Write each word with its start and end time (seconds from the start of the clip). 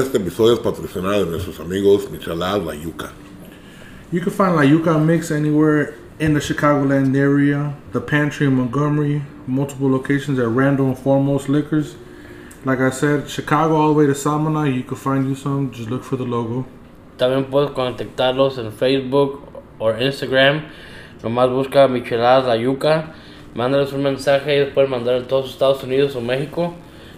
Este 0.00 0.16
episodio 0.16 0.54
es 0.54 0.60
patrocinado 0.60 1.26
de 1.26 1.30
nuestros 1.30 1.60
amigos 1.60 2.10
Micheladas 2.10 2.64
La 2.64 2.74
Yuca. 2.74 3.12
You 4.10 4.22
can 4.22 4.32
find 4.32 4.56
La 4.56 4.62
Yuca 4.62 4.98
Mix 4.98 5.30
anywhere 5.30 5.94
in 6.18 6.32
the 6.32 6.40
Chicagoland 6.40 7.14
area, 7.14 7.74
the 7.92 8.00
Pantry 8.00 8.46
in 8.46 8.54
Montgomery, 8.54 9.20
multiple 9.46 9.90
locations 9.90 10.38
at 10.38 10.48
Randall 10.48 10.86
and 10.86 10.98
Foremost 10.98 11.50
Liquors. 11.50 11.96
Like 12.64 12.80
I 12.80 12.88
said, 12.88 13.28
Chicago 13.28 13.76
all 13.76 13.88
the 13.88 13.94
way 13.94 14.06
to 14.06 14.14
Samana, 14.14 14.70
you 14.70 14.84
can 14.84 14.96
find 14.96 15.28
you 15.28 15.34
some. 15.34 15.70
Just 15.70 15.90
look 15.90 16.02
for 16.02 16.16
the 16.16 16.24
logo. 16.24 16.64
También 17.18 17.50
puedes 17.50 17.70
contactarlos 17.72 18.56
en 18.56 18.72
Facebook 18.72 19.42
o 19.78 19.90
Instagram. 19.92 20.62
Nomás 21.22 21.50
busca 21.50 21.88
Micheladas 21.88 22.46
La 22.46 22.56
Yuca. 22.56 23.12
Mándales 23.54 23.92
un 23.92 24.02
mensaje 24.02 24.62
y 24.62 24.70
pueden 24.72 24.90
mandar 24.90 25.16
en 25.16 25.26
todos 25.26 25.50
Estados 25.50 25.82
Unidos 25.84 26.16
o 26.16 26.22
México. 26.22 26.74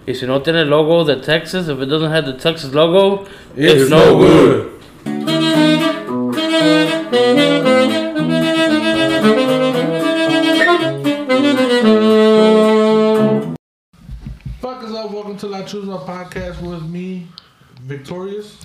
Y 0.06 0.14
si 0.14 0.26
no 0.26 0.42
tiene 0.42 0.62
el 0.62 0.68
logo 0.70 1.04
de 1.04 1.16
Texas, 1.16 1.68
if 1.68 1.78
it 1.80 1.86
doesn't 1.86 2.10
have 2.10 2.26
the 2.26 2.32
Texas 2.34 2.74
logo, 2.74 3.26
it's, 3.56 3.88
no 3.88 4.18
good. 4.18 5.82
Fuck 14.60 14.84
us 14.84 14.92
up. 14.94 15.10
Welcome 15.10 15.36
to 15.38 15.46
La 15.48 15.62
Chuzma 15.62 16.04
podcast 16.06 16.62
with 16.62 16.82
me, 16.84 17.26
Victorious, 17.82 18.56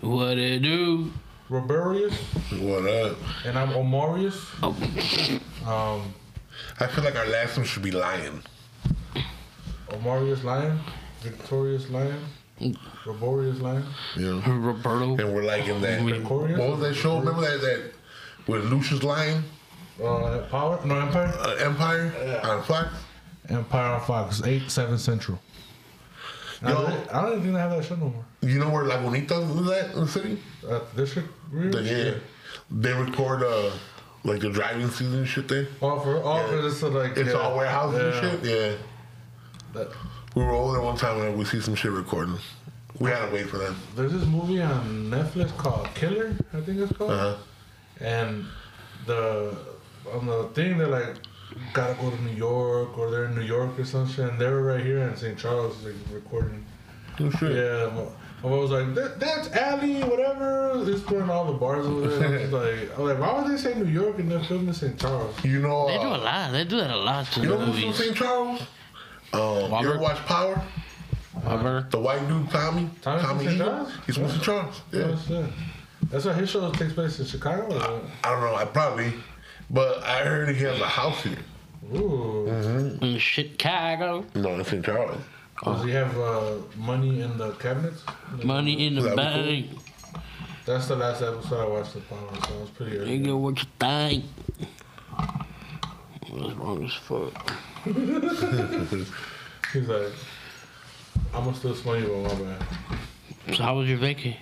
What 0.00 0.38
it 0.38 0.62
do? 0.62 1.12
Roberius, 1.50 2.14
What 2.62 2.86
up? 2.88 3.18
and 3.44 3.58
I'm 3.58 3.70
Omarius. 3.70 4.38
Um, 5.66 6.14
I 6.80 6.86
feel 6.86 7.04
like 7.04 7.16
our 7.16 7.26
last 7.26 7.56
one 7.58 7.66
should 7.66 7.82
be 7.82 7.90
Lion. 7.90 8.42
Omarius 9.98 10.42
Lion, 10.44 10.78
Victorious 11.22 11.88
Lion, 11.90 12.20
Roborius 13.04 13.60
Lion. 13.60 13.84
You 14.16 14.40
know? 14.40 14.52
Roberto. 14.54 15.16
And 15.16 15.34
we're 15.34 15.42
like 15.44 15.66
in 15.66 15.80
that. 15.82 16.02
Victorious? 16.02 16.58
What 16.58 16.70
was 16.70 16.80
that 16.80 16.94
show? 16.94 17.18
Remember 17.18 17.42
that 17.42 17.60
that 17.60 17.92
with 18.46 18.64
Lucious 18.70 19.02
Lyon, 19.02 19.44
Uh, 20.02 20.38
Power? 20.50 20.80
No, 20.84 20.96
Empire? 20.98 21.32
uh, 21.38 21.54
Empire 21.60 22.40
on 22.44 22.62
Fox? 22.64 22.88
Empire 23.48 23.94
on 23.94 24.00
Fox, 24.00 24.42
8, 24.44 24.70
7 24.70 24.98
Central. 24.98 25.38
I 26.62 26.70
Yo. 26.70 26.82
don't, 26.82 27.14
I 27.14 27.20
don't 27.22 27.30
even 27.32 27.42
think 27.42 27.54
they 27.54 27.60
have 27.60 27.70
that 27.72 27.84
show 27.84 27.96
no 27.96 28.08
more. 28.08 28.24
You 28.40 28.58
know 28.58 28.70
where 28.70 28.84
Lagunitas 28.84 29.60
is 29.62 29.70
at 29.70 29.94
in 29.94 30.00
the 30.00 30.08
city? 30.08 30.38
Uh, 30.68 30.80
district? 30.96 31.28
The- 31.52 31.82
yeah. 31.82 32.14
They 32.70 32.92
record 32.92 33.42
uh 33.42 33.70
like 34.24 34.40
the 34.40 34.48
driving 34.50 34.88
season 34.88 35.18
and 35.18 35.28
shit 35.28 35.46
there. 35.48 35.66
All 35.82 36.00
for, 36.00 36.22
all 36.22 36.38
Yeah. 36.38 36.46
for 36.48 36.62
this, 36.62 36.82
like, 36.82 37.16
It's 37.18 37.30
yeah. 37.30 37.34
all 37.38 37.56
warehouses 37.56 38.00
Yeah. 38.00 38.30
and 38.30 38.42
shit. 38.46 38.50
Yeah. 38.50 38.76
That- 39.74 39.88
We 40.34 40.42
were 40.42 40.52
over 40.52 40.72
there 40.72 40.82
one 40.82 40.96
time 40.96 41.20
and 41.20 41.38
we 41.38 41.44
see 41.44 41.60
some 41.60 41.74
shit 41.74 41.92
recording. 41.92 42.38
We 42.98 43.10
had 43.10 43.26
to 43.26 43.34
wait 43.34 43.48
for 43.48 43.58
them. 43.58 43.76
There's 43.96 44.12
this 44.12 44.24
movie 44.24 44.62
on 44.62 45.10
Netflix 45.10 45.56
called 45.56 45.88
Killer, 45.94 46.34
I 46.52 46.60
think 46.60 46.78
it's 46.78 46.92
called. 46.96 47.10
Uh-huh. 47.10 47.36
And 48.00 48.44
the 49.06 49.56
on 50.12 50.26
the 50.26 50.44
thing 50.54 50.78
they're 50.78 50.86
like 50.86 51.16
gotta 51.72 51.94
go 51.94 52.10
to 52.10 52.22
New 52.22 52.36
York 52.36 52.96
or 52.98 53.10
they're 53.10 53.26
in 53.26 53.34
New 53.34 53.42
York 53.42 53.78
or 53.78 53.84
some 53.84 54.08
shit 54.08 54.28
and 54.28 54.38
they 54.38 54.48
were 54.48 54.62
right 54.62 54.84
here 54.84 54.98
in 54.98 55.16
St. 55.16 55.38
Charles 55.38 55.84
like 55.84 55.94
recording. 56.12 56.64
Oh, 57.20 57.30
shit. 57.30 57.52
Yeah, 57.52 57.90
my, 57.94 58.48
my 58.48 58.56
was 58.56 58.70
like, 58.72 58.94
that, 58.94 59.20
that's 59.20 59.48
Alley, 59.52 60.02
whatever. 60.02 60.82
Just 60.84 61.06
putting 61.06 61.30
all 61.30 61.46
the 61.46 61.58
bars 61.58 61.86
over 61.86 62.08
there. 62.08 62.38
I 62.40 62.42
was 62.42 62.52
like, 62.52 62.98
I 62.98 63.00
was 63.00 63.12
like, 63.12 63.20
why 63.20 63.40
would 63.40 63.52
they 63.52 63.56
say 63.56 63.74
New 63.74 63.86
York 63.86 64.18
and 64.18 64.30
they're 64.30 64.42
filming 64.42 64.68
in 64.68 64.74
St. 64.74 64.98
Charles? 64.98 65.44
You 65.44 65.60
know, 65.60 65.86
They 65.86 65.98
do 65.98 66.08
a 66.08 66.14
uh, 66.14 66.18
lot. 66.18 66.52
They 66.52 66.64
do 66.64 66.76
that 66.78 66.90
a 66.90 66.96
lot 66.96 67.26
to 67.26 67.40
you 67.40 67.48
know 67.48 67.58
the 67.58 67.66
who's 67.66 67.96
from. 67.96 68.04
St. 68.04 68.16
Charles? 68.16 68.62
Um, 69.34 69.82
you 69.82 69.90
ever 69.90 69.98
watch 69.98 70.18
Power? 70.26 70.62
Robert. 71.44 71.90
The 71.90 71.98
white 71.98 72.26
dude, 72.28 72.48
Tommy? 72.50 72.88
Tommy 73.02 73.22
from 73.22 73.38
St. 73.38 73.50
Eagle? 73.52 73.66
Charles? 73.66 73.92
He's 74.06 74.16
from 74.16 74.28
St. 74.30 74.42
Charles. 74.42 74.82
Yeah. 74.92 75.16
Oh. 75.30 75.52
That's 76.10 76.24
why 76.24 76.32
his 76.34 76.50
show 76.50 76.70
takes 76.72 76.92
place 76.92 77.18
in 77.18 77.26
Chicago. 77.26 77.64
Or 77.64 77.68
what? 77.68 78.02
I 78.22 78.30
don't 78.30 78.40
know. 78.40 78.54
I 78.54 78.64
probably, 78.64 79.12
but 79.70 80.02
I 80.04 80.24
heard 80.24 80.54
he 80.54 80.62
has 80.64 80.80
a 80.80 80.86
house 80.86 81.22
here. 81.22 81.38
Ooh. 81.94 82.46
In 83.02 83.18
Chicago. 83.18 84.24
No, 84.34 84.58
it's 84.58 84.72
in 84.72 84.82
St. 84.82 84.84
Charles. 84.84 85.20
Does 85.64 85.84
he 85.84 85.90
have 85.92 86.16
uh, 86.18 86.56
money 86.76 87.22
in 87.22 87.38
the 87.38 87.52
cabinets? 87.52 88.02
Money 88.42 88.86
in 88.86 88.96
the 88.96 89.02
That'd 89.02 89.46
be 89.46 89.62
bank. 89.62 89.80
That's 90.66 90.88
the 90.88 90.96
last 90.96 91.22
episode 91.22 91.60
I 91.62 91.68
watched 91.68 91.94
the 91.94 92.00
Power, 92.00 92.28
so 92.46 92.54
it 92.54 92.60
was 92.60 92.70
pretty 92.70 92.98
early. 92.98 93.18
Nigga, 93.20 93.38
what 93.38 93.58
you 93.58 93.66
think? 93.78 94.24
What's 96.30 96.54
wrong 96.54 96.84
as 96.84 96.94
fuck? 96.94 97.52
He's 99.74 99.88
like, 99.88 100.12
I'm 101.34 101.44
gonna 101.44 101.56
still 101.56 101.74
smell 101.74 101.98
you, 101.98 102.06
but 102.06 102.38
my 102.38 102.44
bad. 102.44 103.56
So 103.56 103.62
how 103.64 103.76
was 103.76 103.88
your 103.88 103.98
vacation? 103.98 104.40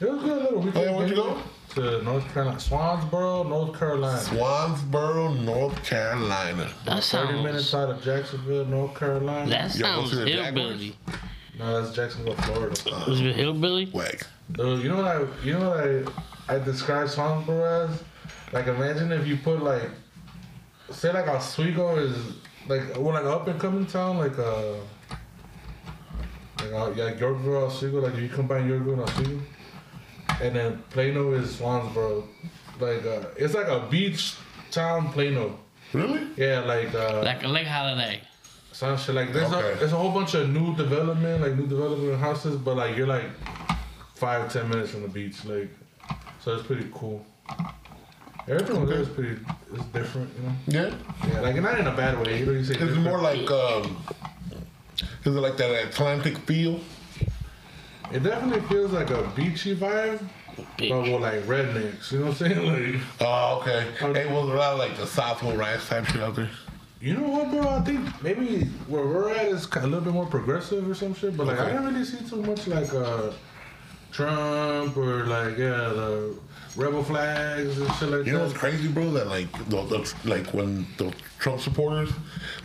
It 0.00 0.10
was 0.10 0.22
good 0.22 0.42
little 0.42 0.60
weekend. 0.60 0.76
Oh, 0.78 0.88
hey, 0.88 0.96
where'd 0.96 1.10
you 1.10 1.16
go? 1.16 1.42
To 1.74 2.02
North 2.02 2.26
Carolina, 2.32 2.56
Swansboro, 2.58 3.48
North 3.48 3.78
Carolina. 3.78 4.18
Swansboro, 4.18 5.38
North 5.44 5.84
Carolina. 5.84 6.70
That 6.86 7.04
30 7.04 7.42
minutes 7.42 7.66
sounds. 7.66 7.90
out 7.90 7.96
of 7.98 8.02
Jacksonville, 8.02 8.64
North 8.64 8.94
Carolina. 8.98 9.48
That 9.50 9.74
Y'all 9.76 10.02
go 10.02 10.08
sounds 10.08 10.10
to 10.10 10.16
the 10.16 10.30
hillbilly. 10.30 10.96
no, 11.58 11.82
that's 11.82 11.94
Jacksonville, 11.94 12.34
Florida. 12.36 12.74
Was 13.06 13.20
it 13.20 13.36
hillbilly? 13.36 13.90
Wag. 13.92 14.22
Dude, 14.52 14.60
uh, 14.60 14.82
you 14.82 14.88
know 14.88 14.96
what 14.96 15.04
I, 15.06 15.44
you 15.44 15.52
know 15.52 15.68
what 15.70 15.80
I, 16.48 16.54
I 16.56 16.58
describe 16.58 17.08
Swansboro 17.08 17.90
as? 17.90 18.02
Like, 18.52 18.66
imagine 18.68 19.12
if 19.12 19.26
you 19.26 19.36
put 19.36 19.62
like, 19.62 19.90
say 20.90 21.12
like 21.12 21.28
Oswego 21.28 21.96
is 21.96 22.16
like, 22.68 22.82
well, 22.96 23.14
like 23.14 23.24
up 23.24 23.46
and 23.48 23.60
coming 23.60 23.86
town, 23.86 24.18
like 24.18 24.38
uh, 24.38 24.74
like 26.58 26.72
uh, 26.72 26.92
yeah, 26.96 27.14
Yorkville, 27.18 27.64
Oswego. 27.66 28.00
Like 28.00 28.14
if 28.14 28.20
you 28.20 28.28
combine 28.28 28.68
Yorkville 28.68 28.94
and 28.94 29.02
Oswego, 29.02 29.40
and 30.40 30.56
then 30.56 30.82
Plano 30.90 31.32
is 31.34 31.56
Swansboro. 31.56 32.24
Like 32.80 33.04
uh, 33.04 33.22
it's 33.36 33.54
like 33.54 33.68
a 33.68 33.86
beach 33.90 34.34
town, 34.70 35.12
Plano. 35.12 35.58
Really? 35.92 36.26
Yeah, 36.36 36.60
like 36.60 36.94
uh, 36.94 37.22
Like 37.22 37.42
a 37.44 37.48
lake 37.48 37.66
holiday. 37.66 38.20
some 38.72 38.96
shit 38.96 39.14
like 39.14 39.32
there's 39.32 39.52
Okay. 39.52 39.72
a 39.72 39.76
there's 39.76 39.92
a 39.92 39.96
whole 39.96 40.10
bunch 40.12 40.34
of 40.34 40.48
new 40.48 40.74
development, 40.76 41.42
like 41.42 41.54
new 41.56 41.66
development 41.66 42.18
houses, 42.18 42.56
but 42.56 42.76
like 42.76 42.96
you're 42.96 43.06
like 43.06 43.28
five 44.14 44.50
ten 44.52 44.68
minutes 44.70 44.90
from 44.92 45.02
the 45.02 45.08
beach, 45.08 45.44
like 45.44 45.68
so 46.40 46.54
it's 46.54 46.66
pretty 46.66 46.88
cool. 46.94 47.24
Everything 48.48 48.76
over 48.76 48.86
there 48.86 49.00
is 49.00 49.08
pretty 49.08 49.38
is 49.74 49.84
different, 49.92 50.30
you 50.36 50.42
know. 50.48 50.54
Yeah. 50.66 50.94
Yeah, 51.32 51.40
like 51.40 51.56
not 51.56 51.78
in 51.78 51.86
a 51.86 51.94
bad 51.96 52.24
way. 52.26 52.40
You 52.40 52.46
know, 52.46 52.52
you 52.52 52.64
say 52.64 52.74
Is 52.74 52.80
it 52.82 52.86
different. 52.86 53.04
more 53.04 53.20
like, 53.20 53.48
um, 53.50 54.02
is 55.24 55.34
it 55.36 55.40
like 55.40 55.56
that 55.58 55.70
Atlantic 55.86 56.38
feel? 56.38 56.80
It 58.12 58.22
definitely 58.22 58.60
feels 58.68 58.92
like 58.92 59.10
a 59.10 59.22
beachy 59.36 59.74
vibe, 59.76 60.20
but 60.56 60.66
Bitch. 60.76 61.12
with 61.12 61.22
like 61.22 61.42
rednecks. 61.44 62.10
You 62.12 62.18
know 62.18 62.26
what 62.26 62.40
I'm 62.42 62.48
saying? 62.48 62.92
Like, 62.92 63.02
Oh, 63.20 63.58
okay. 63.60 63.86
Okay. 64.02 64.24
Hey, 64.28 64.32
was 64.32 64.46
there 64.48 64.56
a 64.56 64.58
lot 64.58 64.72
of 64.72 64.78
like 64.78 64.96
the 64.96 65.06
Southwell 65.06 65.56
Rice 65.56 65.88
type 65.88 66.04
shit 66.06 66.20
out 66.20 66.34
there? 66.34 66.50
you 67.00 67.14
know 67.16 67.28
what, 67.28 67.50
bro? 67.50 67.68
I 67.68 67.80
think 67.80 68.22
maybe 68.22 68.64
where 68.86 69.04
we're 69.06 69.30
at 69.30 69.46
is 69.46 69.66
ki- 69.66 69.80
a 69.80 69.84
little 69.84 70.00
bit 70.02 70.12
more 70.12 70.26
progressive 70.26 70.88
or 70.88 70.94
some 70.94 71.14
shit. 71.14 71.36
But 71.36 71.46
like, 71.46 71.58
I 71.58 71.62
Okay. 71.62 71.72
didn't 71.72 71.86
really 71.94 72.04
see 72.04 72.28
too 72.28 72.42
much 72.42 72.66
like 72.66 72.92
uh, 72.92 73.30
Trump 74.12 74.96
or 74.96 75.24
like 75.26 75.56
yeah 75.58 75.88
the 75.88 76.36
rebel 76.76 77.02
flags 77.04 77.78
and 77.78 77.92
shit 77.94 78.08
like 78.08 78.26
You 78.26 78.32
know 78.32 78.40
what's 78.44 78.52
crazy, 78.54 78.88
bro? 78.88 79.10
That 79.12 79.28
like 79.28 79.50
the, 79.68 79.82
the 79.82 80.14
like 80.24 80.46
when 80.54 80.86
the 80.98 81.12
Trump 81.38 81.60
supporters, 81.60 82.08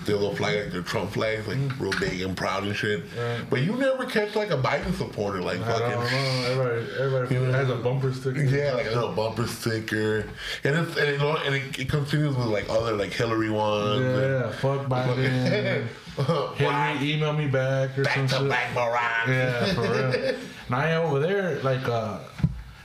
they'll 0.06 0.36
fly 0.36 0.56
like 0.56 0.72
their 0.72 0.82
Trump 0.84 1.12
flags, 1.12 1.48
like 1.48 1.58
real 1.80 1.92
big 2.00 2.22
and 2.22 2.38
proud 2.38 2.64
and 2.64 2.76
shit. 2.76 3.04
Right. 3.18 3.42
But 3.50 3.62
you 3.62 3.74
never 3.76 4.06
catch 4.06 4.36
like 4.36 4.52
a 4.52 4.58
Biden 4.58 4.94
supporter, 4.96 5.42
like 5.42 5.60
I 5.62 5.80
don't 5.80 5.90
know. 5.90 6.02
fucking. 6.02 6.46
Everybody, 6.46 6.88
everybody 7.00 7.36
You 7.36 7.42
know, 7.48 7.52
has 7.54 7.70
a 7.70 7.76
bumper 7.76 8.14
sticker. 8.14 8.44
Yeah, 8.44 8.74
like 8.74 8.86
a 8.86 8.92
little 8.92 9.14
bumper 9.14 9.48
sticker, 9.48 10.28
and 10.64 10.76
it's 10.78 10.96
and, 10.98 11.12
you 11.12 11.18
know, 11.18 11.38
and 11.38 11.56
it, 11.56 11.80
it 11.80 11.90
continues 11.90 12.36
with 12.36 12.48
like 12.48 12.70
other 12.70 12.94
like 12.96 13.12
Hillary 13.12 13.50
ones. 13.50 14.02
and- 14.02 14.16
Yeah, 14.22 14.52
fuck 14.52 14.86
Biden. 14.88 15.88
Hillary, 16.56 17.12
email 17.14 17.34
me 17.34 17.48
back 17.48 17.98
or 17.98 18.04
Back 18.04 18.16
some 18.16 18.28
to 18.28 18.36
shit. 18.40 18.50
back. 18.50 19.28
Yeah, 19.28 19.74
for 19.74 19.82
real. 19.82 20.36
now 20.70 20.84
yeah, 20.86 20.98
over 21.02 21.20
there, 21.20 21.60
like 21.62 21.88
uh, 21.88 22.20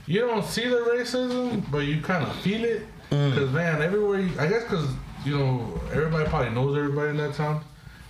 you 0.05 0.19
don't 0.21 0.43
see 0.45 0.67
the 0.67 0.77
racism, 0.77 1.63
but 1.71 1.79
you 1.79 2.01
kind 2.01 2.23
of 2.25 2.35
feel 2.37 2.63
it. 2.63 2.81
Mm. 3.11 3.35
Cause 3.37 3.49
man, 3.51 3.81
everywhere 3.81 4.19
you, 4.21 4.31
I 4.39 4.47
guess, 4.47 4.63
cause 4.65 4.87
you 5.25 5.37
know 5.37 5.79
everybody 5.91 6.27
probably 6.29 6.49
knows 6.51 6.77
everybody 6.77 7.09
in 7.11 7.17
that 7.17 7.35
town, 7.35 7.63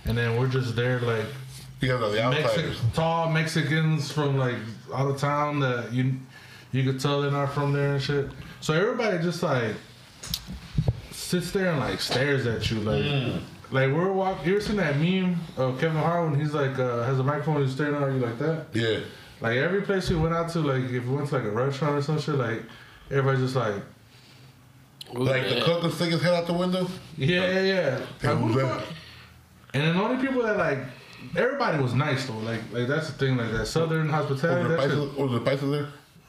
and 0.06 0.16
then 0.16 0.38
we're 0.38 0.48
just 0.48 0.74
there 0.76 0.98
like 1.00 1.26
You 1.80 1.88
guys 1.88 2.02
are 2.02 2.10
the 2.10 2.30
Mexic, 2.30 2.46
outsiders. 2.46 2.80
tall 2.94 3.30
Mexicans 3.30 4.10
from 4.10 4.38
like 4.38 4.56
out 4.94 5.08
of 5.10 5.18
town 5.18 5.60
that 5.60 5.92
you 5.92 6.14
you 6.72 6.82
could 6.84 6.98
tell 7.00 7.22
they're 7.22 7.30
not 7.30 7.52
from 7.52 7.72
there 7.72 7.94
and 7.94 8.02
shit. 8.02 8.28
So 8.60 8.72
everybody 8.74 9.18
just 9.22 9.42
like 9.42 9.74
sits 11.10 11.50
there 11.52 11.70
and 11.70 11.80
like 11.80 12.00
stares 12.00 12.46
at 12.46 12.70
you 12.70 12.80
like 12.80 13.02
Mm. 13.04 13.40
like 13.70 13.92
we're 13.92 14.10
walking. 14.12 14.48
You 14.48 14.56
ever 14.56 14.64
seen 14.64 14.76
that 14.76 14.96
meme 14.98 15.38
of 15.56 15.78
Kevin 15.80 15.96
Hart 15.98 16.30
when 16.30 16.40
he's 16.40 16.52
like 16.54 16.78
uh, 16.78 17.02
has 17.04 17.18
a 17.18 17.22
microphone 17.24 17.56
and 17.56 17.64
he's 17.66 17.74
staring 17.74 17.94
at 17.94 18.12
you 18.12 18.18
like 18.18 18.38
that? 18.38 18.66
Yeah. 18.72 19.00
Like 19.44 19.58
every 19.58 19.82
place 19.82 20.08
we 20.08 20.16
went 20.16 20.34
out 20.34 20.48
to, 20.52 20.60
like 20.60 20.84
if 20.90 21.04
we 21.06 21.16
went 21.16 21.28
to 21.28 21.34
like 21.36 21.44
a 21.44 21.50
restaurant 21.50 21.96
or 21.96 22.02
some 22.02 22.18
shit, 22.18 22.36
like 22.36 22.62
everybody's 23.10 23.40
just 23.40 23.56
like 23.56 23.74
Like 25.12 25.48
the 25.50 25.60
cook 25.60 25.82
will 25.82 25.90
stick 25.90 26.10
his 26.12 26.22
head 26.22 26.32
out 26.32 26.46
the 26.46 26.54
window. 26.54 26.88
yeah 27.18 27.50
yeah 27.50 27.60
yeah. 27.60 28.06
Like, 28.22 28.38
who 28.38 28.52
the 28.54 28.60
fuck? 28.66 28.84
And 29.74 29.82
then 29.82 29.96
the 29.96 30.02
only 30.02 30.26
people 30.26 30.42
that 30.44 30.56
like 30.56 30.78
everybody 31.36 31.82
was 31.82 31.92
nice 31.94 32.26
though. 32.26 32.38
Like 32.38 32.62
like 32.72 32.88
that's 32.88 33.08
the 33.10 33.18
thing. 33.18 33.36
Like 33.36 33.52
that 33.52 33.66
Southern 33.66 34.08
hospitality. 34.08 34.66
Was 34.66 34.82
the 34.82 34.88
shit, 34.88 34.98
Paisa, 34.98 35.16
was 35.18 35.32
the 35.32 35.40
Paisa 35.50 35.70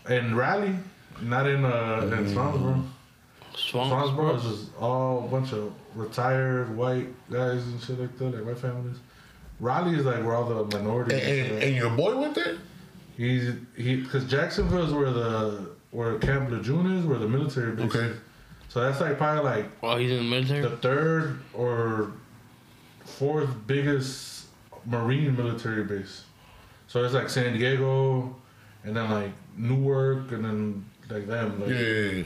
there? 0.07 0.17
in 0.17 0.35
Raleigh, 0.35 0.75
not 1.21 1.47
in 1.47 1.63
uh 1.63 2.01
in 2.17 2.25
Swansboro. 2.33 2.85
Swamp. 3.55 3.93
Swansboro 3.93 4.35
is 4.37 4.43
just 4.43 4.77
all 4.77 5.23
a 5.23 5.27
bunch 5.29 5.53
of 5.53 5.71
retired 5.95 6.75
white 6.75 7.07
guys 7.31 7.63
and 7.63 7.81
shit 7.81 7.97
like 7.97 8.17
that, 8.17 8.35
like 8.35 8.45
white 8.45 8.59
families. 8.59 8.97
Raleigh 9.61 9.95
is 9.97 10.05
like 10.05 10.21
where 10.25 10.35
all 10.35 10.43
the 10.43 10.77
minorities. 10.77 11.13
And, 11.13 11.23
and 11.31 11.51
and, 11.53 11.63
and 11.63 11.75
your 11.77 11.91
boy 11.91 12.17
went 12.19 12.35
there? 12.35 12.57
He's 13.17 13.53
he 13.77 13.97
because 13.97 14.25
Jacksonville 14.25 14.85
is 14.85 14.93
where 14.93 15.11
the 15.11 15.69
where 15.91 16.17
Camp 16.19 16.49
Lejeune 16.51 16.91
is, 16.99 17.05
where 17.05 17.17
the 17.19 17.27
military 17.27 17.71
base 17.75 17.85
Okay. 17.95 18.05
is. 18.07 18.17
So 18.69 18.81
that's 18.81 18.99
like 18.99 19.17
probably 19.17 19.43
like 19.43 19.65
Oh, 19.81 19.95
he's 19.97 20.11
in 20.11 20.17
the 20.17 20.23
military. 20.23 20.61
the 20.61 20.75
third 20.77 21.39
or 21.53 22.11
fourth 23.05 23.49
biggest 23.67 24.47
Marine 24.85 25.35
military 25.35 25.83
base. 25.83 26.23
So 26.87 27.03
it's 27.03 27.13
like 27.13 27.29
San 27.29 27.53
Diego, 27.53 28.35
and 28.83 28.95
then 28.95 29.09
like 29.09 29.31
Newark, 29.57 30.31
and 30.31 30.43
then 30.43 30.85
like 31.09 31.27
them. 31.27 31.59
Like, 31.61 31.69
Yeah, 31.69 31.79
yeah, 31.79 32.11
yeah. 32.11 32.23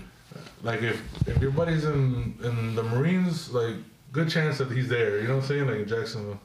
like 0.63 0.81
if 0.81 1.01
if 1.27 1.39
your 1.41 1.51
buddy's 1.51 1.85
in 1.85 2.35
in 2.43 2.75
the 2.75 2.83
Marines, 2.83 3.51
like 3.51 3.75
good 4.11 4.29
chance 4.29 4.57
that 4.57 4.71
he's 4.71 4.89
there. 4.89 5.19
You 5.21 5.27
know 5.27 5.35
what 5.35 5.43
I'm 5.43 5.47
saying? 5.49 5.67
Like 5.67 5.79
in 5.81 5.87
Jacksonville. 5.87 6.39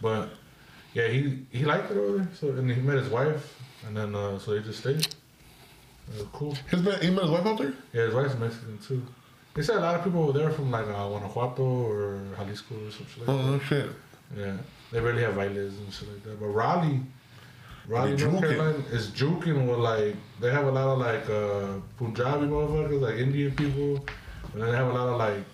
But 0.00 0.28
yeah, 0.94 1.08
he 1.08 1.44
he 1.50 1.64
liked 1.64 1.90
it 1.90 1.96
over 1.96 2.18
there. 2.18 2.28
So 2.38 2.48
and 2.50 2.70
he 2.70 2.80
met 2.80 2.96
his 2.96 3.08
wife, 3.08 3.58
and 3.86 3.96
then 3.96 4.14
uh, 4.14 4.38
so 4.38 4.52
they 4.54 4.60
just 4.60 4.80
stayed. 4.80 5.00
It 5.00 6.18
was 6.18 6.26
cool. 6.32 6.56
His 6.70 6.82
man, 6.82 7.00
he 7.00 7.10
met 7.10 7.22
his 7.22 7.30
wife 7.30 7.46
out 7.46 7.58
there? 7.58 7.72
Yeah, 7.92 8.02
his 8.06 8.14
wife's 8.14 8.36
Mexican 8.36 8.78
too. 8.78 9.02
They 9.54 9.62
said 9.62 9.76
a 9.76 9.80
lot 9.80 9.94
of 9.96 10.04
people 10.04 10.26
were 10.26 10.32
there 10.32 10.50
from 10.50 10.70
like 10.70 10.86
uh, 10.86 11.08
Guanajuato 11.08 11.62
or 11.62 12.20
Jalisco 12.36 12.74
or 12.74 12.90
some 12.90 13.06
shit 13.06 13.26
like 13.26 13.28
Oh, 13.28 13.42
no 13.42 13.58
shit. 13.60 13.90
Yeah, 14.36 14.56
they 14.90 15.00
really 15.00 15.22
have 15.22 15.36
bailes 15.36 15.74
and 15.78 15.92
shit 15.92 16.08
like 16.08 16.22
that. 16.24 16.40
But 16.40 16.46
Raleigh, 16.46 17.00
Raleigh, 17.86 18.16
North. 18.16 18.40
Carolina 18.40 18.78
is 18.90 19.08
juking 19.08 19.66
with 19.68 19.78
like 19.78 20.16
they 20.40 20.50
have 20.50 20.66
a 20.66 20.70
lot 20.70 20.88
of 20.88 20.98
like 20.98 21.28
uh, 21.28 21.80
Punjabi 21.98 22.46
motherfuckers, 22.46 23.00
like 23.00 23.16
Indian 23.16 23.52
people, 23.54 24.04
and 24.52 24.62
then 24.62 24.70
they 24.70 24.76
have 24.76 24.88
a 24.88 24.92
lot 24.92 25.08
of 25.08 25.18
like 25.18 25.44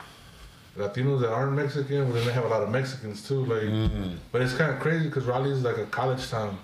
Latinos 0.76 1.20
that 1.20 1.30
aren't 1.32 1.54
Mexican, 1.56 2.04
but 2.06 2.14
then 2.14 2.26
they 2.26 2.32
have 2.32 2.44
a 2.44 2.48
lot 2.48 2.62
of 2.62 2.70
Mexicans 2.70 3.26
too. 3.26 3.44
Like, 3.44 3.62
Mm-hmm. 3.62 4.14
but 4.30 4.42
it's 4.42 4.54
kind 4.54 4.72
of 4.72 4.78
crazy 4.78 5.06
because 5.08 5.24
Raleigh 5.24 5.50
is 5.50 5.62
like 5.62 5.76
a 5.78 5.86
college 5.86 6.28
town. 6.30 6.56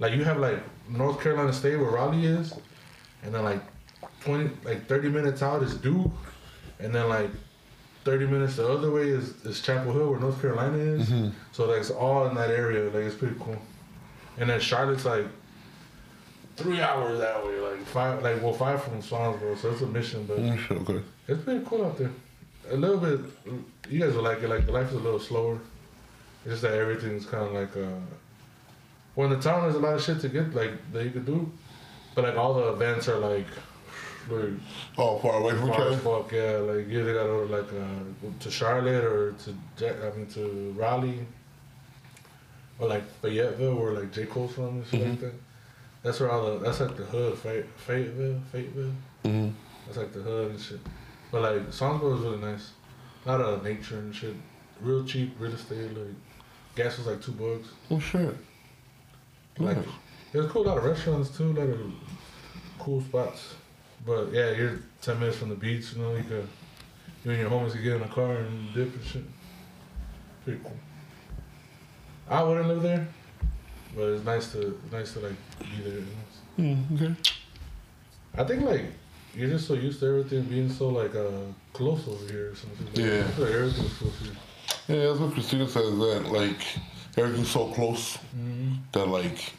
Like 0.00 0.12
you 0.14 0.22
have 0.24 0.36
like 0.38 0.60
North 0.88 1.20
Carolina 1.20 1.52
State 1.52 1.76
where 1.76 1.90
Raleigh 1.90 2.26
is, 2.26 2.54
and 3.22 3.34
then 3.34 3.44
like 3.44 3.62
twenty, 4.20 4.50
like 4.64 4.86
thirty 4.86 5.08
minutes 5.08 5.42
out 5.42 5.62
is 5.62 5.74
Duke, 5.74 6.10
and 6.80 6.94
then 6.94 7.08
like 7.08 7.30
thirty 8.04 8.26
minutes 8.26 8.56
the 8.56 8.66
other 8.66 8.90
way 8.90 9.08
is, 9.08 9.44
is 9.44 9.60
Chapel 9.60 9.92
Hill 9.92 10.10
where 10.10 10.20
North 10.20 10.40
Carolina 10.40 10.76
is. 10.78 11.08
So 11.52 11.66
like 11.66 11.80
it's 11.80 11.90
all 11.90 12.26
in 12.28 12.34
that 12.36 12.50
area. 12.50 12.84
Like 12.86 13.04
it's 13.04 13.14
pretty 13.14 13.36
cool. 13.40 13.58
And 14.38 14.48
then 14.48 14.60
Charlotte's 14.60 15.04
like 15.04 15.26
three 16.56 16.80
hours 16.80 17.18
that 17.18 17.44
way, 17.44 17.58
like 17.60 17.84
five, 17.86 18.22
like 18.22 18.40
well 18.42 18.52
five 18.52 18.82
from 18.82 19.00
Swansboro. 19.02 19.58
So 19.58 19.70
it's 19.70 19.82
a 19.82 19.86
mission, 19.86 20.24
but 20.26 20.38
Mm, 20.38 20.80
okay. 20.82 21.02
it's 21.26 21.42
pretty 21.42 21.64
cool 21.66 21.84
out 21.84 21.98
there. 21.98 22.10
A 22.70 22.76
little 22.76 22.98
bit, 22.98 23.20
you 23.88 23.98
guys 24.00 24.14
will 24.14 24.22
like 24.22 24.42
it. 24.42 24.48
Like 24.48 24.66
the 24.66 24.72
life 24.72 24.88
is 24.88 24.94
a 24.94 24.98
little 24.98 25.20
slower. 25.20 25.58
It's 26.44 26.52
just 26.52 26.62
that 26.62 26.74
everything's 26.74 27.26
kind 27.26 27.44
of 27.46 27.52
like 27.52 27.76
uh. 27.76 27.88
Well, 29.18 29.26
in 29.32 29.36
the 29.36 29.42
town, 29.42 29.62
there's 29.62 29.74
a 29.74 29.80
lot 29.80 29.94
of 29.94 30.00
shit 30.02 30.20
to 30.20 30.28
get 30.28 30.54
like 30.54 30.70
that 30.92 31.02
you 31.02 31.10
could 31.10 31.26
do, 31.26 31.50
but 32.14 32.22
like 32.22 32.36
all 32.36 32.54
the 32.54 32.68
events 32.68 33.08
are 33.08 33.18
like, 33.18 33.46
like 34.30 34.52
Oh, 34.96 35.18
far 35.18 35.40
away 35.40 35.54
from 35.56 35.70
each 35.70 35.74
far 35.74 35.88
as 35.88 35.94
other? 35.94 36.22
fuck. 36.22 36.30
Yeah, 36.30 36.58
like 36.58 36.86
you 36.88 37.00
either 37.00 37.14
gotta 37.14 37.28
go 37.30 37.42
like 37.50 37.72
uh, 37.72 38.30
to 38.38 38.48
Charlotte 38.48 39.02
or 39.02 39.32
to 39.32 40.06
I 40.06 40.16
mean 40.16 40.26
to 40.28 40.72
Raleigh, 40.78 41.26
or 42.78 42.86
like 42.86 43.02
Fayetteville, 43.20 43.74
where 43.74 43.92
like 43.94 44.12
J 44.12 44.26
Cole's 44.26 44.52
from 44.54 44.64
and 44.68 44.86
shit 44.86 45.04
like 45.08 45.20
that. 45.20 45.34
That's 46.04 46.20
where 46.20 46.30
all 46.30 46.44
the 46.52 46.58
that's 46.60 46.78
like 46.78 46.96
the 46.96 47.02
hood, 47.02 47.36
Fay- 47.38 47.64
Fayetteville, 47.76 48.40
Fayetteville. 48.52 48.92
Mm-hmm. 49.24 49.48
That's 49.86 49.98
like 49.98 50.12
the 50.12 50.20
hood 50.20 50.52
and 50.52 50.60
shit. 50.60 50.78
But 51.32 51.42
like 51.42 51.70
Swansboro 51.70 52.14
is 52.14 52.20
really 52.20 52.38
nice. 52.38 52.70
A 53.26 53.30
lot 53.32 53.40
of 53.40 53.64
nature 53.64 53.98
and 53.98 54.14
shit. 54.14 54.36
Real 54.80 55.04
cheap 55.04 55.34
real 55.40 55.52
estate. 55.54 55.90
Like 55.92 56.14
gas 56.76 56.98
was 56.98 57.08
like 57.08 57.20
two 57.20 57.32
bucks. 57.32 57.66
Oh, 57.90 57.98
shit. 57.98 58.36
Like 59.58 59.78
there's 60.32 60.50
cool. 60.50 60.66
A 60.66 60.68
lot 60.68 60.78
of 60.78 60.84
restaurants 60.84 61.36
too. 61.36 61.50
A 61.50 61.52
lot 61.52 61.68
of 61.68 61.92
cool 62.78 63.00
spots. 63.00 63.54
But 64.06 64.32
yeah, 64.32 64.50
you're 64.52 64.80
ten 65.02 65.18
minutes 65.18 65.38
from 65.38 65.48
the 65.48 65.54
beach. 65.54 65.92
You 65.94 66.02
know, 66.02 66.16
you 66.16 66.24
could 66.24 66.48
you 67.24 67.30
and 67.32 67.40
your 67.40 67.50
homies 67.50 67.72
could 67.72 67.82
get 67.82 67.96
in 67.96 68.02
a 68.02 68.08
car 68.08 68.36
and 68.36 68.74
dip 68.74 68.94
and 68.94 69.04
shit. 69.04 69.24
Pretty 70.44 70.60
cool. 70.62 70.76
I 72.28 72.42
wouldn't 72.42 72.68
live 72.68 72.82
there, 72.82 73.08
but 73.96 74.02
it's 74.08 74.24
nice 74.24 74.52
to 74.52 74.78
nice 74.92 75.12
to 75.14 75.20
like 75.20 75.36
be 75.60 75.82
there. 75.82 75.98
You 75.98 76.06
know? 76.58 76.76
Mm, 76.76 76.94
okay. 76.94 77.14
I 78.36 78.44
think 78.44 78.62
like 78.64 78.84
you're 79.34 79.48
just 79.48 79.66
so 79.66 79.74
used 79.74 80.00
to 80.00 80.06
everything 80.06 80.42
being 80.44 80.70
so 80.70 80.88
like 80.88 81.14
uh 81.14 81.30
close 81.72 82.06
over 82.08 82.32
here 82.32 82.50
or 82.50 82.54
something. 82.54 82.86
Like, 82.86 82.96
Yeah. 82.96 83.44
Like 83.44 83.52
everything's 83.54 83.92
close 83.94 84.18
here. 84.20 84.32
Yeah, 84.88 85.08
that's 85.08 85.20
what 85.20 85.34
Christina 85.34 85.68
says 85.68 85.98
that, 85.98 86.30
like, 86.32 86.62
everything's 87.18 87.50
so 87.50 87.66
close 87.68 88.16
Mm-hmm. 88.36 88.74
that, 88.92 89.06
like, 89.08 89.52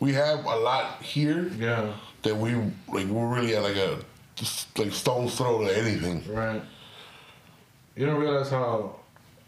we 0.00 0.12
have 0.14 0.44
a 0.44 0.56
lot 0.56 1.02
here 1.02 1.50
Yeah, 1.58 1.92
that 2.22 2.36
we, 2.36 2.54
like, 2.88 3.06
we're 3.06 3.28
really 3.34 3.54
at, 3.56 3.62
like, 3.62 3.76
a, 3.76 3.98
just, 4.36 4.78
like, 4.78 4.92
stone's 4.92 5.36
throw 5.36 5.60
to 5.66 5.78
anything. 5.78 6.22
right. 6.34 6.62
You 7.96 8.06
don't 8.06 8.20
realize 8.20 8.50
how 8.50 8.96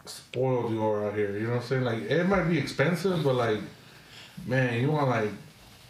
spoiled 0.05 0.73
you 0.73 0.85
are 0.85 1.07
out 1.07 1.15
here. 1.15 1.33
You 1.39 1.47
know 1.47 1.55
what 1.55 1.63
I'm 1.63 1.69
saying? 1.69 1.85
Like 1.85 2.03
it 2.03 2.25
might 2.29 2.45
be 2.45 2.59
expensive, 2.59 3.23
but 3.23 3.35
like, 3.35 3.61
man, 4.47 4.81
you 4.81 4.91
want 4.91 5.09
like 5.09 5.31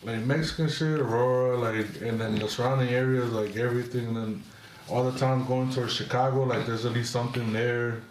like 0.05 0.19
Mexican 0.21 0.69
shit, 0.69 1.01
Aurora, 1.01 1.57
like, 1.57 1.87
and 2.03 2.21
then 2.21 2.39
the 2.39 2.47
surrounding 2.49 2.91
areas, 2.91 3.33
like 3.33 3.57
everything. 3.57 4.09
And 4.09 4.17
then 4.17 4.43
all 4.89 5.11
the 5.11 5.19
time 5.19 5.47
going 5.47 5.73
towards 5.73 5.95
Chicago, 5.95 6.43
like 6.45 6.67
there's 6.67 6.85
at 6.85 6.93
least 6.93 7.11
something 7.11 7.53
there. 7.53 8.03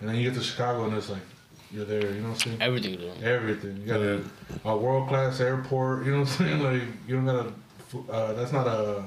And 0.00 0.08
then 0.08 0.16
you 0.16 0.28
get 0.30 0.38
to 0.38 0.42
Chicago 0.42 0.84
and 0.86 0.94
it's 0.96 1.10
like 1.10 1.22
you're 1.72 1.84
there. 1.84 2.00
You 2.12 2.20
know 2.20 2.30
what 2.30 2.34
I'm 2.34 2.38
saying? 2.40 2.62
Everything. 2.62 2.98
Though. 2.98 3.26
Everything. 3.26 3.76
You 3.78 3.86
got 3.86 4.00
a, 4.00 4.22
a 4.64 4.76
world 4.76 5.08
class 5.08 5.40
airport. 5.40 6.04
You 6.04 6.12
know 6.12 6.20
what 6.20 6.40
I'm 6.40 6.46
saying? 6.46 6.62
Like 6.62 6.82
you 7.06 7.16
don't 7.16 7.26
gotta. 7.26 7.52
Uh, 8.10 8.32
that's 8.34 8.52
not 8.52 8.66
a 8.66 9.04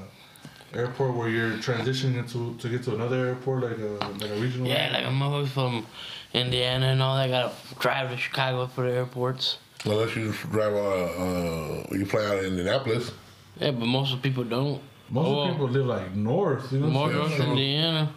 airport 0.74 1.14
where 1.14 1.28
you're 1.28 1.52
transitioning 1.58 2.30
to 2.32 2.56
to 2.58 2.68
get 2.68 2.82
to 2.84 2.94
another 2.94 3.26
airport 3.26 3.62
like 3.62 3.78
a 3.78 4.04
like 4.20 4.30
a 4.30 4.40
regional. 4.40 4.66
Yeah, 4.66 4.90
like 4.92 5.04
I'm 5.04 5.22
always 5.22 5.50
from 5.50 5.86
Indiana 6.32 6.86
and 6.86 7.02
all 7.02 7.16
that. 7.16 7.28
Gotta 7.28 7.52
drive 7.78 8.10
to 8.10 8.16
Chicago 8.16 8.66
for 8.66 8.82
the 8.88 8.96
airports. 8.96 9.58
Unless 9.84 10.16
you 10.16 10.32
drive, 10.50 10.72
uh, 10.72 10.78
uh, 10.78 11.86
you 11.92 12.06
fly 12.06 12.24
out 12.24 12.38
of 12.38 12.44
Indianapolis. 12.44 13.12
Yeah, 13.60 13.70
but 13.70 13.86
most 13.86 14.12
of 14.12 14.20
the 14.20 14.28
people 14.28 14.44
don't. 14.44 14.82
Most 15.08 15.28
of 15.28 15.46
the 15.46 15.52
people 15.52 15.68
live 15.68 15.86
like 15.86 16.14
north. 16.14 16.72
You 16.72 16.80
know 16.80 16.88
More 16.88 17.06
what 17.06 17.14
I'm 17.14 17.28
north? 17.30 17.40
Indiana. 17.40 18.12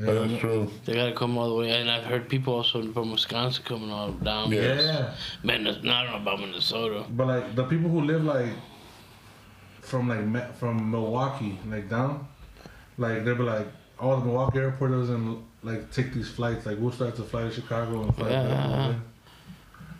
Yeah, 0.00 0.12
that's 0.12 0.38
true. 0.40 0.70
They 0.84 0.94
gotta 0.94 1.12
come 1.12 1.36
all 1.38 1.48
the 1.48 1.54
way. 1.56 1.70
And 1.70 1.90
I've 1.90 2.04
heard 2.04 2.28
people 2.28 2.54
also 2.54 2.82
from 2.92 3.10
Wisconsin 3.10 3.64
coming 3.64 3.90
all 3.90 4.12
down. 4.12 4.52
Yeah. 4.52 4.80
Yeah, 4.80 5.14
Man, 5.42 5.66
I 5.66 5.72
don't 5.72 5.84
know 5.84 6.16
about 6.16 6.40
Minnesota. 6.40 7.04
but 7.10 7.26
like 7.26 7.54
the 7.56 7.64
people 7.64 7.90
who 7.90 8.02
live 8.02 8.22
like 8.24 8.52
from 9.80 10.08
like 10.08 10.54
from 10.56 10.90
Milwaukee, 10.90 11.58
like 11.68 11.88
down, 11.88 12.26
like 12.96 13.24
they'll 13.24 13.34
be 13.36 13.42
like, 13.42 13.66
oh, 13.98 14.18
the 14.20 14.24
Milwaukee 14.26 14.58
airport 14.58 14.92
doesn't 14.92 15.38
like 15.62 15.90
take 15.90 16.12
these 16.14 16.28
flights. 16.30 16.66
Like 16.66 16.78
we'll 16.78 16.92
start 16.92 17.16
to 17.16 17.22
fly 17.22 17.42
to 17.42 17.50
Chicago 17.50 18.02
and 18.02 18.14
fly 18.14 18.28
back. 18.28 18.32
Yeah. 18.32 18.64
over 18.64 18.92
there. 18.92 19.00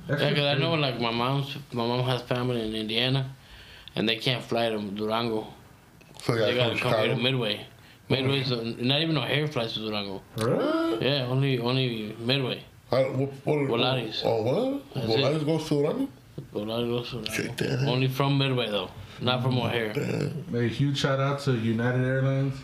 That's 0.07 0.23
Yeah, 0.23 0.29
just 0.31 0.37
'cause 0.41 0.57
I 0.57 0.59
know 0.59 0.75
like 0.75 1.01
my 1.01 1.11
mom's 1.11 1.57
my 1.73 1.87
mom 1.87 2.05
has 2.05 2.23
family 2.23 2.61
in 2.67 2.75
Indiana, 2.75 3.35
and 3.97 4.09
they 4.09 4.17
can't 4.17 4.43
fly 4.45 4.69
to 4.71 4.79
Durango. 4.79 5.49
So 6.23 6.35
They 6.35 6.51
you 6.53 6.57
gotta 6.57 6.71
gotta 6.75 6.81
come 6.81 6.93
come 6.93 7.01
here 7.01 7.09
to 7.09 7.15
Chicago. 7.15 7.23
Midway. 8.09 8.39
Midway's 8.39 8.53
uh, 8.53 8.75
not 8.79 9.01
even 9.03 9.15
no 9.15 9.23
air 9.23 9.47
flights 9.49 9.75
to 9.75 9.81
Durango. 9.81 10.23
Really? 10.39 11.07
Yeah, 11.07 11.27
only 11.27 11.59
only 11.59 12.17
Midway. 12.19 12.63
How- 12.91 13.05
what, 13.13 13.31
what, 13.45 13.59
Volaris. 13.69 14.23
Oh, 14.25 14.43
what? 14.43 14.95
That's 14.95 15.07
Volaris 15.07 15.45
goes 15.45 15.69
to 15.69 15.75
Durango? 15.83 16.09
Durango 16.53 16.99
goes 16.99 17.11
to 17.11 17.23
Check 17.25 17.57
Durango. 17.57 17.77
that 17.77 17.83
out. 17.83 17.89
Only 17.95 18.09
from 18.09 18.39
Midway 18.39 18.71
though, 18.71 18.91
not 19.21 19.43
from 19.43 19.59
O'Hare. 19.59 19.93
A 20.55 20.69
huge 20.69 20.99
shout 20.99 21.21
out 21.21 21.41
to 21.41 21.53
United 21.53 22.05
Airlines. 22.05 22.55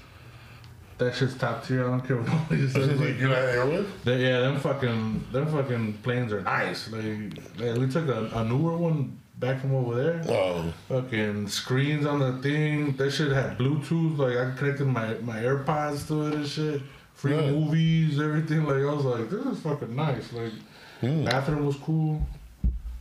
That 0.96 1.12
shit's 1.16 1.34
top 1.36 1.66
tier. 1.66 1.80
I 1.84 1.90
don't 1.90 2.06
care 2.06 2.16
what 2.16 2.28
nobody 2.28 2.68
says. 2.68 3.00
Like, 3.00 3.18
United 3.18 3.54
Airways? 3.56 3.86
they, 4.04 4.22
yeah, 4.22 4.38
them 4.40 4.60
fucking 4.60 5.24
them 5.32 5.46
fucking 5.48 5.94
planes 6.04 6.32
are 6.32 6.40
nice. 6.42 6.88
Like, 6.90 7.04
like, 7.58 7.76
we 7.76 7.88
took 7.88 8.06
a, 8.08 8.30
a 8.32 8.44
newer 8.44 8.76
one 8.76 9.18
back 9.38 9.60
from 9.60 9.74
over 9.74 9.94
there. 10.02 10.22
Oh, 10.28 10.72
Fucking 10.88 11.48
screens 11.48 12.06
on 12.06 12.18
the 12.20 12.40
thing. 12.42 12.92
That 12.96 13.10
shit 13.10 13.32
had 13.32 13.58
Bluetooth. 13.58 14.18
Like 14.18 14.36
I 14.36 14.56
connected 14.56 14.86
my 14.86 15.14
my 15.22 15.38
AirPods 15.40 16.06
to 16.08 16.26
it 16.28 16.34
and 16.34 16.46
shit. 16.46 16.82
Free 17.14 17.34
Yeah. 17.34 17.50
movies, 17.52 18.20
everything. 18.20 18.64
Like 18.64 18.82
I 18.82 18.92
was 18.92 19.04
like, 19.04 19.30
this 19.30 19.44
is 19.46 19.60
fucking 19.60 19.94
nice. 19.94 20.32
Like 20.32 20.52
Hmm. 21.00 21.24
bathroom 21.24 21.66
was 21.66 21.76
cool. 21.76 22.26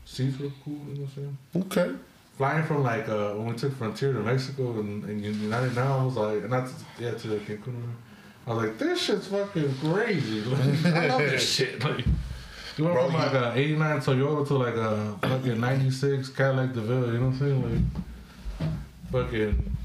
Seats 0.06 0.38
were 0.40 0.52
cool. 0.66 0.74
You 0.90 0.96
know 0.96 1.02
what 1.02 1.10
I'm 1.10 1.16
saying? 1.16 1.38
okay. 1.72 1.96
flying 2.38 2.66
from 2.66 2.84
like 2.84 3.08
uh, 3.08 3.34
when 3.34 3.48
we 3.48 3.54
took 3.56 3.76
Frontier 3.78 4.12
to 4.12 4.20
Mexico 4.20 4.80
and, 4.80 5.04
and 5.06 5.22
United 5.24 5.76
now, 5.76 6.00
I 6.00 6.04
was 6.06 6.16
like, 6.16 6.50
not 6.50 6.68
to, 6.68 6.74
yeah 7.00 7.12
to 7.12 7.28
Cancun. 7.48 7.76
I 8.46 8.54
was 8.54 8.64
like, 8.66 8.78
this 8.80 9.02
shit's 9.02 9.28
fucking 9.28 9.74
crazy. 9.80 10.42
Like, 10.42 10.86
I 10.94 11.08
love 11.08 11.20
this 11.20 11.48
shit. 11.56 11.82
Like, 11.84 12.04
You 12.78 12.86
went 12.86 12.96
Bro, 12.96 13.06
from 13.10 13.14
like 13.16 13.34
a 13.34 13.54
'89 13.58 14.00
Toyota 14.02 14.48
to 14.48 14.54
like 14.58 14.76
a 14.76 15.16
fucking 15.22 15.60
'96 15.60 16.30
Cadillac 16.30 16.74
DeVille. 16.74 17.14
You 17.14 17.20
know 17.20 17.26
what 17.28 17.34
I'm 17.34 17.40
saying? 17.40 17.86
Like 18.60 18.70
fucking 19.12 19.78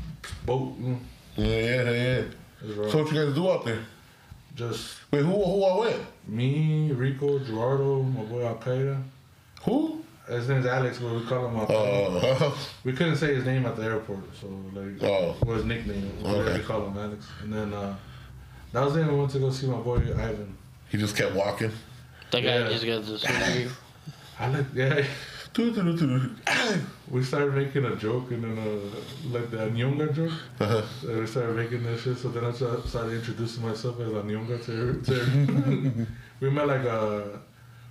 boat. 0.46 0.74
You 0.80 0.88
know, 0.88 0.98
Yeah, 1.36 1.82
yeah, 1.82 1.90
yeah. 1.90 2.22
So 2.90 3.02
what 3.04 3.12
you 3.12 3.24
guys 3.24 3.34
do 3.34 3.50
out 3.50 3.64
there? 3.64 3.80
just 4.54 4.96
Wait, 5.12 5.20
who 5.22 5.30
who 5.32 5.62
all 5.62 5.80
went? 5.80 6.00
me, 6.26 6.90
Rico, 6.92 7.38
Gerardo, 7.38 8.02
my 8.02 8.22
boy 8.24 8.44
Al 8.46 8.56
Qaeda. 8.56 9.00
Who? 9.62 10.02
His 10.26 10.48
name's 10.48 10.66
Alex, 10.66 10.98
but 10.98 11.14
we 11.14 11.24
call 11.24 11.48
him 11.48 11.56
Al 11.56 11.66
Qaeda. 11.66 12.42
Uh, 12.42 12.56
we 12.84 12.92
couldn't 12.92 13.16
say 13.16 13.34
his 13.34 13.44
name 13.44 13.64
at 13.66 13.76
the 13.76 13.82
airport, 13.84 14.18
so 14.40 14.48
like, 14.74 15.00
Oh. 15.02 15.36
what 15.44 15.56
his 15.58 15.64
nickname? 15.64 16.10
Okay. 16.24 16.58
we 16.58 16.64
call 16.64 16.86
him 16.88 16.98
Alex. 16.98 17.26
And 17.42 17.52
then 17.52 17.72
uh, 17.72 17.94
that 18.72 18.84
was 18.84 18.96
it. 18.96 19.06
We 19.06 19.14
went 19.14 19.30
to 19.32 19.38
go 19.38 19.50
see 19.50 19.66
my 19.68 19.78
boy 19.78 19.98
Ivan. 19.98 20.56
he 20.90 20.98
just 20.98 21.16
kept 21.16 21.34
walking. 21.34 21.70
That 22.30 22.42
guy 22.42 22.58
Yeah. 22.58 22.68
just 22.68 22.84
got 22.86 23.04
the 23.04 23.18
surgery. 23.26 23.70
I 24.38 24.48
like, 24.48 24.66
yeah. 24.74 25.04
We 27.10 27.24
started 27.24 27.54
making 27.54 27.84
a 27.84 27.96
joke 27.96 28.30
and 28.30 28.44
then 28.44 28.58
uh, 28.58 29.30
like 29.36 29.50
the 29.50 29.56
Nyonga 29.56 30.14
joke. 30.14 30.30
Uh-huh. 30.60 30.82
So 31.00 31.18
we 31.20 31.26
started 31.26 31.56
making 31.56 31.82
that 31.84 31.98
shit. 31.98 32.16
So 32.18 32.28
then 32.28 32.44
I 32.44 32.52
started 32.52 32.86
started 32.88 33.14
introducing 33.14 33.64
myself 33.66 33.98
as 33.98 34.08
a 34.08 34.22
Nyonga 34.22 34.64
to 34.66 34.70
her. 34.72 34.92
To 34.94 35.14
her. 35.14 36.06
we 36.40 36.50
met 36.50 36.68
like 36.68 36.84
uh, 36.84 37.22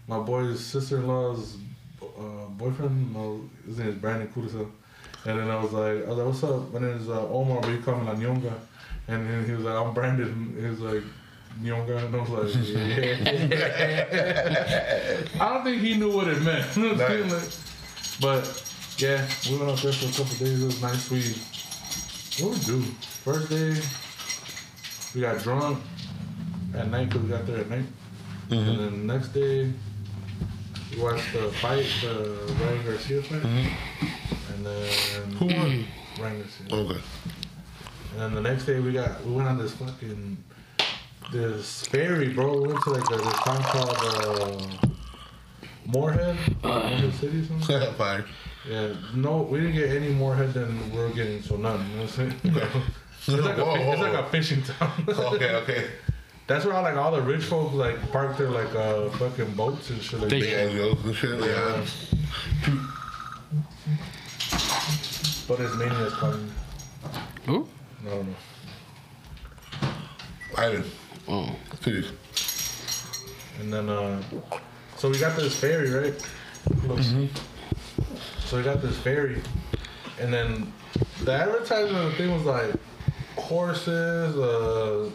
my 0.08 0.20
boy's 0.20 0.64
sister-in-law's 0.64 1.58
uh, 2.02 2.46
boyfriend. 2.52 3.14
No, 3.14 3.42
his 3.66 3.80
name 3.80 3.90
is 3.90 3.96
Brandon 3.96 4.30
Kudasa. 4.30 4.70
And 5.26 5.40
then 5.40 5.50
I 5.50 5.62
was 5.62 5.74
like, 5.74 6.06
I 6.06 6.10
was 6.10 6.18
like, 6.18 6.28
what's 6.28 6.44
up? 6.44 6.72
My 6.74 6.80
name 6.80 6.98
is 7.02 7.10
uh, 7.10 7.28
Omar, 7.28 7.60
but 7.62 7.70
you 7.72 7.80
call 7.80 7.98
me 8.00 8.06
La 8.06 8.16
Nyonga. 8.16 8.54
And 9.10 9.30
then 9.30 9.46
he 9.46 9.52
was 9.52 9.64
like, 9.66 9.76
I'm 9.76 9.94
Brandon. 9.94 10.56
He 10.58 10.66
was 10.68 10.80
like, 10.80 11.04
I 11.66 11.82
was 11.82 12.56
like, 12.56 12.68
yeah. 12.68 13.54
I 15.42 15.54
don't 15.54 15.64
think 15.64 15.82
he 15.82 15.96
knew 15.96 16.12
what 16.12 16.28
it 16.28 16.42
meant. 16.42 16.76
You 16.76 16.84
know 16.84 16.94
what 16.94 17.02
I'm 17.02 17.08
saying? 17.08 17.30
Like, 17.32 17.50
but 18.22 18.64
yeah, 18.98 19.28
we 19.50 19.58
went 19.58 19.72
out 19.72 19.78
there 19.80 19.94
for 19.94 20.06
a 20.06 20.12
couple 20.12 20.38
days. 20.38 20.62
It 20.62 20.66
was 20.66 20.82
nice. 20.82 21.10
We 21.10 21.22
what 22.44 22.54
we 22.54 22.60
do? 22.66 22.82
First 23.24 23.50
day, 23.50 23.76
we 25.16 25.22
got 25.22 25.42
drunk 25.42 25.80
at 26.76 26.90
night 26.90 27.10
because 27.10 27.24
we 27.24 27.30
got 27.30 27.48
there 27.48 27.60
at 27.60 27.70
night. 27.70 27.86
Mm-hmm. 28.50 28.70
And 28.70 28.80
then 28.80 29.08
the 29.08 29.14
next 29.14 29.30
day, 29.30 29.74
we 30.92 31.02
watched 31.02 31.34
the 31.34 31.52
fight, 31.54 31.86
the 32.02 32.38
Ryan 32.62 32.86
Garcia 32.86 33.22
fight. 33.24 33.42
Mm-hmm. 33.42 34.54
And 34.54 34.66
then 34.66 35.32
Who 35.34 35.46
won? 35.46 35.86
Ryan 36.20 36.42
Garcia. 36.42 36.68
Okay. 36.72 37.02
And 38.14 38.22
then 38.22 38.34
the 38.36 38.42
next 38.42 38.66
day, 38.66 38.80
we 38.80 38.94
got 38.94 39.24
we 39.26 39.34
went 39.34 39.48
on 39.48 39.58
this 39.58 39.74
fucking 39.74 40.38
this 41.32 41.86
ferry, 41.88 42.30
bro. 42.34 42.62
We 42.62 42.68
went 42.70 42.84
to 42.84 42.90
like 42.92 43.10
a, 43.12 43.18
this 43.18 43.34
town 43.34 43.64
called 43.64 43.98
uh, 44.02 44.88
Morehead, 45.86 46.38
Morehead 46.64 47.14
City, 47.14 47.42
or 47.42 47.46
something. 47.46 47.94
Fine. 47.98 48.24
Yeah, 48.70 48.94
no, 49.16 49.44
we 49.44 49.60
didn't 49.60 49.76
get 49.76 49.90
any 49.90 50.10
more 50.10 50.36
head 50.36 50.54
than 50.54 50.92
we 50.92 51.00
are 51.00 51.10
getting, 51.10 51.42
so 51.42 51.56
none. 51.56 51.80
You 51.92 51.96
know 51.96 52.02
what 52.04 52.20
I'm 52.20 52.32
saying? 52.32 52.34
it's, 52.44 53.28
like 53.30 53.58
a, 53.58 53.64
Whoa, 53.64 53.92
it's 53.92 54.02
like 54.02 54.14
a 54.14 54.30
fishing 54.30 54.64
town. 54.64 55.06
Okay, 55.08 55.56
okay. 55.56 55.88
That's 56.48 56.64
where 56.66 56.74
all, 56.74 56.84
like 56.84 56.96
all 56.96 57.12
the 57.12 57.22
rich 57.22 57.44
folks 57.44 57.74
like 57.74 58.12
park 58.12 58.38
their 58.38 58.50
like 58.50 58.74
uh 58.74 59.10
fucking 59.12 59.54
boats 59.56 59.90
and 59.90 60.02
shit 60.02 60.22
like 60.22 60.30
Big 60.30 60.44
Big 60.44 60.52
that. 60.52 60.70
ass 60.70 60.74
girls 60.74 61.06
and 61.06 61.16
shit. 61.16 61.40
Yeah. 61.42 61.86
But 65.48 65.60
his 65.60 65.76
mania 65.76 66.06
is 66.06 66.14
calling. 66.14 66.52
Who? 67.46 67.68
No, 68.04 68.22
no. 68.22 68.36
Ivan. 70.58 70.84
Oh. 71.28 71.56
Finish. 71.82 72.08
And 73.60 73.74
then 73.74 73.90
uh, 73.90 74.22
so 74.98 75.10
we 75.10 75.18
got 75.20 75.36
this 75.36 75.56
ferry, 75.60 75.90
right? 75.90 76.30
Close. 76.86 77.14
So 78.46 78.58
we 78.58 78.64
got 78.64 78.82
this 78.82 78.98
ferry, 79.00 79.42
and 80.20 80.32
then 80.34 80.72
the 81.24 81.32
advertisement 81.34 82.12
the 82.12 82.16
thing 82.18 82.34
was 82.34 82.44
like 82.44 82.74
horses, 83.38 84.36
uh, 84.38 85.10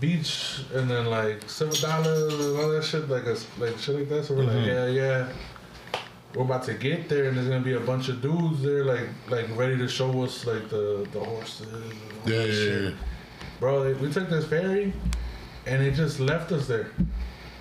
beach, 0.00 0.62
and 0.74 0.90
then 0.90 1.06
like 1.06 1.48
seven 1.48 1.74
dollars 1.80 2.34
and 2.34 2.58
all 2.58 2.68
that 2.70 2.84
shit, 2.84 3.08
like 3.08 3.24
a, 3.24 3.36
like 3.58 3.78
shit 3.78 3.94
like 3.96 4.08
that. 4.08 4.24
So 4.24 4.34
we're 4.34 4.42
like, 4.44 4.66
yeah, 4.66 4.86
yeah. 4.86 5.28
We're 6.34 6.42
about 6.42 6.64
to 6.64 6.74
get 6.74 7.08
there, 7.08 7.24
and 7.28 7.36
there's 7.36 7.48
gonna 7.48 7.60
be 7.64 7.74
a 7.74 7.80
bunch 7.80 8.08
of 8.08 8.20
dudes 8.20 8.62
there, 8.62 8.84
like 8.84 9.08
like 9.28 9.46
ready 9.56 9.78
to 9.78 9.88
show 9.88 10.22
us 10.22 10.44
like 10.44 10.68
the 10.68 11.06
the 11.12 11.20
horses. 11.20 11.66
And 11.72 11.82
all 11.84 12.30
Yeah, 12.30 12.36
that 12.38 12.46
yeah, 12.48 12.52
shit. 12.52 12.82
yeah. 12.82 12.90
Bro, 13.60 13.84
they, 13.84 13.92
we 13.94 14.12
took 14.12 14.28
this 14.28 14.44
ferry, 14.46 14.92
and 15.66 15.82
it 15.82 15.94
just 15.94 16.20
left 16.20 16.52
us 16.52 16.66
there. 16.66 16.88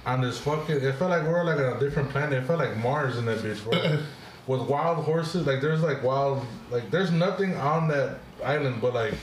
On 0.05 0.21
this 0.21 0.37
fucking, 0.39 0.75
it 0.75 0.93
felt 0.95 1.09
like 1.09 1.23
we 1.23 1.29
were 1.29 1.43
like 1.43 1.57
on 1.57 1.77
a 1.77 1.79
different 1.79 2.09
planet. 2.09 2.43
It 2.43 2.45
felt 2.45 2.59
like 2.59 2.77
Mars 2.77 3.17
in 3.17 3.25
that 3.25 3.39
bitch, 3.39 3.63
bro. 3.63 3.99
With 4.47 4.61
wild 4.69 5.03
horses, 5.03 5.47
like 5.47 5.59
there's 5.59 5.81
like 5.81 6.03
wild, 6.03 6.45
like 6.69 6.91
there's 6.91 7.09
nothing 7.09 7.55
on 7.55 7.87
that 7.87 8.19
island 8.43 8.79
but 8.79 8.93
like 8.93 9.15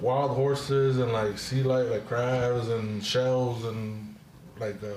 wild 0.00 0.32
horses 0.32 0.98
and 0.98 1.12
like 1.14 1.38
sea 1.38 1.62
life, 1.62 1.88
like 1.90 2.06
crabs 2.06 2.68
and 2.68 3.02
shells 3.02 3.64
and 3.64 4.14
like 4.58 4.76
uh, 4.84 4.88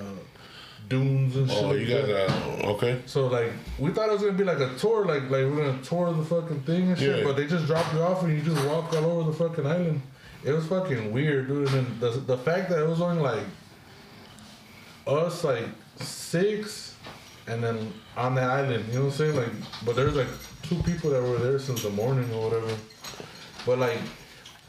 dunes 0.90 1.34
and 1.36 1.50
shit. 1.50 1.64
Oh, 1.64 1.72
you 1.72 1.86
that. 1.86 2.28
got 2.28 2.64
uh, 2.64 2.72
okay. 2.72 3.00
So 3.06 3.26
like 3.28 3.52
we 3.78 3.90
thought 3.90 4.10
it 4.10 4.12
was 4.12 4.20
gonna 4.20 4.34
be 4.34 4.44
like 4.44 4.60
a 4.60 4.74
tour, 4.76 5.06
like 5.06 5.22
like 5.22 5.30
we're 5.46 5.56
gonna 5.56 5.82
tour 5.82 6.12
the 6.12 6.24
fucking 6.26 6.60
thing 6.64 6.90
and 6.90 6.98
shit, 6.98 7.20
Yeah. 7.20 7.24
but 7.24 7.34
they 7.36 7.46
just 7.46 7.64
drop 7.64 7.90
you 7.94 8.00
off 8.02 8.22
and 8.22 8.34
you 8.34 8.42
just 8.42 8.62
walk 8.66 8.92
all 8.92 9.04
over 9.06 9.30
the 9.30 9.36
fucking 9.36 9.66
island. 9.66 10.02
It 10.44 10.52
was 10.52 10.66
fucking 10.66 11.12
weird, 11.12 11.48
dude. 11.48 11.72
And 11.72 12.00
the 12.00 12.10
the 12.10 12.38
fact 12.38 12.68
that 12.70 12.78
it 12.78 12.86
was 12.86 13.00
only 13.00 13.22
like 13.22 13.44
us 15.06 15.44
like 15.44 15.66
six, 15.96 16.96
and 17.46 17.62
then 17.62 17.92
on 18.16 18.34
that 18.36 18.50
island, 18.50 18.86
you 18.88 18.94
know 18.94 19.06
what 19.06 19.12
I'm 19.12 19.16
saying? 19.16 19.36
Like, 19.36 19.52
but 19.84 19.96
there's 19.96 20.14
like 20.16 20.28
two 20.62 20.76
people 20.82 21.10
that 21.10 21.22
were 21.22 21.38
there 21.38 21.58
since 21.58 21.82
the 21.82 21.90
morning 21.90 22.30
or 22.32 22.50
whatever. 22.50 22.74
But 23.66 23.78
like, 23.78 23.98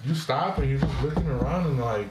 you 0.05 0.15
stop 0.15 0.57
and 0.59 0.69
you're 0.69 0.79
just 0.79 1.01
looking 1.03 1.27
around 1.27 1.65
and 1.67 1.79
like, 1.79 2.07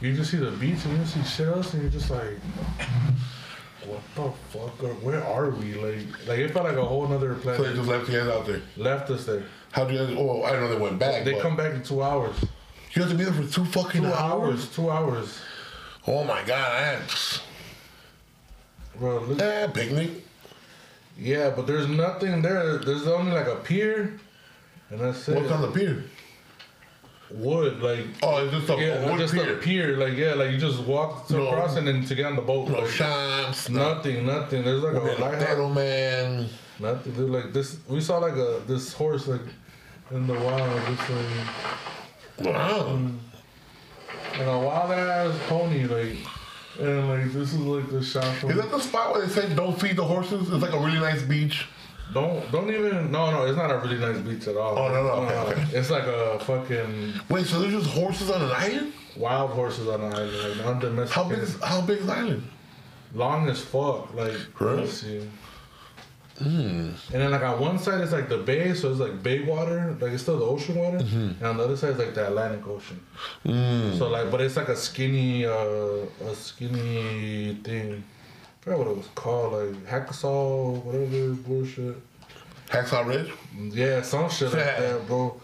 you 0.00 0.14
just 0.14 0.30
see 0.30 0.36
the 0.38 0.50
beach 0.50 0.84
and 0.84 0.98
you 0.98 1.04
see 1.06 1.22
shit 1.22 1.48
else 1.48 1.72
and 1.72 1.82
you're 1.82 1.90
just 1.90 2.10
like, 2.10 2.38
what 3.86 4.02
the 4.14 4.30
fuck? 4.50 4.82
Are, 4.84 4.94
where 4.94 5.24
are 5.24 5.50
we? 5.50 5.74
Like, 5.74 6.28
like 6.28 6.38
it 6.38 6.50
felt 6.52 6.66
like 6.66 6.76
a 6.76 6.84
whole 6.84 7.06
nother 7.08 7.38
So 7.42 7.62
they 7.62 7.74
just 7.74 7.88
left 7.88 8.08
you 8.08 8.18
guys 8.18 8.28
out 8.28 8.46
there. 8.46 8.60
left 8.76 9.10
us 9.10 9.24
there. 9.24 9.44
How 9.72 9.84
do 9.84 9.94
you 9.94 10.06
guys? 10.06 10.16
Oh, 10.18 10.44
I 10.44 10.52
know 10.52 10.68
they 10.68 10.78
went 10.78 10.98
back. 10.98 11.24
They 11.24 11.38
come 11.40 11.56
back 11.56 11.72
in 11.72 11.82
two 11.82 12.02
hours. 12.02 12.36
You 12.94 13.02
have 13.02 13.10
to 13.10 13.16
be 13.16 13.24
there 13.24 13.32
for 13.32 13.50
two 13.50 13.64
fucking 13.64 14.02
Two 14.02 14.06
hours. 14.08 14.60
hours. 14.60 14.74
Two 14.74 14.90
hours. 14.90 15.38
Oh 16.06 16.24
my 16.24 16.42
god, 16.44 16.98
I 16.98 16.98
Bro, 18.98 19.20
look, 19.20 19.40
eh, 19.40 19.66
picnic. 19.68 20.10
yeah, 21.18 21.50
but 21.50 21.66
there's 21.66 21.88
nothing 21.88 22.42
there. 22.42 22.78
There's 22.78 23.06
only 23.06 23.32
like 23.32 23.46
a 23.46 23.56
pier, 23.56 24.18
and 24.90 25.00
that's 25.00 25.26
it. 25.28 25.36
What's 25.36 25.50
on 25.50 25.62
the 25.62 25.68
pier? 25.70 26.04
Wood, 27.30 27.80
like 27.80 28.04
Oh, 28.22 28.44
it's 28.44 28.52
just 28.52 28.68
a, 28.68 28.76
yeah, 28.76 29.08
wood 29.10 29.18
just 29.18 29.32
pier. 29.32 29.54
a 29.54 29.56
pier. 29.58 29.96
Like 29.96 30.14
yeah, 30.18 30.34
like 30.34 30.50
you 30.50 30.58
just 30.58 30.80
walk 30.80 31.26
to 31.28 31.34
No. 31.34 31.46
across 31.48 31.76
and 31.76 31.86
then 31.88 32.04
to 32.04 32.14
get 32.14 32.26
on 32.26 32.36
the 32.36 32.42
boat. 32.42 32.68
No 32.68 32.80
like, 32.80 32.90
shops. 32.90 33.70
No. 33.70 33.94
nothing, 33.94 34.26
nothing. 34.26 34.64
There's 34.64 34.82
like 34.82 34.94
a 34.96 35.20
lighthouse. 35.22 35.48
Little 35.48 35.70
man. 35.70 36.48
Nothing. 36.78 37.12
Dude, 37.14 37.30
like 37.30 37.54
this, 37.54 37.78
we 37.88 38.02
saw 38.02 38.18
like 38.18 38.34
a 38.36 38.60
this 38.66 38.92
horse 38.92 39.28
like 39.28 39.40
in 40.10 40.26
the 40.26 40.34
wild, 40.34 40.80
just 40.96 41.08
like 41.08 41.26
Wow. 42.40 42.86
And 44.34 44.48
a 44.48 44.58
wild 44.58 44.92
ass 44.92 45.38
pony, 45.48 45.84
like. 45.84 46.16
And 46.80 47.08
like 47.10 47.24
this 47.32 47.52
is 47.52 47.56
like 47.58 47.90
the 47.90 48.02
shot 48.02 48.24
from. 48.36 48.50
Is 48.50 48.56
that 48.56 48.70
the 48.70 48.80
spot 48.80 49.12
where 49.12 49.26
they 49.26 49.32
say 49.32 49.54
don't 49.54 49.78
feed 49.78 49.96
the 49.96 50.04
horses? 50.04 50.50
It's 50.50 50.62
like 50.62 50.72
a 50.72 50.78
really 50.78 50.98
nice 51.00 51.22
beach. 51.22 51.66
Don't 52.14 52.50
don't 52.50 52.68
even 52.70 53.10
no 53.10 53.30
no 53.30 53.44
it's 53.46 53.56
not 53.56 53.70
a 53.70 53.78
really 53.78 53.98
nice 53.98 54.18
beach 54.18 54.46
at 54.48 54.56
all. 54.56 54.78
Oh, 54.78 54.88
no, 54.88 55.02
no, 55.02 55.10
okay, 55.24 55.52
okay. 55.62 55.78
It's 55.78 55.90
like 55.90 56.04
a 56.04 56.38
fucking 56.40 57.14
Wait, 57.28 57.46
so 57.46 57.60
there's 57.60 57.72
just 57.72 57.90
horses 57.94 58.30
on 58.30 58.42
an 58.42 58.50
island? 58.52 58.92
wild 59.16 59.50
horses 59.50 59.86
on 59.88 60.00
the 60.00 60.06
island, 60.16 60.96
like 60.98 61.08
How 61.10 61.24
big 61.24 61.38
is 61.40 61.58
how 61.62 61.80
big 61.82 61.98
is 62.00 62.06
the 62.06 62.12
island? 62.14 62.42
long 63.14 63.48
as 63.50 63.60
fuck. 63.62 64.12
Like 64.14 64.36
Really? 64.58 65.28
Let's. 66.40 67.10
And 67.12 67.22
then 67.22 67.30
like 67.30 67.42
on 67.42 67.60
one 67.60 67.78
side 67.78 68.00
it's 68.00 68.12
like 68.12 68.28
the 68.28 68.38
bay, 68.38 68.74
so 68.74 68.90
it's 68.90 69.00
like 69.00 69.22
bay 69.22 69.42
water, 69.44 69.96
like 70.00 70.12
it's 70.12 70.22
still 70.22 70.38
the 70.38 70.44
ocean 70.44 70.76
water, 70.76 70.98
mm-hmm. 70.98 71.38
and 71.38 71.42
on 71.42 71.56
the 71.56 71.64
other 71.64 71.76
side 71.76 71.90
it's 71.90 71.98
like 71.98 72.14
the 72.14 72.26
Atlantic 72.26 72.66
Ocean. 72.66 73.00
Mm. 73.44 73.98
So 73.98 74.08
like, 74.08 74.30
but 74.30 74.40
it's 74.40 74.56
like 74.56 74.68
a 74.68 74.76
skinny, 74.76 75.46
uh, 75.46 76.06
a 76.24 76.34
skinny 76.34 77.54
thing. 77.62 78.02
I 78.60 78.64
forgot 78.64 78.78
what 78.78 78.88
it 78.88 78.96
was 78.96 79.08
called, 79.14 79.52
like 79.52 79.86
Hacksaw, 79.86 80.82
whatever 80.84 81.34
bullshit. 81.34 81.96
Hacksaw 82.68 83.06
Ridge? 83.06 83.32
Yeah, 83.74 84.02
some 84.02 84.30
shit 84.30 84.52
like 84.52 84.64
that, 84.78 85.06
bro. 85.06 85.40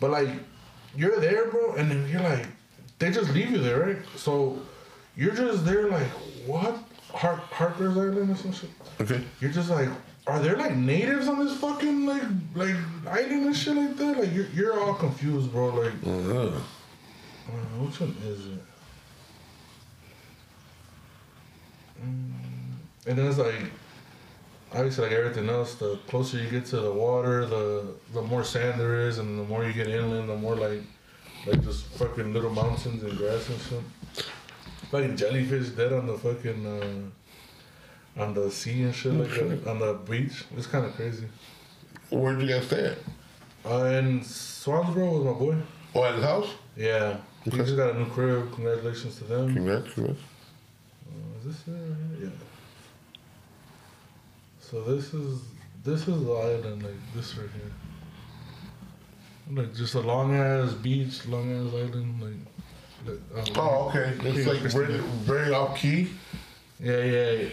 But 0.00 0.10
like, 0.10 0.28
you're 0.96 1.20
there, 1.20 1.50
bro, 1.50 1.74
and 1.74 1.90
then 1.90 2.08
you're 2.08 2.22
like, 2.22 2.46
they 2.98 3.10
just 3.10 3.30
leave 3.32 3.50
you 3.50 3.58
there, 3.58 3.80
right? 3.80 3.96
So 4.16 4.58
you're 5.16 5.34
just 5.34 5.64
there, 5.64 5.88
like, 5.88 6.06
what? 6.46 6.78
Hark 7.12 7.40
Harker's 7.50 7.96
Island 7.98 8.30
or 8.30 8.36
some 8.36 8.52
shit. 8.52 8.70
Okay. 9.00 9.22
You're 9.40 9.50
just 9.50 9.68
like, 9.68 9.90
are 10.26 10.38
there 10.40 10.56
like 10.56 10.76
natives 10.76 11.26
on 11.28 11.44
this 11.44 11.56
fucking 11.58 12.06
like 12.06 12.22
like 12.54 12.74
island 13.06 13.46
and 13.46 13.56
shit 13.56 13.76
like 13.76 13.96
that? 13.96 14.18
Like 14.18 14.32
you're 14.32 14.46
you're 14.54 14.80
all 14.80 14.94
confused, 14.94 15.50
bro. 15.52 15.66
Like, 15.68 15.92
Uh-huh. 16.06 16.48
uh, 17.48 17.84
which 17.84 18.00
one 18.00 18.16
is 18.24 18.46
it? 18.46 18.62
Mm, 22.04 22.32
and 23.06 23.18
then 23.18 23.26
it's 23.26 23.38
like 23.38 23.54
obviously 24.72 25.04
like 25.08 25.12
everything 25.16 25.48
else. 25.48 25.74
The 25.74 25.96
closer 26.08 26.38
you 26.38 26.48
get 26.50 26.66
to 26.66 26.76
the 26.80 26.92
water, 26.92 27.46
the 27.46 27.94
the 28.12 28.22
more 28.22 28.44
sand 28.44 28.80
there 28.80 29.06
is, 29.08 29.18
and 29.18 29.38
the 29.38 29.44
more 29.44 29.64
you 29.64 29.72
get 29.72 29.88
inland, 29.88 30.28
the 30.28 30.36
more 30.36 30.56
like 30.56 30.82
like 31.46 31.62
just 31.62 31.84
fucking 31.98 32.32
little 32.32 32.50
mountains 32.50 33.02
and 33.02 33.16
grass 33.16 33.48
and 33.48 33.60
shit. 33.60 34.24
Fucking 34.90 35.16
jellyfish 35.16 35.70
dead 35.70 35.92
on 35.92 36.06
the 36.06 36.18
fucking 36.18 36.66
uh, 36.66 37.10
on 38.16 38.34
the 38.34 38.50
sea 38.50 38.82
and 38.82 38.94
shit 38.94 39.12
like 39.12 39.30
that, 39.30 39.66
on 39.66 39.78
the 39.78 39.94
beach. 39.94 40.44
It's 40.56 40.66
kind 40.66 40.84
of 40.84 40.94
crazy. 40.94 41.26
Where'd 42.10 42.40
you 42.42 42.48
guys 42.48 42.66
stay 42.66 42.86
at? 42.86 42.98
Uh, 43.64 43.84
in 43.86 44.20
Swansboro 44.20 45.18
with 45.18 45.26
my 45.26 45.32
boy. 45.32 45.56
Oh, 45.94 46.04
at 46.04 46.14
his 46.14 46.24
house? 46.24 46.48
Yeah, 46.76 47.16
he 47.44 47.50
just 47.50 47.76
got 47.76 47.94
a 47.94 47.98
new 47.98 48.06
crib. 48.06 48.52
Congratulations 48.54 49.16
to 49.18 49.24
them. 49.24 49.54
Congrats, 49.54 49.92
congrats. 49.94 50.20
Uh, 51.06 51.38
is 51.38 51.44
this 51.56 51.74
it? 51.74 52.22
Yeah. 52.22 52.28
So 54.60 54.82
this 54.82 55.12
is 55.14 55.40
this 55.84 56.08
is 56.08 56.24
the 56.24 56.32
island 56.32 56.82
like 56.82 56.94
this 57.14 57.36
right 57.36 57.48
here. 57.50 57.72
Like 59.62 59.74
just 59.74 59.94
a 59.94 60.00
long 60.00 60.34
ass 60.34 60.72
beach, 60.74 61.26
long 61.26 61.50
ass 61.52 61.74
island, 61.74 62.22
like. 62.22 63.16
like 63.34 63.48
um, 63.48 63.54
Oh, 63.56 63.88
okay. 63.88 64.14
It's 64.28 64.46
like 64.46 64.60
very, 64.60 64.98
very 64.98 65.52
off 65.52 65.76
key. 65.76 66.08
Yeah, 66.80 66.98
yeah, 67.04 67.30
yeah. 67.32 67.48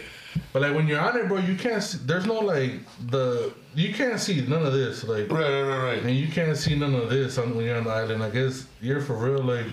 But 0.52 0.62
like 0.62 0.74
when 0.74 0.86
you're 0.86 1.00
on 1.00 1.16
it, 1.16 1.28
bro, 1.28 1.38
you 1.38 1.56
can't. 1.56 1.82
See, 1.82 1.98
there's 2.04 2.26
no 2.26 2.38
like 2.40 2.72
the 3.08 3.52
you 3.74 3.92
can't 3.94 4.18
see 4.18 4.40
none 4.42 4.64
of 4.66 4.72
this, 4.72 5.04
like, 5.04 5.30
Right, 5.30 5.40
right, 5.42 5.62
right, 5.62 5.84
right. 5.84 6.02
and 6.02 6.16
you 6.16 6.28
can't 6.28 6.56
see 6.56 6.74
none 6.76 6.94
of 6.94 7.08
this 7.08 7.38
on, 7.38 7.54
when 7.54 7.64
you're 7.64 7.76
on 7.76 7.84
the 7.84 7.90
island. 7.90 8.22
I 8.22 8.30
guess 8.30 8.66
you're 8.80 9.00
for 9.00 9.14
real, 9.14 9.42
like, 9.42 9.66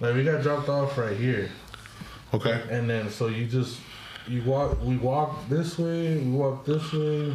like 0.00 0.14
we 0.14 0.24
got 0.24 0.42
dropped 0.42 0.68
off 0.68 0.96
right 0.96 1.16
here. 1.16 1.50
Okay. 2.32 2.62
And 2.70 2.88
then 2.88 3.10
so 3.10 3.28
you 3.28 3.46
just 3.46 3.80
you 4.26 4.42
walk 4.44 4.82
we 4.82 4.96
walk 4.96 5.48
this 5.48 5.78
way, 5.78 6.18
we 6.18 6.30
walk 6.30 6.64
this 6.66 6.92
way, 6.92 7.34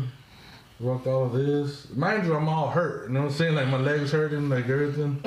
we 0.79 0.85
walked 0.85 1.07
all 1.07 1.25
of 1.25 1.33
this. 1.33 1.89
Mind 1.95 2.25
you, 2.25 2.35
I'm 2.35 2.47
all 2.49 2.69
hurt. 2.69 3.07
You 3.07 3.13
know 3.13 3.21
what 3.21 3.31
I'm 3.31 3.33
saying? 3.33 3.55
Like 3.55 3.67
my 3.67 3.77
legs 3.77 4.11
hurting, 4.11 4.49
like 4.49 4.69
everything. 4.69 5.23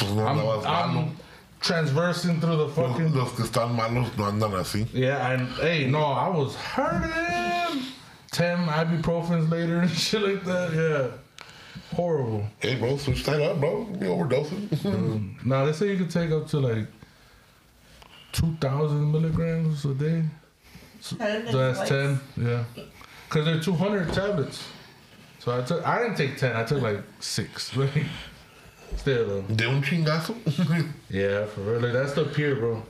I'm, 0.00 0.38
I'm 0.66 1.16
transversing 1.60 2.40
through 2.40 2.56
the 2.56 2.68
fucking 2.68 3.14
Los 3.14 3.32
que 3.32 3.44
están 3.44 3.74
malos 3.76 4.16
no 4.16 4.24
andan 4.24 4.52
así. 4.52 4.86
Yeah, 4.92 5.32
and 5.32 5.48
hey, 5.56 5.86
no, 5.86 6.02
I 6.02 6.28
was 6.28 6.54
hurting. 6.56 7.82
Ten 8.30 8.58
ibuprofens 8.66 9.50
later 9.50 9.80
and 9.80 9.90
shit 10.06 10.22
like 10.22 10.44
that. 10.44 10.72
Yeah. 10.72 11.16
Horrible. 11.94 12.44
Hey, 12.60 12.76
bro, 12.76 12.96
switch 12.96 13.24
that 13.24 13.40
up, 13.42 13.60
bro. 13.60 13.84
Be 13.84 14.06
overdosing. 14.06 14.68
Um, 14.86 15.36
now 15.44 15.64
they 15.64 15.72
say 15.72 15.90
you 15.90 15.96
can 15.96 16.08
take 16.08 16.30
up 16.30 16.46
to 16.48 16.58
like 16.60 16.86
two 18.32 18.54
thousand 18.60 19.10
milligrams 19.12 19.84
a 19.84 19.94
day. 19.94 20.22
So, 21.00 21.16
Ten 21.16 21.50
so 21.50 21.72
that's 21.72 21.88
ten, 21.88 22.20
yeah. 22.36 22.64
Cause 23.28 23.44
they're 23.44 23.60
two 23.60 23.74
hundred 23.74 24.12
tablets. 24.12 24.62
So 25.38 25.56
I 25.58 25.62
took. 25.62 25.86
I 25.86 25.98
didn't 26.02 26.16
take 26.16 26.36
ten. 26.36 26.54
I 26.54 26.64
took 26.64 26.82
like 26.82 27.02
six. 27.20 27.76
Still 28.96 29.26
though. 29.26 29.54
De 29.54 29.68
un 29.68 29.82
chingazo. 29.82 30.34
Yeah, 31.10 31.46
for 31.46 31.60
real. 31.62 31.80
Like, 31.80 31.92
that's 31.92 32.12
the 32.12 32.24
pier, 32.24 32.54
bro. 32.56 32.82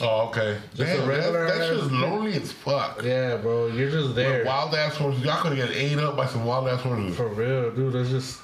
oh, 0.00 0.28
okay. 0.28 0.56
Just 0.74 0.98
a 0.98 1.02
regular 1.06 1.46
that, 1.46 1.58
that's 1.58 1.80
just 1.80 1.90
lonely 1.92 2.34
as 2.34 2.50
fuck. 2.52 3.02
Yeah, 3.02 3.36
bro. 3.36 3.66
You're 3.66 3.90
just 3.90 4.14
there. 4.14 4.44
Wild 4.44 4.74
ass 4.74 4.96
horses. 4.96 5.22
Y'all 5.24 5.42
could 5.42 5.56
get 5.56 5.70
ate 5.70 5.98
up 5.98 6.16
by 6.16 6.26
some 6.26 6.44
wild 6.44 6.68
ass 6.68 6.80
horses. 6.80 7.16
For 7.16 7.28
real, 7.28 7.70
dude. 7.72 7.92
There's 7.92 8.10
just 8.10 8.40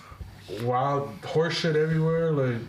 wild 0.62 1.08
horse 1.24 1.54
shit 1.54 1.76
everywhere. 1.76 2.32
Like 2.32 2.60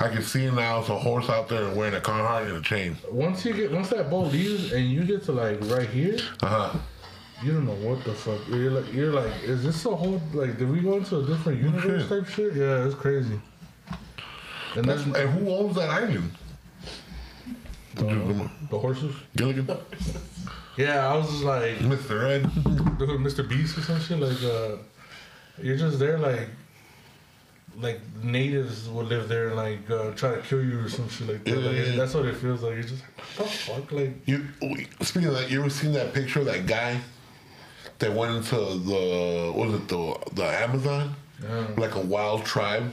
I 0.00 0.08
can 0.08 0.22
see 0.22 0.50
now 0.50 0.80
it's 0.80 0.88
a 0.88 0.98
horse 0.98 1.28
out 1.28 1.48
there 1.48 1.68
wearing 1.74 1.94
a 1.94 2.00
Carhartt 2.00 2.46
and 2.48 2.56
a 2.56 2.62
chain. 2.62 2.96
once 3.10 3.44
you 3.44 3.52
get 3.52 3.70
once 3.72 3.88
that 3.90 4.08
boat 4.08 4.32
leaves 4.32 4.72
and 4.72 4.88
you 4.90 5.04
get 5.04 5.24
to 5.24 5.32
like 5.32 5.58
right 5.62 5.88
here, 5.88 6.16
Uh 6.42 6.46
huh. 6.68 6.78
You 7.42 7.52
don't 7.52 7.66
know 7.66 7.88
what 7.88 8.04
the 8.04 8.14
fuck. 8.14 8.40
You're 8.48 8.70
like 8.70 8.92
you're 8.92 9.12
like, 9.12 9.32
is 9.42 9.62
this 9.62 9.84
a 9.86 9.94
whole 9.94 10.20
like 10.32 10.58
did 10.58 10.70
we 10.70 10.80
go 10.80 10.96
into 10.96 11.18
a 11.18 11.26
different 11.26 11.62
universe 11.62 12.08
type 12.08 12.26
shit? 12.26 12.54
Yeah, 12.54 12.84
it's 12.84 12.94
crazy. 12.94 13.40
And 14.74 14.84
That's, 14.84 15.02
and 15.02 15.30
who 15.30 15.50
owns 15.50 15.76
that 15.76 15.88
island? 15.88 16.30
the, 17.94 18.50
the 18.70 18.78
horses. 18.78 19.14
Gilligan? 19.36 19.68
Yeah, 20.76 21.08
I 21.08 21.16
was 21.16 21.28
just 21.30 21.42
like, 21.42 21.78
Mr. 21.78 22.22
Red? 22.22 22.42
dude, 22.98 23.20
Mr. 23.20 23.48
Beast 23.48 23.76
or 23.78 23.80
some 23.80 24.00
shit. 24.00 24.20
Like, 24.20 24.42
uh, 24.42 24.76
you're 25.60 25.76
just 25.76 25.98
there, 25.98 26.18
like, 26.18 26.48
like 27.80 28.00
natives 28.22 28.88
would 28.88 29.06
live 29.06 29.28
there 29.28 29.48
and 29.48 29.56
like 29.56 29.90
uh, 29.90 30.10
try 30.12 30.34
to 30.34 30.42
kill 30.42 30.62
you 30.62 30.80
or 30.80 30.88
some 30.88 31.08
shit 31.08 31.28
like 31.28 31.44
that. 31.44 31.50
Yeah, 31.50 31.56
like, 31.66 31.76
yeah, 31.76 31.82
yeah. 31.84 31.96
That's 31.96 32.14
what 32.14 32.26
it 32.26 32.36
feels 32.36 32.62
like. 32.62 32.74
You're 32.74 32.82
just 32.82 33.02
like, 33.02 33.38
what 33.38 33.48
the 33.48 33.52
fuck, 33.52 33.92
like. 33.92 34.28
You 34.28 34.46
speaking 35.00 35.28
of 35.28 35.34
that, 35.34 35.50
you 35.50 35.60
ever 35.60 35.70
seen 35.70 35.92
that 35.92 36.12
picture 36.12 36.40
of 36.40 36.46
that 36.46 36.66
guy 36.66 37.00
that 37.98 38.12
went 38.12 38.34
into 38.36 38.54
the 38.56 39.52
what 39.54 39.68
was 39.68 39.74
it 39.80 39.88
the 39.88 40.16
the 40.34 40.44
Amazon 40.44 41.14
Yeah. 41.42 41.66
like 41.76 41.94
a 41.94 42.00
wild 42.00 42.44
tribe, 42.44 42.90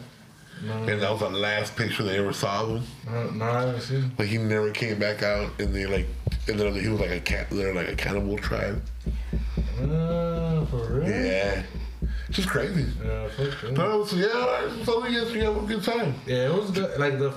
No, 0.65 0.73
and 0.73 1.01
that 1.01 1.11
was 1.11 1.19
the 1.19 1.29
last 1.29 1.75
picture 1.75 2.03
they 2.03 2.17
ever 2.17 2.33
saw 2.33 2.63
of 2.63 2.69
him. 2.69 2.83
no, 3.11 3.29
no, 3.31 3.45
I 3.45 3.59
haven't 3.61 3.81
seen. 3.81 4.11
Like 4.17 4.27
he 4.29 4.37
never 4.37 4.71
came 4.71 4.97
back 4.99 5.23
out, 5.23 5.51
and 5.59 5.73
they 5.73 5.85
like 5.85 6.07
and 6.47 6.59
then 6.59 6.73
he 6.75 6.87
was 6.89 6.99
like 6.99 7.11
a 7.11 7.19
cat. 7.19 7.47
They're 7.49 7.73
like 7.73 7.87
a 7.89 7.95
cannibal 7.95 8.37
tribe. 8.37 8.81
Uh, 9.81 10.65
for 10.67 10.99
real? 11.01 11.09
Yeah, 11.09 11.63
just 12.29 12.47
crazy. 12.49 12.85
Yeah, 13.03 13.27
fuck 13.29 13.61
that. 13.61 13.71
No, 13.73 14.05
so 14.05 14.15
yeah, 14.15 14.83
so 14.85 15.05
you 15.05 15.21
guys 15.23 15.33
you 15.33 15.41
have 15.43 15.57
a 15.57 15.65
good 15.67 15.83
time. 15.83 16.15
Yeah, 16.25 16.47
it 16.49 16.53
was 16.53 16.71
good. 16.71 16.99
Like 16.99 17.19
the 17.19 17.33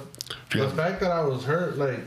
the 0.52 0.68
fact 0.70 1.00
that 1.00 1.10
I 1.10 1.22
was 1.22 1.44
hurt, 1.44 1.76
like, 1.78 2.00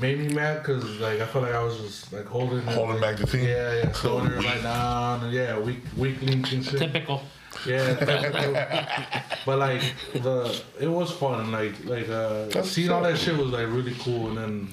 made 0.00 0.18
me 0.18 0.28
mad 0.34 0.58
because 0.62 0.84
like 1.00 1.20
I 1.20 1.26
felt 1.26 1.44
like 1.44 1.54
I 1.54 1.62
was 1.62 1.76
just 1.78 2.12
like 2.12 2.26
holding 2.26 2.58
it, 2.58 2.64
Holding 2.74 3.00
like, 3.00 3.16
back 3.16 3.16
the 3.18 3.26
team. 3.26 3.46
Yeah, 3.48 3.74
yeah, 3.74 3.92
So 3.92 4.00
slowing 4.00 4.26
everybody 4.26 4.54
weak. 4.54 4.62
down, 4.62 5.24
and 5.24 5.32
yeah, 5.32 5.58
weak, 5.58 5.78
weak 5.96 6.22
link 6.22 6.52
and 6.52 6.64
shit. 6.64 6.78
Typical. 6.78 7.22
Yeah, 7.66 7.94
but 9.46 9.58
like 9.58 9.82
the 10.14 10.62
it 10.80 10.88
was 10.88 11.10
fun. 11.12 11.50
Like 11.52 11.84
like 11.84 12.08
uh, 12.08 12.46
That's 12.46 12.70
seeing 12.70 12.90
all 12.90 13.02
so 13.02 13.10
that 13.10 13.18
shit 13.18 13.36
was 13.36 13.48
like 13.50 13.66
really 13.66 13.94
cool. 14.00 14.28
And 14.28 14.38
then 14.38 14.68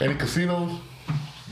Any 0.00 0.14
casinos? 0.14 0.78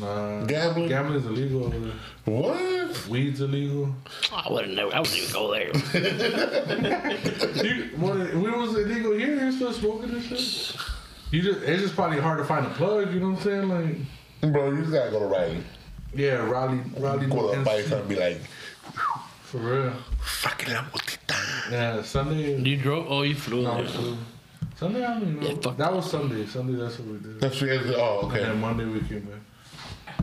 uh, 0.02 0.44
Gambling? 0.44 0.88
gambling's 0.88 1.26
illegal. 1.26 1.64
over 1.64 1.78
there. 1.78 1.94
What? 2.26 3.08
Weed's 3.08 3.40
illegal. 3.40 3.92
I 4.32 4.46
wouldn't 4.52 4.74
know. 4.74 4.90
I 4.90 5.00
wouldn't 5.00 5.16
even 5.18 5.32
go 5.32 5.50
there. 5.52 5.72
You, 7.64 7.90
what, 7.96 8.16
we 8.34 8.50
was 8.50 8.76
illegal 8.76 9.12
here. 9.12 9.34
You're 9.34 9.52
still 9.52 9.72
smoking 9.72 10.12
this 10.12 10.24
shit. 10.26 10.76
You 11.30 11.42
just 11.42 11.60
it's 11.62 11.82
just 11.82 11.94
probably 11.94 12.18
hard 12.20 12.38
to 12.38 12.44
find 12.44 12.66
a 12.66 12.70
plug. 12.70 13.12
You 13.12 13.20
know 13.20 13.30
what 13.30 13.38
I'm 13.38 13.42
saying? 13.44 13.68
Like 14.40 14.52
Bro, 14.52 14.70
you 14.72 14.80
just 14.80 14.92
gotta 14.92 15.10
go 15.10 15.18
to 15.20 15.26
Riley. 15.26 15.62
yeah, 16.14 16.36
Raleigh, 16.48 16.80
Raleigh, 16.98 17.26
Go 17.26 17.52
to 17.52 17.60
a 17.60 17.62
NC, 17.62 17.64
bike 17.64 17.90
and 17.90 18.08
be 18.08 18.16
like, 18.16 18.40
for 19.42 19.58
real. 19.58 19.92
fucking 20.20 20.72
la 20.74 20.82
motita. 20.84 21.70
Yeah, 21.72 22.02
Sunday. 22.02 22.56
You 22.60 22.76
drove? 22.76 23.06
Oh, 23.10 23.22
you 23.22 23.34
flew 23.34 23.62
No, 23.62 23.76
there. 23.82 23.88
so- 23.88 24.16
Sunday, 24.76 25.04
I 25.04 25.18
don't 25.18 25.40
know. 25.40 25.48
Yeah, 25.48 25.72
that 25.76 25.92
was 25.92 26.08
Sunday. 26.08 26.46
Sunday, 26.46 26.78
that's 26.80 26.98
what 27.00 27.08
we 27.08 27.18
did. 27.18 27.40
That's 27.40 27.60
what 27.60 27.68
you 27.68 27.78
guys 27.80 27.94
Oh, 27.96 28.20
And 28.22 28.30
okay. 28.32 28.44
then 28.44 28.60
Monday 28.60 28.84
we 28.84 29.00
came 29.00 29.22
back. 29.22 29.40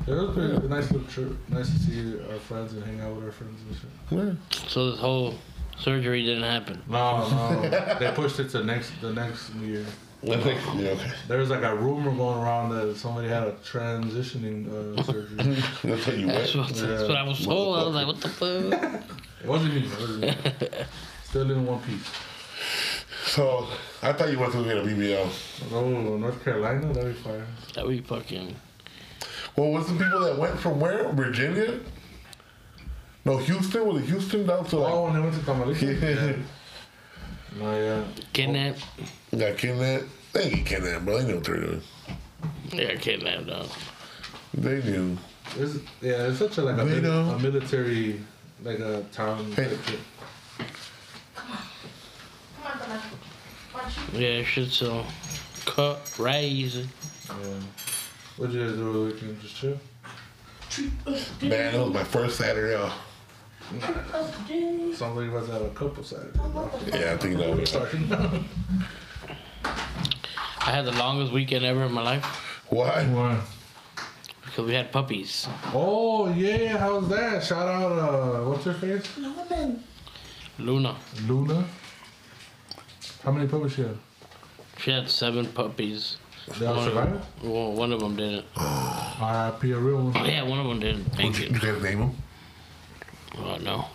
It 0.08 0.12
was 0.12 0.34
pretty, 0.34 0.56
a 0.56 0.60
nice 0.70 0.90
little 0.92 1.08
trip. 1.10 1.34
Nice 1.50 1.70
to 1.72 1.80
see 1.80 2.16
our 2.32 2.40
friends 2.40 2.72
and 2.74 2.84
hang 2.86 3.02
out 3.02 3.16
with 3.16 3.26
our 3.26 3.32
friends 3.34 3.60
and 3.68 3.76
shit. 3.76 3.90
Yeah. 4.52 4.68
So 4.70 4.92
this 4.92 5.00
whole 5.02 5.36
surgery 5.78 6.24
didn't 6.24 6.44
happen. 6.44 6.82
No, 6.88 7.28
no, 7.28 7.70
they 8.00 8.12
pushed 8.14 8.40
it 8.40 8.50
to 8.52 8.64
next 8.64 8.92
the 9.02 9.12
next 9.12 9.50
year. 9.56 9.86
I 10.32 10.42
think, 10.42 10.60
yeah, 10.78 10.90
okay. 10.90 11.12
There 11.28 11.44
like 11.44 11.64
a 11.64 11.76
rumor 11.76 12.12
going 12.16 12.40
around 12.40 12.70
that 12.72 12.96
somebody 12.98 13.28
had 13.28 13.44
a 13.44 13.52
transitioning 13.64 14.68
uh, 14.98 15.04
surgery. 15.04 15.62
That's 15.84 16.06
how 16.06 16.12
you 16.14 16.26
That's 16.28 16.56
went. 16.56 16.72
what, 16.72 16.76
that's 16.78 17.02
what 17.04 17.18
I 17.18 17.24
was 17.24 17.46
told. 17.46 17.78
I 17.80 17.84
was 17.84 17.96
like, 17.96 18.08
what 18.08 18.22
the 18.22 18.30
fuck? 18.30 19.04
It 19.44 19.48
wasn't 19.50 19.76
me. 19.76 19.82
It 19.86 20.00
wasn't 20.00 20.22
me. 20.22 20.36
Still 21.26 21.52
in 21.52 21.66
one 21.68 21.80
piece. 21.82 22.10
So, 23.26 23.68
I 24.02 24.12
thought 24.14 24.32
you 24.32 24.40
went 24.40 24.54
to 24.54 24.64
get 24.64 24.78
a 24.78 24.82
BBL. 24.82 25.72
Oh, 25.72 26.18
North 26.18 26.44
Carolina, 26.44 26.92
that'd 26.94 27.14
be 27.16 27.22
fire. 27.22 27.46
That'd 27.76 27.90
be 27.90 28.02
fucking. 28.02 28.56
Well, 29.56 29.70
was 29.72 29.88
the 29.88 30.04
people 30.04 30.20
that 30.22 30.38
went 30.40 30.60
from 30.60 30.80
where? 30.80 31.08
Virginia? 31.10 31.80
No, 33.24 33.38
Houston? 33.38 33.86
Was 33.86 34.02
it 34.02 34.06
Houston 34.08 34.48
down 34.48 34.66
to 34.66 34.78
like, 34.78 34.94
Oh, 34.94 35.08
and 35.08 35.16
they 35.16 35.20
went 35.20 35.34
to 35.36 35.40
Tamaulipas. 35.42 36.02
Yeah. 36.02 36.36
No, 37.60 37.72
yeah. 37.78 38.04
Kidnapped. 38.34 38.84
got 39.38 39.58
kidnapped? 39.58 40.06
They 40.36 40.42
ain't 40.44 40.66
get 40.66 40.66
kidnapped, 40.66 41.06
bro. 41.06 41.18
They 41.22 41.28
know 41.30 41.36
what 41.36 41.46
they're 41.46 41.56
doing. 41.62 41.82
Yeah, 42.74 42.96
kidnapped, 42.96 43.48
dog. 43.48 43.68
They 44.54 44.84
knew. 44.84 45.18
It's, 45.58 45.76
yeah, 46.02 46.28
it's 46.28 46.40
such 46.40 46.58
a 46.58 46.62
like 46.62 46.78
a, 46.78 46.84
They 46.84 47.00
mil- 47.00 47.30
a 47.32 47.40
military 47.40 48.20
like 48.62 48.80
a 48.80 49.06
town. 49.14 49.50
Hey. 49.54 49.70
type 49.70 49.78
shit. 49.86 50.00
Come 51.38 51.52
on, 52.66 52.72
come 52.80 52.92
on. 52.92 53.00
Watch. 53.74 53.94
Yeah, 54.14 54.44
shit, 54.44 54.72
so. 54.72 55.06
Cut, 55.66 56.14
raise. 56.20 56.76
Yeah. 56.76 56.86
What 58.36 58.52
you 58.52 58.68
guys 58.68 58.76
do 58.76 58.90
over 58.90 58.98
the 59.00 59.06
weekend? 59.14 59.42
Just 59.42 59.56
chill. 59.56 59.80
Man, 61.44 61.72
that 61.74 61.80
was 61.80 61.94
my 61.94 62.04
first 62.04 62.38
Saturday 62.38 62.76
off. 62.76 62.94
Sounds 63.72 65.16
like 65.18 65.26
you 65.28 65.32
guys 65.32 65.48
have 65.48 65.62
a 65.62 65.70
couple 65.70 66.04
Saturdays. 66.04 66.42
Yeah, 66.88 67.14
I 67.14 67.18
think 67.18 67.38
that 67.38 67.58
was. 67.58 67.74
Starting. 70.66 70.74
I 70.74 70.76
had 70.76 70.86
the 70.86 70.98
longest 71.00 71.32
weekend 71.32 71.64
ever 71.66 71.84
in 71.84 71.92
my 71.92 72.02
life 72.02 72.24
Why? 72.70 73.04
Why? 73.06 73.40
because 74.46 74.66
we 74.68 74.74
had 74.74 74.92
puppies. 74.92 75.48
Oh 75.74 76.30
yeah, 76.34 76.78
how's 76.78 77.10
that? 77.10 77.44
Shout 77.44 77.68
out, 77.68 77.92
uh, 77.92 78.50
what's 78.50 78.64
her 78.66 78.74
face? 78.74 79.06
Luna. 80.58 80.96
Luna. 81.28 81.66
How 83.24 83.32
many 83.32 83.48
puppies 83.48 83.74
she 83.74 83.82
had? 83.82 83.98
She 84.78 84.92
had 84.92 85.10
seven 85.10 85.46
puppies. 85.48 86.18
They 86.60 86.66
all 86.68 86.82
survived? 86.84 87.26
well, 87.44 87.74
one 87.74 87.92
of 87.92 88.00
them 88.00 88.16
didn't. 88.16 88.46
R.I.P. 88.58 89.72
a 89.72 89.78
real 89.78 89.98
one. 89.98 90.14
Oh, 90.16 90.26
yeah, 90.26 90.44
one 90.44 90.60
of 90.60 90.68
them 90.68 90.80
didn't 90.80 91.06
Thank 91.16 91.40
You 91.40 91.48
it. 91.48 91.54
guys 91.62 91.82
name 91.82 92.00
him? 92.00 92.12
Oh, 93.38 93.58
no. 93.58 93.86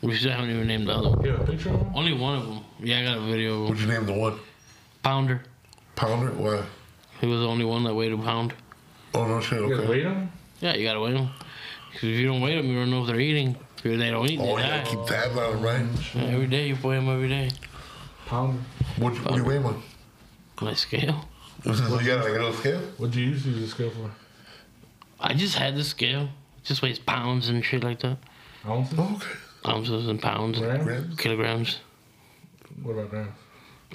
We 0.00 0.16
still 0.16 0.30
haven't 0.30 0.50
even 0.50 0.66
named 0.68 0.86
the 0.88 0.92
other 0.94 1.10
one. 1.10 1.24
You 1.24 1.32
have 1.32 1.40
a 1.40 1.44
picture 1.52 1.70
of 1.70 1.80
him? 1.80 1.92
Only 1.94 2.12
one 2.14 2.38
of 2.38 2.46
them. 2.46 2.60
Yeah, 2.80 3.00
I 3.00 3.04
got 3.04 3.18
a 3.18 3.20
video 3.22 3.52
of 3.54 3.58
him. 3.62 3.68
What'd 3.68 3.80
you 3.82 3.88
name 3.92 4.06
the 4.06 4.12
one? 4.12 4.38
Pounder. 5.04 5.42
Pounder? 5.96 6.30
Why? 6.32 6.64
He 7.20 7.26
was 7.26 7.40
the 7.40 7.46
only 7.46 7.64
one 7.64 7.84
that 7.84 7.94
weighed 7.94 8.12
a 8.12 8.16
pound. 8.16 8.54
Oh, 9.14 9.26
no 9.26 9.40
shit. 9.40 9.58
Okay. 9.60 9.68
You 9.68 9.74
guys 9.76 9.80
Okay. 9.84 9.88
weighed 9.90 10.04
him? 10.06 10.32
Yeah, 10.60 10.74
you 10.74 10.84
gotta 10.88 11.00
weigh 11.00 11.12
them. 11.12 11.28
Because 11.92 12.08
if 12.08 12.18
you 12.18 12.26
don't 12.26 12.40
weigh 12.40 12.56
them, 12.56 12.66
you 12.66 12.74
don't 12.78 12.90
know 12.90 13.02
if 13.02 13.06
they're 13.06 13.20
eating. 13.20 13.56
If 13.84 13.98
they 13.98 14.10
don't 14.10 14.28
eat, 14.28 14.38
they 14.38 14.42
Oh, 14.50 14.56
you 14.56 14.62
die. 14.62 14.78
gotta 14.82 14.90
keep 14.96 15.06
tabs 15.06 15.36
on 15.36 15.52
it, 15.52 15.56
right? 15.60 15.86
Yeah, 16.14 16.22
every 16.22 16.46
day, 16.46 16.68
you 16.68 16.76
weigh 16.82 16.96
them 16.96 17.08
every 17.08 17.28
day. 17.28 17.50
Pounder. 18.26 18.58
What, 18.96 19.12
what 19.22 19.32
do 19.32 19.36
you 19.36 19.44
weigh 19.44 19.56
him 19.56 19.66
on? 19.66 19.82
My 20.62 20.74
scale. 20.74 21.28
So 21.64 21.72
you 21.72 22.06
got 22.06 22.20
like 22.24 22.28
a 22.28 22.32
little 22.32 22.52
scale? 22.54 22.80
What 22.96 23.10
do 23.10 23.20
you 23.20 23.30
use 23.30 23.44
the 23.44 23.66
scale 23.66 23.90
for? 23.90 24.10
I 25.20 25.34
just 25.34 25.54
had 25.56 25.76
the 25.76 25.84
scale. 25.84 26.30
Just 26.62 26.80
weighs 26.82 26.98
pounds 26.98 27.48
and 27.50 27.62
shit 27.64 27.84
like 27.84 28.00
that. 28.00 28.16
Ounces? 28.66 28.98
Oh, 28.98 29.14
okay. 29.16 29.70
Ounces 29.70 30.08
and 30.08 30.20
pounds, 30.20 30.58
Grams? 30.58 30.84
Grams? 30.84 31.16
kilograms. 31.16 31.78
What 32.82 32.92
about 32.92 33.10
grams? 33.10 33.32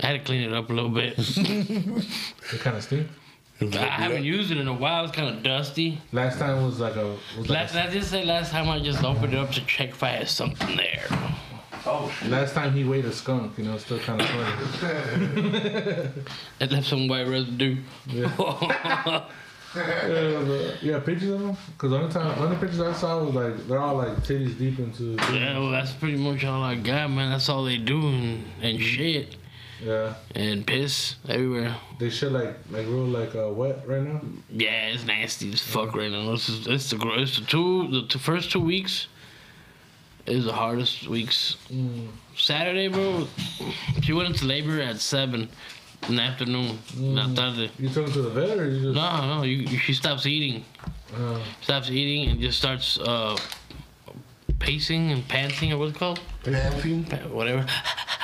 I 0.01 0.07
had 0.07 0.13
to 0.13 0.19
clean 0.19 0.41
it 0.41 0.53
up 0.53 0.69
a 0.69 0.73
little 0.73 0.89
bit. 0.89 1.15
They 2.51 2.57
kind 2.57 2.77
of 2.77 2.83
stink. 2.83 3.07
I 3.61 3.65
haven't 3.85 4.23
used 4.23 4.51
it 4.51 4.57
in 4.57 4.67
a 4.67 4.73
while. 4.73 5.03
It's 5.03 5.13
kind 5.15 5.35
of 5.35 5.43
dusty. 5.43 5.99
Last 6.13 6.39
time 6.39 6.63
was 6.65 6.79
like 6.79 6.95
a. 6.95 7.07
Was 7.37 7.49
like 7.49 7.49
Last, 7.49 7.75
I 7.75 7.89
just 7.89 8.09
say 8.09 8.23
last 8.23 8.51
time 8.51 8.69
I 8.69 8.79
just 8.79 9.03
opened 9.03 9.33
it 9.33 9.37
up 9.39 9.51
to 9.51 9.65
check 9.65 9.89
if 9.89 10.01
I 10.01 10.09
had 10.09 10.29
something 10.29 10.77
there. 10.77 11.05
Oh, 11.85 12.11
a, 12.23 12.27
last 12.29 12.53
time 12.53 12.73
he 12.73 12.83
weighed 12.85 13.05
a 13.05 13.11
skunk, 13.11 13.57
you 13.57 13.65
know, 13.65 13.73
it's 13.75 13.83
still 13.85 13.99
kind 13.99 14.21
of 14.21 14.27
funny. 14.29 16.09
It 16.59 16.71
left 16.71 16.87
some 16.87 17.07
white 17.07 17.27
residue. 17.27 17.77
Yeah. 18.07 18.31
Yeah, 18.37 19.23
but- 20.47 20.81
yeah, 20.81 20.99
pictures 20.99 21.29
of 21.31 21.39
them? 21.41 21.57
Because 21.73 21.91
the 21.91 21.97
only 21.97 22.11
time, 22.11 22.37
the 22.37 22.43
only 22.45 22.57
pictures 22.57 22.79
I 22.81 22.93
saw 22.93 23.23
was 23.23 23.35
like, 23.35 23.67
they're 23.67 23.79
all 23.79 23.95
like 23.97 24.17
titties 24.19 24.57
deep 24.57 24.79
into. 24.79 25.15
Yeah, 25.33 25.59
well, 25.59 25.69
that's 25.71 25.91
pretty 25.93 26.17
much 26.17 26.43
all 26.43 26.63
I 26.63 26.75
got, 26.75 27.11
man. 27.11 27.29
That's 27.31 27.49
all 27.49 27.63
they 27.65 27.77
do 27.77 27.99
and, 28.07 28.45
and 28.61 28.79
shit 28.81 29.35
Yeah. 29.83 30.13
and 30.35 30.65
piss 30.67 31.15
everywhere. 31.27 31.75
They 31.99 32.09
shit 32.09 32.31
like, 32.31 32.57
like 32.71 32.85
real 32.87 33.05
like 33.05 33.35
uh, 33.35 33.49
wet 33.49 33.87
right 33.87 34.01
now. 34.01 34.21
Yeah, 34.49 34.87
it's 34.87 35.05
nasty 35.05 35.51
as 35.53 35.61
fuck 35.61 35.95
right 35.95 36.11
now. 36.11 36.31
This 36.31 36.49
is 36.49 36.67
it's 36.67 36.89
the 36.89 36.97
gro- 36.97 37.19
it's 37.19 37.39
the 37.39 37.45
two 37.45 37.87
the 37.89 38.07
two, 38.07 38.19
first 38.19 38.51
two 38.51 38.59
weeks 38.59 39.07
is 40.25 40.45
the 40.45 40.53
hardest 40.53 41.07
weeks. 41.07 41.55
Mm. 41.71 42.07
Saturday, 42.37 42.87
bro, 42.87 43.27
she 44.01 44.13
went 44.13 44.29
into 44.29 44.45
labor 44.45 44.79
at 44.81 44.99
seven 44.99 45.49
in 46.07 46.15
the 46.17 46.21
afternoon. 46.21 46.77
Not 46.97 47.35
Thursday. 47.35 47.71
You 47.79 47.89
took 47.89 48.07
him 48.07 48.13
to 48.13 48.21
the 48.21 48.29
vet 48.29 48.57
or 48.57 48.69
you 48.69 48.81
just. 48.81 48.95
No, 48.95 49.37
no, 49.37 49.43
you, 49.43 49.57
you, 49.57 49.77
she 49.77 49.93
stops 49.93 50.25
eating. 50.25 50.63
Uh, 51.15 51.39
Stops 51.61 51.89
eating 51.89 52.29
and 52.29 52.39
just 52.39 52.57
starts 52.59 52.99
uh, 52.99 53.35
pacing 54.59 55.11
and 55.11 55.27
panting 55.27 55.71
or 55.73 55.77
what's 55.77 55.95
it 55.95 55.99
called? 55.99 56.19
Panting? 56.43 57.03
Pa- 57.05 57.17
Whatever, 57.29 57.65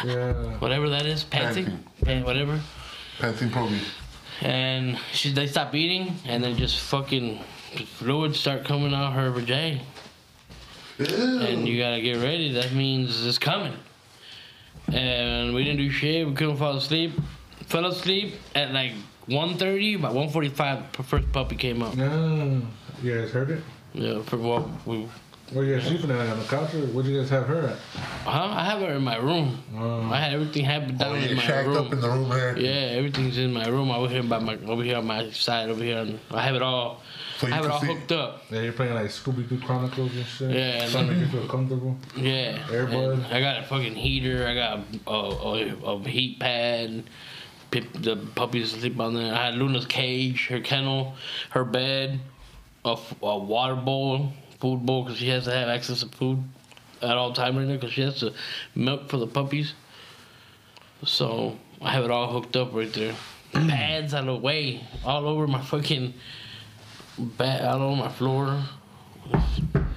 yeah. 0.06 0.34
whatever 0.60 0.89
that 0.89 1.06
is, 1.06 1.24
panting, 1.24 1.84
Pan- 2.04 2.24
whatever. 2.24 2.60
Panting 3.19 3.50
probably. 3.50 3.80
And 4.41 5.00
she 5.13 5.32
they 5.32 5.48
stop 5.48 5.74
eating 5.74 6.15
and 6.26 6.43
then 6.43 6.58
just 6.58 6.80
fucking 6.80 7.39
fluids 7.98 8.39
start 8.39 8.65
coming 8.65 8.93
out 8.93 9.13
her 9.13 9.32
vagina. 9.32 9.82
And 11.00 11.67
you 11.67 11.78
gotta 11.80 12.02
get 12.02 12.17
ready. 12.21 12.54
That 12.54 12.71
means 12.74 13.26
it's 13.26 13.38
coming. 13.38 13.74
And 14.93 15.54
we 15.54 15.63
didn't 15.63 15.78
do 15.80 15.89
shit. 15.89 16.28
We 16.28 16.34
couldn't 16.34 16.58
fall 16.58 16.78
asleep. 16.78 17.13
Fell 17.67 17.86
asleep 17.86 18.36
at 18.54 18.71
like 18.71 18.93
1.30. 19.28 20.02
By 20.02 20.10
1.45, 20.10 20.91
the 20.98 21.04
first 21.04 21.32
puppy 21.32 21.56
came 21.56 21.82
out. 21.82 21.98
No. 21.98 22.62
You 23.02 23.19
guys 23.21 23.32
heard 23.32 23.52
it? 23.52 23.63
Yeah, 23.93 24.21
for 24.21 24.38
what 24.38 24.67
we. 24.86 25.08
Where 25.53 25.63
you 25.63 25.77
guys 25.77 25.88
sleeping 25.88 26.10
at? 26.10 26.27
On 26.27 26.39
the 26.39 26.45
couch 26.45 26.73
or 26.73 26.79
where'd 26.88 27.05
you 27.05 27.19
guys 27.19 27.29
have 27.29 27.45
her 27.45 27.67
at? 27.69 27.77
Huh? 28.25 28.47
I 28.51 28.65
have 28.65 28.81
her 28.81 28.93
in 28.95 29.03
my 29.03 29.17
room. 29.17 29.62
Um, 29.77 30.12
I 30.12 30.19
had 30.19 30.34
everything 30.34 30.65
happen 30.65 30.95
Oh, 30.95 31.03
down 31.13 31.21
yeah, 31.21 31.27
in 31.27 31.36
my 31.38 31.43
shacked 31.43 31.67
room. 31.67 31.77
up 31.77 31.93
in 31.93 32.01
the 32.01 32.10
room 32.10 32.29
there. 32.29 32.58
Yeah, 32.58 32.97
everything's 32.97 33.38
in 33.38 33.53
my 33.53 33.67
room. 33.67 33.91
Over 33.91 34.10
here 34.10 34.23
by 34.23 34.39
my 34.39 34.55
over 34.65 34.81
here 34.84 34.97
on 34.97 35.05
my 35.05 35.29
side 35.29 35.69
over 35.69 35.84
here. 35.84 35.99
And 35.99 36.19
I 36.31 36.41
have 36.41 36.55
it 36.55 36.63
all. 36.63 37.03
So 37.38 37.45
I 37.47 37.51
have 37.51 37.65
it 37.65 37.71
all 37.71 37.79
see- 37.79 37.88
hooked 37.88 38.12
up. 38.12 38.43
yeah, 38.49 38.62
you're 38.62 38.73
playing 38.73 38.95
like 38.95 39.05
Scooby 39.08 39.47
Doo 39.47 39.60
Chronicles 39.60 40.15
and 40.15 40.25
shit. 40.25 40.49
Yeah, 40.51 40.81
and 40.84 40.91
Trying 40.91 41.08
to 41.10 41.13
make 41.13 41.21
you 41.31 41.39
feel 41.39 41.47
comfortable. 41.47 41.95
Yeah. 42.17 42.58
Airbud. 42.69 43.13
and 43.13 43.25
I 43.27 43.39
got 43.39 43.60
a 43.60 43.63
fucking 43.67 43.93
heater. 43.93 44.47
I 44.47 44.55
got 44.55 44.79
a, 45.05 45.12
a, 45.12 45.75
a, 45.86 45.93
a 45.95 45.99
heat 46.10 46.39
pad. 46.39 47.03
Pip, 47.69 47.86
the 47.93 48.15
puppies 48.34 48.71
sleep 48.71 48.99
on 48.99 49.13
there. 49.13 49.34
I 49.34 49.45
had 49.47 49.55
Luna's 49.55 49.86
cage, 49.86 50.47
her 50.47 50.60
kennel, 50.62 51.13
her 51.51 51.63
bed, 51.65 52.19
a 52.86 52.95
water 53.21 53.75
bowl, 53.75 54.31
food 54.60 54.86
bowl, 54.86 55.04
because 55.04 55.18
she 55.20 55.30
has 55.30 55.46
to 55.46 55.52
have 55.52 55.68
access 55.70 56.02
to 56.02 56.08
food 56.08 56.44
at 57.02 57.12
all 57.12 57.34
time 57.34 57.58
right 57.58 57.68
now, 57.68 57.74
because 57.76 57.94
she 57.94 58.02
has 58.02 58.20
to 58.20 58.34
milk 58.74 59.10
for 59.10 59.18
the 59.18 59.28
puppies. 59.28 59.74
So 61.04 61.58
I 61.82 61.91
have 61.91 62.06
it 62.06 62.12
all 62.12 62.32
hooked 62.32 62.56
up 62.56 62.74
right 62.74 62.91
there. 62.94 63.15
Pads 63.54 64.13
out 64.13 64.22
of 64.22 64.26
the 64.28 64.36
way, 64.38 64.82
all 65.06 65.28
over 65.28 65.48
my 65.48 65.62
fucking 65.62 66.13
bed, 67.18 67.65
all 67.65 67.82
over 67.82 67.96
my 67.96 68.10
floor. 68.10 68.63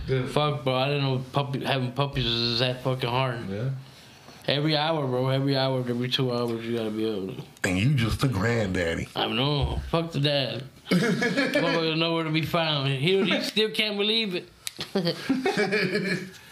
Dude, 0.07 0.31
Fuck, 0.31 0.65
bro. 0.65 0.75
I 0.75 0.89
didn't 0.89 1.03
know 1.03 1.23
puppy 1.33 1.65
having 1.65 1.93
puppies 1.93 2.25
is 2.25 2.61
that 2.61 2.83
fucking 2.83 3.09
hard. 3.11 3.49
Yeah. 3.49 3.71
Every 4.47 4.75
hour, 4.77 5.07
bro. 5.07 5.29
Every 5.29 5.57
hour, 5.57 5.81
every 5.81 6.09
two 6.09 6.33
hours, 6.33 6.65
you 6.65 6.79
gotta 6.79 6.91
be 6.91 7.05
able 7.07 7.35
to. 7.35 7.43
And 7.65 7.79
you 7.79 7.93
just 7.93 8.21
the 8.21 8.29
granddaddy. 8.29 9.09
I 9.15 9.29
know. 9.29 9.81
Fuck 9.91 10.13
the 10.13 10.21
dad. 10.21 10.65
Motherfucker 10.91 11.97
nowhere 11.99 12.25
to 12.25 12.31
be 12.31 12.43
found. 12.43 12.89
He, 12.89 13.23
he 13.25 13.41
still 13.43 13.71
can't 13.71 13.97
believe 13.97 14.35
it. 14.35 14.49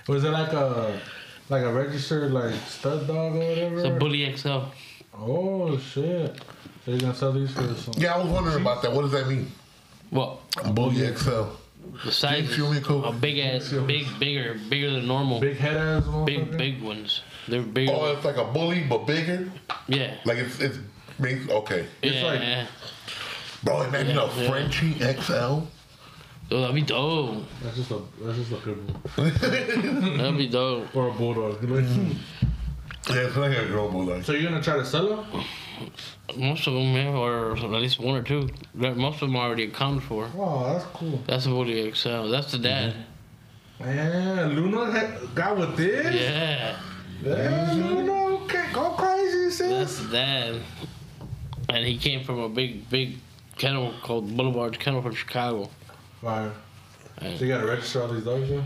Was 0.09 0.25
it 0.25 0.31
like 0.31 0.53
a 0.53 1.01
like 1.49 1.63
a 1.63 1.73
registered 1.73 2.33
like 2.33 2.55
stud 2.67 3.07
dog 3.07 3.35
or 3.37 3.39
whatever? 3.39 3.77
It's 3.79 3.87
a 3.87 3.91
bully 3.99 4.37
XL. 4.37 4.61
Oh 5.19 5.79
shit! 5.79 6.37
So 6.85 6.91
you're 6.91 7.01
gonna 7.01 7.15
sell 7.15 7.33
these 7.33 7.51
for 7.53 7.75
some? 7.75 7.95
Yeah, 7.97 8.15
I 8.15 8.19
was 8.19 8.29
wondering 8.29 8.61
about 8.61 8.83
that. 8.83 8.93
What 8.93 9.03
does 9.03 9.13
that 9.13 9.27
mean? 9.29 9.51
Well, 10.11 10.41
Bully 10.75 11.15
XL. 11.17 11.45
the 12.05 12.13
size 12.13 12.43
Big 12.43 12.51
is 12.51 12.55
Fury 12.57 12.81
Coke. 12.81 13.07
a 13.07 13.13
big 13.13 13.39
ass, 13.39 13.73
big, 13.87 14.07
bigger, 14.21 14.57
bigger 14.69 14.91
than 14.93 15.07
normal. 15.09 15.41
Big 15.41 15.57
head 15.57 15.77
ass 15.77 16.05
Big, 16.25 16.57
big 16.57 16.81
ones. 16.83 17.23
They're 17.49 17.63
bigger. 17.63 17.93
Oh, 17.93 18.13
it's 18.13 18.25
like 18.25 18.37
a 18.37 18.45
bully 18.45 18.85
but 18.89 19.07
bigger. 19.07 19.51
yeah. 19.89 20.15
Like 20.25 20.39
it's 20.39 20.61
it's 20.61 20.79
makes 21.19 21.49
okay. 21.49 21.87
It's 22.03 22.23
like- 22.23 22.41
yeah. 22.41 22.67
Bro, 23.67 23.83
imagine 23.83 24.17
a 24.17 24.27
Yeah. 24.27 24.49
Frenchie 24.49 24.95
XL. 24.95 25.33
Oh, 26.53 26.61
that'd 26.61 26.75
be 26.77 26.83
dope. 26.83 27.43
That's 27.65 27.77
just 27.77 27.91
a 27.91 27.99
that's 28.23 28.39
just 28.39 28.53
a 28.53 28.57
good 28.65 28.79
one. 29.17 30.17
That'd 30.19 30.39
be 30.39 30.47
dope. 30.47 30.95
Or 30.95 31.09
a 31.09 31.13
bulldog. 31.13 31.61
Mm. 31.61 32.15
Yeah, 33.11 33.17
it's 33.17 33.37
like 33.37 33.57
a 33.57 33.67
girl 33.67 33.91
bulldog. 33.91 34.23
So 34.23 34.31
you're 34.33 34.49
gonna 34.49 34.63
try 34.63 34.77
to 34.77 34.85
sell 34.85 35.09
them? 35.09 35.45
Most 36.37 36.69
of 36.69 36.75
them, 36.75 36.95
yeah, 36.95 37.09
or 37.09 37.57
at 37.57 37.63
least 37.65 37.99
one 37.99 38.17
or 38.17 38.23
two. 38.23 38.49
Most 38.75 39.15
of 39.15 39.29
them 39.29 39.35
already 39.35 39.65
accounted 39.65 40.05
for. 40.05 40.31
Oh, 40.37 40.73
that's 40.73 40.85
cool. 40.95 41.21
That's 41.27 41.47
a 41.47 41.49
bully 41.49 41.91
XL. 41.93 42.29
That's 42.29 42.53
the 42.53 42.59
dad. 42.59 42.95
Mm-hmm. 43.81 43.97
Yeah, 43.97 44.47
Luna 44.47 44.91
had, 44.93 45.35
got 45.35 45.57
with 45.59 45.77
this. 45.77 46.15
Yeah. 46.15 46.79
Yeah, 47.25 47.73
Luna, 47.73 48.13
okay, 48.45 48.67
go 48.73 48.91
crazy, 48.91 49.51
sis. 49.51 49.69
That's 49.69 49.99
the 49.99 50.13
dad. 50.13 50.63
And 51.69 51.85
he 51.85 51.99
came 51.99 52.23
from 52.23 52.39
a 52.39 52.49
big, 52.49 52.89
big 52.89 53.17
kennel 53.57 53.93
called 54.03 54.37
Boulevard 54.37 54.79
Kennel 54.79 55.03
from 55.03 55.15
Chicago. 55.15 55.71
Fire. 56.21 56.53
Yeah. 57.23 57.37
So 57.37 57.45
you 57.45 57.49
gotta 57.55 57.67
register 57.67 58.03
all 58.03 58.09
these 58.09 58.25
dogs, 58.25 58.49
yeah? 58.51 58.63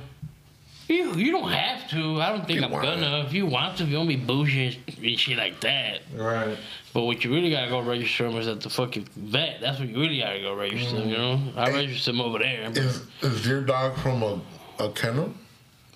You 0.88 1.14
you 1.14 1.31
don't 1.31 1.50
have 1.53 1.88
to. 1.90 2.20
I 2.20 2.31
don't 2.31 2.44
think 2.46 2.59
You 2.59 2.64
I'm 2.64 2.72
want 2.72 2.85
gonna. 2.85 3.24
If 3.24 3.33
you 3.33 3.46
want 3.46 3.76
to, 3.79 3.85
if 3.85 3.90
you 3.90 3.96
want 3.98 4.11
to 4.11 4.16
be 4.16 4.24
bougie 4.24 4.81
and 4.98 5.18
shit 5.18 5.38
like 5.38 5.61
that. 5.61 6.00
Right. 6.16 6.57
But 6.92 7.03
what 7.03 7.22
you 7.22 7.33
really 7.33 7.50
gotta 7.50 7.68
go 7.70 7.79
register 7.81 8.24
them 8.29 8.37
is 8.38 8.48
at 8.48 8.61
the 8.61 8.70
fucking 8.70 9.07
vet. 9.14 9.61
That's 9.61 9.79
what 9.79 9.88
you 9.88 10.00
really 10.00 10.18
gotta 10.18 10.40
go 10.40 10.53
register 10.55 10.96
them, 10.96 11.09
you 11.09 11.16
know? 11.16 11.40
I 11.57 11.70
Hey. 11.70 11.76
register 11.87 12.11
them 12.11 12.20
over 12.20 12.38
there. 12.40 12.70
Is, 12.70 12.76
Is 12.76 13.07
is 13.22 13.46
your 13.46 13.61
dog 13.62 13.96
from 13.98 14.22
a, 14.24 14.40
a 14.81 14.90
kennel? 14.90 15.33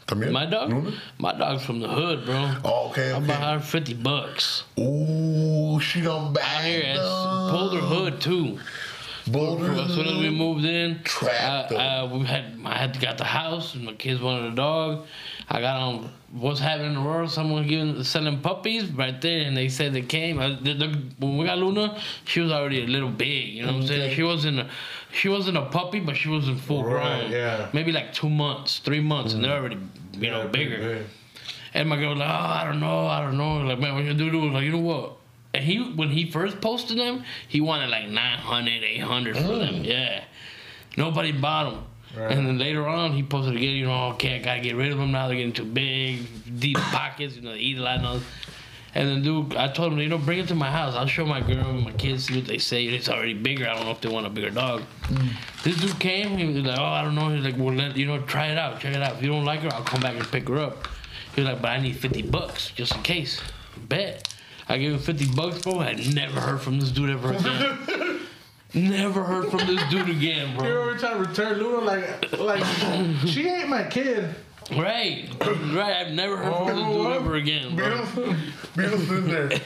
También? 0.07 0.31
My 0.33 0.45
dog? 0.47 0.71
Luna? 0.71 0.93
My 1.19 1.33
dog's 1.33 1.65
from 1.65 1.81
the 1.81 1.89
hood, 1.89 2.27
bro. 2.27 2.55
Oh, 2.63 2.91
okay, 2.91 3.11
I'm 3.11 3.25
okay. 3.25 3.33
about 3.33 3.41
150 3.41 3.95
bucks. 3.95 4.63
Ooh, 4.79 5.81
she 5.81 6.03
done 6.03 6.37
Out 6.39 6.63
here, 6.63 6.83
bagged 6.83 6.99
it's 6.99 7.01
up. 7.01 7.51
Polar 7.51 7.81
Hood 7.81 8.21
too. 8.21 8.59
Boulders. 9.27 9.79
As 9.79 9.95
soon 9.95 10.07
as 10.07 10.15
we 10.19 10.29
uh, 10.29 10.33
moved 10.33 10.65
in, 10.65 11.01
Trapped 11.03 11.73
I. 11.73 12.01
I, 12.01 12.05
we 12.05 12.25
had 12.27 12.59
I 12.65 12.77
had 12.79 13.01
got 13.01 13.17
the 13.19 13.25
house, 13.25 13.75
and 13.75 13.85
my 13.85 13.95
kids 13.95 14.21
wanted 14.21 14.53
a 14.53 14.57
dog. 14.57 15.07
I 15.49 15.61
got 15.61 15.81
on 15.81 16.11
what's 16.33 16.61
happening 16.61 16.89
in 16.89 16.95
the 16.95 17.03
world. 17.03 17.31
Someone 17.31 17.67
giving 17.67 18.03
selling 18.05 18.41
puppies 18.41 18.91
right 18.93 19.19
there, 19.21 19.47
and 19.47 19.57
they 19.57 19.69
said 19.69 19.95
they 19.95 20.03
came. 20.03 20.39
I, 20.39 20.59
the, 20.61 20.75
the, 20.75 21.03
when 21.19 21.39
we 21.39 21.47
got 21.47 21.59
Luna, 21.59 22.01
she 22.25 22.41
was 22.41 22.53
already 22.53 22.83
a 22.85 22.87
little 22.87 23.11
big. 23.11 23.49
You 23.49 23.63
know 23.63 23.69
what 23.69 23.75
I'm 23.75 23.81
mm-hmm. 23.81 23.89
saying? 23.89 24.03
Okay. 24.03 24.15
She 24.15 24.23
wasn't 24.23 24.59
a, 24.61 24.71
she 25.13 25.29
wasn't 25.29 25.57
a 25.57 25.67
puppy, 25.67 26.01
but 26.01 26.17
she 26.17 26.29
wasn't 26.29 26.61
full 26.61 26.85
Right, 26.85 27.21
grown. 27.21 27.33
yeah. 27.33 27.69
maybe 27.73 27.93
like 27.93 28.13
two 28.13 28.29
months, 28.29 28.79
three 28.81 29.01
months, 29.01 29.33
and 29.33 29.43
they're 29.43 29.53
mm-hmm. 29.53 29.61
already 29.61 29.79
you 30.19 30.31
know 30.31 30.43
Yeah, 30.43 30.49
bigger. 30.49 30.79
big. 30.79 31.07
And 31.75 31.89
my 31.89 31.97
girl 31.97 32.11
was 32.11 32.19
like, 32.19 32.29
oh, 32.29 32.33
I 32.33 32.65
don't 32.65 32.79
know, 32.79 33.07
I 33.07 33.21
don't 33.23 33.37
know. 33.37 33.57
Like, 33.59 33.81
man, 33.81 33.95
what 33.95 34.05
you 34.05 34.15
do? 34.15 34.31
do? 34.31 34.49
Like, 34.51 34.65
you 34.65 34.71
know 34.73 34.79
what? 34.79 35.17
And 35.55 35.63
he, 35.63 35.79
when 35.79 36.11
he 36.11 36.31
first 36.31 36.61
posted 36.61 36.99
them, 36.99 37.23
he 37.47 37.61
wanted 37.61 37.89
like 37.89 38.09
900, 38.09 38.83
800 38.83 39.37
for 39.37 39.43
them. 39.43 39.75
Mm. 39.75 39.87
Yeah. 39.87 40.25
Nobody 40.97 41.31
bought 41.31 41.71
them. 41.71 41.85
Right. 42.17 42.33
And 42.33 42.47
then 42.47 42.59
later 42.59 42.87
on, 42.87 43.13
he 43.13 43.23
posted 43.23 43.57
again, 43.57 43.77
you 43.77 43.87
know, 43.87 44.09
okay, 44.11 44.37
I 44.37 44.39
gotta 44.41 44.61
get 44.61 44.75
rid 44.77 44.91
of 44.91 44.99
them 44.99 45.13
now. 45.13 45.29
They're 45.29 45.37
getting 45.37 45.53
too 45.53 45.65
big, 45.65 46.27
deep 46.59 46.77
pockets, 46.79 47.37
you 47.37 47.43
know, 47.43 47.53
they 47.53 47.59
eat 47.59 47.79
a 47.79 47.83
lot. 47.83 47.99
of 48.01 48.05
all. 48.05 48.21
and 48.95 49.09
then, 49.09 49.23
dude, 49.23 49.57
I 49.57 49.69
told 49.69 49.93
him, 49.93 50.01
you 50.01 50.09
know, 50.09 50.19
bring 50.19 50.41
it 50.41 50.49
to 50.49 50.55
my 50.57 50.71
house. 50.71 50.95
I'll 50.95 51.07
show 51.07 51.25
my 51.25 51.41
girl 51.41 51.71
and 51.71 51.85
my 51.85 51.93
kids, 51.93 52.27
see 52.27 52.37
what 52.37 52.47
they 52.47 52.59
say. 52.59 52.85
It's 52.85 53.09
already 53.09 53.35
bigger. 53.35 53.69
I 53.69 53.75
don't 53.75 53.85
know 53.85 53.93
if 53.93 54.01
they 54.01 54.09
want 54.09 54.27
a 54.27 54.31
bigger 54.31 54.51
dog. 54.51 54.83
Mm. 55.05 55.29
This 55.63 55.81
dude 55.81 55.99
came, 56.01 56.37
he 56.37 56.47
was 56.47 56.65
like, 56.65 56.79
oh, 56.79 56.85
I 56.85 57.03
don't 57.03 57.15
know. 57.15 57.31
He's 57.31 57.45
like, 57.45 57.57
well, 57.57 57.75
let, 57.75 57.97
you 57.97 58.07
know, 58.07 58.21
try 58.23 58.49
it 58.49 58.59
out, 58.59 58.81
check 58.81 58.95
it 58.95 59.03
out. 59.03 59.17
If 59.17 59.23
you 59.23 59.29
don't 59.29 59.45
like 59.45 59.61
her, 59.61 59.73
I'll 59.73 59.83
come 59.83 60.01
back 60.01 60.17
and 60.17 60.27
pick 60.27 60.49
her 60.49 60.59
up. 60.59 60.89
He 61.35 61.41
was 61.41 61.51
like, 61.51 61.63
but 61.63 61.71
I 61.71 61.81
need 61.81 61.97
50 61.97 62.23
bucks 62.23 62.71
just 62.71 62.95
in 62.95 63.03
case. 63.03 63.41
Bet. 63.77 64.34
I 64.69 64.79
gave 64.79 64.93
him 64.93 64.99
50 64.99 65.35
bucks, 65.35 65.63
bro. 65.63 65.81
I 65.81 65.93
never 66.15 66.41
heard 66.41 66.61
from 66.61 66.81
this 66.81 66.91
dude 66.91 67.11
ever 67.11 67.33
again. 67.33 68.21
never 68.75 69.23
heard 69.23 69.51
from 69.51 69.67
this 69.67 69.83
dude 69.91 70.09
again, 70.09 70.57
bro. 70.57 70.67
You 70.67 70.73
bro. 70.73 70.89
ever 70.91 70.99
try 70.99 71.13
to 71.15 71.19
return 71.19 71.59
Luna 71.59 71.85
like 71.85 72.39
like 72.41 72.65
she 73.27 73.49
ain't 73.49 73.69
my 73.69 73.85
kid. 73.85 74.35
Right. 74.71 75.29
Right. 75.41 76.07
I've 76.07 76.13
never 76.13 76.37
heard 76.39 76.55
from 76.55 76.67
this 76.67 76.77
oh, 76.79 76.97
dude 76.97 77.07
Oh, 77.07 77.13
ever 77.13 77.35
again, 77.35 77.77
bro. 77.77 77.89
Beautiful, 77.89 78.35
beautiful 78.75 79.17
in 79.17 79.29
there. 79.29 79.61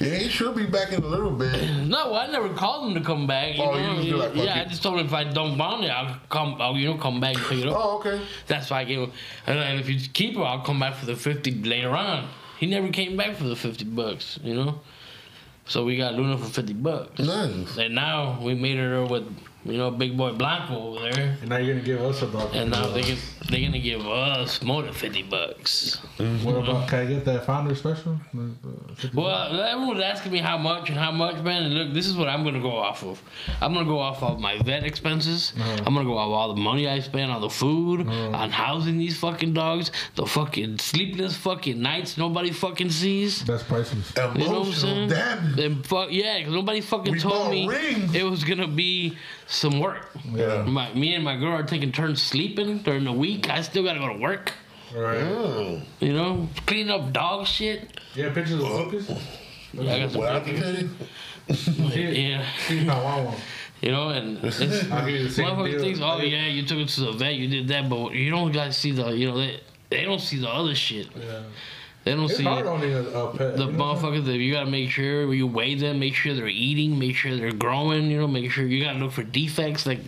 Yeah, 0.00 0.14
he 0.14 0.28
should 0.28 0.54
be 0.54 0.64
back 0.64 0.92
in 0.92 1.02
a 1.02 1.06
little 1.06 1.30
bit. 1.32 1.52
No, 1.88 2.14
I 2.14 2.30
never 2.30 2.50
called 2.50 2.88
him 2.88 2.94
to 2.94 3.00
come 3.00 3.26
back. 3.26 3.56
You 3.56 3.62
Oh, 3.64 3.76
you 3.76 3.82
know? 3.82 3.96
just 3.96 4.08
do 4.08 4.16
like, 4.16 4.34
yeah, 4.36 4.60
I 4.60 4.64
just 4.68 4.82
told 4.82 5.00
him 5.00 5.06
if 5.06 5.12
I 5.12 5.24
don't 5.24 5.56
want 5.58 5.84
it, 5.84 5.88
I'll 5.88 6.18
come. 6.28 6.56
I'll 6.60 6.76
you 6.76 6.88
know 6.88 6.98
come 6.98 7.18
back 7.18 7.34
and 7.36 7.44
pick 7.46 7.58
it 7.60 7.68
up. 7.68 7.76
Oh, 7.76 7.98
okay. 7.98 8.20
That's 8.46 8.70
why 8.70 8.80
I 8.80 8.84
gave 8.84 8.98
him. 9.00 9.12
And 9.46 9.58
then 9.58 9.78
if 9.78 9.88
you 9.88 9.98
keep 10.12 10.36
her, 10.36 10.42
I'll 10.42 10.60
come 10.60 10.78
back 10.78 10.94
for 10.94 11.06
the 11.06 11.16
fifty 11.16 11.50
later 11.62 11.90
on. 11.90 12.28
He 12.58 12.66
never 12.66 12.88
came 12.88 13.16
back 13.16 13.36
for 13.36 13.44
the 13.44 13.56
fifty 13.56 13.84
bucks, 13.84 14.38
you 14.42 14.54
know. 14.54 14.80
So 15.66 15.84
we 15.84 15.96
got 15.96 16.14
Luna 16.14 16.38
for 16.38 16.46
fifty 16.46 16.72
bucks. 16.72 17.18
Nice. 17.20 17.76
And 17.76 17.94
now 17.94 18.40
we 18.42 18.54
made 18.54 18.78
her 18.78 19.04
with 19.04 19.26
you 19.64 19.76
know 19.76 19.90
big 19.90 20.16
boy 20.16 20.32
Blanco 20.32 20.74
over 20.94 21.10
there. 21.10 21.36
And 21.40 21.48
now 21.50 21.56
you're 21.58 21.74
gonna 21.74 21.86
give 21.86 22.00
us 22.00 22.22
a 22.22 22.26
dog. 22.26 22.54
And 22.54 22.70
now 22.70 22.86
they 22.88 23.02
get, 23.02 23.18
they're 23.48 23.60
gonna 23.60 23.78
give 23.78 24.06
us 24.06 24.62
more 24.62 24.82
than 24.82 24.92
fifty 24.92 25.22
bucks. 25.22 26.00
Mm-hmm. 26.18 26.44
What 26.44 26.56
about? 26.56 26.88
Can 26.88 26.98
I 27.00 27.04
get 27.06 27.24
that 27.24 27.46
Pounder 27.46 27.74
special? 27.74 28.18
The- 28.34 28.50
the 28.88 28.94
50 28.96 29.16
Well, 29.16 29.60
everyone 29.60 29.96
was 29.96 30.04
asking 30.04 30.32
me 30.32 30.38
how 30.38 30.58
much 30.58 30.88
and 30.88 30.98
how 30.98 31.10
much, 31.10 31.36
man. 31.42 31.62
And 31.64 31.74
look, 31.74 31.92
this 31.92 32.06
is 32.06 32.16
what 32.16 32.28
I'm 32.28 32.44
gonna 32.44 32.60
go 32.60 32.76
off 32.76 33.02
of. 33.04 33.22
I'm 33.60 33.72
gonna 33.74 33.86
go 33.86 33.98
off 33.98 34.22
of 34.22 34.40
my 34.40 34.58
vet 34.62 34.84
expenses. 34.84 35.52
Uh-huh. 35.56 35.82
I'm 35.86 35.94
gonna 35.94 36.04
go 36.04 36.16
off 36.18 36.30
all 36.30 36.54
the 36.54 36.60
money 36.60 36.88
I 36.88 37.00
spent 37.00 37.30
on 37.30 37.40
the 37.40 37.50
food, 37.50 38.06
uh-huh. 38.06 38.30
on 38.30 38.50
housing 38.50 38.98
these 38.98 39.18
fucking 39.18 39.52
dogs, 39.54 39.90
the 40.14 40.26
fucking 40.26 40.78
sleepless 40.78 41.36
fucking 41.36 41.80
nights 41.80 42.16
nobody 42.18 42.50
fucking 42.50 42.90
sees. 42.90 43.44
That's 43.44 43.62
priceless. 43.62 44.12
You 44.16 44.22
know 44.44 44.60
what 44.60 44.68
I'm 44.68 44.72
saying? 44.72 45.08
damage. 45.08 45.58
And 45.58 45.86
fuck 45.86 46.10
yeah, 46.10 46.38
because 46.38 46.54
nobody 46.54 46.80
fucking 46.80 47.14
We 47.14 47.18
told 47.18 47.50
me 47.50 47.68
rings. 47.68 48.14
it 48.14 48.24
was 48.24 48.44
gonna 48.44 48.68
be 48.68 49.16
some 49.48 49.80
work. 49.80 50.08
Yeah. 50.32 50.62
My, 50.64 50.92
me 50.94 51.14
and 51.14 51.24
my 51.24 51.36
girl 51.36 51.52
are 51.52 51.62
taking 51.62 51.90
turns 51.90 52.22
sleeping 52.22 52.78
during 52.78 53.04
the 53.04 53.12
week. 53.12 53.48
I 53.50 53.62
still 53.62 53.82
gotta 53.82 53.98
go 53.98 54.08
to 54.12 54.18
work. 54.20 54.52
Right. 54.94 55.18
Mm. 55.18 55.84
You 56.00 56.12
know, 56.12 56.48
clean 56.66 56.90
up 56.90 57.12
dog 57.12 57.46
shit. 57.46 58.00
Yeah, 58.14 58.32
pictures 58.32 58.60
of 58.60 58.68
hookers. 58.68 59.10
Yeah, 59.72 59.94
I 59.94 59.98
got 60.00 60.12
some 60.12 60.20
What 60.20 60.44
pictures. 60.44 60.88
tell 61.48 61.84
you, 61.96 62.08
Yeah. 62.08 62.46
She's 62.66 62.84
not 62.84 63.02
want 63.02 63.26
one. 63.26 63.36
You 63.80 63.92
know, 63.92 64.08
and 64.10 64.38
it's, 64.44 64.60
I'll 64.90 65.06
give 65.06 65.14
you 65.14 65.24
the 65.24 65.30
same 65.30 65.46
motherfucker 65.46 65.70
deal. 65.72 65.80
thinks, 65.80 66.00
oh 66.02 66.20
yeah, 66.20 66.46
you 66.46 66.66
took 66.66 66.78
it 66.78 66.88
to 66.90 67.00
the 67.02 67.12
vet, 67.12 67.34
you 67.34 67.48
did 67.48 67.68
that, 67.68 67.88
but 67.88 68.12
you 68.12 68.30
don't 68.30 68.50
guys 68.52 68.76
see 68.76 68.90
the, 68.92 69.10
you 69.10 69.30
know, 69.30 69.38
they, 69.38 69.60
they 69.90 70.04
don't 70.04 70.20
see 70.20 70.38
the 70.38 70.48
other 70.48 70.74
shit. 70.74 71.08
Yeah. 71.16 71.42
They 72.04 72.14
don't 72.14 72.24
It's 72.24 72.36
see 72.38 72.42
hard 72.44 72.64
it. 72.64 72.68
owning 72.68 72.92
a, 72.94 73.02
a 73.02 73.36
pet. 73.36 73.56
the 73.56 73.64
you 73.66 73.72
know 73.72 73.78
what 73.84 73.96
I'm 73.96 74.00
saying? 74.00 74.12
motherfuckers 74.22 74.24
that 74.26 74.36
you 74.38 74.52
gotta 74.52 74.70
make 74.70 74.90
sure 74.90 75.32
you 75.34 75.46
weigh 75.46 75.74
them, 75.74 75.98
make 75.98 76.14
sure 76.14 76.34
they're 76.34 76.48
eating, 76.48 76.98
make 76.98 77.16
sure 77.16 77.36
they're 77.36 77.52
growing, 77.52 78.10
you 78.10 78.18
know, 78.18 78.26
make 78.26 78.50
sure 78.50 78.64
you 78.66 78.82
gotta 78.84 78.98
look 78.98 79.12
for 79.12 79.22
defects 79.24 79.84
like 79.86 80.00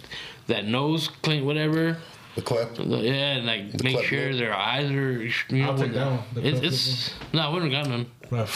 that 0.46 0.64
nose 0.66 1.08
clean, 1.08 1.44
whatever. 1.44 1.98
the 2.36 2.42
cleft. 2.42 2.78
Yeah, 2.78 3.36
and 3.36 3.46
like 3.46 3.82
make 3.82 4.02
sure 4.04 4.30
lip. 4.30 4.38
their 4.38 4.54
eyes 4.54 4.90
are, 4.90 5.22
you 5.22 5.30
know, 5.50 5.70
I'll 5.70 5.76
take 5.76 5.86
when- 5.86 5.92
that 5.94 6.06
one, 6.06 6.20
the 6.34 6.40
It's, 6.48 6.60
cleft 6.60 6.64
it's 6.72 7.14
no, 7.34 7.50
we 7.52 7.58
don't 7.58 7.70
got 7.70 7.86
none. 7.88 8.06
Right. 8.30 8.48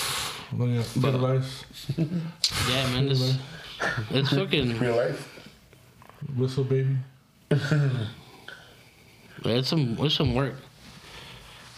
Look 0.57 0.71
at 0.71 0.87
But- 1.03 1.15
Yeah, 1.99 2.91
man, 2.93 3.09
it's 3.11 3.35
it's 4.11 4.31
fucking 4.31 4.79
Real 4.79 4.97
life. 4.97 5.29
Whistle 6.37 6.65
baby. 6.65 6.97
it's 9.45 9.69
some 9.69 9.97
it's 10.01 10.15
some 10.15 10.35
work. 10.35 10.55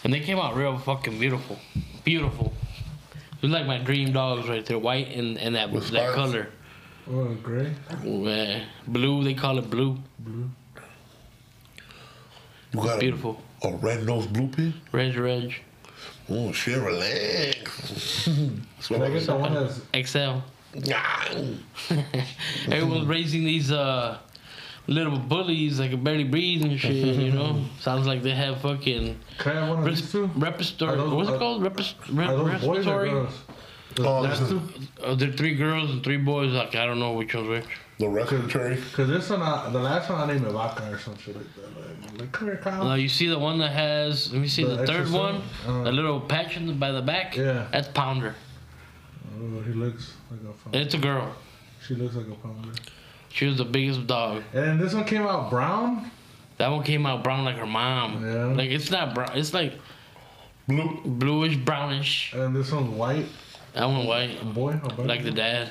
And 0.07 0.13
they 0.13 0.21
came 0.21 0.39
out 0.39 0.55
real 0.55 0.77
fucking 0.77 1.19
beautiful, 1.19 1.59
beautiful. 2.05 2.53
It 3.35 3.41
was 3.41 3.51
like 3.51 3.65
my 3.65 3.77
dream 3.77 4.13
dogs 4.13 4.47
right 4.47 4.65
there, 4.65 4.79
white 4.79 5.09
and, 5.13 5.37
and 5.37 5.53
that 5.55 5.69
With 5.69 5.89
that 5.89 6.13
spots? 6.13 6.15
color, 6.15 6.47
Oh, 7.11 7.35
gray. 7.43 7.73
Yeah, 8.05 8.63
blue. 8.87 9.21
They 9.25 9.33
call 9.33 9.57
it 9.57 9.69
blue. 9.69 9.97
You 10.25 10.49
got 12.73 13.01
Beautiful. 13.01 13.41
a, 13.61 13.67
a 13.67 13.75
red 13.75 14.05
nose 14.05 14.27
blue 14.27 14.47
pin? 14.47 14.73
Red, 14.93 15.17
red. 15.17 15.53
Oh, 16.29 16.53
shit, 16.53 16.81
relax. 16.81 18.23
That's 18.77 18.89
what 18.89 19.01
Can 19.01 19.01
I 19.01 19.05
I 19.07 19.09
get 19.09 19.13
was 19.15 19.27
the 19.27 19.35
one 19.35 19.53
that's 19.53 19.81
XL. 20.09 20.39
Everyone's 22.71 23.07
raising 23.07 23.43
these 23.43 23.73
uh 23.73 24.19
little 24.87 25.17
bullies 25.19 25.79
like 25.79 25.91
a 25.91 25.97
barely 25.97 26.23
breathe 26.23 26.63
and 26.63 26.79
shit. 26.79 26.93
You 26.95 27.31
know, 27.39 27.61
sounds 27.79 28.07
like 28.07 28.21
they 28.23 28.31
have 28.35 28.61
fucking 28.61 29.19
Can 29.39 29.57
I 29.57 29.59
have 29.61 29.69
one 29.69 29.79
of 29.79 29.85
these 29.85 30.11
two? 30.11 30.29
respiratory. 30.35 30.93
Are 30.93 30.97
those- 30.97 31.13
What's 31.13 31.29
it 31.29 31.39
called? 31.39 31.61
Repis- 31.63 31.93
re- 32.11 32.25
Are 32.25 32.37
those 32.37 32.61
boys 32.61 32.87
or 32.87 33.01
respiratory. 33.01 33.09
girls? 33.09 33.33
Oh, 33.99 34.23
That's 34.23 34.39
this 34.39 34.51
is- 34.51 34.61
Uh, 35.03 35.15
they're 35.15 35.31
three 35.31 35.55
girls 35.55 35.89
and 35.91 36.03
three 36.03 36.17
boys. 36.17 36.51
Like 36.53 36.75
I 36.75 36.85
don't 36.85 36.99
know 36.99 37.13
which 37.13 37.33
one's 37.35 37.49
which. 37.49 37.65
The 37.99 38.07
respiratory. 38.07 38.77
Cause 38.93 39.07
this 39.07 39.29
one, 39.29 39.41
uh, 39.41 39.69
the 39.71 39.79
last 39.79 40.07
one 40.09 40.21
I 40.21 40.31
named 40.33 40.45
Vaca 40.45 40.87
or 40.91 40.99
some 40.99 41.17
shit 41.17 41.35
like 41.35 41.47
that. 41.55 42.11
Like, 42.11 42.19
like 42.21 42.31
come 42.31 42.47
here, 42.47 42.57
Kyle. 42.57 42.83
Now 42.83 42.93
you 42.93 43.09
see 43.09 43.27
the 43.27 43.39
one 43.39 43.57
that 43.57 43.71
has. 43.71 44.31
Let 44.31 44.39
me 44.41 44.47
see 44.47 44.63
The 44.63 44.75
the, 44.77 44.85
third 44.87 45.01
extra 45.01 45.17
one. 45.19 45.41
sun? 45.65 45.81
Uh. 45.81 45.83
the 45.85 45.91
little 45.91 46.21
patch 46.21 46.57
in 46.57 46.67
the, 46.67 46.73
by 46.73 46.91
the 46.91 47.01
back. 47.01 47.35
Yeah. 47.35 47.67
That's 47.71 47.87
Pounder. 47.87 48.35
Oh, 49.39 49.61
he 49.61 49.73
looks 49.73 50.13
like 50.31 50.39
a 50.41 50.53
pounder. 50.63 50.79
it's 50.79 50.93
a 50.93 50.97
girl. 50.99 51.35
She 51.87 51.95
looks 51.95 52.15
like 52.15 52.27
a 52.27 52.35
pounder. 52.35 52.71
She 53.29 53.45
was 53.45 53.57
the 53.57 53.65
biggest 53.65 54.07
dog. 54.07 54.43
And 54.53 54.63
then 54.63 54.77
this 54.79 54.93
one 54.93 55.05
came 55.05 55.23
out 55.23 55.49
brown. 55.49 56.09
That 56.57 56.69
one 56.69 56.83
came 56.83 57.05
out 57.05 57.23
brown 57.23 57.45
like 57.45 57.57
her 57.57 57.65
mom. 57.67 58.25
Yeah. 58.25 58.45
Like 58.45 58.69
it's 58.71 58.89
not 58.89 59.13
brown. 59.13 59.37
It's 59.37 59.53
like 59.53 59.73
Blue. 60.67 61.01
bluish 61.05 61.55
brownish. 61.57 62.33
And 62.33 62.55
this 62.55 62.71
one's 62.71 62.89
white. 62.89 63.25
That 63.73 63.85
one 63.85 64.05
white. 64.07 64.41
A 64.41 64.45
boy. 64.45 64.79
A 64.83 64.89
boy. 64.93 65.03
like 65.03 65.23
the 65.23 65.31
dad. 65.31 65.69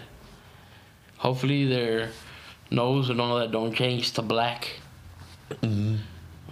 Hopefully 1.18 1.66
their 1.66 2.10
nose 2.70 3.10
and 3.10 3.20
all 3.20 3.38
that 3.38 3.50
don't 3.50 3.74
change 3.74 4.12
to 4.12 4.22
black. 4.22 4.68
Mm. 5.62 5.98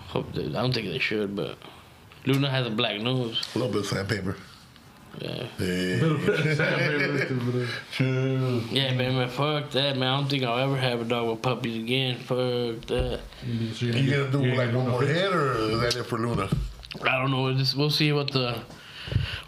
Hope 0.08 0.32
they, 0.32 0.46
I 0.46 0.50
don't 0.62 0.72
think 0.72 0.86
they 0.88 0.98
should, 0.98 1.34
but 1.36 1.58
Luna 2.26 2.48
has 2.50 2.66
a 2.66 2.70
black 2.70 3.00
nose. 3.00 3.46
A 3.54 3.58
little 3.58 3.72
bit 3.72 3.82
of 3.82 3.86
sandpaper. 3.86 4.36
Yeah, 5.20 5.30
uh, 5.30 5.44
Yeah. 8.00 8.60
Yeah, 8.70 8.94
man, 8.94 9.16
man, 9.16 9.28
fuck 9.28 9.70
that, 9.70 9.96
man. 9.96 10.08
I 10.12 10.16
don't 10.18 10.28
think 10.28 10.42
I'll 10.44 10.58
ever 10.58 10.76
have 10.76 11.00
a 11.00 11.04
dog 11.04 11.28
with 11.30 11.42
puppies 11.42 11.82
again. 11.82 12.18
Fuck 12.18 12.86
that. 12.86 13.20
You 13.46 13.92
You 13.92 14.10
gonna 14.10 14.30
do 14.30 14.54
like 14.56 14.74
one 14.74 14.88
more 14.88 15.04
head 15.04 15.32
or 15.32 15.52
is 15.56 15.80
that 15.80 15.96
it 15.96 16.04
for 16.04 16.18
Luna? 16.18 16.48
I 17.02 17.18
don't 17.20 17.30
know. 17.30 17.52
Just, 17.54 17.76
we'll 17.76 17.90
see 17.90 18.12
what 18.12 18.30
the 18.32 18.58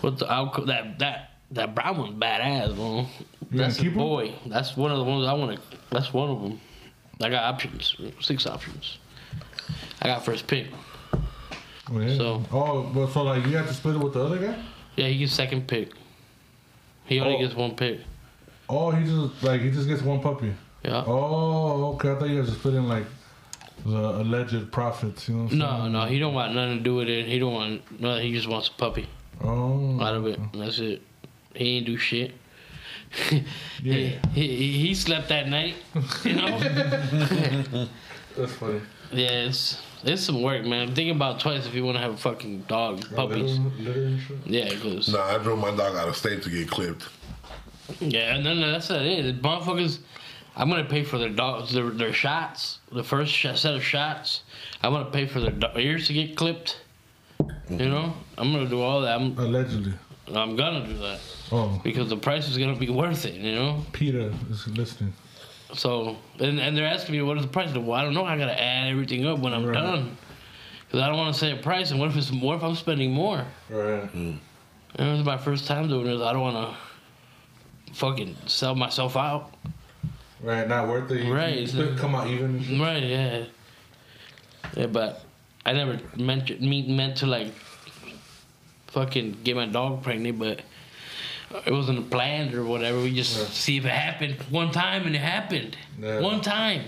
what 0.00 0.18
the 0.18 0.30
outcome. 0.32 0.66
That 0.66 0.98
that 1.00 1.30
that 1.52 1.74
brown 1.74 1.98
one's 1.98 2.14
badass, 2.20 2.76
man. 2.76 3.06
That's 3.50 3.76
gonna 3.76 3.88
a 3.88 3.90
keep 3.90 3.92
'em? 3.92 3.98
boy. 3.98 4.34
That's 4.46 4.76
one 4.76 4.90
of 4.90 4.98
the 4.98 5.04
ones 5.04 5.26
I 5.26 5.32
want 5.32 5.56
to. 5.70 5.76
That's 5.90 6.12
one 6.12 6.30
of 6.30 6.42
them. 6.42 6.60
I 7.22 7.28
got 7.30 7.44
options, 7.44 7.96
six 8.20 8.46
options. 8.46 8.98
I 10.02 10.08
got 10.08 10.24
first 10.24 10.46
pick. 10.46 10.66
Oh, 11.90 12.00
yeah. 12.00 12.16
So- 12.16 12.42
Oh, 12.52 12.82
but 12.94 13.12
so 13.12 13.22
like 13.22 13.46
you 13.46 13.56
have 13.56 13.68
to 13.68 13.74
split 13.74 13.94
it 13.96 13.98
with 14.02 14.12
the 14.14 14.24
other 14.24 14.38
guy? 14.38 14.56
Yeah, 14.96 15.08
he 15.08 15.18
gets 15.18 15.32
second 15.32 15.66
pick. 15.68 15.90
He 17.06 17.20
only 17.20 17.36
Oh. 17.36 17.40
gets 17.40 17.54
one 17.54 17.74
pick. 17.76 18.00
Oh, 18.68 18.90
he 18.90 19.04
just 19.04 19.42
like 19.42 19.60
he 19.60 19.70
just 19.70 19.86
gets 19.88 20.02
one 20.02 20.20
puppy. 20.20 20.52
Yeah. 20.84 21.04
Oh, 21.06 21.94
okay. 21.94 22.12
I 22.12 22.14
thought 22.16 22.28
you 22.28 22.40
guys 22.40 22.50
were 22.50 22.56
splitting 22.56 22.88
like 22.88 23.04
the 23.84 23.96
alleged 24.22 24.72
profits. 24.72 25.28
You 25.28 25.34
know? 25.36 25.42
What 25.44 25.52
I'm 25.52 25.58
No, 25.58 25.78
saying? 25.80 25.92
no, 25.92 26.04
he 26.06 26.18
don't 26.18 26.34
want 26.34 26.54
nothing 26.54 26.78
to 26.78 26.82
do 26.84 26.94
with 26.96 27.08
it. 27.08 27.26
He 27.26 27.38
don't 27.38 27.52
want 27.54 28.00
no. 28.00 28.18
He 28.18 28.32
just 28.32 28.48
wants 28.48 28.68
a 28.68 28.72
puppy 28.72 29.06
Oh. 29.42 30.00
out 30.00 30.14
of 30.14 30.26
it. 30.26 30.38
That's 30.54 30.78
it. 30.78 31.02
He 31.54 31.76
ain't 31.76 31.86
do 31.86 31.96
shit. 31.96 32.32
he, 33.82 34.18
he, 34.34 34.78
he 34.78 34.94
slept 34.94 35.28
that 35.28 35.48
night. 35.48 35.76
You 36.24 36.34
know? 36.34 36.58
That's 38.36 38.52
funny. 38.52 38.80
yeah, 39.12 39.50
it's 40.02 40.10
it's 40.10 40.22
some 40.22 40.42
work, 40.42 40.64
man. 40.64 40.94
Think 40.94 41.14
about 41.14 41.40
twice 41.40 41.66
if 41.66 41.74
you 41.74 41.84
want 41.84 41.96
to 41.96 42.02
have 42.02 42.14
a 42.14 42.16
fucking 42.16 42.62
dog, 42.62 43.04
puppies. 43.14 43.58
Litter, 43.58 43.78
litter 43.90 44.02
and. 44.06 44.46
Yeah, 44.46 44.68
because 44.70 45.08
Nah, 45.12 45.24
I 45.24 45.38
drove 45.38 45.58
my 45.58 45.70
dog 45.74 45.96
out 45.96 46.08
of 46.08 46.16
state 46.16 46.42
to 46.42 46.50
get 46.50 46.68
clipped. 46.70 47.08
yeah, 48.00 48.34
and 48.34 48.44
then 48.44 48.60
that's 48.60 48.90
not 48.90 49.02
it. 49.02 49.22
The 49.42 49.48
motherfuckers, 49.48 49.98
I'm 50.56 50.68
gonna 50.70 50.84
pay 50.84 51.04
for 51.04 51.18
their 51.18 51.28
dogs, 51.30 51.72
their 51.72 51.90
their 51.90 52.12
shots, 52.12 52.78
the 52.92 53.04
first 53.04 53.32
sh- 53.32 53.46
set 53.56 53.74
of 53.74 53.82
shots. 53.84 54.42
I'm 54.82 54.92
gonna 54.92 55.10
pay 55.10 55.26
for 55.26 55.40
their 55.40 55.50
do- 55.52 55.78
ears 55.78 56.06
to 56.08 56.12
get 56.12 56.36
clipped. 56.36 56.80
You 57.68 57.88
know, 57.88 58.14
I'm 58.38 58.52
gonna 58.52 58.68
do 58.68 58.80
all 58.80 59.00
that. 59.02 59.20
I'm 59.20 59.36
Allegedly. 59.38 59.92
I'm 60.34 60.56
gonna 60.56 60.84
do 60.86 60.96
that 60.98 61.20
Oh, 61.52 61.80
because 61.84 62.08
the 62.08 62.16
price 62.16 62.48
is 62.48 62.58
gonna 62.58 62.74
be 62.76 62.88
worth 62.90 63.24
it. 63.26 63.34
You 63.34 63.54
know. 63.54 63.84
Peter 63.92 64.32
is 64.50 64.66
listening. 64.68 65.12
So 65.74 66.16
and, 66.38 66.60
and 66.60 66.76
they're 66.76 66.86
asking 66.86 67.14
me 67.16 67.22
what 67.22 67.36
is 67.38 67.42
the 67.44 67.48
price? 67.50 67.72
Well, 67.74 67.92
I 67.92 68.02
don't 68.04 68.14
know. 68.14 68.24
I 68.24 68.38
gotta 68.38 68.60
add 68.60 68.88
everything 68.88 69.26
up 69.26 69.38
when 69.40 69.52
I'm 69.52 69.64
Right. 69.66 69.74
done. 69.74 70.16
Cause 70.90 71.00
I 71.00 71.08
don't 71.08 71.16
want 71.18 71.34
to 71.34 71.40
say 71.40 71.50
a 71.50 71.56
price, 71.56 71.90
and 71.90 71.98
what 71.98 72.10
if 72.10 72.16
it's 72.16 72.30
more? 72.30 72.54
If 72.54 72.62
I'm 72.62 72.76
spending 72.76 73.10
more? 73.12 73.44
Right. 73.68 74.02
Mm. 74.14 74.38
And 74.94 75.08
this 75.10 75.18
is 75.18 75.24
my 75.26 75.36
first 75.36 75.66
time 75.66 75.88
doing 75.88 76.06
this. 76.06 76.22
I 76.22 76.32
don't 76.32 76.42
want 76.42 76.74
to 77.88 77.92
fucking 77.94 78.36
sell 78.46 78.76
myself 78.76 79.16
out. 79.16 79.52
Right. 80.40 80.66
Not 80.68 80.86
worth 80.88 81.10
it. 81.10 81.24
You- 81.24 81.34
Right. 81.34 81.68
Split- 81.68 81.98
come 81.98 82.14
out 82.14 82.28
even. 82.28 82.80
Right? 82.80 83.02
Yeah. 83.02 83.44
Yeah, 84.76 84.86
but 84.86 85.24
I 85.64 85.72
never 85.72 85.98
meant 86.16 86.60
meant 86.60 87.16
to 87.18 87.26
like 87.26 87.52
fucking 88.88 89.38
get 89.44 89.56
my 89.56 89.66
dog 89.66 90.02
pregnant, 90.02 90.38
but 90.38 90.60
it 91.64 91.72
wasn't 91.72 92.10
planned 92.10 92.54
or 92.54 92.64
whatever. 92.64 93.00
We 93.00 93.14
just 93.14 93.38
Yeah. 93.38 93.44
see 93.46 93.76
if 93.78 93.84
it 93.84 93.90
happened 93.92 94.36
one 94.50 94.70
time, 94.70 95.06
and 95.06 95.14
it 95.14 95.20
happened 95.20 95.76
Yeah. 96.00 96.20
one 96.20 96.40
time. 96.40 96.82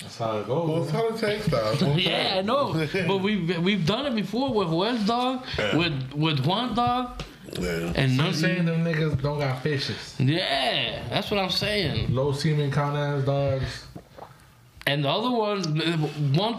That's 0.00 0.18
how 0.18 0.38
it 0.38 0.48
Well, 0.48 0.66
goes. 0.66 0.86
it's 0.86 0.92
how 0.96 1.08
it 1.08 1.18
takes, 1.18 1.46
dog. 1.46 1.96
Yeah, 1.98 2.36
I 2.38 2.42
know, 2.42 2.72
but 3.06 3.18
we've 3.18 3.58
we've 3.62 3.86
done 3.86 4.06
it 4.06 4.14
before 4.16 4.52
with 4.52 4.68
West 4.68 5.06
Dog, 5.06 5.44
with 5.74 6.12
with 6.14 6.44
Juan 6.44 6.74
Dog, 6.74 7.22
Yeah. 7.60 7.92
and 7.94 8.20
I'm 8.20 8.32
saying 8.34 8.64
them 8.64 8.84
niggas 8.84 9.22
don't 9.22 9.38
got 9.38 9.62
fishes. 9.62 10.16
Yeah, 10.18 11.02
that's 11.08 11.30
what 11.30 11.38
I'm 11.38 11.50
saying. 11.50 12.12
Low 12.14 12.32
semen 12.32 12.70
count 12.72 12.96
as 12.96 13.24
dogs. 13.24 13.86
And 14.84 15.04
the 15.04 15.08
other 15.10 15.30
one, 15.30 15.62
one 16.34 16.56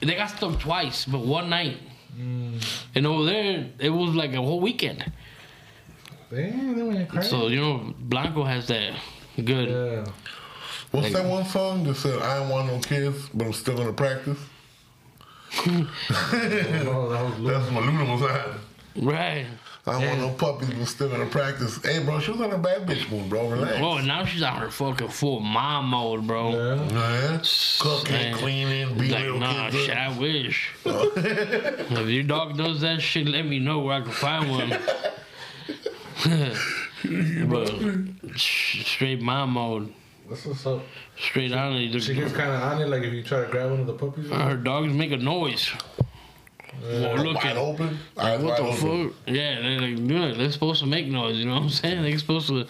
they 0.00 0.14
got 0.14 0.30
stuck 0.30 0.58
twice, 0.58 1.04
but 1.04 1.20
one 1.20 1.50
night. 1.50 1.76
Mm. 2.18 2.64
And 2.94 3.06
over 3.06 3.24
there, 3.26 3.66
it 3.78 3.90
was 3.90 4.14
like 4.14 4.32
a 4.32 4.38
whole 4.40 4.60
weekend. 4.60 5.04
Damn, 6.30 6.76
they 6.76 6.82
went 6.82 7.08
crazy. 7.08 7.28
So 7.28 7.48
you 7.48 7.60
know, 7.60 7.94
Blanco 8.00 8.44
has 8.44 8.66
that 8.68 8.94
good. 9.42 9.68
yeah. 9.68 10.04
What's 10.90 11.12
that 11.12 11.26
one 11.26 11.44
song 11.44 11.84
that 11.84 11.96
said, 11.96 12.20
I 12.22 12.38
don't 12.38 12.48
want 12.48 12.66
no 12.68 12.78
kids, 12.78 13.28
but 13.34 13.46
I'm 13.46 13.52
still 13.52 13.76
gonna 13.76 13.92
practice? 13.92 14.38
Oh, 15.60 17.08
that 17.10 17.24
was 17.24 17.38
Lou. 17.40 17.50
That's 17.52 17.70
what 17.72 17.84
Luna 17.84 18.04
was 18.12 18.22
at. 18.22 18.46
Right. 18.96 19.46
I 19.86 19.92
don't 19.92 20.06
want 20.06 20.20
no 20.20 20.30
puppies, 20.34 20.68
but 20.70 20.86
still 20.86 21.08
gonna 21.08 21.24
practice. 21.26 21.82
Hey, 21.82 22.02
bro, 22.04 22.20
she 22.20 22.30
was 22.32 22.40
on 22.42 22.52
a 22.52 22.58
bad 22.58 22.86
bitch 22.86 23.10
mood, 23.10 23.30
bro. 23.30 23.48
Relax. 23.50 23.76
Oh, 23.80 23.98
now 23.98 24.24
she's 24.26 24.42
on 24.42 24.56
her 24.60 24.70
fucking 24.70 25.08
full 25.08 25.40
mom 25.40 25.86
mode, 25.86 26.26
bro. 26.26 26.50
Yeah. 26.50 26.92
Man, 26.92 27.40
cooking, 27.78 28.12
Man. 28.12 28.34
cleaning, 28.36 28.94
beating 28.98 29.10
Like, 29.12 29.22
little 29.24 29.40
nah, 29.40 29.70
kids 29.70 29.84
shit, 29.84 29.96
up. 29.96 30.12
I 30.16 30.18
wish. 30.18 30.70
if 30.84 32.08
your 32.08 32.22
dog 32.24 32.56
does 32.58 32.80
that 32.82 33.00
shit, 33.00 33.26
let 33.28 33.46
me 33.46 33.58
know 33.58 33.78
where 33.80 33.94
I 33.96 34.00
can 34.02 34.10
find 34.12 34.50
one. 34.50 34.78
but 37.48 37.68
straight 38.36 39.20
mom 39.22 39.50
mode, 39.50 39.92
That's 40.28 40.46
what's 40.46 40.66
up. 40.66 40.82
straight 41.16 41.52
on 41.52 41.74
it. 41.76 42.00
She 42.02 42.14
gets 42.14 42.32
kind 42.32 42.50
of 42.50 42.60
on 42.62 42.82
it, 42.82 42.88
like 42.88 43.02
if 43.04 43.12
you 43.12 43.22
try 43.22 43.44
to 43.44 43.50
grab 43.50 43.70
one 43.70 43.80
of 43.80 43.86
the 43.86 43.94
puppies. 43.94 44.28
Her 44.30 44.56
dogs 44.56 44.92
make 44.92 45.12
a 45.12 45.16
noise. 45.16 45.70
Well, 46.82 47.16
Wide 47.16 47.26
looking. 47.26 47.56
open. 47.56 47.98
Eyes 48.16 48.40
What 48.40 48.50
wide 48.50 48.58
the 48.58 48.62
open. 48.86 49.08
fuck? 49.10 49.16
Yeah, 49.26 49.60
they're 49.60 49.80
like, 49.80 49.98
yeah, 49.98 50.34
they're 50.36 50.52
supposed 50.52 50.80
to 50.80 50.86
make 50.86 51.06
noise, 51.08 51.36
you 51.36 51.44
know 51.46 51.54
what 51.54 51.62
I'm 51.64 51.68
saying? 51.70 52.02
They're 52.02 52.18
supposed 52.18 52.48
to 52.48 52.54
move 52.54 52.66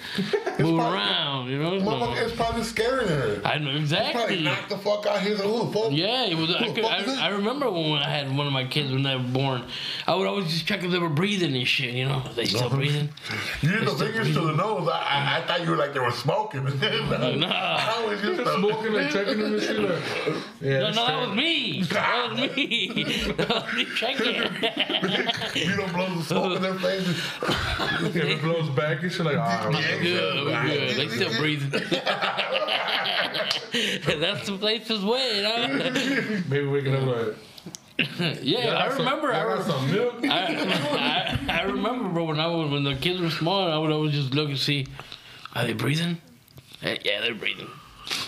probably- 0.56 0.78
around, 0.78 1.50
you 1.50 1.58
know? 1.62 1.70
Motherfucker, 1.72 2.22
it's 2.26 2.34
probably 2.36 2.62
scary 2.64 3.06
to 3.06 3.14
her. 3.14 3.40
I 3.44 3.58
know 3.58 3.70
exactly. 3.70 4.12
Probably 4.14 4.42
knocked 4.42 4.68
the 4.70 4.78
fuck 4.78 5.06
out. 5.06 5.20
He's 5.20 5.38
like, 5.38 5.46
who 5.48 5.66
the 5.66 5.72
fuck? 5.72 5.92
Yeah, 5.92 6.24
it 6.26 6.36
was. 6.36 6.54
I, 6.54 6.72
could, 6.72 6.84
fuck 6.84 7.06
is? 7.06 7.18
I, 7.18 7.26
I 7.26 7.28
remember 7.30 7.70
when 7.70 7.92
I 8.02 8.08
had 8.08 8.34
one 8.36 8.46
of 8.46 8.52
my 8.52 8.64
kids 8.64 8.90
when 8.92 9.02
they 9.02 9.14
were 9.16 9.22
born. 9.22 9.64
I 10.06 10.14
would 10.14 10.26
always 10.26 10.46
just 10.46 10.66
check 10.66 10.82
if 10.82 10.90
they 10.90 10.98
were 10.98 11.08
breathing 11.08 11.54
and 11.54 11.66
shit. 11.66 11.94
You 11.94 12.06
know, 12.06 12.22
they 12.34 12.46
still 12.46 12.70
breathing. 12.70 13.08
You 13.62 13.70
did 13.72 13.86
the 13.88 13.92
fingers 13.92 14.32
to 14.34 14.40
the 14.40 14.52
nose. 14.52 14.88
I, 14.88 14.98
I, 14.98 15.38
I 15.42 15.46
thought 15.46 15.62
you 15.64 15.70
were 15.70 15.76
like 15.76 15.92
they 15.92 16.00
were 16.00 16.10
smoking. 16.12 16.64
no, 16.64 16.70
Nah. 17.36 17.46
I 17.50 18.04
was 18.06 18.20
just 18.20 18.38
Smoking 18.58 18.96
and 18.96 19.10
checking 19.12 19.38
them 19.38 19.54
and 19.54 19.62
shit. 19.62 19.78
Like, 19.78 19.98
yeah, 20.60 20.78
No, 20.80 20.90
no, 20.90 21.06
that 21.06 21.28
was 21.28 21.36
me. 21.36 21.82
That 21.82 22.30
was 22.30 22.40
me. 22.56 23.04
that 23.36 23.48
was 23.48 23.74
me 23.74 23.86
checking. 23.94 24.34
you 25.54 25.76
don't 25.76 25.92
blow 25.92 26.14
the 26.14 26.22
smoke 26.24 26.56
in 26.56 26.62
their 26.62 26.74
faces. 26.78 27.16
If 28.00 28.16
it 28.16 28.42
blows 28.42 28.68
back 28.70 29.02
and 29.02 29.10
shit, 29.12 29.26
like, 29.26 29.36
ah, 29.38 29.68
Yeah. 29.70 29.98
Good, 29.98 30.44
good. 30.68 30.96
They 30.96 31.08
still 31.08 31.32
breathing. 31.38 31.70
That's 34.20 34.46
the 34.46 34.56
place 34.58 34.90
is 34.90 35.04
way, 35.04 35.36
you 35.36 35.42
know? 35.42 36.42
maybe 36.48 36.66
waking 36.66 36.94
up 36.94 37.04
like. 37.04 37.34
Yeah, 38.18 38.36
"Y'all 38.42 38.76
I 38.76 38.86
got 38.88 38.92
some- 38.92 38.98
remember. 39.06 39.32
I, 39.32 39.42
got 39.56 39.64
some 39.66 39.90
milk. 39.90 40.14
I, 40.24 41.38
I, 41.48 41.60
I 41.60 41.62
remember, 41.62 42.08
bro, 42.10 42.24
when 42.24 42.38
I 42.40 42.46
was 42.46 42.70
when 42.70 42.84
the 42.84 42.94
kids 42.94 43.20
were 43.20 43.30
small, 43.30 43.70
I 43.70 43.76
would 43.76 43.90
always 43.90 44.12
just 44.12 44.32
look 44.34 44.48
and 44.50 44.58
see, 44.58 44.86
are 45.54 45.64
they 45.64 45.72
breathing? 45.72 46.18
Eh, 46.82 46.96
Yeah, 47.04 47.20
they're 47.22 47.34
breathing. 47.34 47.68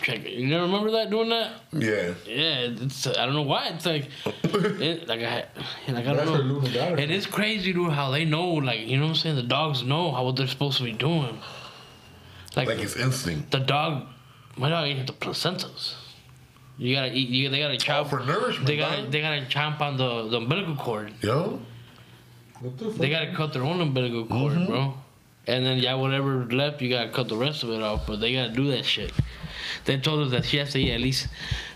Check 0.03 0.25
it. 0.25 0.33
You 0.33 0.47
never 0.47 0.65
remember 0.65 0.91
that 0.93 1.11
doing 1.11 1.29
that? 1.31 1.53
Yeah. 1.73 2.15
Yeah, 2.27 2.69
it's 2.85 3.07
I 3.07 3.27
don't 3.27 3.35
know 3.35 3.43
why 3.43 3.69
it's 3.69 3.85
like, 3.87 4.09
it, 4.45 5.07
like 5.09 5.21
I, 5.21 5.45
like 5.89 6.07
I 6.07 6.15
don't 6.15 6.17
where 6.17 6.25
know. 6.27 6.33
Luna 6.55 6.71
got 6.73 6.91
her. 6.93 6.97
And 6.97 7.11
it's 7.13 7.27
crazy, 7.27 7.73
dude, 7.73 7.93
how 7.93 8.11
they 8.11 8.25
know, 8.25 8.49
like 8.55 8.81
you 8.87 8.97
know 8.97 9.05
what 9.05 9.11
I'm 9.11 9.15
saying. 9.17 9.37
The 9.37 9.43
dogs 9.43 9.83
know 9.83 10.13
how 10.13 10.25
what 10.25 10.37
they're 10.37 10.47
supposed 10.47 10.79
to 10.79 10.85
be 10.85 10.93
doing. 10.93 11.39
Like, 12.57 12.69
Like 12.69 12.79
it's 12.79 12.97
instinct. 12.97 13.51
the 13.53 13.61
dog, 13.61 14.07
my 14.57 14.69
dog 14.71 14.87
ate 14.89 15.07
the 15.07 15.13
placentas. 15.13 15.95
You 16.79 16.95
gotta 16.95 17.13
eat. 17.15 17.29
You, 17.29 17.49
they 17.51 17.59
gotta 17.61 17.77
chomp. 17.77 18.09
for 18.09 18.21
nourishment, 18.21 18.67
They 18.67 18.77
gotta 18.77 19.03
dog. 19.03 19.11
they 19.13 19.21
gotta 19.21 19.43
chomp 19.47 19.81
on 19.81 19.97
the, 19.99 20.29
the 20.29 20.39
umbilical 20.39 20.77
cord. 20.77 21.13
Yo. 21.23 21.61
What 22.61 22.79
the 22.79 22.87
fuck? 22.87 22.95
They 22.97 23.11
gotta 23.11 23.35
cut 23.35 23.53
their 23.53 23.63
own 23.65 23.81
umbilical 23.81 24.25
cord, 24.27 24.53
Mm-hmm. 24.55 24.67
bro. 24.67 24.95
And 25.47 25.65
then 25.67 25.79
yeah, 25.79 25.95
whatever 25.95 26.45
left, 26.47 26.81
you 26.83 26.89
gotta 26.91 27.11
cut 27.11 27.29
the 27.29 27.37
rest 27.37 27.63
of 27.65 27.71
it 27.71 27.83
off. 27.83 28.07
But 28.07 28.21
they 28.21 28.33
gotta 28.35 28.53
do 28.53 28.71
that 28.71 28.85
shit. 28.85 29.13
They 29.85 29.99
told 29.99 30.27
us 30.27 30.31
that 30.33 30.45
she 30.45 30.59
has 30.59 30.73
to 30.73 30.81
eat 30.81 30.93
at 30.93 31.01
least, 31.01 31.29